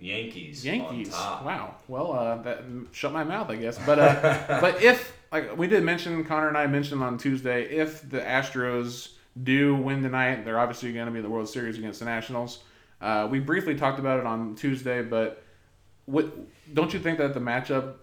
Yankees. 0.00 0.64
Yankees. 0.64 1.10
Wow. 1.10 1.76
Well, 1.88 2.12
uh, 2.12 2.42
that 2.42 2.62
shut 2.92 3.12
my 3.12 3.24
mouth, 3.24 3.50
I 3.50 3.56
guess. 3.56 3.78
But 3.84 3.98
uh, 3.98 4.58
but 4.60 4.82
if 4.82 5.16
like 5.32 5.56
we 5.56 5.66
did 5.66 5.82
mention, 5.82 6.24
Connor 6.24 6.48
and 6.48 6.58
I 6.58 6.66
mentioned 6.66 7.02
on 7.02 7.18
Tuesday, 7.18 7.64
if 7.64 8.08
the 8.08 8.20
Astros 8.20 9.10
do 9.42 9.74
win 9.74 10.02
tonight, 10.02 10.44
they're 10.44 10.58
obviously 10.58 10.92
going 10.92 11.06
to 11.06 11.12
be 11.12 11.18
in 11.18 11.24
the 11.24 11.30
World 11.30 11.48
Series 11.48 11.78
against 11.78 12.00
the 12.00 12.06
Nationals. 12.06 12.62
Uh, 13.00 13.28
we 13.30 13.40
briefly 13.40 13.74
talked 13.74 13.98
about 13.98 14.20
it 14.20 14.26
on 14.26 14.54
Tuesday, 14.54 15.02
but 15.02 15.42
what 16.06 16.32
don't 16.74 16.92
you 16.92 17.00
think 17.00 17.18
that 17.18 17.34
the 17.34 17.40
matchup, 17.40 17.94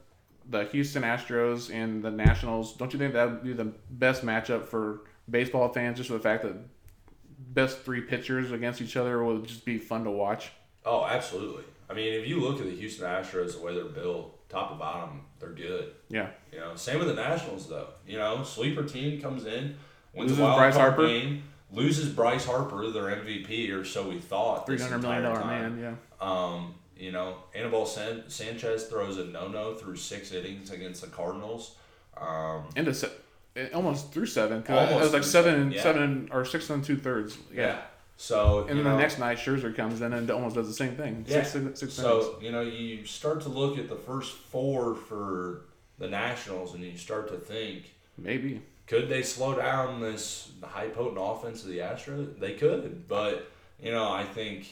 the 0.50 0.66
Houston 0.66 1.04
Astros 1.04 1.74
and 1.74 2.04
the 2.04 2.12
Nationals, 2.12 2.76
don't 2.76 2.92
you 2.94 3.00
think 3.00 3.14
that 3.14 3.30
would 3.30 3.44
be 3.44 3.54
the 3.54 3.72
best 3.89 4.26
matchup 4.26 4.66
for 4.66 5.02
baseball 5.30 5.70
fans, 5.70 5.98
just 5.98 6.10
for 6.10 6.16
the 6.16 6.24
fact 6.24 6.44
that 6.44 6.56
best 7.54 7.80
three 7.80 8.02
pitchers 8.02 8.52
against 8.52 8.82
each 8.82 8.98
other 8.98 9.24
would 9.24 9.46
just 9.46 9.66
be 9.66 9.78
fun 9.78 10.04
to 10.04 10.12
watch? 10.12 10.52
Oh, 10.86 11.06
absolutely. 11.06 11.64
I 11.92 11.94
mean, 11.94 12.14
if 12.14 12.26
you 12.28 12.39
look 12.39 12.60
at 12.60 12.66
the 12.66 12.76
Houston 12.76 13.06
Astros, 13.06 13.54
the 13.54 13.62
way 13.62 13.76
they're 13.76 13.84
built, 13.86 14.48
top 14.50 14.70
to 14.72 14.76
bottom, 14.76 15.22
they're 15.39 15.50
good. 15.50 15.92
Yeah. 16.10 16.28
You 16.54 16.60
know, 16.60 16.76
same 16.76 17.00
with 17.00 17.08
the 17.10 17.14
Nationals 17.16 17.68
though. 17.68 17.88
You 18.08 18.18
know, 18.18 18.44
sleeper 18.44 18.84
team 18.84 19.22
comes 19.22 19.46
in, 19.46 19.76
wins 20.14 20.30
Loses 20.32 20.39
a 20.39 20.44
wild 20.44 20.58
Bryce 20.58 20.74
card 20.76 20.94
Harper. 20.94 21.08
game, 21.08 21.44
loses 21.72 22.10
Bryce 22.14 22.46
Harper, 22.46 22.89
their 22.92 23.04
MVP, 23.04 23.72
or 23.74 23.84
so 23.84 24.08
we 24.10 24.20
thought. 24.20 24.66
Three 24.66 24.80
hundred 24.80 25.02
million 25.02 25.24
time. 25.24 25.48
man, 25.78 25.80
yeah. 25.80 25.96
Um, 26.26 26.76
you 26.98 27.12
know, 27.12 27.38
Anibal 27.56 27.86
San- 27.86 28.30
Sanchez 28.30 28.88
throws 28.88 29.18
a 29.18 29.26
no-no 29.26 29.74
through 29.74 29.96
six 29.96 30.32
innings 30.32 30.70
against 30.70 31.02
the 31.02 31.08
Cardinals. 31.08 31.76
Um, 32.16 32.66
into 32.76 32.94
se- 32.94 33.10
almost 33.74 34.14
through 34.14 34.28
seven. 34.28 34.62
Cause 34.64 34.76
it 34.89 34.94
Almost 34.94 35.04
was 35.06 35.14
like 35.14 35.24
seven, 35.24 35.52
seven, 35.54 35.62
and 35.62 35.74
yeah. 35.74 35.82
seven 35.82 36.30
or 36.32 36.46
six 36.46 36.70
and 36.70 36.84
two 36.84 36.98
thirds. 36.98 37.38
Yeah. 37.52 37.62
yeah. 37.62 37.82
So 38.22 38.59
And 38.67 38.69
you 38.69 38.76
then 38.76 38.84
know, 38.84 38.91
the 38.97 39.01
next 39.01 39.17
night, 39.17 39.39
Scherzer 39.39 39.76
comes 39.76 39.99
in 40.01 40.13
and 40.13 40.30
almost 40.30 40.53
does 40.55 40.67
the 40.67 40.76
same 40.76 40.95
thing. 40.95 41.26
Yeah. 41.28 41.41
Six, 41.41 41.53
six, 41.65 41.80
six. 41.80 41.93
So 41.93 42.38
you 42.39 42.51
know, 42.51 42.61
you 42.61 43.03
start 43.03 43.41
to 43.41 43.49
look 43.49 43.80
at 43.80 43.89
the 43.89 43.95
first 43.95 44.34
four 44.34 44.93
for 44.93 45.61
the 45.97 46.07
Nationals, 46.07 46.76
and 46.76 46.84
you 46.84 46.95
start 46.97 47.30
to 47.30 47.38
think, 47.38 47.95
Maybe. 48.19 48.61
could 48.86 49.09
they 49.09 49.24
slow 49.24 49.55
down 49.55 49.99
this 50.01 50.51
high 50.61 50.89
potent 50.89 51.17
offense 51.19 51.63
of 51.63 51.69
the 51.69 51.80
Astros? 51.80 52.39
They 52.39 52.53
could, 52.53 53.07
but 53.07 53.49
you 53.82 53.91
know, 53.91 54.11
I 54.11 54.24
think, 54.24 54.67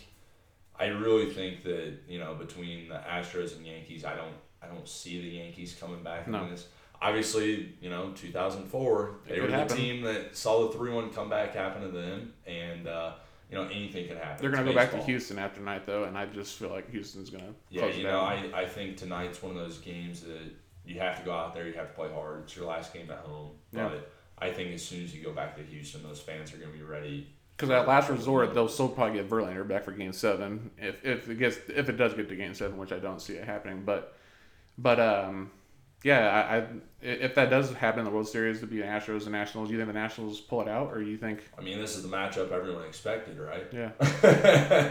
I 0.79 0.85
really 0.87 1.31
think 1.33 1.63
that 1.63 1.93
you 2.07 2.19
know 2.19 2.35
between 2.35 2.87
the 2.87 2.95
Astros 2.99 3.57
and 3.57 3.65
Yankees, 3.65 4.05
I 4.05 4.15
don't, 4.15 4.35
I 4.61 4.67
don't 4.67 4.87
see 4.87 5.19
the 5.19 5.27
Yankees 5.27 5.75
coming 5.79 6.03
back 6.03 6.27
No. 6.27 6.43
in 6.43 6.51
this. 6.51 6.67
Obviously, 7.01 7.73
you 7.81 7.89
know, 7.89 8.11
2004, 8.15 9.09
It 9.27 9.29
they 9.33 9.39
were 9.41 9.47
the 9.47 9.53
happen. 9.53 9.75
team 9.75 10.03
that 10.03 10.37
saw 10.37 10.67
the 10.67 10.77
three-one 10.77 11.09
comeback 11.11 11.55
happen 11.55 11.81
to 11.81 11.87
them, 11.87 12.33
and 12.45 12.87
uh, 12.87 13.13
you 13.49 13.57
know 13.57 13.65
anything 13.65 14.07
can 14.07 14.17
happen. 14.17 14.37
They're 14.41 14.51
going 14.51 14.65
to 14.65 14.71
go 14.71 14.75
back 14.75 14.91
to. 14.91 15.01
Houston 15.03 15.39
after 15.39 15.61
night, 15.61 15.85
though, 15.85 16.03
and 16.03 16.17
I 16.17 16.25
just 16.27 16.57
feel 16.57 16.69
like 16.69 16.89
Houston's 16.91 17.29
going 17.29 17.43
to 17.43 17.53
Yeah, 17.69 17.87
you 17.87 18.03
know. 18.03 18.19
I, 18.19 18.49
I 18.53 18.65
think 18.65 18.97
tonight's 18.97 19.41
one 19.41 19.51
of 19.51 19.57
those 19.57 19.79
games 19.79 20.21
that 20.21 20.51
you 20.85 20.99
have 20.99 21.19
to 21.19 21.25
go 21.25 21.31
out 21.31 21.53
there, 21.53 21.67
you 21.67 21.73
have 21.73 21.87
to 21.87 21.93
play 21.93 22.09
hard. 22.11 22.43
It's 22.43 22.55
your 22.55 22.65
last 22.65 22.93
game 22.93 23.09
at 23.09 23.19
home. 23.19 23.51
Yeah. 23.71 23.89
But 23.89 24.11
I 24.37 24.51
think 24.51 24.73
as 24.73 24.85
soon 24.85 25.03
as 25.03 25.15
you 25.15 25.23
go 25.23 25.31
back 25.31 25.55
to 25.57 25.63
Houston, 25.63 26.03
those 26.03 26.19
fans 26.19 26.53
are 26.53 26.57
going 26.57 26.71
to 26.71 26.77
be 26.77 26.83
ready. 26.83 27.27
Because 27.55 27.71
at 27.71 27.87
last 27.87 28.09
resort, 28.09 28.53
they'll 28.53 28.69
still 28.69 28.87
probably 28.87 29.15
get 29.15 29.29
Verlander 29.29 29.67
back 29.67 29.83
for 29.83 29.91
Game 29.91 30.13
Seven 30.13 30.71
if, 30.77 31.03
if 31.03 31.29
it 31.29 31.39
gets 31.39 31.57
if 31.67 31.89
it 31.89 31.97
does 31.97 32.13
get 32.13 32.29
to 32.29 32.35
Game 32.35 32.53
Seven, 32.53 32.77
which 32.77 32.93
I 32.93 32.99
don't 32.99 33.21
see 33.21 33.33
it 33.33 33.43
happening. 33.43 33.83
But 33.85 34.15
but 34.77 34.97
um, 34.97 35.51
yeah, 36.03 36.29
I, 36.29 36.57
I 36.57 36.65
if 37.01 37.35
that 37.35 37.49
does 37.49 37.71
happen 37.73 37.99
in 37.99 38.05
the 38.05 38.11
World 38.11 38.27
Series 38.27 38.59
to 38.59 38.67
be 38.67 38.77
Astros 38.77 39.23
and 39.23 39.31
Nationals, 39.31 39.69
do 39.69 39.73
you 39.73 39.79
think 39.79 39.87
the 39.87 39.97
Nationals 39.99 40.39
pull 40.41 40.61
it 40.61 40.67
out, 40.67 40.91
or 40.93 41.01
you 41.01 41.17
think 41.17 41.43
I 41.57 41.61
mean, 41.61 41.79
this 41.79 41.95
is 41.95 42.03
the 42.03 42.09
matchup 42.09 42.51
everyone 42.51 42.83
expected, 42.85 43.39
right? 43.39 43.65
yeah, 43.71 43.91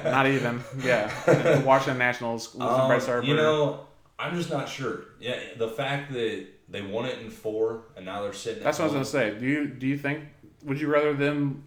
not 0.11 0.26
even 0.26 0.62
yeah, 0.82 1.12
the 1.26 1.62
Washington 1.66 1.98
Nationals 1.98 2.54
losing 2.54 2.68
Um, 2.68 2.88
Bryce 2.88 3.06
Harper. 3.06 3.26
you 3.26 3.36
know, 3.36 3.80
I'm 4.18 4.34
just 4.36 4.50
not 4.50 4.68
sure. 4.68 5.04
Yeah, 5.20 5.38
the 5.56 5.68
fact 5.68 6.12
that 6.12 6.46
they 6.68 6.82
won 6.82 7.04
it 7.06 7.18
in 7.20 7.30
four 7.30 7.82
and 7.96 8.04
now 8.04 8.22
they're 8.22 8.32
sitting. 8.32 8.62
That's 8.62 8.78
at 8.80 8.82
what 8.84 8.94
I 8.94 8.98
was 8.98 9.11
gonna 9.12 9.32
say. 9.32 9.38
Do 9.38 9.46
you 9.46 9.66
do 9.66 9.86
you 9.86 9.96
think 9.98 10.24
would 10.64 10.80
you 10.80 10.88
rather 10.88 11.12
them 11.14 11.64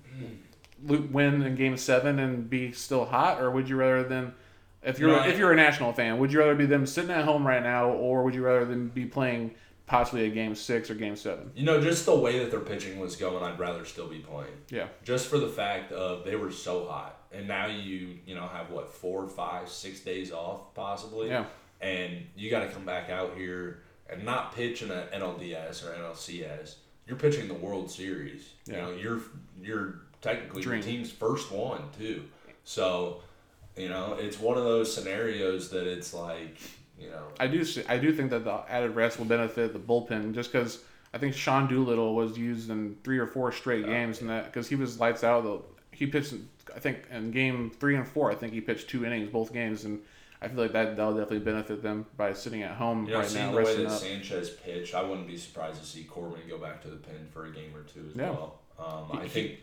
win 0.83 1.41
in 1.43 1.55
Game 1.55 1.77
Seven 1.77 2.19
and 2.19 2.49
be 2.49 2.71
still 2.71 3.05
hot, 3.05 3.41
or 3.41 3.51
would 3.51 3.69
you 3.69 3.75
rather 3.75 4.03
them 4.03 4.33
if 4.83 4.99
you're 4.99 5.09
No, 5.09 5.23
if 5.25 5.37
you're 5.37 5.51
a 5.51 5.55
national 5.55 5.93
fan, 5.93 6.17
would 6.19 6.31
you 6.31 6.39
rather 6.39 6.55
be 6.55 6.65
them 6.65 6.85
sitting 6.85 7.11
at 7.11 7.25
home 7.25 7.45
right 7.45 7.63
now, 7.63 7.89
or 7.89 8.23
would 8.23 8.33
you 8.35 8.43
rather 8.43 8.65
them 8.65 8.89
be 8.89 9.05
playing 9.05 9.53
possibly 9.87 10.25
a 10.25 10.29
Game 10.29 10.55
Six 10.55 10.89
or 10.89 10.95
Game 10.95 11.15
Seven? 11.15 11.51
You 11.55 11.65
know, 11.65 11.81
just 11.81 12.05
the 12.05 12.15
way 12.15 12.39
that 12.39 12.49
their 12.51 12.59
pitching 12.61 12.99
was 12.99 13.15
going, 13.15 13.43
I'd 13.43 13.59
rather 13.59 13.85
still 13.85 14.07
be 14.07 14.19
playing. 14.19 14.53
Yeah, 14.69 14.87
just 15.03 15.27
for 15.27 15.37
the 15.37 15.49
fact 15.49 15.91
of 15.91 16.23
they 16.25 16.35
were 16.35 16.51
so 16.51 16.85
hot 16.87 17.17
and 17.33 17.47
now 17.47 17.65
you 17.67 18.17
you 18.25 18.35
know 18.35 18.45
have 18.47 18.69
what 18.71 18.89
four 18.93 19.25
five 19.27 19.69
six 19.69 20.01
days 20.01 20.31
off 20.33 20.73
possibly 20.73 21.29
Yeah. 21.29 21.45
and 21.79 22.25
you 22.35 22.49
got 22.49 22.59
to 22.61 22.67
come 22.67 22.83
back 22.85 23.09
out 23.09 23.35
here 23.37 23.83
and 24.09 24.25
not 24.25 24.53
pitch 24.53 24.81
in 24.81 24.91
an 24.91 25.07
NLDS 25.13 25.85
or 25.87 25.93
NLCS 25.93 26.75
you're 27.07 27.15
pitching 27.15 27.47
the 27.47 27.53
World 27.53 27.89
Series 27.89 28.49
Yeah. 28.65 28.75
you 28.75 28.81
know 28.81 28.91
you're 28.99 29.21
you're 29.63 30.01
technically 30.21 30.61
Dream. 30.61 30.81
the 30.81 30.87
team's 30.87 31.09
first 31.09 31.51
one 31.53 31.83
too 31.97 32.23
so 32.65 33.21
you 33.81 33.89
know 33.89 34.15
it's 34.19 34.39
one 34.39 34.57
of 34.57 34.63
those 34.63 34.93
scenarios 34.93 35.69
that 35.71 35.87
it's 35.87 36.13
like 36.13 36.57
you 36.99 37.09
know 37.09 37.23
I 37.39 37.47
do 37.47 37.63
see, 37.65 37.83
I 37.89 37.97
do 37.97 38.13
think 38.13 38.29
that 38.29 38.43
the 38.43 38.61
added 38.69 38.95
rest 38.95 39.17
will 39.17 39.25
benefit 39.25 39.73
the 39.73 39.79
bullpen 39.79 40.33
just 40.33 40.51
because 40.51 40.83
I 41.13 41.17
think 41.17 41.33
Sean 41.35 41.67
Doolittle 41.67 42.15
was 42.15 42.37
used 42.37 42.69
in 42.69 42.95
three 43.03 43.17
or 43.17 43.27
four 43.27 43.51
straight 43.51 43.85
games 43.85 44.21
and 44.21 44.29
that 44.29 44.45
because 44.45 44.67
he 44.69 44.75
was 44.75 44.99
lights 44.99 45.23
out. 45.23 45.43
The, 45.43 45.59
he 45.91 46.05
pitched 46.07 46.33
I 46.75 46.79
think 46.79 46.97
in 47.11 47.31
game 47.31 47.69
three 47.79 47.95
and 47.95 48.07
four 48.07 48.31
I 48.31 48.35
think 48.35 48.53
he 48.53 48.61
pitched 48.61 48.87
two 48.89 49.05
innings 49.05 49.29
both 49.29 49.51
games 49.51 49.83
and 49.85 49.99
I 50.43 50.47
feel 50.47 50.57
like 50.57 50.71
that 50.73 50.95
that'll 50.95 51.11
definitely 51.13 51.39
benefit 51.39 51.83
them 51.83 52.05
by 52.17 52.33
sitting 52.33 52.63
at 52.63 52.71
home 52.75 53.05
you 53.05 53.11
know 53.13 53.19
right 53.19 53.27
seeing 53.27 53.45
now 53.47 53.51
the 53.51 53.57
way 53.63 53.75
that 53.75 53.87
up. 53.87 53.99
Sanchez 53.99 54.51
pitched 54.51 54.95
I 54.95 55.03
wouldn't 55.03 55.27
be 55.27 55.37
surprised 55.37 55.79
to 55.81 55.85
see 55.85 56.03
Corbin 56.03 56.39
go 56.49 56.57
back 56.57 56.81
to 56.83 56.87
the 56.87 56.95
pen 56.95 57.27
for 57.33 57.45
a 57.45 57.51
game 57.51 57.75
or 57.75 57.83
two 57.83 58.05
as 58.09 58.15
Yeah. 58.15 58.29
well 58.31 58.59
um, 58.79 59.19
I 59.19 59.23
He- 59.23 59.29
think 59.29 59.59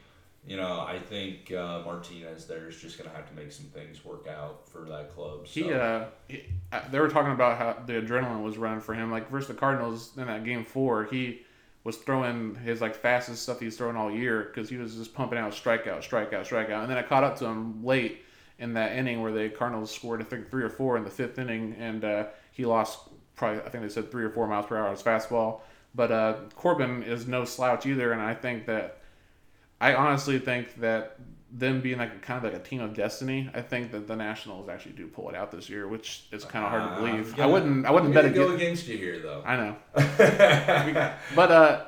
you 0.49 0.57
know, 0.57 0.81
I 0.81 0.99
think 0.99 1.53
uh, 1.53 1.83
Martinez 1.85 2.47
there 2.47 2.69
is 2.69 2.77
just 2.77 2.97
going 2.97 3.09
to 3.09 3.15
have 3.15 3.29
to 3.29 3.35
make 3.35 3.53
some 3.53 3.67
things 3.67 4.03
work 4.03 4.27
out 4.27 4.67
for 4.67 4.81
that 4.89 5.15
club. 5.15 5.47
So. 5.47 5.61
He, 5.61 5.73
uh, 5.73 6.05
he, 6.27 6.45
uh, 6.73 6.81
they 6.91 6.99
were 6.99 7.11
talking 7.11 7.33
about 7.33 7.59
how 7.59 7.83
the 7.85 7.95
adrenaline 7.95 8.43
was 8.43 8.57
running 8.57 8.81
for 8.81 8.95
him. 8.95 9.11
Like 9.11 9.31
versus 9.31 9.49
the 9.49 9.55
Cardinals 9.55 10.13
in 10.17 10.27
that 10.27 10.45
game 10.45 10.65
four, 10.65 11.05
he 11.05 11.43
was 11.85 11.99
throwing 11.99 12.55
his 12.55 12.81
like 12.81 12.95
fastest 12.95 13.43
stuff 13.43 13.61
he's 13.61 13.77
thrown 13.77 13.95
all 13.95 14.11
year 14.11 14.45
because 14.45 14.71
he 14.71 14.77
was 14.77 14.97
just 14.97 15.15
pumping 15.15 15.39
out 15.39 15.53
strikeout, 15.53 15.99
strikeout, 15.99 16.49
strikeout, 16.49 16.83
and 16.83 16.91
then 16.91 16.97
it 16.97 17.09
caught 17.09 17.25
up 17.25 17.39
to 17.39 17.45
him 17.45 17.85
late 17.85 18.25
in 18.59 18.73
that 18.73 18.93
inning 18.93 19.21
where 19.21 19.33
the 19.33 19.51
Cardinals 19.51 19.95
scored 19.95 20.21
I 20.23 20.25
think 20.25 20.51
three 20.51 20.65
or 20.65 20.71
four 20.71 20.97
in 20.97 21.05
the 21.05 21.11
fifth 21.11 21.39
inning, 21.39 21.77
and 21.79 22.05
uh, 22.05 22.27
he 22.53 22.65
lost 22.65 23.01
probably 23.37 23.61
I 23.61 23.69
think 23.69 23.83
they 23.83 23.91
said 23.91 24.11
three 24.11 24.25
or 24.25 24.31
four 24.31 24.47
miles 24.47 24.65
per 24.65 24.79
hour 24.79 24.87
on 24.87 24.93
his 24.93 25.03
fastball. 25.03 25.61
But 25.95 26.11
uh, 26.11 26.37
Corbin 26.55 27.03
is 27.03 27.27
no 27.27 27.45
slouch 27.45 27.85
either, 27.85 28.13
and 28.13 28.23
I 28.23 28.35
think 28.35 28.67
that 28.67 28.98
I 29.81 29.95
honestly 29.95 30.39
think 30.39 30.77
that 30.81 31.19
them 31.51 31.81
being 31.81 31.99
like 31.99 32.21
kind 32.21 32.45
of 32.45 32.53
like 32.53 32.61
a 32.61 32.65
team 32.65 32.81
of 32.81 32.95
destiny, 32.95 33.49
I 33.55 33.63
think 33.63 33.91
that 33.93 34.07
the 34.07 34.15
Nationals 34.17 34.69
actually 34.69 34.93
do 34.93 35.07
pull 35.07 35.31
it 35.31 35.35
out 35.35 35.51
this 35.51 35.71
year, 35.71 35.89
which 35.89 36.25
is 36.31 36.45
kind 36.45 36.65
of 36.65 36.71
hard 36.71 36.83
to 36.83 36.89
Uh, 36.91 36.97
believe. 37.01 37.35
I'm 37.35 37.41
I 37.41 37.47
wouldn't, 37.47 37.87
I 37.87 37.91
wouldn't 37.91 38.13
bet 38.13 38.35
go 38.35 38.53
against. 38.53 38.55
against 38.63 38.89
you 38.89 38.99
here, 38.99 39.19
though. 39.21 39.43
I 39.47 39.57
know, 39.57 39.77
but 41.35 41.51
uh, 41.51 41.85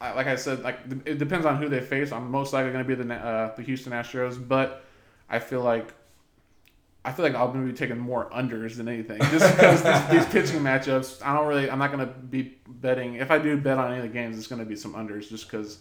like 0.00 0.26
I 0.26 0.36
said, 0.36 0.62
like 0.62 0.78
it 1.04 1.18
depends 1.18 1.44
on 1.46 1.56
who 1.56 1.68
they 1.68 1.80
face. 1.80 2.12
I'm 2.12 2.30
most 2.30 2.52
likely 2.52 2.72
going 2.72 2.84
to 2.86 2.88
be 2.88 3.00
the 3.02 3.14
uh, 3.14 3.54
the 3.54 3.62
Houston 3.62 3.92
Astros, 3.92 4.36
but 4.46 4.84
I 5.28 5.38
feel 5.38 5.62
like. 5.62 5.94
I 7.02 7.12
feel 7.12 7.24
like 7.24 7.34
I'm 7.34 7.46
going 7.52 7.66
to 7.66 7.72
be 7.72 7.78
taking 7.78 7.96
more 7.96 8.28
unders 8.28 8.76
than 8.76 8.86
anything, 8.86 9.22
just 9.30 9.56
because 9.56 9.82
these, 9.82 10.06
these 10.10 10.26
pitching 10.34 10.60
matchups. 10.60 11.24
I 11.24 11.34
don't 11.34 11.46
really. 11.46 11.70
I'm 11.70 11.78
not 11.78 11.90
going 11.90 12.06
to 12.06 12.12
be 12.12 12.58
betting. 12.68 13.14
If 13.14 13.30
I 13.30 13.38
do 13.38 13.56
bet 13.56 13.78
on 13.78 13.90
any 13.90 13.96
of 13.96 14.02
the 14.02 14.10
games, 14.12 14.36
it's 14.36 14.46
going 14.46 14.58
to 14.58 14.66
be 14.66 14.76
some 14.76 14.92
unders, 14.92 15.30
just 15.30 15.50
because. 15.50 15.78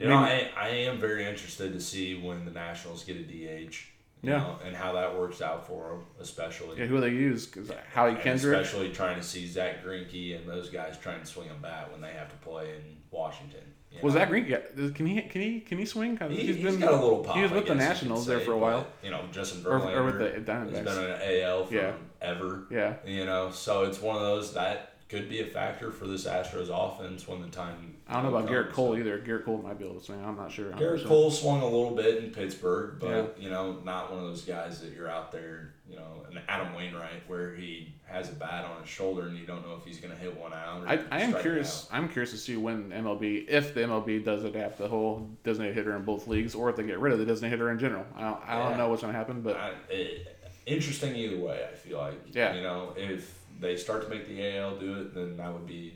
You 0.00 0.08
know, 0.08 0.16
I, 0.16 0.48
I 0.56 0.68
am 0.68 0.98
very 0.98 1.26
interested 1.26 1.72
to 1.72 1.80
see 1.80 2.14
when 2.20 2.44
the 2.44 2.50
Nationals 2.50 3.04
get 3.04 3.16
a 3.16 3.22
DH. 3.22 3.74
You 4.22 4.32
Yeah. 4.32 4.38
Know, 4.38 4.58
and 4.66 4.76
how 4.76 4.92
that 4.94 5.18
works 5.18 5.40
out 5.40 5.66
for 5.66 5.90
them, 5.90 6.04
especially. 6.20 6.78
Yeah, 6.78 6.86
who 6.86 7.00
they 7.00 7.08
use? 7.10 7.46
Because 7.46 7.70
Howie 7.94 8.10
And 8.10 8.20
Kendrick. 8.20 8.60
especially 8.60 8.90
trying 8.90 9.16
to 9.16 9.22
see 9.22 9.46
Zack 9.46 9.82
Greinke 9.84 10.36
and 10.38 10.46
those 10.48 10.68
guys 10.68 10.98
trying 10.98 11.20
to 11.20 11.26
swing 11.26 11.48
a 11.50 11.54
bat 11.54 11.90
when 11.92 12.00
they 12.02 12.12
have 12.12 12.28
to 12.28 12.36
play 12.36 12.70
in 12.76 12.96
Washington. 13.10 13.60
you 13.90 13.98
Was 14.02 14.12
know. 14.14 14.20
that 14.20 14.28
Green? 14.28 14.44
Yeah, 14.46 14.58
can 14.94 15.06
he? 15.06 15.22
Can 15.22 15.40
he? 15.40 15.60
Can 15.60 15.78
he 15.78 15.86
swing? 15.86 16.18
He, 16.28 16.36
he's 16.36 16.56
he's 16.56 16.64
been. 16.64 16.80
got 16.80 16.92
a 16.92 16.96
little 17.02 17.24
pop. 17.24 17.36
he 17.36 17.42
was 17.42 17.50
with 17.50 17.66
the 17.66 17.74
Nationals 17.74 18.26
could 18.26 18.30
there 18.38 18.40
for 18.40 18.52
a 18.52 18.58
while. 18.58 18.80
but, 19.00 19.04
You 19.06 19.10
know, 19.10 19.22
Justin 19.32 19.64
Or- 19.66 19.80
Verlander 19.80 19.96
or 19.96 20.04
with 20.04 20.18
the 20.18 20.26
he's 20.66 20.78
been 20.84 20.86
an 21.04 21.20
AL 21.42 21.64
from 21.66 21.76
Yeah. 21.76 21.92
ever. 22.20 22.66
Yeah. 22.70 22.94
You 23.06 23.24
know, 23.24 23.50
so 23.50 23.84
it's 23.84 24.00
one 24.02 24.16
of 24.16 24.22
those 24.22 24.52
that 24.54 24.89
could 25.10 25.28
be 25.28 25.40
a 25.40 25.44
factor 25.46 25.90
for 25.90 26.06
this 26.06 26.24
Astros 26.24 26.68
offense 26.70 27.26
when 27.26 27.42
the 27.42 27.48
time. 27.48 27.96
I 28.08 28.14
don't 28.14 28.30
know 28.30 28.36
about 28.36 28.48
Gerrit. 28.48 28.72
Cole 28.72 28.96
either. 28.96 29.18
Gerrit 29.18 29.44
Cole 29.44 29.58
might 29.58 29.76
be 29.78 29.84
able 29.84 29.98
to 29.98 30.04
swing. 30.04 30.24
I'm 30.24 30.36
not 30.36 30.52
sure. 30.52 30.70
Gerrit 30.72 31.02
100%. 31.02 31.06
Cole 31.06 31.30
swung 31.32 31.60
a 31.62 31.64
little 31.64 31.94
bit 31.96 32.22
in 32.22 32.30
Pittsburgh, 32.30 32.96
but 33.00 33.08
Yeah. 33.08 33.24
you 33.44 33.50
know, 33.50 33.80
not 33.84 34.10
one 34.12 34.20
of 34.20 34.26
those 34.28 34.42
guys 34.42 34.80
that 34.82 34.92
you're 34.92 35.08
out 35.10 35.32
there, 35.32 35.74
you 35.88 35.96
know, 35.96 36.24
an 36.30 36.40
Adam 36.48 36.72
Wainwright 36.74 37.22
where 37.26 37.54
he 37.56 37.92
has 38.06 38.28
a 38.30 38.32
bat 38.32 38.64
on 38.64 38.80
his 38.82 38.88
shoulder 38.90 39.26
and 39.26 39.36
you 39.36 39.46
don't 39.46 39.66
know 39.66 39.74
if 39.76 39.84
he's 39.84 39.98
going 40.00 40.12
to 40.14 40.18
hit 40.18 40.36
one 40.38 40.52
out. 40.52 40.82
Or 40.84 40.88
I, 40.88 41.00
I 41.10 41.20
am 41.22 41.34
curious. 41.40 41.88
I'm 41.92 42.08
curious 42.08 42.30
to 42.30 42.38
see 42.38 42.56
when 42.56 42.90
MLB, 42.90 43.48
if 43.48 43.74
the 43.74 43.80
MLB 43.80 44.24
does 44.24 44.44
adapt 44.44 44.78
the 44.78 44.86
whole 44.88 45.28
designated 45.42 45.74
hitter 45.76 45.96
in 45.96 46.04
both 46.04 46.28
leagues, 46.28 46.54
or 46.54 46.70
if 46.70 46.76
they 46.76 46.84
get 46.84 47.00
rid 47.00 47.12
of 47.12 47.18
the 47.18 47.26
designated 47.26 47.58
hitter 47.58 47.70
in 47.72 47.78
general. 47.80 48.04
I 48.16 48.20
don't, 48.22 48.40
I 48.46 48.58
don't 48.58 48.78
know 48.78 48.88
what's 48.88 49.02
going 49.02 49.12
to 49.12 49.18
happen, 49.18 49.42
but 49.42 49.56
I, 49.56 49.72
it, 49.88 50.36
interesting 50.66 51.16
either 51.16 51.38
way. 51.38 51.64
I 51.70 51.74
feel 51.74 51.98
like 51.98 52.14
Yeah. 52.32 52.54
you 52.54 52.62
know 52.62 52.92
if 52.96 53.39
they 53.60 53.76
start 53.76 54.02
to 54.02 54.08
make 54.08 54.26
the 54.28 54.56
AL 54.58 54.76
do 54.78 55.00
it, 55.00 55.14
then 55.14 55.36
that 55.36 55.52
would 55.52 55.66
be 55.66 55.94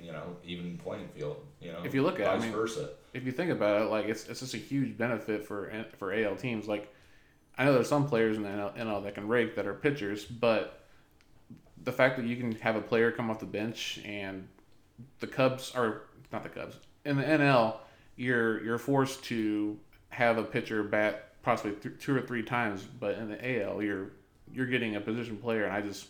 you 0.00 0.12
know 0.12 0.36
even 0.44 0.78
playing 0.78 1.08
field. 1.08 1.44
You 1.60 1.72
know, 1.72 1.82
If 1.84 1.94
you 1.94 2.02
look 2.02 2.14
at 2.20 2.20
it, 2.20 2.28
I 2.28 2.34
vice 2.36 2.44
mean, 2.44 2.52
versa. 2.52 2.90
if 3.12 3.24
you 3.24 3.32
think 3.32 3.50
about 3.50 3.82
it, 3.82 3.84
like 3.86 4.06
it's 4.06 4.26
it's 4.28 4.40
just 4.40 4.54
a 4.54 4.58
huge 4.58 4.96
benefit 4.96 5.44
for 5.46 5.70
for 5.98 6.12
AL 6.12 6.36
teams. 6.36 6.68
Like 6.68 6.92
I 7.56 7.64
know 7.64 7.74
there's 7.74 7.88
some 7.88 8.06
players 8.06 8.36
in 8.36 8.42
the 8.42 8.48
NL, 8.48 8.76
NL 8.76 9.02
that 9.04 9.14
can 9.14 9.26
rake 9.26 9.56
that 9.56 9.66
are 9.66 9.74
pitchers, 9.74 10.24
but 10.24 10.84
the 11.82 11.92
fact 11.92 12.16
that 12.16 12.26
you 12.26 12.36
can 12.36 12.52
have 12.52 12.76
a 12.76 12.80
player 12.80 13.10
come 13.10 13.30
off 13.30 13.40
the 13.40 13.46
bench 13.46 14.00
and 14.04 14.48
the 15.20 15.26
Cubs 15.26 15.72
are 15.74 16.02
not 16.32 16.42
the 16.42 16.48
Cubs 16.48 16.76
in 17.04 17.16
the 17.16 17.24
NL, 17.24 17.76
you're 18.16 18.62
you're 18.64 18.78
forced 18.78 19.24
to 19.24 19.78
have 20.10 20.38
a 20.38 20.42
pitcher 20.42 20.82
bat 20.82 21.24
possibly 21.42 21.72
th- 21.72 21.98
two 22.00 22.14
or 22.16 22.20
three 22.20 22.42
times, 22.42 22.82
but 22.82 23.16
in 23.16 23.28
the 23.28 23.62
AL, 23.62 23.82
you're 23.82 24.10
you're 24.52 24.66
getting 24.66 24.96
a 24.96 25.00
position 25.00 25.36
player, 25.36 25.64
and 25.64 25.72
I 25.72 25.80
just 25.80 26.06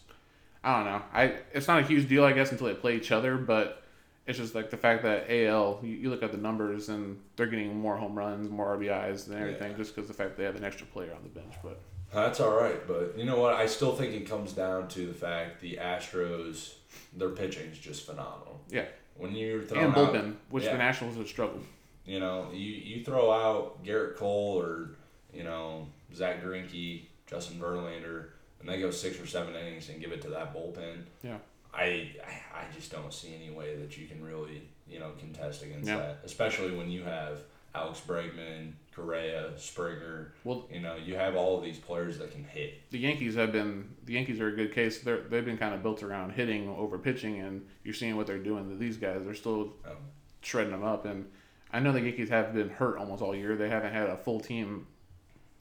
I 0.65 0.77
don't 0.77 0.93
know. 0.93 1.03
I 1.13 1.33
it's 1.53 1.69
not 1.69 1.81
a 1.81 1.83
huge 1.87 2.09
deal, 2.09 2.25
I 2.25 2.33
guess, 2.33 2.51
until 2.53 2.67
they 2.67 2.75
play 2.75 2.97
each 2.97 3.13
other, 3.13 3.37
but 3.37 3.83
it's 4.27 4.37
just 4.39 4.55
like 4.55 4.71
the 4.71 4.77
fact 4.77 5.03
that 5.05 5.31
AL, 5.31 5.81
you, 5.83 5.89
you 5.91 6.11
look 6.11 6.23
at 6.23 6.33
the 6.33 6.39
numbers 6.39 6.89
and 6.91 7.19
they're 7.37 7.47
getting 7.47 7.79
more 7.79 7.97
home 7.97 8.15
runs, 8.17 8.51
more 8.51 8.77
RBIs 8.77 9.27
than 9.27 9.39
everything, 9.41 9.71
Yeah. 9.73 9.77
just 9.79 9.95
because 9.95 10.09
the 10.09 10.15
fact 10.15 10.37
they 10.37 10.45
have 10.45 10.57
an 10.57 10.65
extra 10.65 10.87
player 10.87 11.13
on 11.15 11.23
the 11.23 11.29
bench. 11.41 11.55
But 11.63 11.81
uh, 12.13 12.25
That's 12.27 12.41
all 12.41 12.55
right, 12.55 12.87
but 12.87 13.15
you 13.17 13.25
know 13.25 13.39
what? 13.41 13.55
I 13.55 13.67
still 13.67 13.95
think 13.95 14.13
it 14.15 14.29
comes 14.29 14.53
down 14.53 14.89
to 14.89 15.07
the 15.07 15.15
fact 15.15 15.61
the 15.63 15.77
Astros, 15.81 16.75
their 17.17 17.31
pitching 17.31 17.71
is 17.71 17.79
just 17.79 18.05
phenomenal. 18.05 18.61
yeah, 18.69 18.85
When 19.17 19.35
you're 19.35 19.63
throwing 19.63 19.87
and 19.87 19.97
out, 19.97 20.13
bullpen, 20.13 20.35
which 20.51 20.65
yeah. 20.65 20.73
the 20.73 20.79
Nationals 20.79 21.17
have 21.17 21.29
struggled. 21.29 21.65
you 22.05 22.21
know, 22.21 22.49
you, 22.53 22.59
you 22.73 23.05
throw 23.05 23.31
out 23.31 23.83
Gerrit 23.85 24.17
Cole 24.17 24.61
or 24.61 24.91
you 25.33 25.45
know 25.45 25.87
Zack 26.15 26.43
Greinke, 26.43 27.03
Justin 27.27 27.59
Verlander, 27.59 28.27
and 28.61 28.69
they 28.69 28.81
go 28.81 28.91
six 28.91 29.21
or 29.21 29.27
seven 29.27 29.55
innings 29.55 29.89
and 29.89 30.01
give 30.01 30.13
it 30.13 30.23
to 30.23 30.29
that 30.31 30.55
bullpen. 30.55 31.03
Yeah. 31.23 31.39
I, 31.75 32.11
I 32.55 32.65
just 32.75 32.91
don't 32.91 33.13
see 33.13 33.35
any 33.35 33.55
way 33.55 33.77
that 33.77 33.97
you 33.99 34.07
can 34.07 34.25
really 34.25 34.63
you 34.89 34.99
know 34.99 35.11
contest 35.19 35.63
against 35.63 35.87
Yeah. 35.89 35.97
that, 35.99 36.21
especially 36.25 36.75
when 36.77 36.91
you 36.91 37.03
have 37.05 37.41
Alex 37.75 38.01
Bregman, 38.07 38.73
Correa, 38.97 39.51
Springer. 39.59 40.33
Well, 40.45 40.67
You 40.73 40.81
know, 40.81 40.97
you 40.97 41.15
have 41.15 41.37
all 41.37 41.59
of 41.59 41.63
these 41.65 41.79
players 41.79 42.19
that 42.19 42.33
can 42.33 42.43
hit. 42.43 42.91
the 42.91 42.99
Yankees 42.99 43.35
have 43.35 43.53
been 43.53 43.91
the 44.07 44.15
Yankees 44.15 44.41
are 44.41 44.49
a 44.49 44.57
good 44.57 44.73
case. 44.73 45.01
They're 45.01 45.21
they've 45.21 45.45
been 45.45 45.59
kind 45.59 45.75
of 45.75 45.83
built 45.83 46.03
around 46.03 46.31
hitting 46.33 46.69
over 46.71 46.99
pitching, 46.99 47.39
and 47.41 47.67
you're 47.85 47.95
seeing 47.95 48.17
what 48.17 48.27
they're 48.27 48.39
doing 48.39 48.69
to 48.71 48.77
these 48.77 48.97
guys. 48.97 49.21
They're 49.25 49.35
still 49.35 49.75
Um, 49.85 49.97
shredding 50.41 50.73
them 50.73 50.83
up, 50.85 51.05
and 51.05 51.31
I 51.71 51.81
know 51.81 51.93
the 51.93 52.01
Yankees 52.01 52.31
have 52.31 52.55
been 52.55 52.71
hurt 52.71 52.97
almost 52.97 53.23
all 53.23 53.37
year. 53.37 53.55
They 53.57 53.69
haven't 53.69 53.93
had 53.93 54.09
a 54.09 54.17
full 54.17 54.41
team 54.41 54.87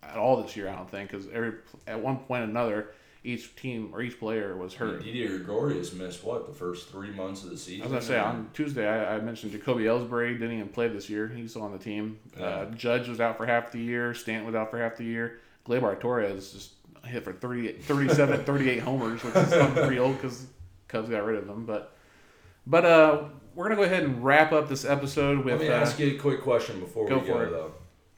at 0.04 0.18
all 0.18 0.42
this 0.42 0.56
year. 0.56 0.70
I 0.70 0.76
don't 0.76 0.90
think 0.90 1.12
because 1.12 1.28
every 1.34 1.54
at 1.86 2.00
one 2.00 2.18
point 2.18 2.42
or 2.42 2.46
another, 2.46 2.92
each 3.24 3.56
team 3.56 3.92
or 3.94 4.02
each 4.02 4.20
player 4.20 4.56
was 4.56 4.74
hurt. 4.74 5.04
Didi 5.04 5.28
Gregorius 5.28 5.94
missed 5.94 6.24
what 6.24 6.48
the 6.48 6.54
first 6.54 6.90
three 6.90 7.12
months 7.12 7.44
of 7.44 7.50
the 7.50 7.58
season. 7.58 7.82
I 7.82 7.86
was 7.86 7.92
gonna 7.92 8.02
say 8.02 8.20
on 8.20 8.50
Tuesday 8.54 8.88
I, 8.88 9.16
I 9.16 9.20
mentioned 9.20 9.52
Jacoby 9.52 9.84
Ellsbury 9.84 10.34
didn't 10.34 10.54
even 10.54 10.70
play 10.70 10.88
this 10.88 11.10
year. 11.10 11.28
He's 11.28 11.52
still 11.52 11.64
on 11.64 11.72
the 11.72 11.78
team. 11.78 12.20
Uh, 12.40 12.66
Judge 12.66 13.08
was 13.08 13.20
out 13.20 13.38
for 13.38 13.46
half 13.46 13.72
the 13.72 13.80
year. 13.80 14.14
Stanton 14.14 14.46
was 14.46 14.56
out 14.56 14.72
for 14.72 14.82
half 14.82 14.98
the 14.98 15.04
year. 15.04 15.40
Gleyber 15.66 16.00
Torres 16.00 16.54
just 16.54 16.72
hit 17.06 17.24
for 17.24 17.34
30, 17.34 17.74
37, 17.74 18.44
38 18.46 18.80
homers, 18.80 19.24
which 19.24 19.36
is 19.36 19.52
unreal 19.52 20.14
because 20.14 20.46
Cubs 20.88 21.10
got 21.10 21.26
rid 21.26 21.38
of 21.38 21.48
him. 21.48 21.66
But 21.66 21.94
but 22.66 22.86
uh, 22.86 23.24
we're 23.56 23.66
gonna 23.66 23.76
go 23.76 23.84
ahead 23.84 24.04
and 24.04 24.24
wrap 24.24 24.52
up 24.52 24.70
this 24.70 24.86
episode 24.86 25.44
with. 25.44 25.60
Let 25.60 25.62
me 25.62 25.70
uh, 25.70 25.80
ask 25.80 26.00
you 26.00 26.16
a 26.16 26.20
quick 26.20 26.42
question 26.42 26.80
before 26.80 27.08
go 27.08 27.20
we 27.20 27.28
go 27.28 27.50
though. 27.50 27.74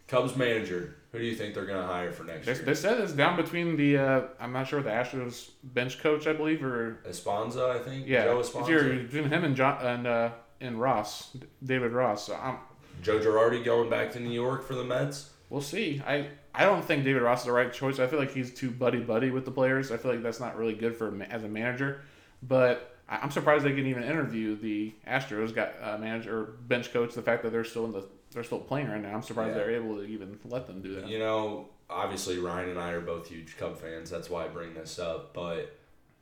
Cubs 0.07 0.35
manager, 0.35 0.95
who 1.11 1.19
do 1.19 1.25
you 1.25 1.35
think 1.35 1.53
they're 1.55 1.65
going 1.65 1.81
to 1.81 1.87
hire 1.87 2.11
for 2.11 2.23
next 2.23 2.45
They, 2.45 2.53
year? 2.53 2.63
they 2.63 2.73
said 2.75 2.99
it's 2.99 3.13
down 3.13 3.35
between 3.35 3.75
the 3.77 3.97
uh, 3.97 4.21
I'm 4.39 4.51
not 4.53 4.67
sure 4.67 4.81
the 4.81 4.89
Astros 4.89 5.49
bench 5.63 5.99
coach 5.99 6.27
I 6.27 6.33
believe 6.33 6.63
or 6.63 6.99
Esponza, 7.07 7.69
I 7.71 7.79
think. 7.79 8.07
yeah 8.07 8.25
Joe 8.25 8.37
Esponza. 8.39 8.69
either 8.69 9.03
between 9.03 9.29
him 9.29 9.43
and 9.43 9.55
John 9.55 9.77
and 9.85 10.07
uh, 10.07 10.29
and 10.61 10.79
Ross 10.79 11.35
David 11.63 11.91
Ross. 11.93 12.27
So 12.27 12.35
I'm 12.35 12.57
Joe 13.01 13.19
Girardi 13.19 13.63
going 13.63 13.89
back 13.89 14.11
to 14.13 14.19
New 14.19 14.31
York 14.33 14.67
for 14.67 14.75
the 14.75 14.83
Mets. 14.83 15.29
we'll 15.49 15.61
see. 15.61 16.01
I 16.05 16.27
I 16.53 16.65
don't 16.65 16.83
think 16.83 17.03
David 17.05 17.21
Ross 17.21 17.41
is 17.41 17.45
the 17.45 17.51
right 17.53 17.71
choice. 17.71 17.99
I 17.99 18.07
feel 18.07 18.19
like 18.19 18.31
he's 18.31 18.53
too 18.53 18.69
buddy 18.71 18.99
buddy 18.99 19.31
with 19.31 19.45
the 19.45 19.51
players. 19.51 19.91
I 19.91 19.97
feel 19.97 20.11
like 20.11 20.21
that's 20.23 20.39
not 20.39 20.57
really 20.57 20.73
good 20.73 20.95
for 20.95 21.07
as 21.29 21.43
a 21.43 21.47
manager. 21.47 22.01
But 22.43 22.95
I'm 23.07 23.31
surprised 23.31 23.65
they 23.65 23.71
can 23.73 23.87
even 23.87 24.03
interview 24.03 24.55
the 24.55 24.93
Astros 25.07 25.53
got 25.55 25.73
uh, 25.81 25.97
manager 25.97 26.39
or 26.39 26.43
bench 26.67 26.91
coach. 26.93 27.13
The 27.15 27.21
fact 27.21 27.43
that 27.43 27.51
they're 27.51 27.63
still 27.63 27.85
in 27.85 27.91
the 27.91 28.03
they're 28.31 28.43
still 28.43 28.59
playing 28.59 28.89
right 28.89 29.01
now. 29.01 29.13
I'm 29.13 29.21
surprised 29.21 29.49
Yeah. 29.55 29.63
they're 29.63 29.75
able 29.75 29.97
to 29.97 30.03
even 30.03 30.39
let 30.45 30.67
them 30.67 30.81
do 30.81 30.95
that. 30.95 31.07
You 31.07 31.19
know, 31.19 31.69
obviously 31.89 32.37
Ryan 32.37 32.69
and 32.69 32.79
I 32.79 32.91
are 32.91 33.01
both 33.01 33.27
huge 33.29 33.57
Cub 33.57 33.77
fans. 33.77 34.09
That's 34.09 34.29
why 34.29 34.45
I 34.45 34.47
bring 34.47 34.73
this 34.73 34.99
up. 34.99 35.33
But 35.33 35.75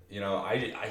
you 0.10 0.20
know, 0.20 0.36
I, 0.38 0.74
I 0.76 0.90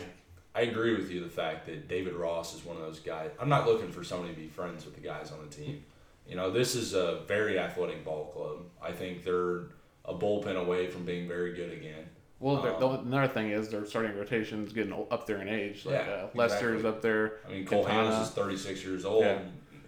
I 0.55 0.61
agree 0.63 0.95
with 0.97 1.11
you 1.11 1.21
the 1.23 1.29
fact 1.29 1.67
that 1.67 1.87
David 1.89 2.15
Ross 2.15 2.55
is 2.55 2.65
one 2.65 2.77
of 2.77 2.83
those 2.83 3.01
guys. 3.01 3.31
I'm 3.39 3.49
not 3.49 3.67
looking 3.67 3.91
for 3.91 4.03
somebody 4.05 4.33
to 4.35 4.41
be 4.41 4.49
friends 4.49 4.85
with 4.85 4.95
the 4.95 5.01
guys 5.03 5.31
on 5.33 5.39
the 5.47 5.55
team. 5.55 5.85
You 6.27 6.35
know, 6.37 6.51
this 6.51 6.75
is 6.75 6.95
a 6.95 7.21
very 7.29 7.59
athletic 7.59 8.05
ball 8.05 8.27
club. 8.35 8.65
I 8.83 8.93
think 8.93 9.23
they're 9.23 9.67
a 10.05 10.15
bullpen 10.15 10.57
away 10.57 10.89
from 10.89 11.05
being 11.05 11.29
very 11.29 11.55
good 11.55 11.73
again. 11.73 12.09
Well, 12.41 12.57
Um, 12.85 13.07
another 13.07 13.29
thing 13.29 13.51
is 13.51 13.69
their 13.71 13.85
starting 13.87 14.17
rotation's 14.17 14.73
getting 14.73 14.93
up 15.11 15.27
there 15.27 15.41
in 15.41 15.49
age. 15.49 15.85
Like 15.87 15.95
Yeah, 16.07 16.13
uh, 16.13 16.29
Lester's 16.35 16.77
exactly. 16.81 16.89
up 16.89 17.03
there. 17.03 17.39
I 17.47 17.53
mean, 17.53 17.67
Cole. 17.67 17.85
Hamels 17.85 18.23
is 18.23 18.31
36 18.31 18.85
years 18.85 19.05
old. 19.05 19.25
Yeah. 19.25 19.39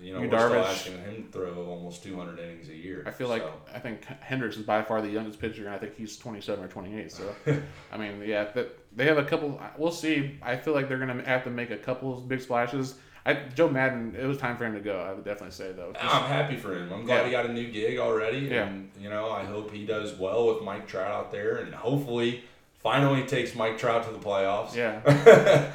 You 0.00 0.14
know, 0.14 0.22
Yu 0.22 0.28
we're 0.28 0.38
still 0.38 0.50
Darvish. 0.50 0.64
asking 0.64 0.98
him 0.98 1.24
to 1.24 1.30
throw 1.30 1.66
almost 1.66 2.02
200 2.04 2.38
innings 2.38 2.68
a 2.68 2.74
year. 2.74 3.04
I 3.06 3.10
feel 3.10 3.28
like 3.28 3.42
So, 3.42 3.52
I 3.74 3.78
think 3.78 4.04
Hendricks 4.20 4.56
is 4.56 4.62
by 4.64 4.82
far 4.82 5.00
the 5.02 5.08
youngest 5.08 5.40
pitcher, 5.40 5.64
and 5.66 5.74
I 5.74 5.78
think 5.78 5.96
he's 5.96 6.16
27 6.16 6.64
or 6.64 6.68
28. 6.68 7.10
So, 7.12 7.34
I 7.92 7.96
mean, 7.96 8.22
yeah, 8.24 8.44
that 8.52 8.76
they 8.96 9.06
have 9.06 9.18
a 9.18 9.24
couple. 9.24 9.60
We'll 9.76 9.90
see. 9.92 10.38
I 10.42 10.56
feel 10.56 10.74
like 10.74 10.88
they're 10.88 10.98
gonna 10.98 11.22
have 11.24 11.44
to 11.44 11.50
make 11.50 11.70
a 11.70 11.76
couple 11.76 12.12
of 12.16 12.28
big 12.28 12.40
splashes. 12.40 12.94
I, 13.26 13.34
Joe 13.54 13.68
Maddon, 13.68 14.16
it 14.18 14.24
was 14.24 14.38
time 14.38 14.56
for 14.56 14.64
him 14.64 14.72
to 14.74 14.80
go. 14.80 14.98
I 15.00 15.12
would 15.12 15.24
definitely 15.24 15.50
say 15.50 15.72
though. 15.72 15.92
Just- 15.92 16.04
I'm 16.04 16.22
happy 16.30 16.56
for 16.56 16.74
him. 16.74 16.90
I'm 16.92 17.04
glad 17.04 17.18
Yeah. 17.18 17.24
he 17.26 17.30
got 17.30 17.46
a 17.46 17.52
new 17.52 17.70
gig 17.70 17.98
already. 17.98 18.38
Yeah. 18.38 18.68
And, 18.68 18.90
you 18.98 19.10
know, 19.10 19.30
I 19.30 19.44
hope 19.44 19.70
he 19.70 19.84
does 19.84 20.14
well 20.18 20.46
with 20.54 20.62
Mike 20.62 20.86
Trout 20.86 21.10
out 21.10 21.30
there 21.30 21.56
and 21.58 21.74
hopefully 21.74 22.44
finally 22.78 23.24
takes 23.26 23.54
Mike 23.54 23.76
Trout 23.76 24.04
to 24.06 24.10
the 24.12 24.18
playoffs. 24.18 24.74
yeah, 24.74 25.00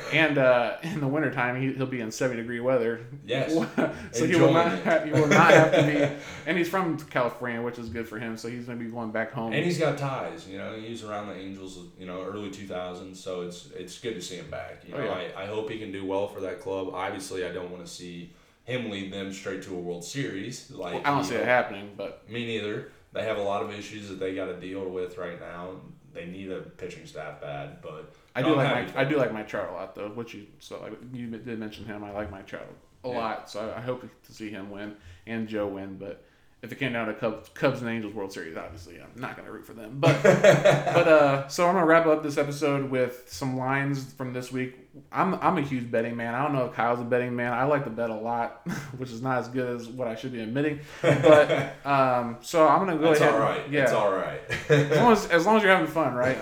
and 0.13 0.37
uh, 0.37 0.77
in 0.83 0.99
the 0.99 1.07
wintertime, 1.07 1.61
he, 1.61 1.73
he'll 1.73 1.85
be 1.85 1.99
in 2.01 2.11
70 2.11 2.41
degree 2.41 2.59
weather. 2.59 3.01
Yes. 3.25 3.53
so 4.11 4.25
he 4.25 4.35
will 4.35 4.53
not 4.53 4.71
have, 4.79 5.05
he 5.05 5.11
will 5.11 5.27
not 5.27 5.51
have 5.51 5.71
to 5.73 5.83
be. 5.83 6.15
And 6.45 6.57
he's 6.57 6.67
from 6.67 6.97
California, 6.97 7.61
which 7.61 7.79
is 7.79 7.89
good 7.89 8.07
for 8.07 8.19
him. 8.19 8.35
So 8.37 8.49
he's 8.49 8.65
gonna 8.65 8.77
be 8.79 8.85
going 8.85 9.11
back 9.11 9.31
home. 9.31 9.53
And 9.53 9.63
he's 9.63 9.77
got 9.79 9.97
ties, 9.97 10.47
you 10.47 10.57
know. 10.57 10.73
He 10.75 10.91
was 10.91 11.03
around 11.03 11.27
the 11.27 11.35
Angels, 11.35 11.79
you 11.97 12.05
know, 12.05 12.21
early 12.23 12.49
2000s, 12.49 13.15
so 13.15 13.41
it's 13.41 13.69
it's 13.77 13.97
good 13.99 14.15
to 14.15 14.21
see 14.21 14.35
him 14.35 14.49
back. 14.49 14.83
You 14.87 14.95
Oh, 14.95 14.97
know, 14.97 15.05
yeah. 15.05 15.29
I, 15.37 15.43
I 15.43 15.45
hope 15.45 15.69
he 15.69 15.79
can 15.79 15.91
do 15.91 16.05
well 16.05 16.27
for 16.27 16.41
that 16.41 16.59
club. 16.61 16.89
Obviously, 16.93 17.45
I 17.45 17.51
don't 17.51 17.71
want 17.71 17.85
to 17.85 17.91
see 17.91 18.31
him 18.65 18.89
lead 18.89 19.11
them 19.11 19.31
straight 19.33 19.61
to 19.63 19.75
a 19.75 19.79
World 19.79 20.03
Series. 20.05 20.71
Like 20.71 20.93
Well, 20.93 21.01
I 21.05 21.09
don't 21.15 21.23
see 21.23 21.35
know, 21.35 21.41
it 21.41 21.45
happening, 21.45 21.91
but 21.97 22.29
Me 22.29 22.45
neither. 22.45 22.91
They 23.13 23.23
have 23.23 23.37
a 23.37 23.43
lot 23.43 23.61
of 23.61 23.71
issues 23.71 24.09
that 24.09 24.19
they 24.19 24.33
got 24.33 24.45
to 24.45 24.59
deal 24.59 24.89
with 24.89 25.17
right 25.17 25.39
now. 25.39 25.75
They 26.13 26.25
need 26.25 26.51
a 26.51 26.61
pitching 26.61 27.05
staff 27.05 27.41
bad, 27.41 27.81
but 27.81 28.13
I 28.35 28.41
do 28.41 28.55
like 28.55 28.71
Mike. 28.87 28.95
I 28.95 29.03
do 29.03 29.17
like 29.17 29.33
Mike 29.33 29.47
Trout 29.47 29.69
a 29.69 29.73
lot, 29.73 29.95
though. 29.95 30.09
Which 30.09 30.33
you 30.33 30.45
so 30.59 30.79
like 30.81 30.93
you 31.13 31.27
did 31.27 31.59
mention 31.59 31.85
him. 31.85 32.03
I 32.03 32.11
like 32.11 32.31
Mike 32.31 32.45
Trout 32.47 32.67
a 33.03 33.09
Yeah. 33.09 33.17
lot, 33.17 33.49
so 33.49 33.73
I, 33.75 33.81
hope 33.81 34.01
to 34.25 34.33
see 34.33 34.49
him 34.49 34.69
win 34.69 34.95
and 35.27 35.47
Joe 35.47 35.67
win. 35.67 35.97
But 35.97 36.23
if 36.61 36.71
it 36.71 36.79
came 36.79 36.93
down 36.93 37.07
to 37.07 37.13
Cubs, 37.13 37.49
Cubs 37.49 37.81
and 37.81 37.89
Angels 37.89 38.13
World 38.13 38.31
Series, 38.31 38.55
obviously 38.55 39.01
I'm 39.01 39.19
not 39.19 39.35
going 39.35 39.45
to 39.45 39.51
root 39.51 39.65
for 39.65 39.73
them. 39.73 39.97
But 39.99 40.21
but 40.23 41.07
uh, 41.07 41.47
so 41.47 41.67
I'm 41.67 41.73
gonna 41.75 41.85
wrap 41.85 42.05
up 42.05 42.23
this 42.23 42.37
episode 42.37 42.89
with 42.89 43.23
some 43.27 43.57
lines 43.57 44.13
from 44.13 44.33
this 44.33 44.51
week. 44.51 44.82
I'm 45.11 45.35
I'm 45.35 45.57
a 45.57 45.61
huge 45.61 45.89
betting 45.89 46.15
man. 46.15 46.35
I 46.35 46.43
don't 46.43 46.53
know 46.53 46.65
if 46.65 46.73
Kyle's 46.73 46.99
a 46.99 47.03
betting 47.03 47.35
man. 47.35 47.51
I 47.51 47.63
like 47.63 47.83
to 47.85 47.89
bet 47.89 48.09
a 48.11 48.15
lot, 48.15 48.67
which 48.97 49.09
is 49.11 49.21
not 49.21 49.39
as 49.39 49.47
good 49.47 49.75
as 49.81 49.87
what 49.87 50.07
I 50.07 50.15
should 50.15 50.31
be 50.31 50.41
admitting. 50.41 50.79
But 51.01 51.75
um, 51.85 52.37
so 52.41 52.67
I'm 52.67 52.79
gonna 52.85 52.97
go 52.97 53.11
It's 53.11 53.21
ahead. 53.21 53.33
all 53.33 53.39
right. 53.39 53.67
Yeah, 53.71 53.83
It's 53.83 53.91
all 53.91 54.11
right. 54.13 54.39
as 54.69 54.97
long 54.97 55.11
as, 55.11 55.25
as 55.29 55.45
long 55.45 55.57
as 55.57 55.63
you're 55.63 55.71
having 55.71 55.87
fun, 55.91 56.13
right? 56.13 56.37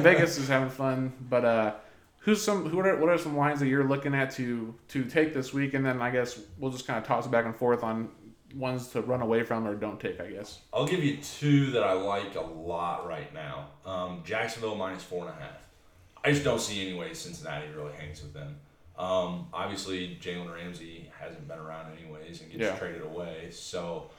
Vegas 0.00 0.36
is 0.38 0.48
having 0.48 0.68
fun, 0.68 1.12
but 1.30 1.44
uh, 1.44 1.74
who's 2.18 2.42
some 2.42 2.68
who 2.68 2.78
are, 2.80 2.96
what 2.96 3.08
are 3.08 3.16
some 3.18 3.36
lines 3.36 3.60
that 3.60 3.68
you're 3.68 3.88
looking 3.88 4.14
at 4.14 4.30
to 4.32 4.74
to 4.88 5.04
take 5.04 5.32
this 5.32 5.54
week, 5.54 5.72
and 5.74 5.84
then 5.84 6.02
I 6.02 6.10
guess 6.10 6.38
we'll 6.58 6.72
just 6.72 6.86
kind 6.86 6.98
of 6.98 7.04
toss 7.06 7.24
it 7.26 7.30
back 7.30 7.46
and 7.46 7.56
forth 7.56 7.82
on 7.82 8.10
ones 8.54 8.88
to 8.88 9.02
run 9.02 9.20
away 9.22 9.42
from 9.42 9.66
or 9.66 9.74
don't 9.74 9.98
take. 9.98 10.20
I 10.20 10.26
guess. 10.30 10.60
I'll 10.72 10.86
give 10.86 11.02
you 11.02 11.16
two 11.18 11.70
that 11.72 11.82
I 11.82 11.92
like 11.94 12.34
a 12.36 12.40
lot 12.42 13.06
right 13.08 13.32
now. 13.32 13.68
Um, 13.86 14.22
Jacksonville 14.24 14.74
minus 14.76 15.02
four 15.02 15.22
and 15.26 15.30
a 15.30 15.40
half. 15.42 15.52
I 16.26 16.32
just 16.32 16.42
don't 16.42 16.60
see 16.60 16.84
any 16.84 16.98
way 16.98 17.14
Cincinnati 17.14 17.68
really 17.76 17.92
hangs 17.94 18.20
with 18.20 18.34
them. 18.34 18.56
Um, 18.98 19.46
obviously, 19.52 20.18
Jalen 20.20 20.52
Ramsey 20.52 21.08
hasn't 21.20 21.46
been 21.46 21.58
around 21.58 21.92
anyways 21.96 22.40
and 22.40 22.50
gets 22.50 22.62
Yeah. 22.62 22.76
traded 22.76 23.02
away. 23.02 23.48
So, 23.52 24.10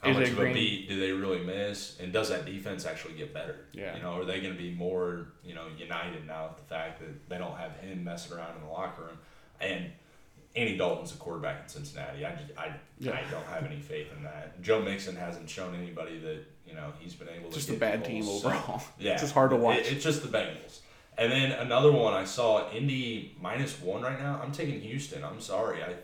how 0.00 0.12
much 0.12 0.28
of 0.28 0.38
a 0.38 0.52
beat 0.52 0.88
do 0.88 1.00
they 1.00 1.10
really 1.10 1.40
miss? 1.44 1.98
And 1.98 2.12
does 2.12 2.28
that 2.28 2.44
defense 2.46 2.86
actually 2.86 3.14
get 3.14 3.34
better? 3.34 3.66
Yeah. 3.72 3.96
You 3.96 4.02
know, 4.02 4.12
are 4.20 4.24
they 4.24 4.40
going 4.40 4.52
to 4.52 4.58
be 4.58 4.70
more 4.70 5.32
you 5.42 5.54
know 5.56 5.66
united 5.76 6.26
now 6.28 6.46
with 6.48 6.58
the 6.58 6.72
fact 6.72 7.00
that 7.00 7.28
they 7.28 7.38
don't 7.38 7.56
have 7.56 7.72
him 7.78 8.04
messing 8.04 8.36
around 8.36 8.54
in 8.56 8.62
the 8.62 8.68
locker 8.70 9.02
room? 9.02 9.18
And 9.60 9.90
Andy 10.54 10.76
Dalton's 10.76 11.12
a 11.12 11.16
quarterback 11.16 11.62
in 11.64 11.68
Cincinnati. 11.68 12.24
I 12.24 12.30
just 12.36 12.56
I, 12.56 12.72
Yeah. 13.00 13.12
I 13.18 13.28
don't 13.32 13.46
have 13.46 13.64
any 13.64 13.80
faith 13.80 14.12
in 14.16 14.22
that. 14.22 14.62
Joe 14.62 14.80
Mixon 14.80 15.16
hasn't 15.16 15.50
shown 15.50 15.74
anybody 15.74 16.18
that 16.20 16.44
you 16.64 16.74
know 16.74 16.92
he's 17.00 17.14
been 17.14 17.28
able 17.30 17.48
to. 17.48 17.54
Just 17.56 17.70
a 17.70 17.72
bad 17.72 18.04
people, 18.04 18.38
team 18.38 18.40
so- 18.42 18.48
overall. 18.50 18.82
yeah, 19.00 19.14
It's 19.14 19.22
just 19.22 19.34
hard 19.34 19.50
to 19.50 19.56
watch. 19.56 19.78
It- 19.78 19.94
it's 19.94 20.04
just 20.04 20.22
the 20.22 20.28
Bengals. 20.28 20.80
And 21.18 21.32
then 21.32 21.52
another 21.52 21.90
one 21.90 22.14
I 22.14 22.24
saw 22.24 22.70
Indy 22.70 23.36
minus 23.40 23.80
one 23.80 24.02
right 24.02 24.18
now. 24.18 24.40
I'm 24.42 24.52
taking 24.52 24.80
Houston. 24.80 25.24
I'm 25.24 25.40
sorry. 25.40 25.82
I 25.82 25.94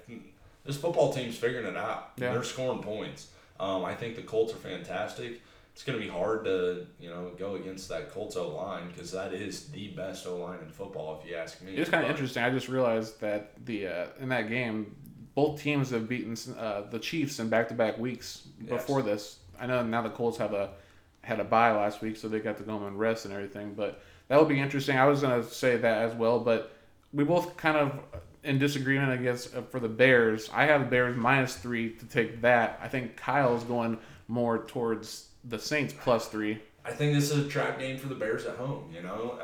this 0.64 0.76
football 0.76 1.12
team's 1.12 1.36
figuring 1.36 1.66
it 1.66 1.76
out. 1.76 2.12
Yeah. 2.16 2.32
They're 2.32 2.42
scoring 2.42 2.82
points. 2.82 3.28
Um, 3.60 3.84
I 3.84 3.94
think 3.94 4.16
the 4.16 4.22
Colts 4.22 4.52
are 4.52 4.56
fantastic. 4.56 5.40
It's 5.72 5.82
going 5.82 5.98
to 5.98 6.04
be 6.04 6.10
hard 6.10 6.44
to 6.44 6.86
you 6.98 7.10
know 7.10 7.32
go 7.38 7.54
against 7.54 7.88
that 7.90 8.10
Colts 8.10 8.36
O 8.36 8.48
line 8.56 8.88
because 8.88 9.12
that 9.12 9.32
is 9.32 9.68
the 9.68 9.88
best 9.88 10.26
O 10.26 10.36
line 10.36 10.58
in 10.60 10.68
football 10.68 11.20
if 11.20 11.30
you 11.30 11.36
ask 11.36 11.62
me. 11.62 11.74
It's 11.74 11.90
kind 11.90 12.04
of 12.04 12.10
interesting. 12.10 12.42
I 12.42 12.50
just 12.50 12.68
realized 12.68 13.20
that 13.20 13.52
the 13.64 13.86
uh, 13.86 14.06
in 14.20 14.28
that 14.30 14.48
game, 14.48 14.96
both 15.34 15.60
teams 15.60 15.90
have 15.90 16.08
beaten 16.08 16.36
uh, 16.58 16.82
the 16.90 16.98
Chiefs 16.98 17.38
in 17.38 17.48
back-to-back 17.48 17.98
weeks 17.98 18.42
before 18.68 19.02
this. 19.02 19.38
I 19.60 19.66
know 19.66 19.82
now 19.84 20.02
the 20.02 20.10
Colts 20.10 20.38
have 20.38 20.52
a 20.52 20.70
had 21.22 21.40
a 21.40 21.44
bye 21.44 21.72
last 21.72 22.02
week, 22.02 22.16
so 22.16 22.28
they 22.28 22.40
got 22.40 22.58
to 22.58 22.64
go 22.64 22.72
home 22.72 22.86
and 22.86 22.98
rest 22.98 23.24
and 23.24 23.34
everything. 23.34 23.74
But 23.74 24.00
that 24.28 24.36
will 24.36 24.46
be 24.46 24.60
interesting. 24.60 24.96
I 24.96 25.06
was 25.06 25.22
gonna 25.22 25.42
say 25.42 25.76
that 25.76 26.02
as 26.02 26.14
well, 26.14 26.40
but 26.40 26.76
we 27.12 27.24
both 27.24 27.56
kind 27.56 27.76
of 27.76 28.00
in 28.42 28.58
disagreement. 28.58 29.10
I 29.10 29.16
guess 29.16 29.54
uh, 29.54 29.62
for 29.62 29.80
the 29.80 29.88
Bears, 29.88 30.50
I 30.52 30.64
have 30.66 30.90
Bears 30.90 31.16
minus 31.16 31.56
three 31.56 31.90
to 31.90 32.06
take 32.06 32.40
that. 32.42 32.78
I 32.82 32.88
think 32.88 33.16
Kyle's 33.16 33.64
going 33.64 33.98
more 34.28 34.58
towards 34.64 35.28
the 35.44 35.58
Saints 35.58 35.94
plus 35.98 36.28
three. 36.28 36.60
I 36.84 36.92
think 36.92 37.14
this 37.14 37.30
is 37.30 37.46
a 37.46 37.48
trap 37.48 37.78
game 37.78 37.98
for 37.98 38.08
the 38.08 38.14
Bears 38.14 38.44
at 38.44 38.56
home. 38.56 38.90
You 38.94 39.02
know, 39.02 39.38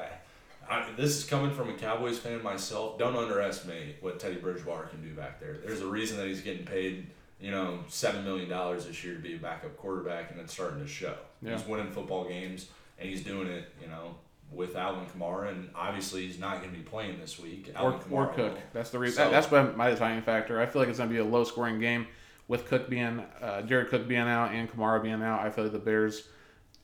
I, 0.68 0.74
I, 0.74 0.86
this 0.96 1.16
is 1.16 1.24
coming 1.24 1.50
from 1.50 1.70
a 1.70 1.74
Cowboys 1.74 2.18
fan 2.18 2.42
myself. 2.42 2.98
Don't 2.98 3.16
underestimate 3.16 3.96
what 4.00 4.20
Teddy 4.20 4.36
Bridgewater 4.36 4.84
can 4.88 5.02
do 5.02 5.14
back 5.14 5.40
there. 5.40 5.58
There's 5.64 5.80
a 5.80 5.86
reason 5.86 6.18
that 6.18 6.26
he's 6.26 6.42
getting 6.42 6.66
paid, 6.66 7.06
you 7.40 7.50
know, 7.50 7.80
seven 7.88 8.24
million 8.24 8.48
dollars 8.48 8.86
this 8.86 9.02
year 9.02 9.14
to 9.14 9.20
be 9.20 9.34
a 9.34 9.38
backup 9.38 9.76
quarterback, 9.78 10.30
and 10.30 10.40
it's 10.40 10.52
starting 10.52 10.80
to 10.80 10.86
show. 10.86 11.16
Yeah. 11.42 11.56
He's 11.56 11.66
winning 11.66 11.90
football 11.90 12.24
games, 12.24 12.68
and 12.98 13.08
he's 13.08 13.24
doing 13.24 13.48
it, 13.48 13.72
you 13.80 13.88
know, 13.88 14.16
with 14.52 14.74
Alvin 14.76 15.06
Kamara, 15.06 15.50
and 15.50 15.70
obviously 15.74 16.26
he's 16.26 16.38
not 16.38 16.60
going 16.60 16.72
to 16.72 16.76
be 16.76 16.82
playing 16.82 17.20
this 17.20 17.38
week. 17.38 17.70
or, 17.74 17.92
Alvin 17.92 18.00
or 18.10 18.26
Kamara 18.26 18.34
Cook. 18.34 18.52
will. 18.54 18.60
That's 18.72 18.90
the 18.90 18.98
reason. 18.98 19.24
So- 19.24 19.30
that's 19.30 19.50
what 19.50 19.76
my 19.76 19.90
deciding 19.90 20.22
factor. 20.22 20.60
I 20.60 20.66
feel 20.66 20.82
like 20.82 20.88
it's 20.88 20.98
going 20.98 21.10
to 21.10 21.14
be 21.14 21.20
a 21.20 21.24
low 21.24 21.44
scoring 21.44 21.78
game 21.78 22.06
with 22.48 22.66
Cook 22.66 22.90
being, 22.90 23.20
uh, 23.40 23.62
Jared 23.62 23.88
Cook 23.88 24.08
being 24.08 24.22
out 24.22 24.52
and 24.52 24.70
Kamara 24.70 25.02
being 25.02 25.22
out. 25.22 25.40
I 25.40 25.50
feel 25.50 25.64
like 25.64 25.72
the 25.72 25.78
Bears, 25.78 26.28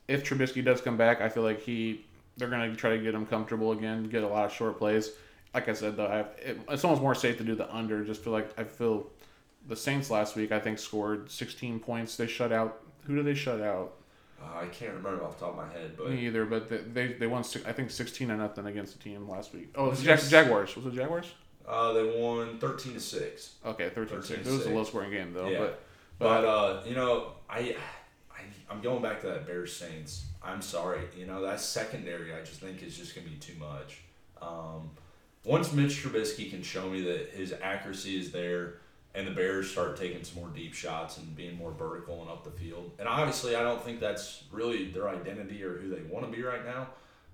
if 0.07 0.23
Trubisky 0.23 0.63
does 0.63 0.79
come 0.79 0.95
back, 0.95 1.19
I 1.19 1.29
feel 1.29 1.43
like 1.43 1.61
he 1.61 2.05
they're 2.37 2.49
going 2.49 2.69
to 2.69 2.77
try 2.77 2.91
to 2.91 2.99
get 2.99 3.15
him 3.15 3.25
comfortable 3.25 3.71
again, 3.71 4.03
get 4.09 4.23
a 4.23 4.27
lot 4.27 4.45
of 4.45 4.53
short 4.53 4.77
plays. 4.77 5.11
Like 5.53 5.69
I 5.69 5.73
said 5.73 5.97
though, 5.97 6.05
I, 6.05 6.19
it, 6.39 6.59
it's 6.69 6.83
almost 6.83 7.01
more 7.01 7.15
safe 7.15 7.37
to 7.39 7.43
do 7.43 7.55
the 7.55 7.73
under. 7.75 8.03
Just 8.05 8.23
feel 8.23 8.31
like 8.31 8.57
I 8.59 8.63
feel 8.63 9.07
the 9.67 9.75
Saints 9.75 10.11
last 10.11 10.35
week 10.35 10.51
I 10.51 10.59
think 10.59 10.77
scored 10.77 11.31
16 11.31 11.79
points. 11.79 12.15
They 12.15 12.27
shut 12.27 12.51
out. 12.51 12.83
Who 13.05 13.15
did 13.15 13.25
they 13.25 13.33
shut 13.33 13.59
out? 13.59 13.93
Uh, 14.41 14.59
I 14.61 14.65
can't 14.67 14.93
remember 14.93 15.23
off 15.23 15.39
the 15.39 15.45
top 15.45 15.57
of 15.57 15.65
my 15.67 15.71
head, 15.73 15.97
but 15.97 16.09
Me 16.11 16.27
either, 16.27 16.45
but 16.45 16.69
they 16.69 16.77
they, 16.77 17.13
they 17.13 17.27
won 17.27 17.43
I 17.65 17.71
think 17.71 17.89
16 17.89 18.27
to 18.27 18.37
nothing 18.37 18.65
against 18.67 18.97
the 18.97 19.03
team 19.03 19.27
last 19.27 19.53
week. 19.53 19.69
Oh, 19.75 19.87
it 19.87 19.89
was. 19.91 20.03
Jag- 20.03 20.19
Jaguars. 20.29 20.75
Was 20.75 20.85
it 20.85 20.93
Jaguars? 20.93 21.33
uh, 21.67 21.91
they 21.93 22.03
won 22.21 22.59
thirteen 22.59 22.93
to 22.93 22.99
six. 22.99 23.55
Okay, 23.65 23.89
13 23.89 24.17
to 24.17 24.23
6. 24.23 24.39
13 24.39 24.53
It 24.53 24.57
was 24.57 24.65
a 24.67 24.69
low 24.69 24.83
scoring 24.83 25.11
game 25.11 25.33
though, 25.33 25.47
Yeah. 25.49 25.59
but 25.59 25.81
But 26.19 26.45
uh, 26.45 26.83
you 26.85 26.95
know, 26.95 27.33
I, 27.49 27.75
I 28.31 28.41
I'm 28.69 28.81
going 28.81 29.01
back 29.01 29.21
to 29.21 29.27
that 29.27 29.45
Bears 29.47 29.75
Saints. 29.75 30.25
I'm 30.43 30.61
sorry, 30.61 31.01
you 31.17 31.25
know 31.25 31.41
that 31.41 31.59
secondary. 31.59 32.33
I 32.33 32.39
just 32.41 32.59
think 32.61 32.81
is 32.83 32.97
just 32.97 33.15
gonna 33.15 33.27
be 33.27 33.35
too 33.35 33.53
much. 33.59 33.99
Um, 34.41 34.91
once 35.43 35.73
Mitch 35.73 36.03
Trubisky 36.03 36.49
can 36.49 36.61
show 36.61 36.89
me 36.89 37.01
that 37.01 37.29
his 37.31 37.53
accuracy 37.61 38.17
is 38.19 38.31
there, 38.31 38.75
and 39.17 39.25
the 39.25 39.31
Bears 39.31 39.71
start 39.71 39.97
taking 39.97 40.23
some 40.23 40.41
more 40.41 40.49
deep 40.49 40.75
shots 40.75 41.17
and 41.17 41.35
being 41.35 41.57
more 41.57 41.71
vertical 41.71 42.21
and 42.21 42.29
up 42.29 42.43
the 42.43 42.51
field, 42.51 42.91
and 42.99 43.07
obviously 43.07 43.55
I 43.55 43.63
don't 43.63 43.83
think 43.83 43.99
that's 43.99 44.43
really 44.51 44.91
their 44.91 45.09
identity 45.09 45.63
or 45.63 45.73
who 45.73 45.89
they 45.89 46.03
want 46.03 46.29
to 46.29 46.31
be 46.31 46.43
right 46.43 46.63
now. 46.63 46.89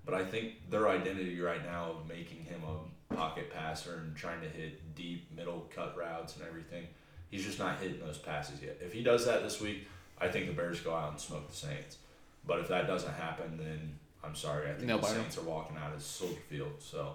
But 0.06 0.14
I 0.14 0.24
think 0.24 0.70
their 0.70 0.88
identity 0.88 1.38
right 1.40 1.64
now 1.64 1.90
of 1.90 2.08
making 2.08 2.44
him 2.44 2.62
a 2.64 3.14
pocket 3.14 3.52
passer 3.52 4.02
and 4.04 4.16
trying 4.16 4.40
to 4.40 4.48
hit 4.48 4.94
deep 4.94 5.30
middle 5.34 5.66
cut 5.74 5.96
routes 5.96 6.36
and 6.36 6.46
everything, 6.46 6.86
he's 7.30 7.44
just 7.44 7.58
not 7.58 7.78
hitting 7.78 8.00
those 8.00 8.18
passes 8.18 8.62
yet. 8.62 8.78
If 8.80 8.92
he 8.92 9.02
does 9.02 9.26
that 9.26 9.42
this 9.42 9.60
week, 9.60 9.86
I 10.18 10.28
think 10.28 10.46
the 10.46 10.52
Bears 10.52 10.80
go 10.80 10.94
out 10.94 11.12
and 11.12 11.20
smoke 11.20 11.48
the 11.48 11.56
Saints. 11.56 11.98
But 12.46 12.60
if 12.60 12.68
that 12.68 12.86
doesn't 12.86 13.14
happen, 13.14 13.58
then 13.58 13.98
I'm 14.26 14.34
sorry. 14.34 14.70
I 14.70 14.74
think 14.74 14.86
the. 14.86 15.02
Saints 15.02 15.38
are 15.38 15.42
walking 15.42 15.76
out 15.76 15.94
of 15.94 16.02
Soldier 16.02 16.40
Field. 16.48 16.72
So 16.78 17.14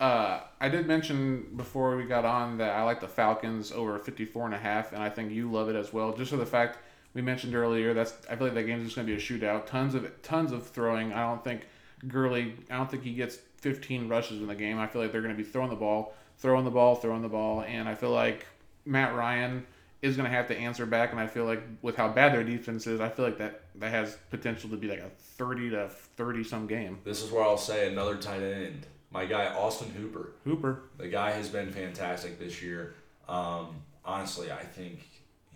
Uh, 0.00 0.40
I 0.60 0.68
did 0.68 0.86
mention 0.86 1.52
before 1.56 1.96
we 1.96 2.04
got 2.04 2.24
on 2.24 2.58
that 2.58 2.74
I 2.76 2.82
like 2.82 3.00
the 3.00 3.08
Falcons 3.08 3.72
over 3.72 3.98
54 3.98 4.46
and 4.46 4.54
a 4.54 4.58
half, 4.58 4.92
and 4.92 5.02
I 5.02 5.10
think 5.10 5.32
you 5.32 5.50
love 5.50 5.68
it 5.68 5.76
as 5.76 5.92
well. 5.92 6.16
Just 6.16 6.30
for 6.30 6.36
the 6.36 6.46
fact 6.46 6.78
we 7.14 7.22
mentioned 7.22 7.54
earlier, 7.54 7.94
that's 7.94 8.14
I 8.30 8.36
feel 8.36 8.46
like 8.46 8.54
that 8.54 8.64
game's 8.64 8.84
just 8.84 8.96
going 8.96 9.06
to 9.06 9.12
be 9.12 9.18
a 9.18 9.22
shootout. 9.22 9.66
Tons 9.66 9.94
of 9.94 10.10
tons 10.22 10.52
of 10.52 10.66
throwing. 10.68 11.12
I 11.12 11.22
don't 11.22 11.42
think 11.42 11.66
Gurley. 12.06 12.54
I 12.70 12.76
don't 12.76 12.90
think 12.90 13.02
he 13.02 13.14
gets 13.14 13.36
15 13.58 14.08
rushes 14.08 14.40
in 14.40 14.46
the 14.46 14.54
game. 14.54 14.78
I 14.78 14.86
feel 14.86 15.02
like 15.02 15.12
they're 15.12 15.22
going 15.22 15.34
to 15.36 15.42
be 15.42 15.48
throwing 15.48 15.70
the 15.70 15.76
ball, 15.76 16.14
throwing 16.38 16.64
the 16.64 16.70
ball, 16.70 16.94
throwing 16.94 17.22
the 17.22 17.28
ball, 17.28 17.62
and 17.62 17.88
I 17.88 17.94
feel 17.94 18.10
like 18.10 18.46
Matt 18.84 19.14
Ryan 19.14 19.66
is 20.02 20.16
going 20.16 20.28
to 20.30 20.34
have 20.36 20.46
to 20.48 20.56
answer 20.56 20.86
back. 20.86 21.10
And 21.10 21.20
I 21.20 21.26
feel 21.26 21.44
like 21.44 21.62
with 21.82 21.96
how 21.96 22.08
bad 22.08 22.32
their 22.32 22.44
defense 22.44 22.86
is, 22.86 23.00
I 23.00 23.08
feel 23.08 23.24
like 23.24 23.38
that 23.38 23.62
that 23.76 23.90
has 23.90 24.16
potential 24.30 24.70
to 24.70 24.76
be 24.76 24.88
like 24.88 25.00
a 25.00 25.10
30 25.36 25.70
to 25.70 25.88
30 25.88 26.44
some 26.44 26.66
game. 26.66 26.98
this 27.04 27.22
is 27.22 27.30
where 27.30 27.42
I'll 27.44 27.56
say 27.56 27.90
another 27.90 28.16
tight 28.16 28.42
end. 28.42 28.86
My 29.10 29.24
guy 29.24 29.46
Austin 29.46 29.90
Hooper. 29.90 30.32
Hooper. 30.44 30.82
The 30.98 31.08
guy 31.08 31.30
has 31.32 31.48
been 31.48 31.70
fantastic 31.70 32.38
this 32.38 32.60
year. 32.62 32.94
Um, 33.28 33.68
honestly, 34.04 34.50
I 34.52 34.62
think 34.62 35.00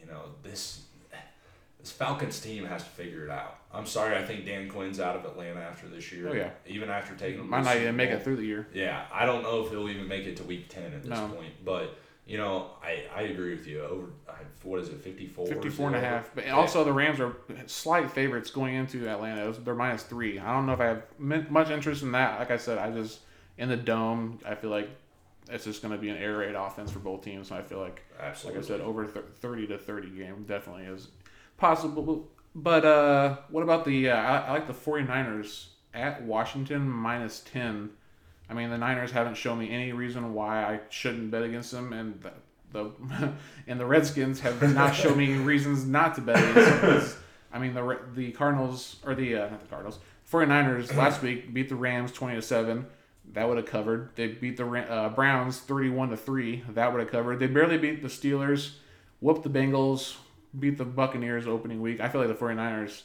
you 0.01 0.07
know 0.07 0.23
this 0.43 0.83
this 1.81 1.91
Falcons 1.91 2.39
team 2.41 2.65
has 2.65 2.83
to 2.85 2.91
figure 2.91 3.25
it 3.25 3.31
out. 3.31 3.59
I'm 3.75 3.87
sorry, 3.87 4.17
I 4.17 4.25
think 4.25 4.47
Dan 4.47 4.69
Quinn's 4.69 5.01
out 5.01 5.17
of 5.17 5.25
Atlanta 5.25 5.61
after 5.61 5.89
this 5.89 6.13
year. 6.13 6.29
Oh, 6.29 6.33
yeah. 6.33 6.51
even 6.67 6.89
after 6.91 7.15
taking 7.17 7.45
Might 7.49 7.65
not 7.65 7.77
even 7.77 7.97
make 7.97 8.11
it 8.11 8.23
through 8.23 8.37
the 8.37 8.45
year. 8.45 8.69
Yeah, 8.73 9.05
I 9.13 9.27
don't 9.27 9.43
know 9.43 9.65
if 9.65 9.71
he'll 9.71 9.89
even 9.89 10.07
make 10.07 10.25
it 10.27 10.37
to 10.37 10.45
week 10.45 10.69
ten 10.69 10.93
at 10.95 11.03
this 11.03 11.11
No. 11.11 11.27
point. 11.29 11.53
But 11.65 11.99
you 12.27 12.39
know, 12.39 12.71
I, 12.83 13.05
I 13.15 13.23
agree 13.23 13.55
with 13.55 13.67
you. 13.67 13.83
Over 13.83 14.07
what 14.63 14.81
is 14.81 14.89
it, 14.89 15.01
54? 15.01 15.47
54 15.47 15.87
and 15.89 15.97
a 15.97 16.01
half. 16.01 16.31
But 16.35 16.47
Yeah. 16.47 16.55
also 16.55 16.85
the 16.85 16.93
Rams 16.93 17.21
are 17.21 17.37
slight 17.67 18.11
favorites 18.11 18.51
going 18.51 18.75
into 18.75 19.09
Atlanta. 19.09 19.53
They're 19.53 19.75
minus 19.75 20.05
three. 20.05 20.39
I 20.39 20.53
don't 20.53 20.67
know 20.67 20.73
if 20.73 20.81
I 20.81 20.87
have 20.87 21.03
much 21.19 21.71
interest 21.71 22.03
in 22.03 22.13
that. 22.13 22.39
Like 22.39 22.51
I 22.51 22.57
said, 22.57 22.79
I 22.79 22.91
just 22.91 23.21
in 23.59 23.69
the 23.69 23.77
dome. 23.77 24.39
I 24.47 24.55
feel 24.55 24.71
like 24.71 24.89
it's 25.51 25.65
just 25.65 25.83
going 25.83 25.93
to 25.93 25.99
be 26.01 26.09
an 26.11 26.17
air 26.17 26.39
raid 26.39 26.55
offense 26.55 26.91
for 26.91 27.01
both 27.01 27.25
teams. 27.25 27.49
So 27.49 27.57
I 27.57 27.63
feel 27.63 27.81
like, 27.81 28.03
like. 28.19 28.57
I 28.57 28.61
said, 28.61 28.81
over 28.81 29.07
30 29.07 29.67
to 29.69 29.79
30 29.79 30.11
game 30.11 30.45
definitely 30.47 30.85
is 30.85 31.09
possible. 31.57 32.29
But 32.55 32.85
uh, 32.85 33.37
what 33.51 33.63
about 33.63 33.85
the? 33.85 34.11
Uh, 34.11 34.17
I, 34.17 34.37
I 34.39 34.53
like 34.53 34.67
the 34.67 34.75
49ers 34.75 35.67
at 35.95 36.23
Washington 36.23 36.89
minus 36.89 37.41
10. 37.41 37.91
I 38.49 38.55
mean, 38.55 38.71
the 38.71 38.79
Niners 38.79 39.13
haven't 39.13 39.37
shown 39.37 39.59
me 39.59 39.71
any 39.71 39.93
reason 39.93 40.35
why 40.35 40.63
I 40.65 40.81
shouldn't 40.91 41.31
bet 41.31 41.43
against 41.43 41.71
them, 41.71 41.93
and 41.93 42.21
the, 42.21 42.33
the 42.73 43.33
and 43.67 43.81
the 43.81 43.87
Redskins 43.87 44.41
have 44.41 44.75
not 44.75 44.95
shown 44.95 45.17
me 45.17 45.35
reasons 45.35 45.87
not 45.87 46.15
to 46.17 46.21
bet 46.21 46.37
against 46.37 46.83
them. 46.83 47.23
I 47.53 47.59
mean, 47.59 47.75
the 47.75 47.99
the 48.15 48.33
Cardinals 48.33 48.97
or 49.05 49.15
the 49.15 49.37
uh, 49.37 49.51
not 49.51 49.61
the 49.61 49.67
Cardinals, 49.67 49.99
49ers 50.31 50.95
last 50.97 51.23
week 51.23 51.53
beat 51.53 51.69
the 51.69 51.77
Rams 51.77 52.13
20 52.13 52.37
to 52.37 52.43
seven. 52.43 52.87
That 53.35 53.49
would 53.49 53.57
have 53.57 53.67
covered. 53.67 54.11
They 54.17 54.29
beat 54.29 54.57
the 54.57 54.67
uh, 54.67 55.09
Browns 55.11 55.59
31 55.61 56.11
to 56.11 56.17
three. 56.17 56.65
That 56.71 56.93
would 56.93 57.01
have 57.01 57.11
covered. 57.11 57.39
They 57.39 57.47
barely 57.47 57.79
beat 57.79 58.03
the 58.03 58.09
Steelers. 58.09 58.73
Whooped 59.21 59.45
the 59.45 59.51
Bengals. 59.51 60.17
Beat 60.59 60.77
the 60.77 60.85
Buccaneers 60.85 61.47
opening 61.47 61.81
week. 61.81 62.01
I 62.01 62.09
feel 62.09 62.21
like 62.21 62.29
the 62.29 62.45
49ers. 62.45 63.03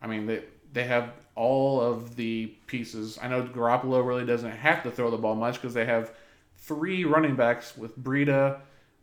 I 0.00 0.06
mean, 0.06 0.26
they 0.26 0.44
they 0.72 0.84
have 0.84 1.12
all 1.36 1.80
of 1.80 2.16
the 2.16 2.46
pieces. 2.66 3.18
I 3.20 3.28
know 3.28 3.42
Garoppolo 3.42 4.06
really 4.06 4.24
doesn't 4.24 4.50
have 4.50 4.82
to 4.84 4.90
throw 4.90 5.10
the 5.10 5.16
ball 5.18 5.34
much 5.34 5.54
because 5.54 5.74
they 5.74 5.84
have 5.86 6.12
three 6.56 7.04
running 7.04 7.36
backs 7.36 7.76
with 7.76 7.98
Breida, 7.98 8.60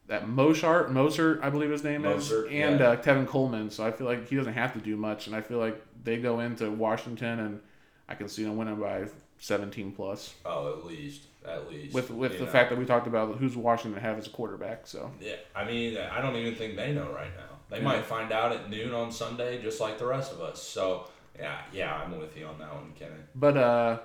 that 0.07 0.25
Mosart, 0.27 0.89
Mosert, 0.91 1.43
I 1.43 1.49
believe 1.49 1.69
his 1.69 1.83
name 1.83 2.03
Mostert, 2.03 2.47
is, 2.47 2.51
and 2.51 2.79
yeah. 2.79 2.89
uh, 2.89 2.95
Tevin 3.01 3.27
Coleman. 3.27 3.69
So 3.69 3.85
I 3.85 3.91
feel 3.91 4.07
like 4.07 4.27
he 4.27 4.35
doesn't 4.35 4.53
have 4.53 4.73
to 4.73 4.79
do 4.79 4.95
much, 4.97 5.27
and 5.27 5.35
I 5.35 5.41
feel 5.41 5.57
like 5.59 5.81
they 6.03 6.17
go 6.17 6.39
into 6.39 6.69
Washington 6.71 7.39
and 7.39 7.61
I 8.09 8.15
can 8.15 8.27
see 8.27 8.43
them 8.43 8.57
winning 8.57 8.75
by 8.75 9.05
17 9.39 9.91
plus. 9.93 10.33
Oh, 10.45 10.77
at 10.79 10.85
least, 10.85 11.21
at 11.47 11.69
least. 11.69 11.93
With 11.93 12.11
with 12.11 12.39
the 12.39 12.45
know. 12.45 12.51
fact 12.51 12.69
that 12.71 12.79
we 12.79 12.85
talked 12.85 13.07
about 13.07 13.37
who's 13.37 13.55
Washington 13.55 14.01
have 14.01 14.17
as 14.17 14.27
a 14.27 14.31
quarterback, 14.31 14.85
so 14.87 15.11
Yeah, 15.21 15.35
I 15.55 15.65
mean, 15.65 15.97
I 15.97 16.21
don't 16.21 16.35
even 16.35 16.55
think 16.55 16.75
they 16.75 16.93
know 16.93 17.11
right 17.11 17.35
now. 17.37 17.57
They 17.69 17.77
Yeah. 17.77 17.83
might 17.83 18.05
find 18.05 18.31
out 18.33 18.51
at 18.51 18.69
noon 18.69 18.93
on 18.93 19.11
Sunday, 19.13 19.61
just 19.61 19.79
like 19.79 19.97
the 19.97 20.05
rest 20.05 20.33
of 20.33 20.41
us. 20.41 20.61
So, 20.61 21.07
yeah, 21.37 21.61
yeah, 21.73 21.95
I'm 21.95 22.17
with 22.19 22.35
you 22.37 22.45
on 22.45 22.57
that 22.59 22.73
one, 22.73 22.93
Kenny. 22.97 23.11
But 23.35 23.57
uh, 23.57 23.99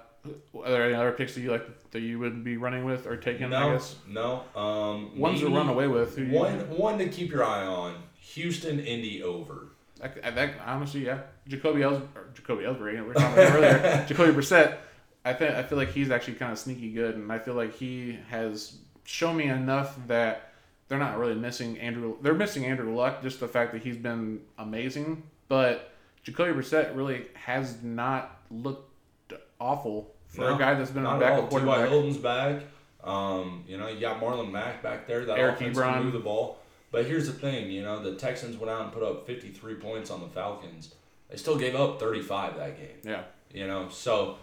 are 0.64 0.70
there 0.70 0.84
any 0.84 0.94
other 0.94 1.12
picks 1.12 1.34
that 1.34 1.40
you 1.40 1.50
like 1.52 1.90
that 1.90 2.00
you 2.00 2.18
would 2.18 2.42
be 2.44 2.56
running 2.56 2.84
with 2.84 3.06
or 3.06 3.16
taking? 3.16 3.46
I 3.46 3.48
No, 3.60 3.72
guess 3.72 3.96
no. 4.08 4.42
Um, 4.54 5.18
ones 5.18 5.40
to 5.40 5.48
run 5.48 5.68
away 5.68 5.86
with. 5.88 6.16
Who 6.16 6.24
you- 6.24 6.32
One, 6.32 6.58
one 6.76 6.98
to 6.98 7.08
keep 7.08 7.30
your 7.30 7.44
eye 7.44 7.64
on. 7.66 7.94
Houston, 8.18 8.80
Indy 8.80 9.22
over. 9.22 9.68
I, 10.02 10.10
I, 10.24 10.30
that, 10.30 10.54
honestly, 10.66 11.06
yeah, 11.06 11.20
Jacoby 11.48 11.82
Els 11.82 12.02
Jacoby 12.34 12.64
Ellsbury. 12.64 12.94
We 12.94 13.00
were 13.02 13.14
talking 13.14 13.38
about 13.38 13.54
earlier. 13.54 14.04
Jacoby 14.08 14.32
Brissett. 14.32 14.76
I 15.24 15.32
think 15.32 15.54
I 15.54 15.62
feel 15.62 15.78
like 15.78 15.90
he's 15.92 16.10
actually 16.10 16.34
kind 16.34 16.52
of 16.52 16.58
sneaky 16.58 16.90
good, 16.92 17.14
and 17.16 17.32
I 17.32 17.38
feel 17.38 17.54
like 17.54 17.74
he 17.74 18.18
has 18.28 18.76
shown 19.04 19.36
me 19.36 19.44
enough 19.48 19.96
that 20.06 20.52
they're 20.88 20.98
not 20.98 21.18
really 21.18 21.34
missing 21.34 21.78
Andrew. 21.78 22.16
They're 22.20 22.34
missing 22.34 22.66
Andrew 22.66 22.94
Luck, 22.94 23.22
just 23.22 23.40
the 23.40 23.48
fact 23.48 23.72
that 23.72 23.82
he's 23.82 23.96
been 23.96 24.40
amazing. 24.58 25.22
But 25.48 25.92
Jacoby 26.26 26.52
Brissett 26.60 26.96
really 26.96 27.26
has 27.34 27.82
not 27.84 28.40
looked 28.50 29.32
awful 29.60 30.12
for 30.26 30.40
No, 30.40 30.56
a 30.56 30.58
guy 30.58 30.74
that's 30.74 30.90
been 30.90 31.04
a 31.04 31.04
Not 31.04 31.22
at 31.22 31.32
all. 31.32 31.42
backup 31.46 31.60
T.Y. 31.60 31.86
Hilton's 31.86 32.16
back. 32.16 32.62
Um, 33.04 33.62
you 33.68 33.78
know, 33.78 33.86
you 33.86 34.00
got 34.00 34.20
Marlon 34.20 34.50
Mack 34.50 34.82
back 34.82 35.06
there. 35.06 35.24
That 35.24 35.38
Eric 35.38 35.54
offense 35.56 35.78
Ebron. 35.78 35.94
can 35.94 36.04
move 36.04 36.12
the 36.14 36.18
ball. 36.18 36.58
But 36.90 37.06
here's 37.06 37.28
the 37.28 37.32
thing, 37.32 37.70
you 37.70 37.82
know, 37.82 38.02
the 38.02 38.16
Texans 38.16 38.56
went 38.56 38.70
out 38.70 38.82
and 38.82 38.92
put 38.92 39.04
up 39.04 39.24
53 39.26 39.74
points 39.74 40.10
on 40.10 40.20
the 40.20 40.28
Falcons. 40.28 40.94
They 41.30 41.36
still 41.36 41.56
gave 41.58 41.76
up 41.76 42.00
35 42.00 42.56
that 42.56 42.76
game. 42.76 42.96
Yeah, 43.04 43.22
You 43.52 43.68
know, 43.68 43.88
so 43.88 44.36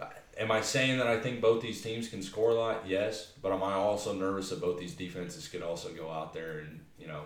uh, 0.00 0.06
am 0.38 0.50
I 0.50 0.60
saying 0.60 0.98
that 0.98 1.06
I 1.06 1.20
think 1.20 1.40
both 1.40 1.62
these 1.62 1.80
teams 1.82 2.08
can 2.08 2.22
score 2.22 2.50
a 2.50 2.54
lot? 2.54 2.82
Yes, 2.86 3.32
but 3.42 3.52
am 3.52 3.62
I 3.62 3.74
also 3.74 4.12
nervous 4.12 4.50
that 4.50 4.60
both 4.60 4.78
these 4.80 4.94
defenses 4.94 5.46
could 5.46 5.62
also 5.62 5.90
go 5.90 6.10
out 6.10 6.32
there 6.32 6.58
and 6.60 6.80
you 6.98 7.06
know? 7.06 7.22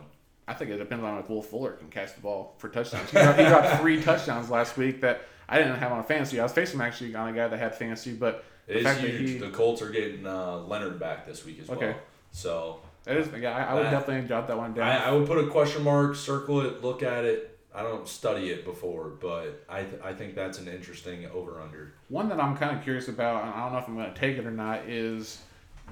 I 0.49 0.55
think 0.55 0.70
it 0.70 0.78
depends 0.78 1.05
on 1.05 1.18
if 1.18 1.28
Will 1.28 1.43
Fuller 1.43 1.72
can 1.72 1.88
catch 1.88 2.14
the 2.14 2.20
ball 2.20 2.55
for 2.59 2.68
touchdowns. 2.68 3.11
He 3.11 3.16
dropped, 3.22 3.38
he 3.38 3.45
dropped 3.47 3.80
three 3.80 4.03
touchdowns 4.03 4.51
last 4.51 4.76
week 4.76 5.01
that 5.03 5.22
I 5.49 5.59
didn't 5.59 5.76
have 5.76 5.93
on 5.93 6.01
a 6.01 6.03
fantasy. 6.05 6.40
I 6.40 6.43
was 6.43 6.53
facing 6.53 6.80
actually 6.80 7.14
on 7.14 7.28
a 7.28 7.32
guy 7.32 7.49
that 7.49 7.59
had 7.59 7.74
fantasy, 7.76 8.12
but 8.12 8.45
It 8.66 8.82
the 8.82 8.90
is 8.90 8.99
huge. 8.99 9.30
he 9.30 9.38
the 9.38 9.51
Colts 9.51 9.82
are 9.82 9.90
getting 9.90 10.26
uh, 10.26 10.59
Leonard 10.59 10.99
back 10.99 11.26
this 11.26 11.45
week 11.45 11.61
as 11.62 11.70
Okay. 11.70 11.88
well. 11.88 11.97
So 12.32 12.80
that 13.05 13.16
is 13.16 13.28
yeah, 13.40 13.57
I, 13.57 13.62
I 13.62 13.74
would 13.74 13.84
That- 13.86 13.90
definitely 13.90 14.28
jot 14.28 14.49
that 14.49 14.57
one 14.59 14.74
down. 14.74 14.88
I, 14.88 15.07
I 15.07 15.12
would 15.12 15.26
put 15.26 15.38
a 15.38 15.47
question 15.49 15.82
mark, 15.84 16.16
circle 16.16 16.61
it, 16.62 16.82
look 16.82 17.03
at 17.03 17.24
it. 17.24 17.49
I 17.74 17.82
don't 17.82 18.07
study 18.07 18.51
it 18.51 18.66
before, 18.66 19.09
but 19.20 19.64
I 19.68 19.84
th- 19.84 20.03
I 20.05 20.12
think 20.12 20.34
that's 20.34 20.59
an 20.59 20.68
interesting 20.68 21.24
over 21.32 21.59
under. 21.59 21.95
one 22.09 22.28
that 22.28 22.38
I'm 22.38 22.55
kind 22.55 22.76
of 22.76 22.84
curious 22.84 23.09
about, 23.09 23.45
and 23.45 23.55
I 23.55 23.62
don't 23.64 23.72
know 23.72 23.78
if 23.78 23.88
I'm 23.88 23.95
going 23.97 24.12
to 24.12 24.20
take 24.20 24.36
it 24.36 24.45
or 24.45 24.51
not, 24.51 24.80
is 24.88 25.38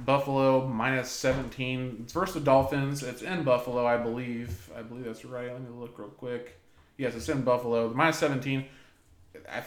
Buffalo 0.05 0.67
minus 0.67 1.11
17. 1.11 2.01
It's 2.03 2.13
versus 2.13 2.35
the 2.35 2.41
Dolphins. 2.41 3.03
It's 3.03 3.23
in 3.23 3.43
Buffalo, 3.45 3.87
I 3.87 3.97
believe. 3.97 4.71
I 4.77 4.83
believe 4.83 5.05
that's 5.05 5.25
right. 5.25 5.53
Let 5.53 5.61
me 5.61 5.69
look 5.71 5.99
real 5.99 6.09
quick. 6.09 6.59
Yes, 6.97 7.15
it's 7.15 7.29
in 7.29 7.43
Buffalo. 7.43 7.93
Minus 7.93 8.19
17. 8.19 8.65
I, 9.51 9.63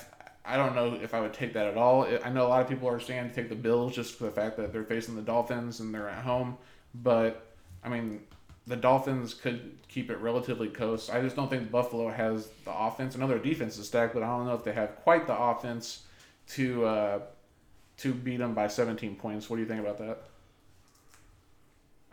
I 0.45 0.57
don't 0.57 0.75
know 0.75 0.99
if 1.01 1.13
I 1.13 1.21
would 1.21 1.33
take 1.33 1.53
that 1.53 1.67
at 1.67 1.77
all. 1.77 2.07
I 2.23 2.29
know 2.29 2.45
a 2.45 2.49
lot 2.49 2.61
of 2.61 2.67
people 2.67 2.89
are 2.89 2.99
saying 2.99 3.29
to 3.29 3.35
take 3.35 3.49
the 3.49 3.55
Bills 3.55 3.95
just 3.95 4.15
for 4.17 4.25
the 4.25 4.31
fact 4.31 4.57
that 4.57 4.73
they're 4.73 4.83
facing 4.83 5.15
the 5.15 5.21
Dolphins 5.21 5.79
and 5.79 5.93
they're 5.93 6.09
at 6.09 6.23
home. 6.23 6.57
But, 6.95 7.45
I 7.83 7.89
mean, 7.89 8.21
the 8.67 8.75
Dolphins 8.75 9.33
could 9.33 9.77
keep 9.87 10.09
it 10.09 10.17
relatively 10.19 10.69
close. 10.69 11.09
I 11.09 11.21
just 11.21 11.35
don't 11.35 11.49
think 11.49 11.71
Buffalo 11.71 12.09
has 12.09 12.49
the 12.65 12.73
offense. 12.73 13.15
I 13.15 13.19
know 13.19 13.27
their 13.27 13.39
defense 13.39 13.77
is 13.77 13.87
stacked, 13.87 14.13
but 14.13 14.23
I 14.23 14.27
don't 14.27 14.45
know 14.45 14.55
if 14.55 14.63
they 14.63 14.73
have 14.73 14.95
quite 14.97 15.27
the 15.27 15.37
offense 15.37 16.03
to 16.49 16.85
uh, 16.85 17.19
to 18.03 18.13
beat 18.13 18.37
them 18.37 18.53
by 18.53 18.67
17 18.67 19.15
points. 19.15 19.49
What 19.49 19.55
do 19.57 19.61
you 19.61 19.67
think 19.67 19.81
about 19.81 19.97
that? 19.99 20.19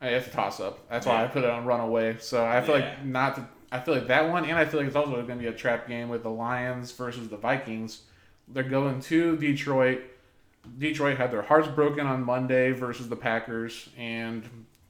It's 0.03 0.27
a 0.29 0.31
toss 0.31 0.61
up. 0.61 0.89
That's 0.89 1.05
why 1.07 1.25
I 1.25 1.27
put 1.27 1.45
it 1.45 1.51
on 1.51 1.67
runaway. 1.67 2.17
So 2.21 2.45
I 2.45 2.61
feel 2.63 2.79
Yeah. 2.79 2.87
like 2.87 3.05
not. 3.05 3.35
To, 3.37 3.47
I 3.71 3.81
feel 3.81 3.95
like 3.95 4.07
that 4.09 4.29
one, 4.31 4.45
and 4.45 4.59
I 4.59 4.65
feel 4.65 4.81
like 4.81 4.87
it's 4.87 4.97
also 4.97 5.13
going 5.13 5.27
to 5.27 5.43
be 5.43 5.47
a 5.47 5.53
trap 5.53 5.87
game 5.87 6.09
with 6.09 6.23
the 6.23 6.31
Lions 6.31 6.91
versus 6.93 7.29
the 7.29 7.37
Vikings. 7.37 8.03
They're 8.49 8.63
going 8.63 9.01
to 9.03 9.37
Detroit. 9.37 10.01
Detroit 10.79 11.19
had 11.19 11.31
their 11.31 11.43
hearts 11.43 11.69
broken 11.69 12.07
on 12.07 12.25
Monday 12.25 12.73
versus 12.73 13.09
the 13.09 13.17
Packers, 13.17 13.91
and 13.99 14.43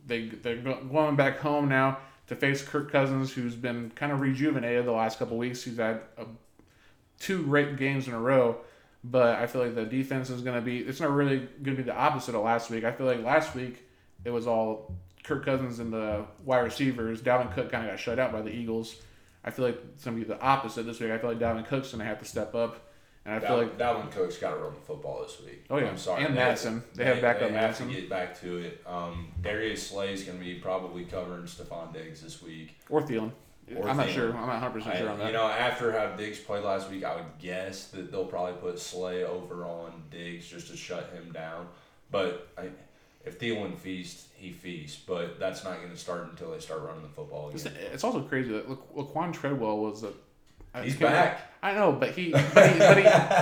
they 0.07 0.28
they're 0.28 0.57
going 0.57 1.16
back 1.16 1.38
home 1.40 1.68
now 1.68 1.98
to 2.28 2.36
face 2.36 2.62
Kirk 2.62 2.92
Cousins, 2.92 3.32
who's 3.32 3.57
been 3.57 3.90
kind 3.96 4.12
of 4.12 4.20
rejuvenated 4.20 4.84
the 4.86 4.92
last 4.92 5.18
couple 5.18 5.36
weeks. 5.36 5.64
He's 5.64 5.76
had 5.78 6.03
a, 6.16 6.24
two 7.18 7.42
great 7.44 7.76
games 7.76 8.07
in 8.07 8.14
a 8.14 8.20
row, 8.20 8.59
but 9.03 9.36
I 9.36 9.46
feel 9.46 9.62
like 9.62 9.74
the 9.74 9.84
defense 9.84 10.30
is 10.30 10.42
going 10.42 10.57
to 10.57 10.62
be. 10.62 10.78
It's 10.78 11.01
not 11.01 11.11
really 11.11 11.38
going 11.38 11.76
to 11.76 11.82
be 11.82 11.82
the 11.82 11.96
opposite 11.96 12.34
of 12.34 12.42
last 12.42 12.70
week. 12.70 12.84
I 12.84 12.92
feel 12.92 13.07
like 13.07 13.22
last 13.24 13.55
week 13.55 13.82
it 14.24 14.30
was 14.30 14.46
all 14.46 14.94
Kirk 15.24 15.44
Cousins 15.44 15.78
and 15.78 15.92
the 15.92 16.24
wide 16.44 16.61
receivers. 16.61 17.22
Dalvin 17.22 17.53
Cook 17.55 17.70
kind 17.70 17.84
of 17.84 17.92
got 17.92 17.98
shut 18.01 18.18
out 18.18 18.32
by 18.32 18.42
the 18.42 18.51
Eagles. 18.55 18.96
I 19.44 19.51
feel 19.51 19.64
like 19.64 19.80
it's 19.94 20.05
going 20.05 20.18
to 20.18 20.24
be 20.24 20.28
the 20.30 20.40
opposite 20.40 20.84
this 20.84 21.01
week. 21.01 21.11
I 21.11 21.18
feel 21.18 21.30
like 21.30 21.38
Dalvin 21.38 21.66
Cook's 21.66 21.88
going 21.92 22.01
to 22.01 22.05
have 22.05 22.18
to 22.18 22.26
step 22.26 22.55
up, 22.55 22.90
and 23.24 23.34
I 23.34 23.38
feel 23.40 23.57
Dalvin, 23.57 23.59
like 23.59 23.78
Dalvin 23.78 24.11
Cook's 24.11 24.36
got 24.36 24.51
to 24.51 24.57
run 24.57 24.74
the 24.74 24.80
football 24.80 25.22
this 25.22 25.40
week. 25.40 25.64
Oh, 25.70 25.78
yeah. 25.78 25.86
I'm 25.88 25.96
sorry. 25.96 26.24
And 26.24 26.34
Madison. 26.34 26.82
They 26.94 27.07
have 27.07 27.22
backup 27.22 27.48
they 27.48 27.55
Madison. 27.55 27.86
Have 27.86 27.94
to 27.94 28.01
get 28.03 28.11
back 28.11 28.38
to 28.42 28.59
it. 28.59 28.82
Um, 28.86 29.28
Darius 29.40 29.88
Slay's 29.88 30.24
going 30.24 30.38
to 30.38 30.44
be 30.44 30.57
probably 30.57 31.05
covering 31.07 31.44
Stefon 31.44 31.94
Diggs 31.94 32.20
this 32.22 32.42
week. 32.42 32.76
or 32.90 33.01
Thielen. 33.01 33.32
Or 33.77 33.89
I'm 33.89 33.97
not 33.97 34.09
Thielen. 34.09 34.14
sure. 34.14 34.29
I'm 34.31 34.47
not 34.47 34.61
100 34.62 34.71
percent 34.73 34.99
sure 34.99 35.09
on 35.11 35.18
that. 35.18 35.27
You 35.29 35.33
know, 35.33 35.47
after 35.47 35.93
how 35.93 36.14
Diggs 36.16 36.39
played 36.41 36.64
last 36.64 36.91
week, 36.91 37.05
I 37.05 37.16
would 37.16 37.39
guess 37.39 37.87
that 37.89 38.11
they'll 38.11 38.25
probably 38.27 38.55
put 38.55 38.79
Slay 38.79 39.25
over 39.25 39.64
on 39.64 40.03
Diggs 40.11 40.49
just 40.49 40.68
to 40.71 40.77
shut 40.77 41.11
him 41.12 41.33
down. 41.33 41.68
But 42.11 42.49
I, 42.59 42.71
if 43.25 43.39
Thielen 43.39 43.77
feasts, 43.79 44.29
he 44.37 44.51
feasts. 44.51 45.01
But 45.07 45.39
that's 45.39 45.62
not 45.64 45.77
going 45.79 45.91
to 45.91 45.97
start 45.97 46.29
until 46.31 46.51
they 46.53 46.59
start 46.59 46.83
running 46.83 47.03
the 47.03 47.09
football 47.09 47.51
again. 47.51 47.73
it's 47.93 48.03
also 48.05 48.23
crazy 48.23 48.51
that 48.53 48.68
La- 48.68 49.05
Laquon 49.05 49.33
Treadwell 49.33 49.79
was 49.79 50.03
a. 50.03 50.12
I 50.73 50.83
He's 50.85 50.95
back. 50.97 51.53
I 51.62 51.75
know, 51.75 51.91
but 51.93 52.12
he 52.12 52.31
but 52.31 52.71
he, 52.73 52.79
but 52.79 52.97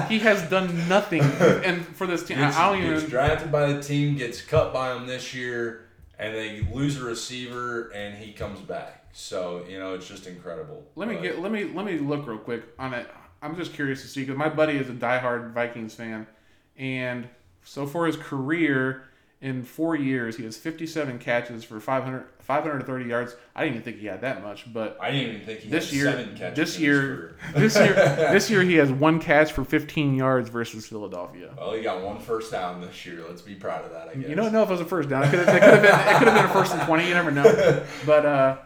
he, 0.09 0.15
he 0.15 0.25
has 0.25 0.43
done 0.49 0.89
nothing, 0.89 1.21
and 1.65 1.87
for 1.87 2.07
this 2.07 2.25
team, 2.27 2.39
Gets, 2.39 2.57
I 2.57 2.73
don't 2.73 2.81
gets 2.83 2.99
even. 3.03 3.11
drafted 3.11 3.53
by 3.53 3.71
the 3.73 3.83
team, 3.83 4.17
gets 4.17 4.41
cut 4.41 4.73
by 4.73 4.95
them 4.95 5.07
this 5.07 5.35
year, 5.35 5.85
and 6.19 6.35
they 6.35 6.67
lose 6.73 7.01
a 7.01 7.05
receiver, 7.05 7.91
and 7.91 8.17
he 8.17 8.33
comes 8.33 8.61
back. 8.61 9.08
So 9.19 9.65
you 9.69 9.81
know, 9.81 9.95
it's 9.95 10.07
just 10.07 10.29
incredible. 10.29 10.87
Let 10.95 11.09
me 11.09 11.15
But- 11.17 11.23
get 11.23 11.39
let 11.41 11.51
me 11.51 11.65
let 11.65 11.85
me 11.85 11.99
look 11.99 12.25
real 12.29 12.39
quick 12.39 12.63
on 12.79 12.95
it. 12.95 13.05
I'm 13.43 13.57
just 13.57 13.75
curious 13.75 14.01
to 14.03 14.09
see 14.09 14.21
because 14.23 14.37
my 14.37 14.49
buddy 14.49 14.77
is 14.79 14.89
a 14.89 14.93
diehard 14.93 15.53
Vikings 15.53 15.93
fan, 15.95 16.29
and 16.77 17.29
so 17.65 17.85
for 17.85 18.07
his 18.07 18.17
career 18.17 19.03
in 19.41 19.65
four 19.65 19.95
years, 19.97 20.37
he 20.37 20.45
has 20.45 20.57
57 20.57 21.19
catches 21.19 21.65
for 21.65 21.81
500 21.81 22.27
530 22.39 23.05
yards. 23.07 23.35
I 23.57 23.63
didn't 23.65 23.75
even 23.75 23.85
think 23.85 23.99
he 23.99 24.07
had 24.07 24.21
that 24.21 24.43
much, 24.43 24.73
but 24.73 24.97
I 25.01 25.11
didn't 25.11 25.35
even 25.35 25.47
think 25.47 25.61
he 25.61 25.69
this 25.71 25.91
had 25.91 25.97
year, 25.97 26.05
seven 26.07 26.37
catches 26.37 26.57
this 26.57 26.79
year, 26.79 27.37
this 27.57 27.77
year, 27.77 27.95
this 28.33 28.51
year 28.51 28.63
he 28.63 28.75
has 28.77 28.91
one 28.93 29.19
catch 29.21 29.51
for 29.53 29.65
15 29.65 30.15
yards 30.15 30.49
versus 30.49 30.87
Philadelphia. 30.87 31.55
Well, 31.59 31.73
he 31.73 31.83
got 31.83 32.03
one 32.05 32.21
first 32.21 32.53
down 32.53 32.81
this 32.81 33.05
year. 33.05 33.25
Let's 33.29 33.43
be 33.43 33.57
proud 33.57 33.85
of 33.85 33.91
that. 33.93 34.09
I 34.11 34.15
guess. 34.15 34.29
You 34.29 34.37
don't 34.37 34.53
know 34.53 34.63
if 34.63 34.69
it 34.69 34.73
was 34.73 34.81
a 34.81 34.85
first 34.85 35.09
down. 35.09 35.25
It 35.25 35.31
could 35.31 35.41
have, 35.41 35.49
it 35.57 35.61
could 35.61 35.75
have 35.75 35.83
been. 35.83 36.15
It 36.15 36.19
could 36.19 36.29
have 36.29 36.37
been 36.37 36.45
a 36.51 36.53
first 36.53 36.73
and 36.73 36.83
20. 36.83 37.09
You 37.09 37.15
never 37.15 37.31
know. 37.33 37.85
But 38.07 38.25
uh, 38.27 38.57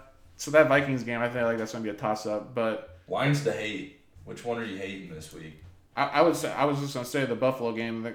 so 0.42 0.50
that 0.50 0.66
Vikings 0.66 1.04
game, 1.04 1.20
I 1.20 1.28
feel 1.28 1.44
like 1.44 1.56
that's 1.56 1.70
gonna 1.70 1.84
be 1.84 1.90
a 1.90 1.94
toss 1.94 2.26
up. 2.26 2.52
But 2.52 2.98
Lines 3.06 3.44
to 3.44 3.52
hate. 3.52 4.00
Which 4.24 4.44
one 4.44 4.58
are 4.58 4.64
you 4.64 4.76
hating 4.76 5.14
this 5.14 5.32
week? 5.32 5.62
I, 5.96 6.06
I 6.06 6.22
would 6.22 6.34
say 6.34 6.52
I 6.52 6.64
was 6.64 6.80
just 6.80 6.94
gonna 6.94 7.06
say 7.06 7.24
the 7.24 7.36
Buffalo 7.36 7.70
game. 7.70 8.12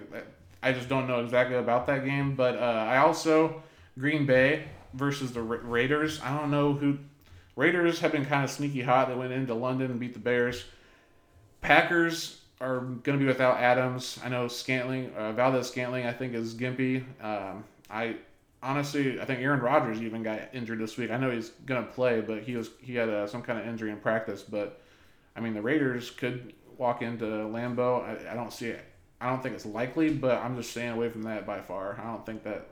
I 0.61 0.73
just 0.73 0.89
don't 0.89 1.07
know 1.07 1.23
exactly 1.23 1.55
about 1.55 1.87
that 1.87 2.03
game. 2.03 2.35
But 2.35 2.57
uh, 2.57 2.59
I 2.89 2.97
also 2.97 3.63
Green 3.97 4.25
Bay 4.25 4.65
versus 4.93 5.31
the 5.31 5.41
Ra- 5.41 5.59
Raiders. 5.63 6.19
I 6.21 6.37
don't 6.37 6.51
know 6.51 6.73
who. 6.73 6.97
Raiders 7.55 8.01
have 8.01 8.11
been 8.11 8.25
kind 8.25 8.43
of 8.43 8.49
sneaky 8.49 8.81
hot. 8.81 9.07
They 9.07 9.15
went 9.15 9.31
into 9.31 9.53
London 9.53 9.89
and 9.89 9.99
beat 9.99 10.13
the 10.13 10.19
Bears. 10.19 10.65
Packers 11.61 12.41
are 12.59 12.81
going 12.81 13.17
to 13.17 13.23
be 13.23 13.25
without 13.25 13.57
Adams. 13.57 14.19
I 14.23 14.29
know 14.29 14.47
Scantling, 14.47 15.11
uh, 15.15 15.31
Valdes 15.31 15.67
Scantling, 15.67 16.05
I 16.05 16.13
think 16.13 16.35
is 16.35 16.53
gimpy. 16.53 17.03
Um, 17.23 17.63
I 17.89 18.17
honestly, 18.61 19.19
I 19.19 19.25
think 19.25 19.41
Aaron 19.41 19.59
Rodgers 19.59 20.01
even 20.01 20.23
got 20.23 20.41
injured 20.53 20.79
this 20.79 20.97
week. 20.97 21.11
I 21.11 21.17
know 21.17 21.31
he's 21.31 21.51
to 21.67 21.83
play, 21.83 22.21
but 22.21 22.43
he 22.43 22.55
was 22.55 22.69
he 22.81 22.95
had 22.95 23.09
uh, 23.09 23.27
some 23.27 23.41
kind 23.41 23.59
of 23.59 23.67
injury 23.67 23.91
in 23.91 23.97
practice. 23.97 24.41
But 24.43 24.81
I 25.35 25.39
mean, 25.39 25.53
the 25.53 25.61
Raiders 25.61 26.09
could 26.11 26.53
walk 26.77 27.01
into 27.01 27.25
Lambeau. 27.25 28.03
I, 28.03 28.31
I 28.31 28.35
don't 28.35 28.51
see 28.51 28.67
it. 28.67 28.83
I 29.19 29.29
don't 29.29 29.41
think 29.41 29.55
it's 29.55 29.65
likely, 29.65 30.11
but 30.11 30.37
I'm 30.43 30.55
just 30.55 30.71
staying 30.71 30.91
away 30.91 31.09
from 31.09 31.23
that 31.23 31.45
by 31.45 31.61
far. 31.61 31.99
I 31.99 32.05
don't 32.05 32.25
think 32.25 32.43
that 32.43 32.67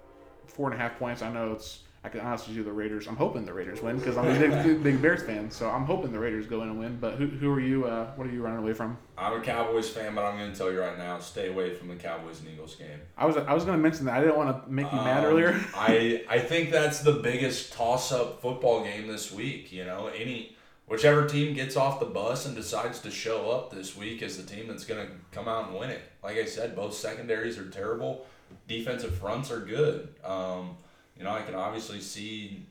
four 0.46 0.72
and 0.72 0.80
a 0.80 0.82
half 0.82 0.98
points. 1.00 1.22
I 1.22 1.32
know 1.32 1.54
it's. 1.54 1.80
I 2.06 2.10
can 2.10 2.20
honestly 2.20 2.54
see 2.54 2.62
the 2.62 2.72
Raiders. 2.72 3.08
I'm 3.08 3.16
hoping 3.16 3.46
the 3.48 3.54
Raiders 3.54 3.82
win 3.82 3.98
because 3.98 4.16
I'm 4.16 4.28
a 4.28 4.40
big, 4.40 4.84
big 4.84 5.02
Bears 5.02 5.24
fan. 5.24 5.50
So 5.50 5.68
I'm 5.68 5.86
hoping 5.86 6.12
the 6.12 6.20
Raiders 6.20 6.46
go 6.46 6.62
in 6.62 6.70
and 6.70 6.78
win. 6.80 6.98
But 7.02 7.16
who, 7.16 7.26
who 7.26 7.52
are 7.52 7.60
you? 7.60 7.86
Uh, 7.86 8.12
what 8.16 8.28
are 8.28 8.32
you 8.32 8.44
running 8.44 8.60
away 8.60 8.74
from? 8.74 8.96
I'm 9.18 9.34
a 9.34 9.44
Cowboys 9.44 9.90
fan, 9.90 10.14
but 10.14 10.24
I'm 10.24 10.38
going 10.38 10.52
to 10.52 10.56
tell 10.56 10.72
you 10.72 10.80
right 10.82 11.00
now, 11.00 11.18
stay 11.18 11.50
away 11.50 11.74
from 11.74 11.88
the 11.88 11.96
Cowboys 11.96 12.42
and 12.42 12.50
Eagles 12.50 12.76
game. 12.76 13.00
I 13.18 13.26
was 13.26 13.38
I 13.38 13.54
was 13.56 13.66
going 13.66 13.76
to 13.76 13.82
mention 13.82 14.06
that. 14.06 14.18
I 14.18 14.20
didn't 14.20 14.38
want 14.38 14.66
to 14.66 14.72
make 14.72 14.86
you 14.92 14.98
mad 15.00 15.26
Um, 15.26 15.32
earlier. 15.32 15.60
I 15.76 16.24
I 16.30 16.38
think 16.38 16.70
that's 16.70 17.00
the 17.00 17.14
biggest 17.14 17.74
toss-up 17.74 18.40
football 18.40 18.84
game 18.84 19.08
this 19.08 19.32
week. 19.32 19.72
You 19.72 19.86
know, 19.86 20.06
any 20.16 20.56
whichever 20.88 21.26
team 21.28 21.56
gets 21.56 21.76
off 21.76 22.00
the 22.00 22.06
bus 22.06 22.46
and 22.46 22.56
decides 22.56 23.00
to 23.00 23.10
show 23.10 23.50
up 23.50 23.72
this 23.74 23.98
week 23.98 24.22
is 24.22 24.38
the 24.38 24.44
team 24.44 24.68
that's 24.68 24.86
going 24.86 25.08
to 25.08 25.12
come 25.32 25.48
out 25.48 25.70
and 25.70 25.80
win 25.80 25.90
it. 25.90 26.02
Like 26.24 26.38
I 26.38 26.46
said, 26.46 26.76
both 26.76 26.94
secondaries 26.94 27.58
are 27.58 27.68
terrible. 27.68 28.28
Defensive 28.68 29.16
fronts 29.16 29.50
are 29.50 29.62
good. 29.62 30.14
Um, 30.24 30.78
you 31.18 31.24
know, 31.24 31.32
I 31.32 31.42
can 31.42 31.56
obviously 31.56 32.02
see 32.02 32.66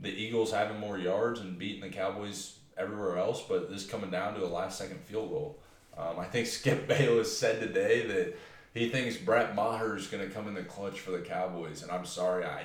the 0.00 0.10
Eagles 0.10 0.52
having 0.52 0.78
more 0.78 0.98
yards 0.98 1.40
and 1.40 1.58
beating 1.58 1.80
the 1.80 1.88
Cowboys 1.88 2.58
everywhere 2.76 3.18
else, 3.18 3.42
but 3.48 3.70
this 3.70 3.86
coming 3.86 4.10
down 4.10 4.34
to 4.34 4.44
a 4.44 4.48
last 4.48 4.78
second 4.78 5.00
field 5.00 5.30
goal. 5.30 5.58
Um, 5.96 6.18
I 6.18 6.24
think 6.24 6.46
Skip 6.46 6.86
Bayless 6.86 7.36
said 7.36 7.60
today 7.60 8.06
that 8.06 8.38
he 8.74 8.88
thinks 8.88 9.16
Brett 9.16 9.54
Maher 9.54 9.96
is 9.96 10.06
going 10.06 10.26
to 10.26 10.32
come 10.32 10.48
in 10.48 10.54
the 10.54 10.62
clutch 10.62 11.00
for 11.00 11.10
the 11.12 11.20
Cowboys, 11.20 11.82
and 11.82 11.90
I'm 11.90 12.04
sorry, 12.04 12.44
I 12.44 12.64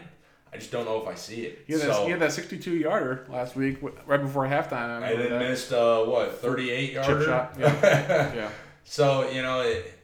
I 0.53 0.57
just 0.57 0.71
don't 0.71 0.83
know 0.83 1.01
if 1.01 1.07
I 1.07 1.15
see 1.15 1.45
it. 1.45 1.63
He 1.65 1.73
had, 1.73 1.83
that, 1.83 2.03
he 2.03 2.11
had 2.11 2.19
that 2.19 2.33
62 2.33 2.75
yarder 2.75 3.25
last 3.29 3.55
week, 3.55 3.77
right 4.05 4.21
before 4.21 4.45
halftime. 4.45 5.01
I 5.01 5.11
and 5.11 5.19
remember 5.19 5.39
then 5.39 5.49
missed 5.49 5.71
uh, 5.71 6.03
what 6.03 6.41
38 6.41 6.91
yarder 6.91 7.19
chip 7.19 7.25
shot. 7.25 7.55
Yeah. 7.57 8.35
yeah. 8.35 8.49
So 8.83 9.29
you 9.29 9.41
know, 9.41 9.61
it, 9.61 9.97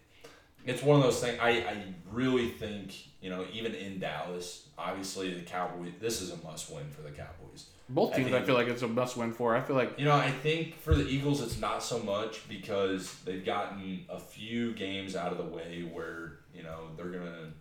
it's 0.66 0.82
one 0.82 0.98
of 0.98 1.04
those 1.04 1.20
things. 1.20 1.38
I, 1.42 1.50
I 1.50 1.84
really 2.12 2.48
think 2.48 2.94
you 3.28 3.36
know, 3.36 3.46
even 3.52 3.76
in 3.76 4.00
Dallas, 4.00 4.70
obviously 4.78 5.34
the 5.34 5.42
Cowboys. 5.42 5.92
This 6.00 6.22
is 6.22 6.32
a 6.32 6.38
must 6.46 6.72
win 6.72 6.90
for 6.90 7.02
the 7.02 7.12
Cowboys. 7.12 7.66
Both 7.90 8.16
teams, 8.16 8.28
I, 8.28 8.32
think- 8.32 8.46
feel 8.46 8.56
like 8.56 8.68
it's 8.70 8.84
a 8.84 8.88
must 8.88 9.18
win 9.18 9.34
for. 9.34 9.54
I 9.54 9.60
feel 9.60 9.76
like 9.76 10.00
You 10.00 10.06
know, 10.06 10.16
I 10.16 10.32
think 10.32 10.80
for 10.80 10.96
the 10.96 11.06
Eagles, 11.06 11.42
it's 11.42 11.60
not 11.60 11.84
so 11.84 12.00
much 12.00 12.48
because 12.48 13.14
they've 13.26 13.46
gotten 13.46 14.06
a 14.08 14.18
few 14.18 14.72
games 14.72 15.18
out 15.18 15.34
of 15.34 15.38
the 15.38 15.44
way 15.44 15.90
where 15.92 16.40
you 16.56 16.64
know 16.64 16.88
they're 16.96 17.08
gonna 17.12 17.52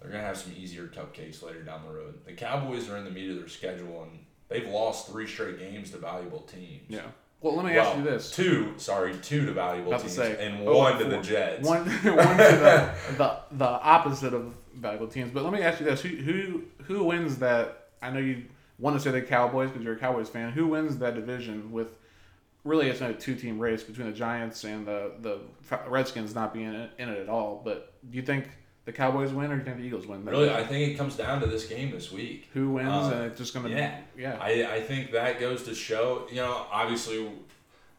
they're 0.00 0.12
gonna 0.12 0.22
have 0.22 0.38
some 0.38 0.52
easier 0.56 0.86
cupcakes 0.86 1.42
later 1.42 1.64
down 1.64 1.80
the 1.84 1.92
road. 1.92 2.20
The 2.24 2.32
Cowboys 2.34 2.88
are 2.88 2.96
in 2.96 3.04
the 3.04 3.10
meat 3.10 3.30
of 3.30 3.36
their 3.36 3.48
schedule 3.48 4.04
and 4.04 4.20
they've 4.48 4.68
lost 4.68 5.08
three 5.08 5.26
straight 5.26 5.58
games 5.58 5.90
to 5.90 5.96
valuable 5.98 6.42
teams. 6.42 6.84
yeah. 6.88 7.00
Well, 7.40 7.56
let 7.56 7.64
me 7.64 7.72
Well, 7.74 7.86
ask 7.86 7.96
you 7.96 8.04
this: 8.04 8.30
Two, 8.30 8.74
sorry, 8.76 9.14
two 9.22 9.46
to 9.46 9.52
valuable 9.52 9.92
teams, 9.98 10.12
say, 10.14 10.36
and 10.46 10.68
oh, 10.68 10.76
one 10.76 10.98
to 10.98 11.04
four. 11.04 11.10
the 11.10 11.22
Jets. 11.22 11.66
one, 11.66 11.84
one 11.86 11.92
to 11.96 12.04
the, 12.36 12.94
the 13.16 13.36
the 13.52 13.64
opposite 13.66 14.34
of 14.34 14.54
valuable 14.74 15.06
teams. 15.08 15.30
But 15.32 15.44
let 15.44 15.52
me 15.52 15.62
ask 15.62 15.80
you 15.80 15.86
this: 15.86 16.02
who 16.02 16.08
who 16.08 16.64
who 16.84 17.04
wins 17.04 17.38
that? 17.38 17.88
I 18.02 18.10
know 18.10 18.18
you 18.20 18.44
want 18.78 18.96
to 18.96 19.00
say 19.00 19.10
the 19.10 19.22
Cowboys 19.22 19.70
because 19.70 19.84
you're 19.84 19.94
a 19.94 19.98
Cowboys 19.98 20.28
fan. 20.28 20.52
Who 20.52 20.66
wins 20.68 20.98
that 20.98 21.14
division 21.14 21.72
with? 21.72 21.96
Really, 22.62 22.88
it's 22.90 23.00
not 23.00 23.08
a 23.10 23.14
two-team 23.14 23.58
race 23.58 23.82
between 23.82 24.06
the 24.06 24.12
Giants 24.12 24.64
and 24.64 24.86
the 24.86 25.12
the 25.22 25.38
Redskins 25.88 26.34
not 26.34 26.52
being 26.52 26.66
in 26.66 26.74
it, 26.74 26.90
in 26.98 27.08
it 27.08 27.18
at 27.18 27.30
all. 27.30 27.62
But 27.64 27.94
do 28.10 28.16
you 28.18 28.22
think 28.22 28.48
the 28.90 28.96
Cowboys 28.96 29.32
win, 29.32 29.52
or 29.52 29.54
do 29.54 29.60
you 29.60 29.64
think 29.64 29.76
the 29.76 29.84
Eagles 29.84 30.06
win? 30.06 30.24
Really, 30.24 30.50
I 30.50 30.64
think 30.64 30.88
it 30.88 30.96
comes 30.96 31.16
down 31.16 31.40
to 31.42 31.46
this 31.46 31.66
game 31.66 31.92
this 31.92 32.10
week. 32.10 32.48
who 32.52 32.70
wins, 32.70 32.88
uh, 32.88 33.12
and 33.14 33.24
it's 33.26 33.38
just 33.38 33.54
gonna 33.54 33.68
yeah. 33.68 34.00
yeah. 34.18 34.36
I, 34.40 34.76
I 34.76 34.80
think 34.80 35.12
that 35.12 35.38
goes 35.38 35.62
to 35.64 35.74
show, 35.74 36.26
you 36.28 36.36
know, 36.36 36.66
obviously 36.72 37.30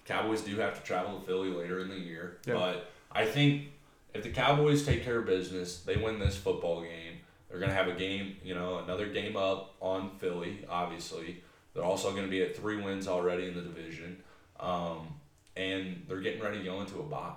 Cowboys 0.05 0.41
do 0.41 0.57
have 0.57 0.77
to 0.77 0.85
travel 0.85 1.17
to 1.17 1.25
Philly 1.25 1.49
later 1.49 1.79
in 1.79 1.89
the 1.89 1.97
year. 1.97 2.39
Yeah. 2.45 2.55
But 2.55 2.91
I 3.11 3.25
think 3.25 3.69
if 4.13 4.23
the 4.23 4.31
Cowboys 4.31 4.85
take 4.85 5.03
care 5.05 5.19
of 5.19 5.25
business, 5.25 5.79
they 5.79 5.95
win 5.95 6.19
this 6.19 6.35
football 6.35 6.81
game. 6.81 7.19
They're 7.49 7.59
going 7.59 7.69
to 7.69 7.75
have 7.75 7.87
a 7.87 7.93
game, 7.93 8.37
you 8.43 8.55
know, 8.55 8.79
another 8.79 9.07
game 9.07 9.35
up 9.35 9.75
on 9.81 10.11
Philly, 10.17 10.65
obviously. 10.69 11.41
They're 11.73 11.83
also 11.83 12.11
going 12.11 12.23
to 12.23 12.29
be 12.29 12.41
at 12.41 12.55
three 12.55 12.81
wins 12.81 13.07
already 13.07 13.47
in 13.47 13.55
the 13.55 13.61
division. 13.61 14.23
Um, 14.59 15.15
and 15.55 16.03
they're 16.07 16.21
getting 16.21 16.41
ready 16.41 16.59
to 16.59 16.63
go 16.63 16.79
into 16.81 16.99
a 16.99 17.03
bye. 17.03 17.33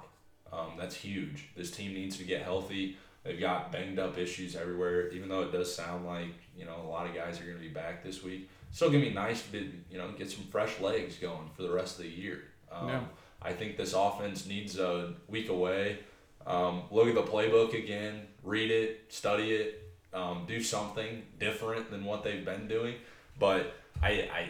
Um, 0.53 0.73
that's 0.79 0.95
huge. 0.95 1.49
This 1.57 1.71
team 1.71 1.95
needs 1.95 2.17
to 2.19 2.25
get 2.25 2.43
healthy. 2.43 2.97
They've 3.25 3.41
got 3.41 3.73
banged 3.73 3.99
up 3.99 4.19
issues 4.19 4.55
everywhere. 4.55 5.09
Even 5.09 5.29
though 5.29 5.43
it 5.43 5.53
does 5.53 5.75
sound 5.75 6.07
like 6.07 6.35
you 6.57 6.67
know 6.67 6.77
a 6.85 6.89
lot 6.89 7.07
of 7.07 7.15
guys 7.15 7.41
are 7.41 7.45
going 7.45 7.57
to 7.57 7.63
be 7.63 7.69
back 7.69 8.05
this 8.05 8.23
week, 8.23 8.49
still 8.71 8.91
gonna 8.91 9.05
be 9.05 9.11
nice 9.11 9.43
to 9.43 9.53
be, 9.53 9.73
you 9.91 9.99
know 9.99 10.11
get 10.13 10.31
some 10.31 10.45
fresh 10.45 10.79
legs 10.81 11.17
going 11.17 11.49
for 11.57 11.63
the 11.63 11.71
rest 11.73 11.99
of 11.99 12.05
the 12.05 12.11
year. 12.11 12.45
Um, 12.71 12.89
Yeah. 12.89 13.01
I 13.43 13.53
think 13.53 13.77
this 13.77 13.93
offense 13.93 14.47
needs 14.47 14.79
a 14.79 15.15
week 15.29 15.49
away. 15.51 15.99
Um, 16.47 16.85
look 16.91 17.09
at 17.09 17.15
the 17.15 17.23
playbook 17.23 17.75
again, 17.75 18.27
read 18.43 18.71
it, 18.71 19.13
study 19.13 19.53
it, 19.53 19.83
um, 20.15 20.45
do 20.47 20.63
something 20.63 21.23
different 21.39 21.91
than 21.91 22.05
what 22.05 22.23
they've 22.25 22.45
been 22.45 22.69
doing. 22.69 22.95
But 23.39 23.75
I, 24.03 24.29
I 24.33 24.49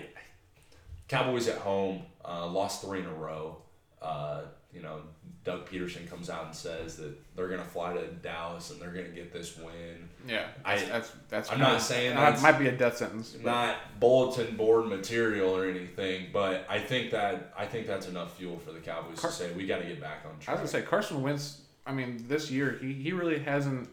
Cowboys 1.09 1.49
at 1.49 1.59
home 1.59 2.03
uh, 2.25 2.47
lost 2.47 2.83
three 2.83 3.01
in 3.01 3.07
a 3.07 3.15
row. 3.15 3.59
Uh, 4.01 4.43
you 4.73 4.83
know, 4.83 5.01
Doug 5.45 5.69
Pederson 5.69 6.09
comes 6.09 6.31
out 6.31 6.47
and 6.47 6.55
says 6.55 6.97
that 6.97 7.15
they're 7.37 7.49
gonna 7.49 7.65
fly 7.65 7.93
to 7.93 8.07
Dallas 8.07 8.71
and 8.71 8.81
they're 8.81 8.91
gonna 8.91 9.09
get 9.09 9.31
this 9.33 9.57
win. 9.59 10.09
Yeah, 10.27 10.47
I- 10.65 10.79
that's 10.83 11.13
that's, 11.29 11.53
I'm 11.53 11.59
not 11.59 11.83
saying 11.83 12.15
that 12.17 12.41
might 12.41 12.59
be 12.59 12.69
a 12.69 12.73
death 12.77 12.97
sentence. 12.97 13.33
but- 13.33 13.45
Not 13.45 13.77
bulletin 14.01 14.57
board 14.57 14.87
material 14.87 15.55
or 15.55 15.67
anything, 15.67 16.29
but 16.33 16.65
I 16.69 16.79
think 16.81 17.11
that 17.11 17.53
I 17.59 17.67
think 17.67 17.87
that's 17.87 18.09
enough 18.09 18.37
fuel 18.39 18.59
for 18.59 18.73
the 18.73 18.81
Cowboys 18.81 19.21
Car- 19.21 19.31
to 19.31 19.37
say 19.37 19.53
we 19.53 19.67
got 19.67 19.79
to 19.83 19.85
get 19.87 20.01
back 20.01 20.25
on 20.25 20.39
track. 20.41 20.49
I 20.59 20.63
was 20.63 20.71
gonna 20.73 20.83
say 20.83 20.89
Carson 20.89 21.21
Wentz. 21.23 21.61
I 21.87 21.93
mean, 21.93 22.25
this 22.27 22.51
year 22.51 22.79
he, 22.81 22.95
he 22.95 23.13
really 23.13 23.39
hasn't. 23.41 23.91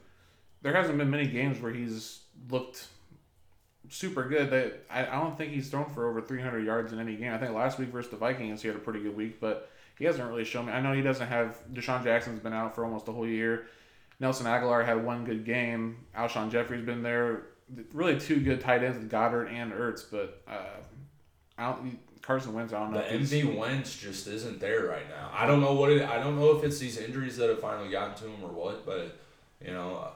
There 0.62 0.74
hasn't 0.74 0.98
been 0.98 1.10
many 1.10 1.28
games 1.28 1.60
where 1.60 1.74
he's 1.74 2.20
looked 2.50 2.88
super 3.90 4.24
good. 4.30 4.50
That 4.52 4.86
I, 4.90 5.02
I 5.06 5.12
don't 5.22 5.38
think 5.38 5.52
he's 5.52 5.70
thrown 5.70 5.90
for 5.94 6.10
over 6.10 6.22
300 6.22 6.66
yards 6.66 6.94
in 6.94 7.00
any 7.00 7.16
game. 7.16 7.34
I 7.34 7.38
think 7.38 7.54
last 7.54 7.78
week 7.80 7.90
versus 7.90 8.12
the 8.12 8.18
Vikings 8.18 8.62
he 8.62 8.68
had 8.70 8.78
a 8.78 8.80
pretty 8.80 9.02
good 9.02 9.16
week, 9.18 9.42
but 9.42 9.70
he 10.02 10.08
hasn't 10.08 10.28
really 10.28 10.44
shown 10.44 10.66
me. 10.66 10.72
I 10.72 10.82
know 10.82 10.94
he 10.94 11.04
doesn't 11.04 11.28
have 11.28 11.60
DeSean 11.72 12.04
Jackson's 12.04 12.40
been 12.40 12.54
out 12.54 12.74
for 12.74 12.84
almost 12.84 13.08
a 13.08 13.12
whole 13.12 13.28
year. 13.28 13.68
Nelson 14.20 14.48
Agholor 14.48 14.84
had 14.84 15.06
one 15.06 15.26
good 15.26 15.46
game. 15.46 15.98
Alshon 16.18 16.52
Jeffery's 16.52 16.84
been 16.84 17.04
there. 17.04 17.44
Really 17.94 18.20
two 18.20 18.40
good 18.40 18.62
tight 18.62 18.82
ends 18.82 18.98
with 18.98 19.12
Goedert 19.12 19.52
and 19.52 19.72
Ertz, 19.72 20.04
but 20.10 20.42
uh, 20.48 20.82
I 21.56 21.68
don't. 21.68 22.00
Carson 22.24 22.54
Wentz, 22.54 22.74
I 22.74 22.80
don't 22.80 22.94
know. 22.94 22.98
The 22.98 23.44
MV 23.44 23.56
Wentz 23.56 23.96
just 23.96 24.26
isn't 24.26 24.60
there 24.60 24.88
right 24.88 25.08
now. 25.08 25.30
I 25.32 25.46
don't 25.46 25.62
know 25.62 25.74
what 25.74 25.92
it. 25.92 26.02
I 26.02 26.18
don't 26.18 26.36
know 26.36 26.58
if 26.58 26.64
it's 26.64 26.80
these 26.80 26.98
injuries 26.98 27.38
that 27.38 27.50
have 27.50 27.60
finally 27.60 27.92
gotten 27.92 28.16
to 28.24 28.26
him 28.26 28.44
or 28.44 28.52
what, 28.52 28.84
but 28.88 29.20
you 29.64 29.72
know, 29.72 30.08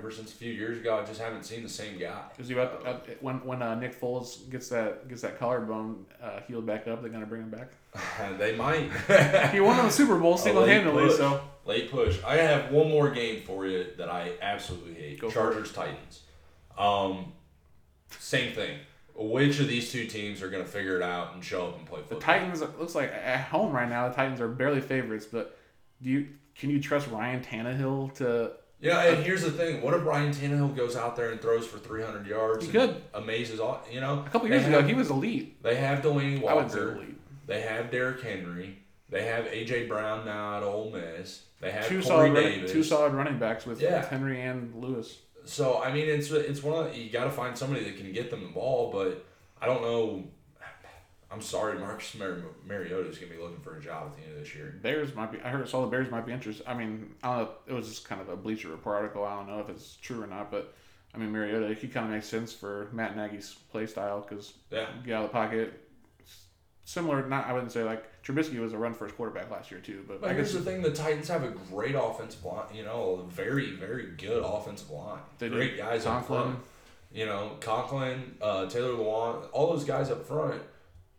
ever 0.00 0.10
since 0.10 0.32
a 0.32 0.34
few 0.34 0.52
years 0.52 0.78
ago, 0.78 0.98
I 0.98 1.04
just 1.04 1.20
haven't 1.20 1.44
seen 1.44 1.62
the 1.62 1.68
same 1.68 1.98
guy. 1.98 2.22
He 2.42 2.52
about 2.54 2.86
uh, 2.86 2.98
when 3.20 3.36
when 3.44 3.62
uh, 3.62 3.74
Nick 3.74 4.00
Foles 4.00 4.48
gets 4.50 4.68
that 4.70 5.08
gets 5.08 5.20
that 5.22 5.38
collarbone 5.38 6.06
uh, 6.22 6.40
healed 6.48 6.66
back 6.66 6.88
up? 6.88 7.02
They're 7.02 7.10
gonna 7.10 7.26
bring 7.26 7.42
him 7.42 7.50
back. 7.50 7.72
they 8.38 8.56
might. 8.56 8.90
He 9.52 9.60
won 9.60 9.76
the 9.76 9.90
Super 9.90 10.18
Bowl 10.18 10.36
single 10.38 10.64
handedly. 10.64 11.10
So 11.10 11.42
Late 11.66 11.90
push. 11.90 12.18
I 12.24 12.36
have 12.36 12.72
one 12.72 12.88
more 12.88 13.10
game 13.10 13.42
for 13.42 13.66
you 13.66 13.86
that 13.98 14.08
I 14.08 14.32
absolutely 14.40 14.94
hate. 14.94 15.20
Go 15.20 15.30
Chargers 15.30 15.72
Titans. 15.72 16.22
Um, 16.78 17.32
same 18.18 18.54
thing. 18.54 18.78
Which 19.14 19.60
of 19.60 19.68
these 19.68 19.92
two 19.92 20.06
teams 20.06 20.40
are 20.40 20.48
going 20.48 20.64
to 20.64 20.68
figure 20.68 20.96
it 20.96 21.02
out 21.02 21.34
and 21.34 21.44
show 21.44 21.66
up 21.68 21.76
and 21.76 21.86
play 21.86 22.00
the? 22.08 22.14
Titans 22.16 22.62
it 22.62 22.78
looks 22.80 22.94
like 22.94 23.12
at 23.12 23.42
home 23.42 23.72
right 23.72 23.88
now. 23.88 24.08
The 24.08 24.14
Titans 24.14 24.40
are 24.40 24.48
barely 24.48 24.80
favorites, 24.80 25.26
but 25.30 25.58
do 26.00 26.08
you 26.08 26.28
can 26.56 26.70
you 26.70 26.80
trust 26.80 27.08
Ryan 27.08 27.42
Tannehill 27.44 28.14
to? 28.14 28.52
Yeah, 28.80 29.02
and 29.02 29.22
here's 29.24 29.42
the 29.42 29.50
thing: 29.50 29.82
what 29.82 29.92
if 29.94 30.02
Brian 30.02 30.32
Tannehill 30.32 30.74
goes 30.74 30.96
out 30.96 31.14
there 31.16 31.30
and 31.32 31.40
throws 31.40 31.66
for 31.66 31.78
300 31.78 32.26
yards? 32.26 32.66
He 32.68 32.78
and 32.78 32.92
could. 32.92 33.02
Amazes 33.14 33.60
all. 33.60 33.82
You 33.90 34.00
know, 34.00 34.24
A 34.26 34.30
couple 34.30 34.48
years 34.48 34.66
ago, 34.66 34.82
he 34.82 34.94
was 34.94 35.10
elite. 35.10 35.62
They 35.62 35.76
have 35.76 36.02
Delanie 36.02 36.44
I 36.46 36.54
would 36.54 36.70
say 36.70 36.78
Walker. 36.78 36.96
elite. 36.96 37.20
They 37.46 37.60
have 37.62 37.90
Derrick 37.90 38.22
Henry. 38.22 38.78
They 39.10 39.24
have 39.26 39.46
AJ 39.46 39.88
Brown 39.88 40.24
now 40.24 40.56
at 40.56 40.62
Ole 40.62 40.90
Miss. 40.92 41.42
They 41.60 41.70
have 41.72 41.86
Two 41.88 41.96
Corey 41.96 42.04
solid 42.04 42.32
running, 42.32 42.52
Davis. 42.60 42.72
two 42.72 42.82
solid 42.82 43.12
running 43.12 43.38
backs 43.38 43.66
with, 43.66 43.82
Yeah. 43.82 43.98
with 43.98 44.08
Henry 44.08 44.40
and 44.40 44.74
Lewis. 44.76 45.18
So 45.44 45.82
I 45.82 45.92
mean, 45.92 46.08
it's 46.08 46.30
it's 46.30 46.62
one 46.62 46.86
of 46.86 46.96
you 46.96 47.10
got 47.10 47.24
to 47.24 47.30
find 47.30 47.56
somebody 47.58 47.84
that 47.84 47.96
can 47.98 48.12
get 48.12 48.30
them 48.30 48.42
the 48.44 48.48
ball, 48.50 48.90
but 48.92 49.24
I 49.60 49.66
don't 49.66 49.82
know. 49.82 50.24
I'm 51.32 51.40
sorry, 51.40 51.78
Marcus 51.78 52.14
Mar- 52.16 52.38
Mariota 52.66 53.08
is 53.08 53.18
gonna 53.18 53.32
be 53.32 53.38
looking 53.38 53.60
for 53.60 53.76
a 53.76 53.80
job 53.80 54.08
at 54.08 54.16
the 54.16 54.22
end 54.24 54.32
of 54.32 54.40
this 54.44 54.54
year. 54.54 54.74
Bears 54.82 55.14
might 55.14 55.30
be. 55.30 55.40
I 55.40 55.50
heard 55.50 55.68
saw 55.68 55.82
the 55.82 55.86
Bears 55.86 56.10
might 56.10 56.26
be 56.26 56.32
interested. 56.32 56.66
I 56.66 56.74
mean, 56.74 57.14
I 57.22 57.36
don't 57.36 57.44
know. 57.44 57.50
It 57.68 57.72
was 57.72 57.88
just 57.88 58.08
kind 58.08 58.20
of 58.20 58.28
a 58.28 58.36
Bleacher 58.36 58.68
Report 58.68 58.96
article. 58.96 59.24
I 59.24 59.36
don't 59.36 59.48
know 59.48 59.60
if 59.60 59.68
it's 59.68 59.96
true 59.96 60.22
or 60.22 60.26
not, 60.26 60.50
but 60.50 60.74
I 61.14 61.18
mean, 61.18 61.30
Mariota 61.30 61.72
he 61.74 61.88
kind 61.88 62.06
of 62.06 62.12
makes 62.12 62.26
sense 62.26 62.52
for 62.52 62.88
Matt 62.92 63.16
Nagy's 63.16 63.54
play 63.70 63.86
style 63.86 64.26
because 64.28 64.54
Yeah, 64.70 64.86
get 65.04 65.14
out 65.14 65.24
of 65.24 65.30
the 65.30 65.32
pocket. 65.32 65.86
Similar, 66.84 67.28
not 67.28 67.46
I 67.46 67.52
wouldn't 67.52 67.70
say 67.70 67.84
like 67.84 68.04
Trubisky 68.24 68.58
was 68.58 68.72
a 68.72 68.78
run 68.78 68.94
first 68.94 69.16
quarterback 69.16 69.48
last 69.50 69.70
year 69.70 69.78
too, 69.78 70.04
but, 70.08 70.20
but 70.20 70.30
I 70.30 70.34
guess 70.34 70.52
the 70.52 70.60
thing: 70.60 70.82
the 70.82 70.90
Titans 70.90 71.28
have 71.28 71.44
a 71.44 71.50
great 71.50 71.94
offensive 71.94 72.44
line. 72.44 72.66
You 72.74 72.82
know, 72.82 73.24
a 73.24 73.30
very 73.30 73.70
very 73.76 74.08
good 74.18 74.42
offensive 74.44 74.90
line. 74.90 75.20
They 75.38 75.48
do. 75.48 75.54
great 75.54 75.76
guys 75.76 76.06
up 76.06 76.26
Conklin. 76.26 76.42
front. 76.42 76.58
You 77.12 77.26
know, 77.26 77.56
Conklin, 77.60 78.36
uh, 78.40 78.66
Taylor 78.66 78.92
Lewan, 78.92 79.46
all 79.52 79.72
those 79.72 79.84
guys 79.84 80.10
up 80.10 80.24
front, 80.26 80.60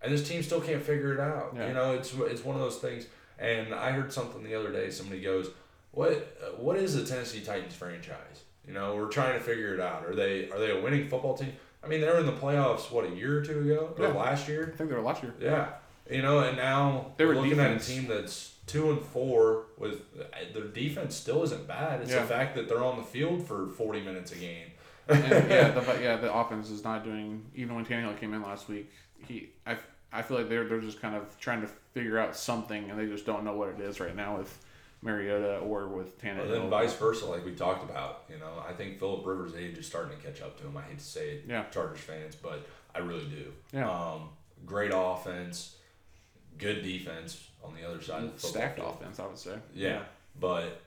and 0.04 0.12
this 0.14 0.28
team 0.28 0.42
still 0.44 0.62
can't 0.62 0.82
figure 0.84 1.14
it 1.14 1.20
out. 1.20 1.54
Yeah. 1.56 1.68
You 1.68 1.74
know, 1.74 1.94
it's 1.94 2.14
it's 2.14 2.44
one 2.44 2.56
of 2.56 2.62
those 2.62 2.78
things. 2.78 3.08
And 3.40 3.74
I 3.74 3.92
heard 3.92 4.14
something 4.14 4.44
the 4.44 4.54
other 4.56 4.72
day. 4.72 4.90
Somebody 4.92 5.22
goes, 5.22 5.50
"What 5.92 6.56
what 6.58 6.78
is 6.78 6.96
the 6.96 7.06
Tennessee 7.06 7.42
Titans 7.42 7.74
franchise?" 7.76 8.44
You 8.68 8.74
know, 8.74 8.96
we're 8.96 9.08
trying 9.08 9.34
to 9.34 9.40
figure 9.40 9.74
it 9.74 9.80
out. 9.80 10.06
Are 10.06 10.14
they 10.16 10.50
are 10.50 10.60
they 10.60 10.72
a 10.72 10.82
winning 10.82 11.08
football 11.08 11.36
team? 11.36 11.54
I 11.84 11.88
mean, 11.88 12.02
they 12.02 12.08
were 12.08 12.20
in 12.20 12.28
the 12.28 12.32
playoffs 12.34 12.92
what 12.92 13.06
a 13.06 13.10
year 13.16 13.40
or 13.40 13.42
two 13.44 13.60
ago 13.62 13.94
or 13.98 14.04
Yeah. 14.06 14.14
last 14.14 14.48
year. 14.48 14.72
I 14.74 14.78
think 14.78 14.90
they 14.92 14.96
were 14.96 15.02
last 15.02 15.24
year. 15.24 15.34
Yeah, 15.40 15.70
you 16.10 16.22
know, 16.22 16.40
and 16.40 16.56
now 16.56 17.14
They 17.18 17.26
were 17.26 17.34
looking 17.34 17.52
defense. 17.58 17.90
at 17.90 17.96
a 17.96 18.00
team 18.00 18.08
that's 18.08 18.54
two 18.68 18.92
and 18.92 19.02
four 19.02 19.64
with 19.80 20.04
their 20.54 20.66
defense 20.66 21.16
still 21.16 21.42
isn't 21.42 21.68
bad. 21.68 22.02
It's 22.02 22.12
Yeah. 22.12 22.22
the 22.22 22.28
fact 22.28 22.56
that 22.56 22.70
they're 22.70 22.84
on 22.84 22.98
the 22.98 23.04
field 23.04 23.48
for 23.48 23.68
forty 23.70 24.02
minutes 24.02 24.32
a 24.32 24.36
game. 24.36 24.68
and 25.08 25.24
yeah, 25.50 25.72
the, 25.72 26.00
yeah, 26.00 26.18
the 26.18 26.32
offense 26.32 26.70
is 26.70 26.84
not 26.84 27.04
doing. 27.04 27.44
Even 27.56 27.74
when 27.76 27.84
Tannehill 27.86 28.20
came 28.20 28.36
in 28.36 28.44
last 28.44 28.70
week, 28.70 28.92
he 29.28 29.50
I 29.66 29.78
I 30.14 30.22
feel 30.22 30.38
like 30.38 30.50
they're 30.50 30.66
they're 30.68 30.82
just 30.82 31.02
kind 31.02 31.16
of 31.16 31.38
trying 31.40 31.62
to 31.62 31.68
figure 31.94 32.18
out 32.18 32.36
something, 32.36 32.90
and 32.90 33.00
they 33.00 33.06
just 33.06 33.26
don't 33.26 33.44
know 33.44 33.54
what 33.56 33.70
it 33.70 33.80
is 33.80 34.00
right 34.00 34.16
now 34.16 34.38
with 34.38 34.58
Mariota 35.02 35.58
or 35.60 35.88
with 35.88 36.22
Tannehill. 36.22 36.50
then 36.52 36.70
vice 36.70 36.94
versa, 36.94 37.26
like 37.26 37.44
we 37.44 37.54
talked 37.54 37.84
about, 37.90 38.24
you 38.30 38.38
know, 38.38 38.64
I 38.68 38.72
think 38.74 39.00
Philip 39.00 39.26
Rivers' 39.26 39.56
age 39.56 39.78
is 39.78 39.88
starting 39.88 40.16
to 40.18 40.24
catch 40.24 40.42
up 40.42 40.60
to 40.60 40.68
him. 40.68 40.78
I 40.78 40.82
hate 40.84 41.00
to 41.00 41.04
say 41.04 41.30
it, 41.32 41.46
Yeah. 41.48 41.64
Chargers 41.72 42.00
fans, 42.02 42.36
but 42.36 42.66
I 42.94 43.00
really 43.00 43.26
do. 43.26 43.52
Yeah. 43.74 43.90
Um, 43.90 44.30
great 44.66 44.92
offense, 44.94 45.76
good 46.60 46.84
defense 46.84 47.48
on 47.64 47.74
the 47.74 47.88
other 47.88 48.02
side 48.02 48.24
of 48.26 48.34
the 48.34 48.40
football 48.40 48.52
Stacked 48.52 48.76
field. 48.80 48.96
offense, 49.00 49.20
I 49.20 49.26
would 49.28 49.38
say. 49.38 49.56
Yeah, 49.74 50.04
but 50.40 50.82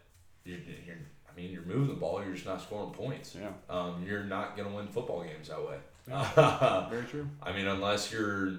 you're, 0.44 0.58
you're, 0.86 0.96
I 1.28 1.34
mean, 1.36 1.50
you're 1.50 1.62
moving 1.62 1.88
the 1.88 2.00
ball. 2.00 2.22
You're 2.22 2.34
just 2.34 2.46
not 2.46 2.62
scoring 2.62 2.92
points. 2.92 3.34
Yeah. 3.34 3.48
Um, 3.68 4.04
you're 4.06 4.22
not 4.24 4.56
gonna 4.56 4.74
win 4.74 4.86
football 4.86 5.24
games 5.24 5.48
that 5.48 5.58
way. 5.60 5.76
Very 6.90 7.04
true. 7.04 7.28
I 7.42 7.52
mean, 7.52 7.66
unless 7.66 8.12
you're 8.12 8.52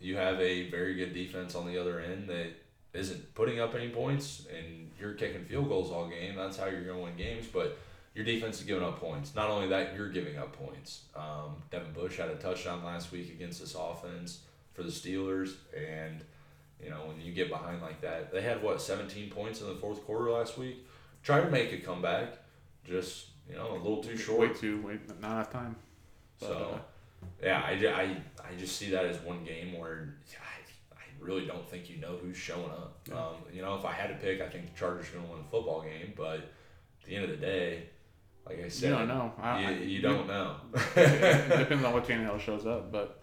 you 0.00 0.16
have 0.16 0.40
a 0.40 0.70
very 0.70 0.94
good 0.94 1.12
defense 1.12 1.56
on 1.56 1.66
the 1.66 1.76
other 1.76 1.98
end 1.98 2.28
that 2.28 2.52
isn't 2.92 3.34
putting 3.34 3.58
up 3.58 3.74
any 3.74 3.88
points 3.88 4.46
and 4.56 4.90
you're 4.98 5.14
kicking 5.14 5.44
field 5.44 5.68
goals 5.68 5.90
all 5.90 6.08
game, 6.08 6.36
that's 6.36 6.56
how 6.56 6.66
you're 6.66 6.84
going 6.84 6.98
to 6.98 7.04
win 7.04 7.16
games. 7.16 7.46
But 7.46 7.78
your 8.14 8.24
defense 8.24 8.60
is 8.60 8.66
giving 8.66 8.84
up 8.84 9.00
points. 9.00 9.34
Not 9.34 9.50
only 9.50 9.68
that, 9.68 9.94
you're 9.94 10.08
giving 10.08 10.38
up 10.38 10.52
points. 10.52 11.02
Um, 11.14 11.56
Devin 11.70 11.92
Bush 11.92 12.16
had 12.16 12.30
a 12.30 12.36
touchdown 12.36 12.84
last 12.84 13.12
week 13.12 13.30
against 13.30 13.60
this 13.60 13.74
offense 13.74 14.40
for 14.74 14.82
the 14.82 14.90
Steelers, 14.90 15.54
and 15.76 16.24
you 16.82 16.90
know 16.90 17.06
when 17.06 17.20
you 17.20 17.32
get 17.32 17.48
behind 17.50 17.82
like 17.82 18.00
that, 18.00 18.32
they 18.32 18.42
had 18.42 18.62
what 18.62 18.80
17 18.80 19.30
points 19.30 19.60
in 19.60 19.68
the 19.68 19.74
fourth 19.74 20.04
quarter 20.04 20.30
last 20.30 20.56
week. 20.56 20.86
Try 21.22 21.40
to 21.40 21.50
make 21.50 21.72
a 21.72 21.78
comeback, 21.78 22.38
just 22.84 23.26
you 23.48 23.56
know 23.56 23.72
a 23.72 23.78
little 23.78 24.02
too 24.02 24.16
short. 24.16 24.40
Way 24.40 24.54
too, 24.54 24.82
way, 24.82 24.98
not 25.20 25.32
enough 25.32 25.52
time. 25.52 25.76
So, 26.38 26.74
uh, 26.74 26.78
yeah, 27.42 27.62
I, 27.66 27.72
I, 27.72 28.02
I 28.52 28.56
just 28.58 28.76
see 28.76 28.90
that 28.90 29.04
as 29.04 29.18
one 29.20 29.44
game 29.44 29.78
where 29.78 30.14
I, 30.40 30.96
I 30.96 31.02
really 31.20 31.46
don't 31.46 31.68
think 31.68 31.90
you 31.90 31.96
know 31.98 32.16
who's 32.22 32.36
showing 32.36 32.70
up. 32.70 32.98
Um, 33.12 33.34
you 33.52 33.62
know, 33.62 33.74
if 33.76 33.84
I 33.84 33.92
had 33.92 34.08
to 34.08 34.14
pick, 34.14 34.40
I 34.40 34.48
think 34.48 34.72
the 34.72 34.78
Chargers 34.78 35.08
are 35.10 35.12
going 35.14 35.24
to 35.26 35.30
win 35.32 35.42
the 35.42 35.48
football 35.48 35.82
game, 35.82 36.12
but 36.16 36.36
at 36.40 37.06
the 37.06 37.14
end 37.16 37.24
of 37.24 37.30
the 37.30 37.36
day, 37.36 37.84
like 38.46 38.62
I 38.64 38.68
said, 38.68 38.90
you 38.90 38.96
don't 38.96 39.08
know. 39.08 39.32
I, 39.40 39.60
you, 39.60 39.66
I- 39.68 39.80
you 39.80 40.00
don't 40.00 40.26
know. 40.26 40.56
it 40.96 41.58
depends 41.58 41.84
on 41.84 41.92
what 41.92 42.06
Tannehill 42.06 42.40
shows 42.40 42.66
up, 42.66 42.90
but 42.92 43.20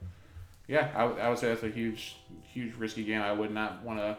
yeah, 0.68 0.92
I, 0.96 1.06
would- 1.06 1.20
I 1.20 1.30
would 1.30 1.38
say 1.40 1.48
that's 1.50 1.64
a 1.64 1.70
huge, 1.70 2.18
huge 2.44 2.76
risky 2.76 3.04
game. 3.04 3.22
I 3.22 3.32
would 3.32 3.52
not 3.52 3.82
want 3.84 4.00
to 4.00 4.18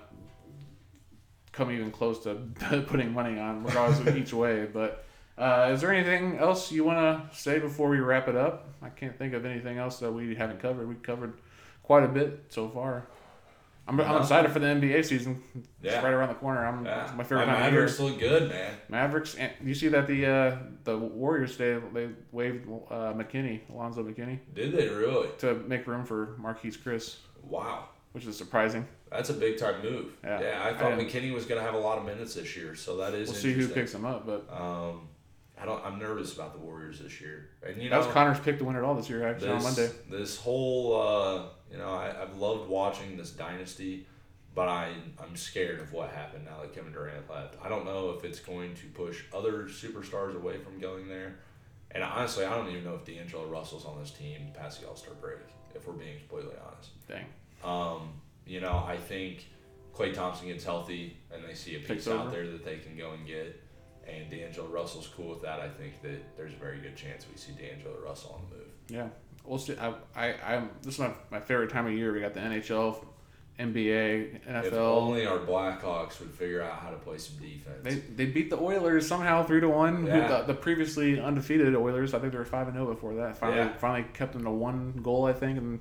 come 1.52 1.70
even 1.70 1.90
close 1.90 2.18
to 2.24 2.34
putting 2.86 3.12
money 3.12 3.38
on, 3.38 3.62
regardless 3.64 4.00
of 4.00 4.16
each 4.16 4.32
way. 4.32 4.66
But 4.66 5.05
uh, 5.38 5.70
is 5.72 5.80
there 5.80 5.92
anything 5.92 6.38
else 6.38 6.70
you 6.72 6.84
want 6.84 6.98
to 7.30 7.36
say 7.36 7.58
before 7.58 7.88
we 7.88 7.98
wrap 8.00 8.28
it 8.28 8.36
up? 8.36 8.68
I 8.82 8.88
can't 8.88 9.16
think 9.18 9.34
of 9.34 9.44
anything 9.44 9.78
else 9.78 9.98
that 10.00 10.10
we 10.12 10.34
haven't 10.34 10.60
covered. 10.60 10.88
We 10.88 10.94
covered 10.96 11.34
quite 11.82 12.04
a 12.04 12.08
bit 12.08 12.44
so 12.48 12.68
far. 12.68 13.06
I'm, 13.88 14.00
I'm 14.00 14.20
excited 14.20 14.50
for 14.50 14.58
the 14.58 14.66
NBA 14.66 15.04
season. 15.04 15.40
It's 15.54 15.68
Yeah. 15.80 16.02
right 16.02 16.12
around 16.12 16.30
the 16.30 16.34
corner. 16.34 16.66
I'm 16.66 16.84
Yeah. 16.84 17.04
it's 17.04 17.14
my 17.14 17.22
favorite 17.22 17.46
My 17.46 17.52
time 17.54 17.66
of 17.66 17.72
year. 17.72 17.82
Mavericks 17.82 18.00
look 18.00 18.18
good, 18.18 18.48
man. 18.48 18.72
Mavericks. 18.88 19.36
And 19.36 19.52
you 19.62 19.74
see 19.74 19.86
that 19.88 20.08
the 20.08 20.26
uh, 20.26 20.56
the 20.82 20.98
Warriors 20.98 21.56
they 21.56 21.78
they 21.92 22.08
waived 22.32 22.66
uh, 22.90 23.12
McKinnie, 23.12 23.60
Alonzo 23.70 24.02
McKinnie, 24.02 24.40
Did 24.54 24.72
they 24.76 24.88
really? 24.88 25.28
to 25.38 25.54
make 25.54 25.86
room 25.86 26.04
for 26.04 26.36
Marquese 26.40 26.78
Chriss, 26.78 27.16
Wow. 27.44 27.84
which 28.10 28.26
is 28.26 28.36
surprising. 28.36 28.88
That's 29.12 29.30
a 29.30 29.34
big 29.34 29.56
time 29.56 29.80
move. 29.82 30.16
Yeah. 30.24 30.62
I 30.64 30.72
thought 30.74 30.94
I- 30.94 30.96
McKinnie 31.04 31.32
was 31.32 31.44
going 31.44 31.60
to 31.60 31.64
have 31.64 31.74
a 31.76 31.78
lot 31.78 31.96
of 31.98 32.04
minutes 32.04 32.34
this 32.34 32.56
year, 32.56 32.74
so 32.74 32.96
that 32.96 33.14
is 33.14 33.28
We'll 33.28 33.38
see 33.38 33.52
who 33.52 33.68
picks 33.68 33.94
him 33.94 34.04
up, 34.04 34.26
but 34.26 34.48
Um, 34.52 35.02
I 35.60 35.64
don't. 35.64 35.84
I'm 35.84 35.98
nervous 35.98 36.34
about 36.34 36.52
the 36.52 36.58
Warriors 36.58 37.00
this 37.00 37.20
year, 37.20 37.50
and 37.66 37.80
you 37.82 37.88
that 37.88 37.96
know 38.00 38.06
was 38.06 38.12
Connor's 38.12 38.40
pick 38.40 38.58
to 38.58 38.64
win 38.64 38.76
it 38.76 38.82
all 38.82 38.94
this 38.94 39.08
year. 39.08 39.26
Actually, 39.26 39.50
on 39.50 39.62
this, 39.62 39.64
Monday. 39.64 39.92
This 40.10 40.36
whole, 40.38 41.00
uh, 41.00 41.42
you 41.70 41.78
know, 41.78 41.88
I, 41.88 42.22
I've 42.22 42.36
loved 42.36 42.68
watching 42.68 43.16
this 43.16 43.30
dynasty, 43.30 44.06
but 44.54 44.68
I 44.68 44.92
I'm 45.18 45.34
scared 45.34 45.80
of 45.80 45.92
what 45.92 46.10
happened 46.10 46.44
now 46.44 46.60
that 46.60 46.74
Kevin 46.74 46.92
Durant 46.92 47.28
left. 47.30 47.54
I 47.62 47.68
don't 47.68 47.86
know 47.86 48.10
if 48.10 48.24
it's 48.24 48.38
going 48.38 48.74
to 48.74 48.86
push 48.88 49.22
other 49.34 49.64
superstars 49.64 50.36
away 50.36 50.58
from 50.58 50.78
going 50.78 51.08
there, 51.08 51.36
and 51.90 52.02
honestly, 52.04 52.44
I 52.44 52.54
don't 52.54 52.68
even 52.70 52.84
know 52.84 52.94
if 52.94 53.04
D'Angelo 53.06 53.46
Russell's 53.46 53.86
on 53.86 53.98
this 53.98 54.10
team 54.10 54.48
past 54.54 54.80
the 54.82 54.88
All 54.88 54.96
Star 54.96 55.14
break. 55.14 55.38
If 55.74 55.86
we're 55.86 55.94
being 55.94 56.18
completely 56.18 56.54
honest, 56.66 56.90
Dang. 57.06 57.24
um, 57.64 58.10
you 58.46 58.60
know, 58.60 58.84
I 58.86 58.96
think 58.96 59.46
Klay 59.94 60.12
Thompson 60.12 60.48
gets 60.48 60.64
healthy 60.64 61.16
and 61.32 61.42
they 61.44 61.54
see 61.54 61.76
a 61.76 61.78
piece 61.80 62.08
out 62.08 62.30
there 62.30 62.46
that 62.46 62.64
they 62.64 62.76
can 62.78 62.96
go 62.96 63.12
and 63.12 63.26
get. 63.26 63.62
And 64.08 64.30
D'Angelo 64.30 64.68
Russell's 64.68 65.08
cool 65.16 65.30
with 65.30 65.42
that. 65.42 65.58
I 65.60 65.68
think 65.68 66.00
that 66.02 66.36
there's 66.36 66.52
a 66.52 66.56
very 66.56 66.78
good 66.78 66.96
chance 66.96 67.26
we 67.30 67.36
see 67.38 67.52
D'Angelo 67.52 67.96
Russell 68.04 68.40
on 68.40 68.48
the 68.50 68.56
move. 68.56 68.66
Yeah, 68.88 69.08
we'll 69.44 69.58
see. 69.58 69.74
I, 69.76 69.94
I, 70.14 70.34
I'm. 70.54 70.70
This 70.82 70.94
is 70.94 71.00
my, 71.00 71.10
my 71.30 71.40
favorite 71.40 71.70
time 71.70 71.86
of 71.86 71.92
year. 71.92 72.12
We 72.12 72.20
got 72.20 72.32
the 72.34 72.40
NHL, 72.40 73.04
NBA, 73.58 74.42
NFL. 74.46 74.64
If 74.66 74.72
only 74.74 75.26
our 75.26 75.38
Blackhawks 75.38 76.20
would 76.20 76.30
figure 76.30 76.62
out 76.62 76.78
how 76.80 76.90
to 76.90 76.96
play 76.96 77.18
some 77.18 77.36
defense. 77.38 77.82
They, 77.82 77.94
they 77.94 78.26
beat 78.26 78.50
the 78.50 78.58
Oilers 78.58 79.08
somehow 79.08 79.44
three 79.44 79.60
to 79.60 79.68
one. 79.68 80.06
Yeah. 80.06 80.28
The, 80.28 80.42
the 80.48 80.54
previously 80.54 81.18
undefeated 81.18 81.74
Oilers. 81.74 82.14
I 82.14 82.18
think 82.18 82.32
they 82.32 82.38
were 82.38 82.44
five 82.44 82.68
and 82.68 82.76
zero 82.76 82.86
before 82.92 83.14
that. 83.16 83.38
Finally, 83.38 83.58
Yeah. 83.58 83.76
finally 83.78 84.06
kept 84.12 84.34
them 84.34 84.44
to 84.44 84.50
one 84.50 85.00
goal. 85.02 85.24
I 85.26 85.32
think, 85.32 85.58
and 85.58 85.80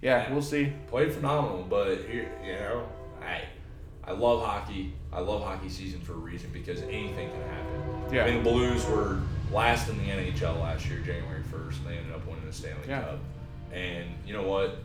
yeah, 0.00 0.22
Yeah. 0.28 0.32
we'll 0.32 0.42
see. 0.42 0.72
Played 0.88 1.12
phenomenal, 1.12 1.66
but 1.68 1.98
here, 2.08 2.30
you 2.44 2.52
know, 2.52 2.88
I, 3.20 3.42
I 4.06 4.12
love 4.12 4.44
hockey. 4.44 4.92
I 5.12 5.20
love 5.20 5.42
hockey 5.42 5.68
season 5.68 6.00
for 6.00 6.12
a 6.12 6.16
reason 6.16 6.50
because 6.52 6.80
anything 6.82 7.28
can 7.30 7.42
happen. 7.42 8.14
Yeah. 8.14 8.24
I 8.24 8.30
mean, 8.30 8.44
the 8.44 8.50
Blues 8.50 8.86
were 8.86 9.20
last 9.52 9.88
in 9.88 9.98
the 9.98 10.04
NHL 10.04 10.60
last 10.60 10.86
year, 10.88 11.00
January 11.00 11.42
1st, 11.42 11.78
and 11.78 11.86
they 11.88 11.96
ended 11.96 12.12
up 12.14 12.24
winning 12.26 12.46
the 12.46 12.52
Stanley 12.52 12.82
Yeah. 12.88 13.02
Cup. 13.02 13.18
And 13.72 14.06
you 14.24 14.32
know 14.32 14.44
what? 14.44 14.78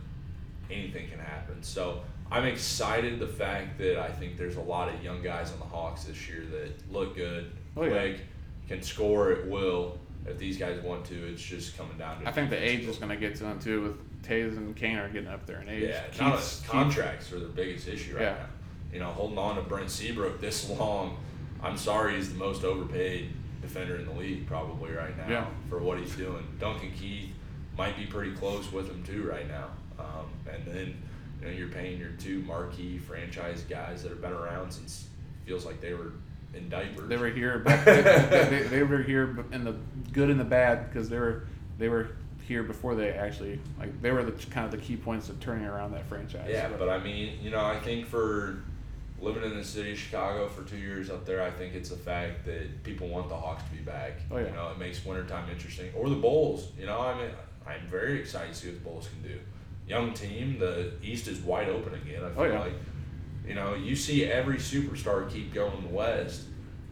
Anything 0.70 1.08
can 1.08 1.20
happen. 1.20 1.62
So 1.62 2.00
I'm 2.32 2.44
excited 2.44 3.20
the 3.20 3.28
fact 3.28 3.78
that 3.78 4.00
I 4.02 4.08
think 4.10 4.36
there's 4.36 4.56
a 4.56 4.60
lot 4.60 4.92
of 4.92 5.02
young 5.04 5.22
guys 5.22 5.52
on 5.52 5.58
the 5.60 5.66
Hawks 5.66 6.04
this 6.04 6.28
year 6.28 6.44
that 6.50 6.92
look 6.92 7.14
good, 7.14 7.52
Oh, 7.76 7.84
yeah. 7.84 7.90
quick, 7.90 8.20
can 8.68 8.82
score 8.82 9.30
at 9.32 9.46
will. 9.46 9.98
If 10.26 10.38
these 10.38 10.56
guys 10.56 10.80
want 10.82 11.04
to, 11.06 11.14
it's 11.28 11.42
just 11.42 11.76
coming 11.76 11.98
down 11.98 12.22
to 12.22 12.28
I 12.28 12.32
think 12.32 12.50
the 12.50 12.56
age 12.60 12.84
is 12.84 12.96
going 12.98 13.10
to 13.10 13.16
get 13.16 13.34
to 13.36 13.42
them 13.44 13.58
too. 13.60 13.82
With 13.82 14.22
Toews 14.22 14.56
and 14.56 14.74
Kane 14.76 14.96
are 14.98 15.08
getting 15.08 15.28
up 15.28 15.46
there 15.46 15.60
in 15.60 15.68
age. 15.68 15.82
yeah, 15.82 16.02
Keith's- 16.12 16.60
Keith- 16.60 16.70
contracts 16.70 17.32
are 17.32 17.40
the 17.40 17.46
biggest 17.46 17.86
issue 17.88 18.14
right 18.14 18.22
Yeah. 18.22 18.30
now. 18.34 18.46
You 18.92 18.98
know, 19.00 19.06
holding 19.06 19.38
on 19.38 19.56
to 19.56 19.62
Brent 19.62 19.90
Seabrook 19.90 20.40
this 20.40 20.68
long, 20.78 21.16
I'm 21.62 21.76
sorry 21.76 22.16
he's 22.16 22.28
the 22.30 22.38
most 22.38 22.64
overpaid 22.64 23.30
defender 23.62 23.96
in 23.96 24.04
the 24.06 24.12
league 24.12 24.46
probably 24.46 24.90
right 24.92 25.16
now 25.16 25.28
Yeah. 25.28 25.46
for 25.70 25.78
what 25.78 25.98
he's 25.98 26.14
doing. 26.16 26.44
Duncan 26.58 26.90
Keith 26.98 27.30
might 27.78 27.96
be 27.96 28.04
pretty 28.06 28.32
close 28.32 28.70
with 28.72 28.88
him 28.88 29.02
too 29.04 29.22
right 29.28 29.48
now. 29.48 29.68
Um, 29.98 30.26
and 30.52 30.64
then 30.66 31.02
you 31.40 31.46
know 31.46 31.52
you're 31.52 31.68
paying 31.68 31.98
your 31.98 32.10
two 32.18 32.40
marquee 32.42 32.98
franchise 32.98 33.62
guys 33.68 34.02
that 34.02 34.10
have 34.10 34.20
been 34.20 34.32
around 34.32 34.72
since 34.72 35.06
feels 35.46 35.64
like 35.64 35.80
they 35.80 35.94
were 35.94 36.12
in 36.54 36.68
diapers. 36.68 37.08
They 37.08 37.16
were 37.16 37.30
here. 37.30 37.60
Back, 37.60 37.84
they, 37.84 38.02
they, 38.50 38.62
they 38.64 38.82
were 38.82 39.02
here 39.02 39.44
in 39.52 39.64
the 39.64 39.76
good 40.12 40.28
and 40.28 40.38
the 40.40 40.44
bad 40.44 40.88
because 40.92 41.08
they 41.08 41.18
were 41.18 41.46
they 41.78 41.88
were 41.88 42.08
here 42.46 42.62
before 42.64 42.94
they 42.96 43.10
actually 43.12 43.60
like 43.78 44.02
they 44.02 44.10
were 44.10 44.24
the 44.24 44.32
kind 44.50 44.64
of 44.66 44.72
the 44.72 44.76
key 44.78 44.96
points 44.96 45.28
of 45.28 45.38
turning 45.40 45.64
around 45.66 45.92
that 45.92 46.04
franchise. 46.08 46.48
Yeah, 46.50 46.68
but 46.78 46.88
I 46.88 46.98
mean, 46.98 47.38
you 47.40 47.50
know, 47.50 47.64
I 47.64 47.78
think 47.78 48.06
for 48.06 48.62
living 49.22 49.44
in 49.44 49.56
the 49.56 49.64
city 49.64 49.92
of 49.92 49.98
Chicago 49.98 50.48
for 50.48 50.64
two 50.64 50.76
years 50.76 51.08
up 51.08 51.24
there, 51.24 51.42
I 51.42 51.50
think 51.50 51.74
it's 51.74 51.90
the 51.90 51.96
fact 51.96 52.44
that 52.46 52.82
people 52.82 53.08
want 53.08 53.28
the 53.28 53.36
Hawks 53.36 53.62
to 53.62 53.70
be 53.70 53.78
back. 53.78 54.14
Oh, 54.30 54.36
yeah. 54.36 54.48
You 54.48 54.52
know, 54.52 54.70
it 54.70 54.78
makes 54.78 55.04
wintertime 55.04 55.48
interesting. 55.48 55.90
Or 55.96 56.08
the 56.08 56.16
Bulls. 56.16 56.68
You 56.78 56.86
know, 56.86 57.00
I 57.00 57.16
mean, 57.16 57.30
I'm 57.66 57.86
very 57.86 58.18
excited 58.18 58.52
to 58.52 58.58
see 58.58 58.68
what 58.68 58.82
the 58.82 58.84
Bulls 58.90 59.08
can 59.08 59.22
do. 59.22 59.38
Young 59.86 60.12
team, 60.12 60.58
the 60.58 60.92
East 61.02 61.28
is 61.28 61.40
wide 61.40 61.68
open 61.68 61.94
again. 61.94 62.22
I 62.22 62.26
oh, 62.26 62.30
feel 62.34 62.42
Oh, 62.42 62.44
yeah. 62.46 62.60
like, 62.60 62.72
you 63.46 63.54
know, 63.54 63.74
you 63.74 63.94
see 63.94 64.24
every 64.24 64.56
superstar 64.56 65.30
keep 65.30 65.54
going 65.54 65.92
west. 65.92 66.42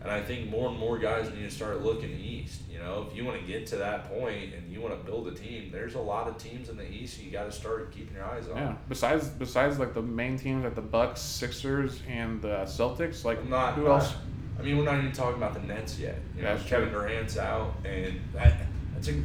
And 0.02 0.10
I 0.10 0.22
think 0.22 0.48
more 0.48 0.68
and 0.70 0.78
more 0.78 0.98
guys 0.98 1.28
need 1.30 1.42
to 1.42 1.50
start 1.50 1.82
looking 1.82 2.10
east. 2.18 2.62
You 2.70 2.78
know, 2.78 3.06
if 3.08 3.14
you 3.14 3.24
want 3.24 3.38
to 3.38 3.46
get 3.46 3.66
to 3.68 3.76
that 3.76 4.08
point 4.08 4.54
and 4.54 4.72
you 4.72 4.80
want 4.80 4.98
to 4.98 5.04
build 5.04 5.28
a 5.28 5.32
team, 5.32 5.70
there's 5.70 5.94
a 5.94 6.00
lot 6.00 6.26
of 6.26 6.38
teams 6.38 6.70
in 6.70 6.78
the 6.78 6.90
East 6.90 7.20
you 7.20 7.30
got 7.30 7.44
to 7.44 7.52
start 7.52 7.92
keeping 7.92 8.14
your 8.14 8.24
eyes 8.24 8.48
on. 8.48 8.56
yeah. 8.56 8.74
Besides 8.88 9.28
besides 9.28 9.78
like 9.78 9.92
the 9.92 10.00
main 10.00 10.38
teams 10.38 10.64
like 10.64 10.74
the 10.74 10.80
Bucks, 10.80 11.20
Sixers, 11.20 12.00
and 12.08 12.40
the 12.40 12.64
Celtics, 12.64 13.24
like 13.24 13.38
I'm 13.40 13.50
not. 13.50 13.74
who 13.74 13.84
not- 13.84 14.02
else? 14.02 14.14
I 14.58 14.62
mean, 14.62 14.76
we're 14.78 14.84
not 14.84 14.98
even 14.98 15.12
talking 15.12 15.36
about 15.36 15.54
the 15.54 15.60
Nets 15.60 15.98
yet. 15.98 16.16
You 16.36 16.42
know, 16.42 16.58
Kevin 16.66 16.90
true. 16.90 17.00
Durant's 17.00 17.38
out, 17.38 17.74
and 17.84 18.20
that 18.34 18.54
that's 18.94 19.08
a 19.08 19.22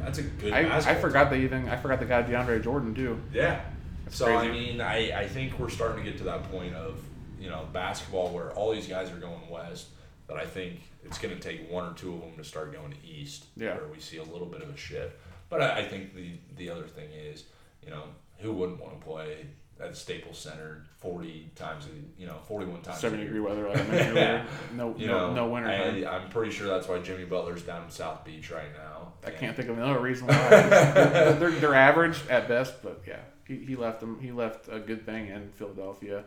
that's 0.00 0.18
a 0.18 0.22
good. 0.22 0.52
I, 0.52 0.78
I 0.78 0.94
forgot 0.94 1.30
team. 1.30 1.38
they 1.38 1.44
even 1.44 1.68
I 1.68 1.76
forgot 1.76 1.98
the 1.98 2.06
guy 2.06 2.22
DeAndre 2.22 2.62
Jordan 2.62 2.94
too. 2.94 3.18
Yeah. 3.32 3.60
That's 4.04 4.16
so 4.16 4.34
I 4.34 4.48
mean, 4.48 4.80
I 4.80 5.20
I 5.20 5.28
think 5.28 5.58
we're 5.58 5.68
starting 5.70 6.04
to 6.04 6.10
get 6.10 6.18
to 6.18 6.24
that 6.24 6.50
point 6.50 6.74
of 6.74 6.98
you 7.40 7.48
know 7.50 7.66
basketball 7.72 8.30
where 8.30 8.50
all 8.52 8.72
these 8.72 8.86
guys 8.86 9.10
are 9.10 9.16
going 9.16 9.48
west. 9.50 9.88
That 10.28 10.38
I 10.38 10.44
think 10.46 10.80
it's 11.04 11.18
going 11.18 11.34
to 11.34 11.40
take 11.40 11.70
one 11.70 11.84
or 11.88 11.94
two 11.94 12.12
of 12.14 12.20
them 12.20 12.32
to 12.36 12.44
start 12.44 12.72
going 12.72 12.94
east. 13.04 13.44
Yeah. 13.56 13.76
Where 13.76 13.86
we 13.86 14.00
see 14.00 14.16
a 14.16 14.24
little 14.24 14.46
bit 14.48 14.60
of 14.62 14.68
a 14.70 14.76
shift. 14.76 15.16
But 15.48 15.62
I, 15.62 15.78
I 15.78 15.84
think 15.84 16.14
the 16.14 16.32
the 16.56 16.68
other 16.70 16.82
thing 16.88 17.08
is, 17.12 17.44
you 17.84 17.90
know, 17.90 18.02
who 18.38 18.52
wouldn't 18.52 18.80
want 18.80 18.98
to 19.00 19.06
play 19.06 19.46
at 19.78 19.94
Staples 19.96 20.38
Center 20.38 20.84
40 21.00 21.50
times, 21.54 21.84
a- 21.86 22.20
you 22.20 22.26
know, 22.26 22.36
41 22.48 22.80
times. 22.80 22.96
a 22.96 23.00
70 23.02 23.24
degree 23.24 23.40
weather 23.40 23.68
like 23.68 23.78
I 23.78 23.82
mentioned 23.88 24.16
earlier. 24.16 24.46
No, 24.74 24.94
You 24.96 25.06
no, 25.08 25.28
know, 25.28 25.34
no 25.34 25.48
winter. 25.52 25.68
I, 25.68 26.04
I'm 26.16 26.28
pretty 26.30 26.50
sure 26.50 26.66
that's 26.66 26.88
why 26.88 26.98
Jimmy 27.00 27.24
Butler's 27.26 27.62
down 27.62 27.84
in 27.84 27.90
South 27.90 28.24
Beach 28.24 28.50
right 28.50 28.72
now. 28.76 29.12
I 29.24 29.28
And- 29.30 29.38
can't 29.38 29.54
think 29.56 29.68
of 29.68 29.76
another 29.78 30.00
reason 30.00 30.26
why. 30.28 30.34
they're, 30.48 31.32
they're, 31.34 31.50
they're 31.50 31.74
average 31.74 32.18
at 32.30 32.48
best, 32.48 32.82
but 32.82 33.02
yeah, 33.06 33.20
he, 33.46 33.58
he 33.66 33.76
left 33.76 34.00
them. 34.00 34.18
He 34.20 34.32
left 34.32 34.68
a 34.72 34.80
good 34.80 35.04
thing 35.04 35.28
in 35.28 35.50
Philadelphia, 35.56 36.24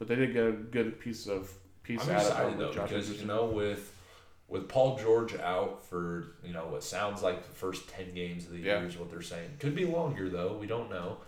but 0.00 0.08
they 0.08 0.16
did 0.16 0.32
get 0.34 0.46
a 0.46 0.52
good 0.52 0.98
piece 1.00 1.28
of 1.28 1.48
piece 1.82 2.02
I'm 2.04 2.10
out 2.16 2.22
of 2.22 2.28
excited 2.28 2.52
it 2.54 2.58
though 2.58 2.82
because 2.82 3.10
you 3.20 3.26
know 3.26 3.46
with 3.46 3.96
with 4.48 4.68
Paul 4.68 4.98
George 4.98 5.34
out 5.36 5.84
for 5.86 6.32
you 6.44 6.52
know 6.52 6.66
what 6.66 6.82
sounds 6.82 7.22
like 7.22 7.46
the 7.46 7.54
first 7.54 7.88
ten 7.88 8.14
games 8.14 8.46
of 8.46 8.52
the 8.52 8.58
Yeah. 8.58 8.78
year 8.80 8.88
is 8.88 8.96
what 8.98 9.10
they're 9.10 9.22
saying. 9.22 9.50
Could 9.58 9.74
be 9.74 9.84
longer 9.86 10.28
though. 10.28 10.56
We 10.60 10.66
don't 10.66 10.90
know. 10.90 11.18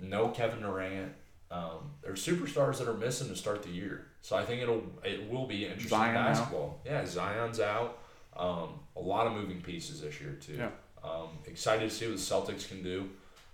No 0.00 0.28
Kevin 0.28 0.60
Durant. 0.60 1.12
Um, 1.50 1.92
there's 2.02 2.24
superstars 2.24 2.78
that 2.78 2.88
are 2.88 2.94
missing 2.94 3.28
to 3.28 3.36
start 3.36 3.62
the 3.62 3.70
year, 3.70 4.06
so 4.20 4.36
I 4.36 4.44
think 4.44 4.60
it'll 4.60 4.82
it 5.02 5.30
will 5.30 5.46
be 5.46 5.64
interesting 5.64 5.88
Zion 5.88 6.14
basketball. 6.14 6.80
Yeah, 6.84 7.06
Zion's 7.06 7.58
out. 7.60 7.98
Um, 8.36 8.80
a 8.96 9.00
lot 9.00 9.26
of 9.26 9.32
moving 9.32 9.60
pieces 9.62 10.00
this 10.02 10.20
year 10.20 10.36
too. 10.40 10.54
Yeah. 10.54 10.70
Um, 11.02 11.28
excited 11.46 11.88
to 11.88 11.94
see 11.94 12.06
what 12.06 12.16
the 12.16 12.20
Celtics 12.22 12.68
can 12.68 12.82
do. 12.82 13.08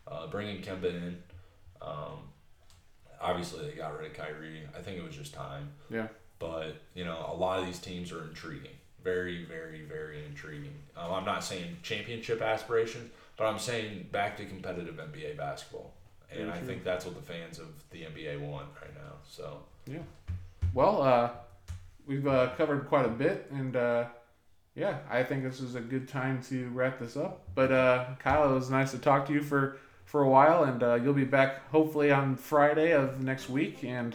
Uh, 0.08 0.26
bringing 0.26 0.60
Kemba 0.60 0.86
in. 0.86 1.22
Um, 1.80 2.18
obviously, 3.20 3.66
they 3.70 3.76
got 3.76 3.96
rid 3.98 4.10
of 4.10 4.16
Kyrie. 4.16 4.62
I 4.76 4.80
think 4.82 4.98
it 4.98 5.04
was 5.04 5.14
just 5.16 5.32
time. 5.34 5.70
Yeah, 5.90 6.08
But 6.44 6.76
you 6.94 7.06
know, 7.06 7.30
a 7.32 7.34
lot 7.34 7.58
of 7.58 7.66
these 7.66 7.78
teams 7.78 8.12
are 8.12 8.22
intriguing, 8.24 8.76
very, 9.02 9.44
very, 9.44 9.80
very 9.82 10.24
intriguing. 10.26 10.74
Um, 10.94 11.10
I'm 11.12 11.24
not 11.24 11.42
saying 11.42 11.78
championship 11.82 12.42
aspirations, 12.42 13.10
but 13.38 13.46
I'm 13.46 13.58
saying 13.58 14.08
back 14.12 14.36
to 14.36 14.44
competitive 14.44 14.96
NBA 14.96 15.38
basketball, 15.38 15.94
and 16.30 16.50
I 16.50 16.58
think 16.58 16.84
that's 16.84 17.06
what 17.06 17.14
the 17.14 17.22
fans 17.22 17.58
of 17.58 17.68
the 17.90 18.02
NBA 18.02 18.40
want 18.40 18.66
right 18.82 18.94
now. 18.94 19.12
So 19.26 19.60
yeah. 19.86 20.02
Well, 20.74 21.02
uh, 21.02 21.30
we've 22.06 22.26
uh, 22.26 22.50
covered 22.58 22.88
quite 22.88 23.06
a 23.06 23.10
bit, 23.10 23.46
and 23.50 23.74
uh, 23.74 24.04
yeah, 24.74 24.98
I 25.10 25.22
think 25.22 25.44
this 25.44 25.60
is 25.60 25.76
a 25.76 25.80
good 25.80 26.08
time 26.08 26.42
to 26.50 26.68
wrap 26.74 26.98
this 26.98 27.16
up. 27.16 27.40
But 27.54 27.72
uh, 27.72 28.04
Kyle, 28.18 28.50
it 28.50 28.54
was 28.54 28.70
nice 28.70 28.90
to 28.90 28.98
talk 28.98 29.26
to 29.28 29.32
you 29.32 29.40
for 29.40 29.78
for 30.04 30.20
a 30.20 30.28
while, 30.28 30.64
and 30.64 30.82
uh, 30.82 30.96
you'll 30.96 31.14
be 31.14 31.24
back 31.24 31.70
hopefully 31.70 32.10
on 32.10 32.36
Friday 32.36 32.92
of 32.92 33.22
next 33.22 33.48
week, 33.48 33.82
and. 33.82 34.14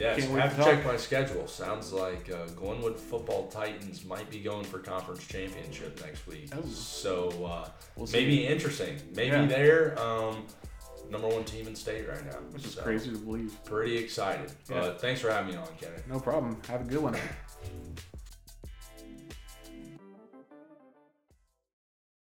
Yes, 0.00 0.18
Can't 0.20 0.32
wait 0.32 0.40
have 0.42 0.50
to 0.52 0.56
to 0.56 0.62
talk. 0.62 0.74
check 0.74 0.86
my 0.86 0.96
schedule. 0.96 1.46
Sounds 1.46 1.92
like 1.92 2.30
uh, 2.32 2.46
Glenwood 2.56 2.98
Football 2.98 3.48
Titans 3.48 4.04
might 4.04 4.28
be 4.30 4.40
going 4.40 4.64
for 4.64 4.78
conference 4.78 5.26
championship 5.26 6.00
next 6.04 6.26
week. 6.26 6.48
Oh. 6.56 6.62
So 6.68 7.28
uh, 7.44 7.68
We'll 7.96 8.06
see. 8.06 8.18
maybe 8.18 8.46
interesting. 8.46 8.96
Maybe 9.14 9.36
Yeah. 9.36 9.46
they're 9.46 9.98
um, 10.00 10.44
number 11.10 11.28
one 11.28 11.44
team 11.44 11.66
in 11.68 11.74
state 11.76 12.08
right 12.08 12.24
now. 12.24 12.38
Which 12.52 12.64
is 12.64 12.74
So, 12.74 12.82
crazy 12.82 13.10
to 13.10 13.18
believe. 13.18 13.52
Pretty 13.64 13.96
excited. 13.98 14.50
Yeah. 14.70 14.80
But 14.80 15.00
thanks 15.00 15.20
for 15.20 15.30
having 15.30 15.52
me 15.52 15.56
on, 15.58 15.66
Kenny. 15.80 15.96
No 16.08 16.18
problem. 16.20 16.56
Have 16.68 16.80
a 16.82 16.84
good 16.84 17.00
one. 17.02 17.16